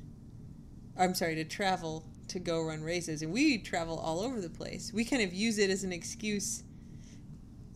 I'm 0.98 1.14
sorry, 1.14 1.36
to 1.36 1.44
travel 1.44 2.04
to 2.28 2.40
go 2.40 2.62
run 2.62 2.82
races. 2.82 3.22
And 3.22 3.32
we 3.32 3.58
travel 3.58 3.96
all 3.96 4.20
over 4.20 4.40
the 4.40 4.50
place. 4.50 4.90
We 4.92 5.04
kind 5.04 5.22
of 5.22 5.32
use 5.32 5.56
it 5.56 5.70
as 5.70 5.84
an 5.84 5.92
excuse. 5.92 6.64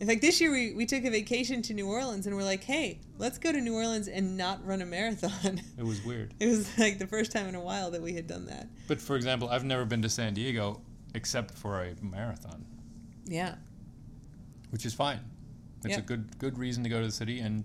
In 0.01 0.07
fact, 0.07 0.19
this 0.19 0.41
year 0.41 0.51
we, 0.51 0.73
we 0.73 0.85
took 0.85 1.05
a 1.05 1.09
vacation 1.09 1.61
to 1.61 1.73
New 1.73 1.87
Orleans 1.87 2.27
and 2.27 2.35
we're 2.35 2.43
like, 2.43 2.65
hey, 2.65 2.99
let's 3.17 3.37
go 3.37 3.53
to 3.53 3.61
New 3.61 3.73
Orleans 3.73 4.09
and 4.09 4.35
not 4.35 4.65
run 4.67 4.81
a 4.81 4.85
marathon. 4.85 5.61
It 5.77 5.85
was 5.85 6.03
weird. 6.03 6.33
It 6.41 6.47
was 6.47 6.77
like 6.77 6.99
the 6.99 7.07
first 7.07 7.31
time 7.31 7.47
in 7.47 7.55
a 7.55 7.61
while 7.61 7.89
that 7.91 8.01
we 8.01 8.13
had 8.13 8.27
done 8.27 8.47
that. 8.47 8.67
But 8.89 8.99
for 8.99 9.15
example, 9.15 9.47
I've 9.47 9.63
never 9.63 9.85
been 9.85 10.01
to 10.01 10.09
San 10.09 10.33
Diego 10.33 10.81
except 11.15 11.57
for 11.57 11.81
a 11.81 11.95
marathon, 12.03 12.65
Yeah. 13.25 13.55
which 14.69 14.85
is 14.85 14.93
fine. 14.93 15.19
It's 15.83 15.93
Yeah. 15.93 15.99
a 15.99 16.01
good 16.01 16.37
good 16.39 16.57
reason 16.57 16.83
to 16.83 16.89
go 16.89 16.99
to 16.99 17.05
the 17.07 17.11
city 17.11 17.39
and 17.39 17.63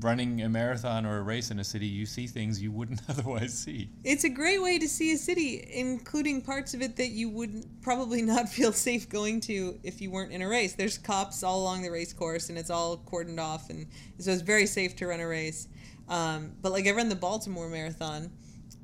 running 0.00 0.42
a 0.42 0.48
marathon 0.48 1.06
or 1.06 1.16
a 1.18 1.22
race 1.22 1.50
in 1.50 1.58
a 1.58 1.64
city, 1.64 1.86
you 1.86 2.04
see 2.04 2.26
things 2.26 2.60
you 2.60 2.70
wouldn't 2.70 3.00
otherwise 3.08 3.56
see. 3.56 3.88
It's 4.04 4.24
a 4.24 4.28
great 4.28 4.60
way 4.62 4.78
to 4.78 4.86
see 4.86 5.12
a 5.12 5.16
city, 5.16 5.66
including 5.72 6.42
parts 6.42 6.74
of 6.74 6.82
it 6.82 6.96
that 6.96 7.08
you 7.12 7.30
would 7.30 7.64
probably 7.80 8.20
not 8.20 8.48
feel 8.56 8.72
safe 8.72 9.08
going 9.08 9.40
to 9.42 9.78
if 9.82 10.02
you 10.02 10.10
weren't 10.10 10.32
in 10.32 10.42
a 10.42 10.48
race. 10.48 10.74
There's 10.74 10.98
cops 10.98 11.42
all 11.42 11.62
along 11.62 11.80
the 11.82 11.90
race 11.90 12.12
course, 12.12 12.50
and 12.50 12.58
it's 12.58 12.68
all 12.68 12.98
cordoned 12.98 13.40
off, 13.40 13.70
and 13.70 13.86
so 14.18 14.30
it's 14.32 14.42
very 14.42 14.66
safe 14.66 14.94
to 14.96 15.06
run 15.06 15.20
a 15.20 15.26
race. 15.26 15.66
Um, 16.08 16.52
but 16.60 16.72
like 16.72 16.86
I 16.86 16.90
run 16.90 17.08
the 17.08 17.16
Baltimore 17.16 17.68
Marathon, 17.70 18.30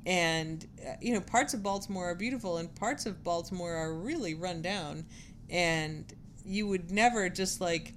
and 0.05 0.65
uh, 0.85 0.93
you 1.01 1.13
know 1.13 1.21
parts 1.21 1.53
of 1.53 1.63
Baltimore 1.63 2.09
are 2.09 2.15
beautiful, 2.15 2.57
and 2.57 2.73
parts 2.75 3.05
of 3.05 3.23
Baltimore 3.23 3.73
are 3.73 3.93
really 3.93 4.33
run 4.33 4.61
down, 4.61 5.05
and 5.49 6.13
you 6.45 6.67
would 6.67 6.91
never 6.91 7.29
just 7.29 7.61
like 7.61 7.93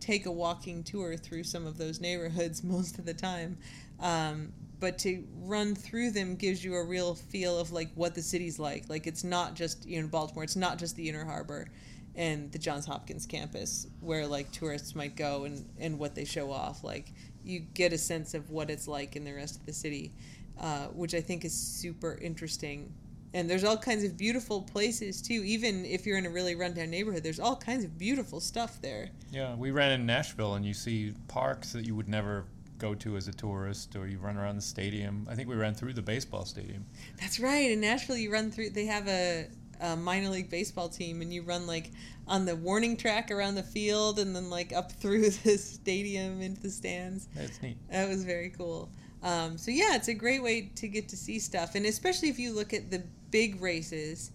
take 0.00 0.26
a 0.26 0.30
walking 0.30 0.82
tour 0.82 1.16
through 1.16 1.44
some 1.44 1.66
of 1.66 1.78
those 1.78 2.00
neighborhoods 2.00 2.64
most 2.64 2.98
of 2.98 3.04
the 3.04 3.14
time. 3.14 3.58
Um, 4.00 4.52
but 4.80 4.98
to 5.00 5.22
run 5.42 5.74
through 5.74 6.10
them 6.12 6.36
gives 6.36 6.64
you 6.64 6.74
a 6.74 6.82
real 6.82 7.14
feel 7.14 7.58
of 7.58 7.70
like 7.70 7.90
what 7.94 8.14
the 8.14 8.22
city's 8.22 8.58
like. 8.58 8.88
Like 8.88 9.06
it's 9.06 9.24
not 9.24 9.54
just 9.54 9.86
you 9.86 10.00
know 10.00 10.08
Baltimore. 10.08 10.44
It's 10.44 10.56
not 10.56 10.78
just 10.78 10.96
the 10.96 11.08
Inner 11.08 11.24
Harbor 11.24 11.68
and 12.16 12.50
the 12.50 12.58
Johns 12.58 12.86
Hopkins 12.86 13.26
campus 13.26 13.86
where 14.00 14.26
like 14.26 14.50
tourists 14.50 14.94
might 14.94 15.16
go 15.16 15.44
and 15.44 15.68
and 15.78 15.98
what 15.98 16.14
they 16.14 16.24
show 16.24 16.50
off. 16.50 16.82
Like 16.82 17.12
you 17.44 17.60
get 17.60 17.92
a 17.92 17.98
sense 17.98 18.34
of 18.34 18.50
what 18.50 18.70
it's 18.70 18.88
like 18.88 19.16
in 19.16 19.24
the 19.24 19.32
rest 19.32 19.56
of 19.56 19.66
the 19.66 19.72
city, 19.72 20.12
uh, 20.60 20.86
which 20.88 21.14
I 21.14 21.20
think 21.20 21.44
is 21.44 21.54
super 21.54 22.18
interesting. 22.20 22.92
And 23.32 23.48
there's 23.48 23.64
all 23.64 23.76
kinds 23.76 24.04
of 24.04 24.16
beautiful 24.16 24.62
places 24.62 25.22
too. 25.22 25.42
Even 25.44 25.84
if 25.84 26.04
you're 26.04 26.18
in 26.18 26.26
a 26.26 26.30
really 26.30 26.54
rundown 26.54 26.90
neighborhood, 26.90 27.22
there's 27.22 27.40
all 27.40 27.56
kinds 27.56 27.84
of 27.84 27.96
beautiful 27.96 28.40
stuff 28.40 28.80
there. 28.82 29.10
Yeah, 29.30 29.54
we 29.54 29.70
ran 29.70 29.92
in 29.92 30.04
Nashville 30.04 30.54
and 30.54 30.64
you 30.66 30.74
see 30.74 31.14
parks 31.28 31.72
that 31.72 31.86
you 31.86 31.94
would 31.94 32.08
never 32.08 32.44
go 32.80 32.94
to 32.94 33.16
as 33.16 33.28
a 33.28 33.32
tourist 33.32 33.94
or 33.94 34.08
you 34.08 34.18
run 34.18 34.36
around 34.36 34.56
the 34.56 34.62
stadium. 34.62 35.26
I 35.30 35.34
think 35.34 35.48
we 35.48 35.54
ran 35.54 35.74
through 35.74 35.92
the 35.92 36.02
baseball 36.02 36.44
stadium. 36.44 36.84
That's 37.20 37.38
right. 37.38 37.70
In 37.70 37.80
Nashville, 37.80 38.16
you 38.16 38.32
run 38.32 38.50
through. 38.50 38.70
They 38.70 38.86
have 38.86 39.06
a, 39.06 39.46
a 39.80 39.96
minor 39.96 40.30
league 40.30 40.50
baseball 40.50 40.88
team, 40.88 41.22
and 41.22 41.32
you 41.32 41.42
run 41.42 41.66
like 41.66 41.92
on 42.26 42.46
the 42.46 42.56
warning 42.56 42.96
track 42.96 43.30
around 43.30 43.54
the 43.54 43.62
field, 43.62 44.18
and 44.18 44.34
then 44.34 44.50
like 44.50 44.72
up 44.72 44.90
through 45.00 45.30
the 45.30 45.56
stadium 45.58 46.40
into 46.40 46.62
the 46.62 46.70
stands. 46.70 47.28
That's 47.36 47.62
neat. 47.62 47.76
That 47.90 48.08
was 48.08 48.24
very 48.24 48.50
cool. 48.50 48.90
Um, 49.22 49.58
so 49.58 49.70
yeah, 49.70 49.96
it's 49.96 50.08
a 50.08 50.14
great 50.14 50.42
way 50.42 50.70
to 50.76 50.88
get 50.88 51.08
to 51.10 51.16
see 51.16 51.38
stuff, 51.38 51.74
and 51.74 51.84
especially 51.84 52.28
if 52.28 52.38
you 52.38 52.54
look 52.54 52.72
at 52.72 52.90
the 52.90 53.02
big 53.30 53.60
races. 53.60 54.30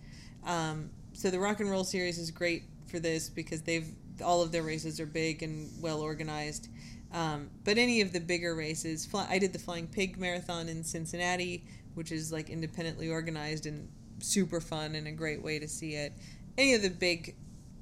Um, 0.45 0.89
so 1.13 1.31
the 1.31 1.39
Rock 1.39 1.59
and 1.59 1.69
Roll 1.69 1.83
Series 1.83 2.17
is 2.17 2.29
great 2.29 2.63
for 2.87 2.99
this 2.99 3.29
because 3.29 3.61
they've 3.61 3.87
all 4.23 4.41
of 4.41 4.51
their 4.51 4.63
races 4.63 4.99
are 4.99 5.05
big 5.05 5.43
and 5.43 5.69
well 5.81 6.01
organized. 6.01 6.69
Um, 7.13 7.49
but 7.63 7.77
any 7.77 8.01
of 8.01 8.11
the 8.13 8.19
bigger 8.19 8.55
races, 8.55 9.05
fly, 9.05 9.25
I 9.29 9.39
did 9.39 9.53
the 9.53 9.59
Flying 9.59 9.87
Pig 9.87 10.17
Marathon 10.17 10.69
in 10.69 10.83
Cincinnati, 10.83 11.63
which 11.93 12.11
is 12.11 12.31
like 12.31 12.49
independently 12.49 13.09
organized 13.09 13.65
and 13.65 13.87
super 14.19 14.59
fun 14.59 14.95
and 14.95 15.07
a 15.07 15.11
great 15.11 15.41
way 15.41 15.59
to 15.59 15.67
see 15.67 15.93
it. 15.93 16.13
Any 16.57 16.73
of 16.73 16.81
the 16.81 16.89
big 16.89 17.35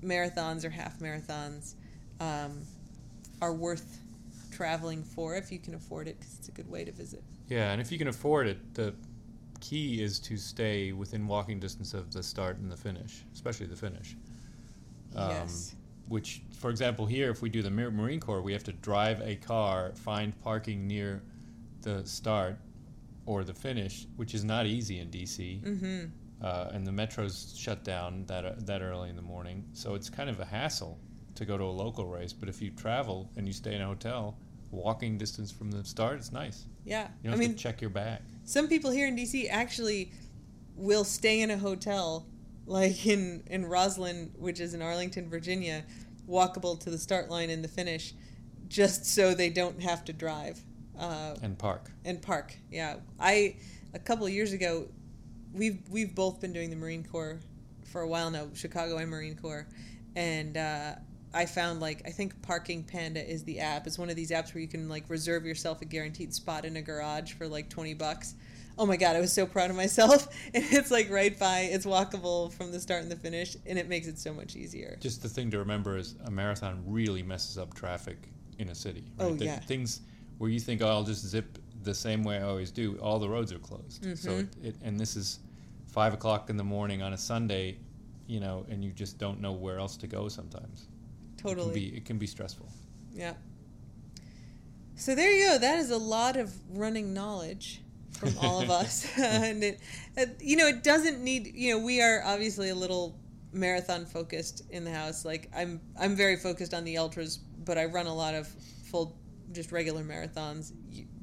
marathons 0.04 0.64
or 0.64 0.70
half 0.70 1.00
marathons 1.00 1.74
um, 2.20 2.62
are 3.42 3.54
worth 3.54 4.03
traveling 4.54 5.04
for 5.04 5.36
if 5.36 5.52
you 5.52 5.60
can 5.60 5.76
afford 5.76 6.08
it 6.08 6.20
because 6.20 6.36
it's 6.36 6.48
a 6.48 6.52
good 6.52 6.70
way 6.70 6.84
to 6.84 6.92
visit. 6.92 7.24
Yeah, 7.48 7.72
and 7.72 7.82
if 7.82 7.92
you 7.92 7.98
can 7.98 8.08
afford 8.08 8.48
it, 8.48 8.74
the 8.74 8.94
key 9.60 10.02
is 10.02 10.20
to 10.20 10.38
stay 10.38 10.92
within 10.92 11.26
walking 11.26 11.60
distance 11.60 11.94
of 11.94 12.12
the 12.12 12.22
start 12.22 12.58
and 12.58 12.72
the 12.72 12.78
finish, 12.78 13.24
especially 13.34 13.66
the 13.66 13.76
finish. 13.76 14.16
Um, 15.16 15.30
yes. 15.30 15.76
Which, 16.08 16.42
for 16.60 16.70
example, 16.70 17.06
here, 17.06 17.30
if 17.30 17.42
we 17.42 17.50
do 17.50 17.62
the 17.62 17.70
Marine 17.70 18.20
Corps, 18.20 18.42
we 18.42 18.52
have 18.54 18.64
to 18.66 18.74
drive 18.74 19.22
a 19.22 19.36
car, 19.38 19.94
find 19.96 20.40
parking 20.42 20.86
near 20.86 21.24
the 21.82 22.06
start 22.06 22.58
or 23.26 23.44
the 23.44 23.54
finish, 23.54 24.06
which 24.18 24.34
is 24.34 24.44
not 24.44 24.66
easy 24.66 25.00
in 25.00 25.10
DC. 25.10 25.62
Mm-hmm. 25.62 26.06
Uh, 26.42 26.70
and 26.74 26.86
the 26.86 26.92
metro's 26.92 27.56
shut 27.58 27.86
down 27.86 28.26
that 28.26 28.44
uh, 28.46 28.52
that 28.66 28.82
early 28.82 29.10
in 29.10 29.16
the 29.16 29.22
morning, 29.22 29.64
so 29.72 29.96
it's 29.96 30.10
kind 30.10 30.30
of 30.30 30.42
a 30.42 30.46
hassle 30.46 31.00
to 31.36 31.46
go 31.46 31.58
to 31.58 31.64
a 31.64 31.66
local 31.66 32.06
race. 32.06 32.34
But 32.34 32.50
if 32.50 32.62
you 32.62 32.70
travel 32.72 33.30
and 33.38 33.48
you 33.48 33.54
stay 33.54 33.76
in 33.76 33.82
a 33.82 33.88
hotel, 33.88 34.38
walking 34.74 35.18
distance 35.18 35.52
from 35.52 35.72
the 35.72 35.84
start, 35.86 36.18
it's 36.18 36.32
nice. 36.32 36.66
Yeah. 36.86 37.04
You 37.24 37.30
I 37.30 37.32
don't 37.32 37.32
have 37.32 37.40
mean, 37.40 37.56
to 37.56 37.56
check 37.64 37.80
your 37.82 37.90
bag. 37.90 38.22
some 38.46 38.68
people 38.68 38.92
here 38.92 39.08
in 39.08 39.16
DC 39.16 39.48
actually 39.50 40.12
will 40.76 41.04
stay 41.04 41.42
in 41.42 41.52
a 41.52 41.58
hotel, 41.58 42.26
like 42.66 43.06
in 43.06 43.44
in 43.48 43.66
Rosslyn, 43.66 44.36
which 44.38 44.60
is 44.60 44.74
in 44.74 44.82
Arlington, 44.82 45.30
Virginia, 45.30 45.84
walkable 46.28 46.80
to 46.82 46.90
the 46.90 46.98
start 46.98 47.30
line 47.30 47.50
and 47.50 47.64
the 47.64 47.68
finish, 47.68 48.14
just 48.68 49.06
so 49.06 49.34
they 49.34 49.50
don't 49.50 49.82
have 49.82 50.04
to 50.06 50.14
drive. 50.14 50.60
Uh, 50.98 51.36
And 51.42 51.58
park. 51.58 51.92
and 52.06 52.22
park. 52.22 52.56
Yeah, 52.72 52.98
I 53.20 53.56
a 53.94 54.00
couple 54.00 54.26
of 54.26 54.34
years 54.34 54.52
ago, 54.54 54.88
we've 55.54 55.80
we've 55.90 56.14
both 56.16 56.40
been 56.42 56.54
doing 56.54 56.70
the 56.70 56.76
Marine 56.76 57.04
Corps 57.04 57.40
for 57.92 58.02
a 58.02 58.08
while 58.08 58.32
now, 58.32 58.48
Chicago 58.54 58.98
and 58.98 59.10
Marine 59.10 59.36
Corps, 59.36 59.68
and 60.16 60.58
uh, 60.58 60.96
I 61.34 61.46
found 61.46 61.80
like 61.80 62.02
I 62.06 62.12
think 62.12 62.42
Parking 62.42 62.84
Panda 62.84 63.28
is 63.28 63.44
the 63.44 63.60
app. 63.60 63.88
It's 63.88 63.98
one 63.98 64.10
of 64.10 64.16
these 64.16 64.32
apps 64.32 64.54
where 64.54 64.62
you 64.62 64.68
can 64.68 64.88
like 64.90 65.06
reserve 65.10 65.46
yourself 65.46 65.82
a 65.82 65.86
guaranteed 65.86 66.34
spot 66.34 66.66
in 66.66 66.78
a 66.78 66.82
garage 66.82 67.34
for 67.34 67.48
like 67.48 67.70
twenty 67.70 67.94
bucks. 67.94 68.36
Oh 68.78 68.86
my 68.88 68.98
god, 68.98 69.16
I 69.16 69.20
was 69.20 69.32
so 69.32 69.46
proud 69.46 69.70
of 69.70 69.76
myself. 69.76 70.28
And 70.54 70.64
it's 70.72 70.90
like 70.92 71.10
right 71.12 71.38
by, 71.38 71.62
it's 71.72 71.86
walkable 71.86 72.52
from 72.54 72.72
the 72.72 72.80
start 72.80 73.04
and 73.04 73.12
the 73.12 73.16
finish, 73.16 73.56
and 73.68 73.78
it 73.78 73.88
makes 73.88 74.08
it 74.08 74.18
so 74.18 74.34
much 74.34 74.56
easier. 74.56 74.98
Just 75.00 75.22
the 75.22 75.30
thing 75.30 75.52
to 75.52 75.60
remember 75.60 75.98
is 75.98 76.16
a 76.26 76.32
marathon 76.32 76.84
really 76.88 77.22
messes 77.24 77.58
up 77.58 77.74
traffic 77.76 78.18
in 78.58 78.70
a 78.70 78.76
city. 78.76 79.04
Right? 79.20 79.26
Oh, 79.26 79.36
The 79.36 79.46
yeah. 79.46 79.60
Things 79.60 80.02
where 80.40 80.50
you 80.50 80.60
think, 80.60 80.82
oh, 80.82 80.88
I'll 80.88 81.04
just 81.04 81.26
zip 81.26 81.60
the 81.84 81.94
same 81.94 82.24
way 82.24 82.38
I 82.38 82.44
always 82.44 82.72
do. 82.72 82.98
All 82.98 83.20
the 83.20 83.30
roads 83.30 83.52
are 83.54 83.60
closed. 83.60 84.04
So 84.18 84.32
Mhm. 84.32 84.40
it, 84.64 84.68
it, 84.70 84.76
and 84.84 85.00
this 85.00 85.16
is 85.16 85.40
five 85.88 86.14
o'clock 86.14 86.50
in 86.50 86.58
the 86.58 86.64
morning 86.64 87.02
on 87.04 87.14
a 87.14 87.18
Sunday, 87.18 87.78
you 88.26 88.40
know, 88.40 88.66
and 88.70 88.84
you 88.84 88.92
just 88.92 89.18
don't 89.20 89.40
know 89.40 89.52
where 89.52 89.78
else 89.78 89.98
to 89.98 90.08
go. 90.08 90.28
Sometimes 90.30 90.88
it 91.44 91.48
Totally. 91.48 91.66
can 91.66 91.74
be 91.74 91.98
it 91.98 92.06
can 92.06 92.18
be 92.18 92.28
stressful. 92.28 92.70
Yeah. 93.14 93.34
So 94.96 95.16
there 95.16 95.32
you 95.32 95.48
go. 95.48 95.58
That 95.58 95.80
is 95.80 95.90
a 95.92 95.98
lot 95.98 96.38
of 96.38 96.54
running 96.70 97.14
knowledge 97.14 97.82
from 98.14 98.34
all 98.42 98.62
of 98.62 98.70
us, 98.82 99.08
and 99.18 99.64
it, 99.64 99.80
it, 100.16 100.38
you 100.40 100.56
know, 100.56 100.68
it 100.68 100.84
doesn't 100.84 101.24
need. 101.24 101.54
You 101.54 101.78
know, 101.78 101.84
we 101.84 102.02
are 102.02 102.22
obviously 102.24 102.70
a 102.70 102.76
little 102.76 103.20
marathon 103.54 104.06
focused 104.06 104.64
in 104.70 104.84
the 104.84 104.92
house. 104.92 105.26
Like 105.26 105.50
I'm, 105.56 105.80
I'm 106.00 106.16
very 106.16 106.36
focused 106.36 106.74
on 106.74 106.84
the 106.84 106.98
ultras, 106.98 107.38
but 107.38 107.78
I 107.78 107.86
run 107.86 108.08
a 108.08 108.14
lot 108.14 108.34
of 108.34 108.48
full, 108.48 109.16
just 109.52 109.72
regular 109.72 110.04
marathons. 110.04 110.72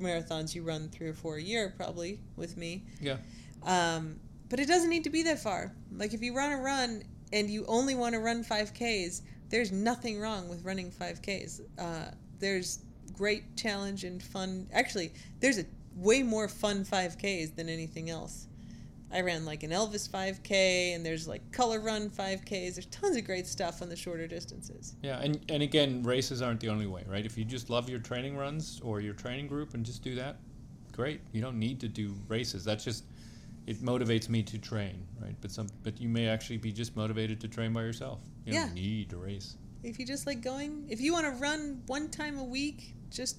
Marathons 0.01 0.55
you 0.55 0.63
run 0.63 0.89
three 0.89 1.09
or 1.09 1.15
four 1.15 1.37
a 1.37 1.43
year, 1.43 1.75
probably 1.77 2.21
with 2.37 2.57
me. 2.57 2.85
Yeah. 3.01 3.17
Um, 3.65 4.21
but 4.49 4.61
it 4.61 4.67
doesn't 4.67 4.91
need 4.91 5.05
to 5.05 5.11
be 5.11 5.25
that 5.25 5.41
far. 5.41 5.73
Like 5.93 6.15
if 6.15 6.23
you 6.23 6.35
run 6.35 6.53
a 6.53 6.59
run 6.59 7.03
and 7.33 7.51
you 7.51 7.65
only 7.67 7.95
want 7.95 8.15
to 8.15 8.21
run 8.21 8.45
5Ks, 8.45 9.23
there's 9.51 9.73
nothing 9.73 10.21
wrong 10.21 10.49
with 10.49 10.65
running 10.65 10.91
5Ks. 10.91 11.61
Uh, 11.79 12.11
there's 12.39 12.81
great 13.13 13.57
challenge 13.57 14.05
and 14.05 14.23
fun. 14.23 14.67
Actually, 14.73 15.13
there's 15.41 15.59
a 15.59 15.65
way 15.97 16.23
more 16.23 16.49
fun 16.49 16.85
5Ks 16.85 17.55
than 17.55 17.69
anything 17.69 18.09
else. 18.09 18.47
I 19.13 19.23
ran 19.23 19.45
like 19.45 19.65
an 19.65 19.71
Elvis 19.71 20.09
5K, 20.09 20.95
and 20.95 21.05
there's 21.05 21.27
like 21.27 21.51
Color 21.51 21.81
Run 21.81 22.11
5Ks. 22.11 22.75
There's 22.75 22.87
tons 22.87 23.17
of 23.17 23.25
great 23.25 23.47
stuff 23.47 23.83
on 23.83 23.89
the 23.89 23.97
shorter 23.97 24.29
distances. 24.29 24.95
Yeah, 25.03 25.19
and, 25.21 25.41
and 25.49 25.65
again, 25.65 26.05
races 26.05 26.43
aren't 26.43 26.61
the 26.61 26.69
only 26.69 26.87
way, 26.87 27.05
right? 27.09 27.27
If 27.27 27.37
you 27.37 27.45
just 27.45 27.71
love 27.71 27.91
your 27.91 27.99
training 27.99 28.37
runs 28.37 28.81
or 28.85 29.01
your 29.01 29.15
training 29.15 29.49
group 29.49 29.75
and 29.75 29.85
just 29.85 30.05
do 30.05 30.15
that, 30.15 30.37
great. 30.93 31.21
You 31.33 31.41
don't 31.41 31.59
need 31.59 31.81
to 31.81 31.89
do 31.89 32.15
races. 32.29 32.65
That's 32.65 32.85
just 32.85 33.05
it 33.67 33.83
motivates 33.83 34.29
me 34.29 34.43
to 34.45 34.59
train, 34.59 35.07
right? 35.21 35.37
But 35.41 35.51
some 35.51 35.69
but 35.83 36.01
you 36.01 36.09
may 36.09 36.29
actually 36.29 36.57
be 36.59 36.73
just 36.73 36.97
motivated 36.97 37.41
to 37.43 37.49
train 37.49 37.73
by 37.73 37.83
yourself. 37.83 38.21
You 38.45 38.55
Yeah. 38.55 38.67
don't 38.67 38.75
need 38.75 39.11
to 39.11 39.17
race. 39.19 39.57
If 39.83 39.99
you 39.99 40.07
just 40.07 40.27
like 40.27 40.41
going, 40.43 40.87
if 40.89 41.01
you 41.01 41.13
want 41.13 41.27
to 41.27 41.33
run 41.41 41.83
one 41.87 42.11
time 42.11 42.39
a 42.39 42.45
week, 42.45 42.95
just 43.11 43.39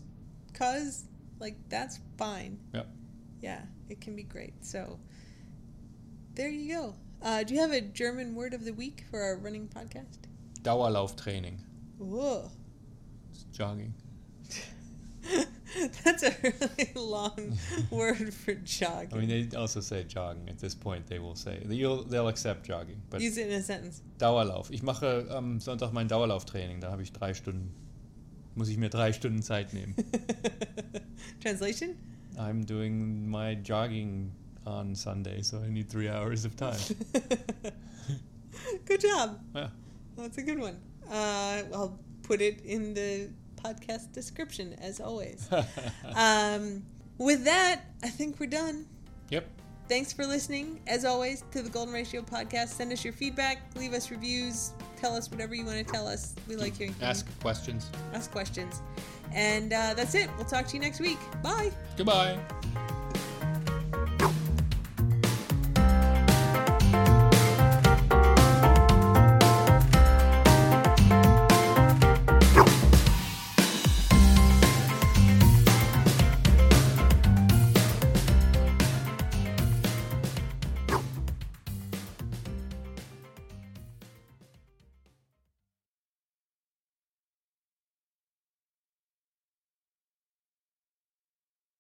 cause, 0.54 1.06
like 1.40 1.56
that's 1.70 2.00
fine. 2.18 2.60
Yep. 2.74 2.88
Yeah, 3.42 3.62
it 3.90 4.02
can 4.02 4.16
be 4.16 4.24
great. 4.24 4.54
So 4.66 5.00
there 6.36 6.50
you 6.50 6.74
go. 6.74 6.96
Uh, 7.22 7.44
do 7.44 7.54
you 7.54 7.60
have 7.60 7.72
a 7.72 7.82
German 7.82 8.34
word 8.34 8.54
of 8.54 8.66
the 8.66 8.74
week 8.74 9.04
for 9.12 9.22
our 9.22 9.38
running 9.38 9.68
podcast? 9.68 10.18
Dauerlauftraining. 10.64 11.58
Whoa. 12.00 12.50
It's 13.32 13.44
jogging. 13.52 13.94
That's 16.04 16.24
a 16.24 16.36
really 16.44 16.92
long 16.96 17.58
word 17.92 18.34
for 18.34 18.54
jogging. 18.54 19.14
I 19.14 19.26
mean, 19.26 19.50
they 19.50 19.58
also 19.58 19.80
say 19.80 20.04
jogging. 20.04 20.50
At 20.50 20.60
this 20.60 20.76
point, 20.76 21.08
they 21.08 21.20
will 21.20 21.36
say 21.36 21.62
you'll, 21.68 22.04
they'll 22.04 22.28
accept 22.28 22.66
jogging. 22.66 23.02
But 23.10 23.22
Use 23.22 23.38
it 23.38 23.48
in 23.48 23.54
a 23.54 23.62
sentence. 23.62 24.02
Dauerlauf. 24.18 24.70
Ich 24.72 24.84
mache 24.84 25.28
am 25.30 25.60
Sonntag 25.60 25.94
mein 25.94 26.08
Dauerlauftraining. 26.08 26.82
Da 26.82 26.92
habe 26.92 27.04
ich 27.04 27.12
drei 27.12 27.34
Stunden. 27.34 27.74
Muss 28.56 28.68
ich 28.70 28.78
mir 28.78 28.90
drei 28.90 29.14
Stunden 29.14 29.42
Zeit 29.42 29.74
nehmen. 29.74 29.96
Translation? 31.42 31.96
I'm 32.38 32.66
doing 32.66 33.30
my 33.30 33.56
jogging 33.56 34.32
on 34.66 34.94
Sunday, 34.96 35.42
so 35.42 35.58
I 35.60 35.70
need 35.70 35.90
three 35.90 36.10
hours 36.10 36.44
of 36.46 36.56
time. 36.56 36.80
Good 38.86 39.02
job. 39.02 39.40
yeah. 39.56 39.70
That's 40.18 40.38
a 40.38 40.42
good 40.42 40.60
one. 40.60 40.78
Uh, 41.10 41.64
I'll 41.74 42.00
put 42.24 42.42
it 42.42 42.62
in 42.66 42.94
the 42.94 43.30
podcast 43.64 44.12
description 44.14 44.76
as 44.82 45.00
always. 45.00 45.50
Um, 46.16 46.84
with 47.18 47.44
that, 47.46 47.82
I 48.04 48.10
think 48.10 48.40
we're 48.40 48.48
done. 48.50 48.86
yep. 49.30 49.48
Thanks 49.88 50.14
for 50.14 50.26
listening, 50.26 50.80
as 50.88 51.04
always, 51.04 51.44
to 51.52 51.62
the 51.62 51.70
Golden 51.70 51.94
Ratio 51.94 52.22
podcast. 52.22 52.70
Send 52.70 52.94
us 52.94 53.04
your 53.04 53.12
feedback, 53.14 53.58
leave 53.76 53.94
us 53.94 54.10
reviews, 54.10 54.72
tell 54.96 55.14
us 55.16 55.30
whatever 55.30 55.54
you 55.54 55.66
want 55.66 55.78
to 55.80 55.84
tell 55.84 56.08
us. 56.08 56.34
We 56.48 56.56
like 56.56 56.78
hearing 56.78 56.94
from 56.94 57.08
Ask 57.08 57.28
questions. 57.42 57.90
Ask 58.14 58.32
questions. 58.32 58.82
And 59.34 59.74
uh, 59.74 59.94
that's 59.94 60.16
it. 60.16 60.30
We'll 60.38 60.46
talk 60.46 60.68
to 60.68 60.74
you 60.76 60.80
next 60.80 61.02
week. 61.02 61.20
Bye. 61.44 61.72
Goodbye. 61.98 62.40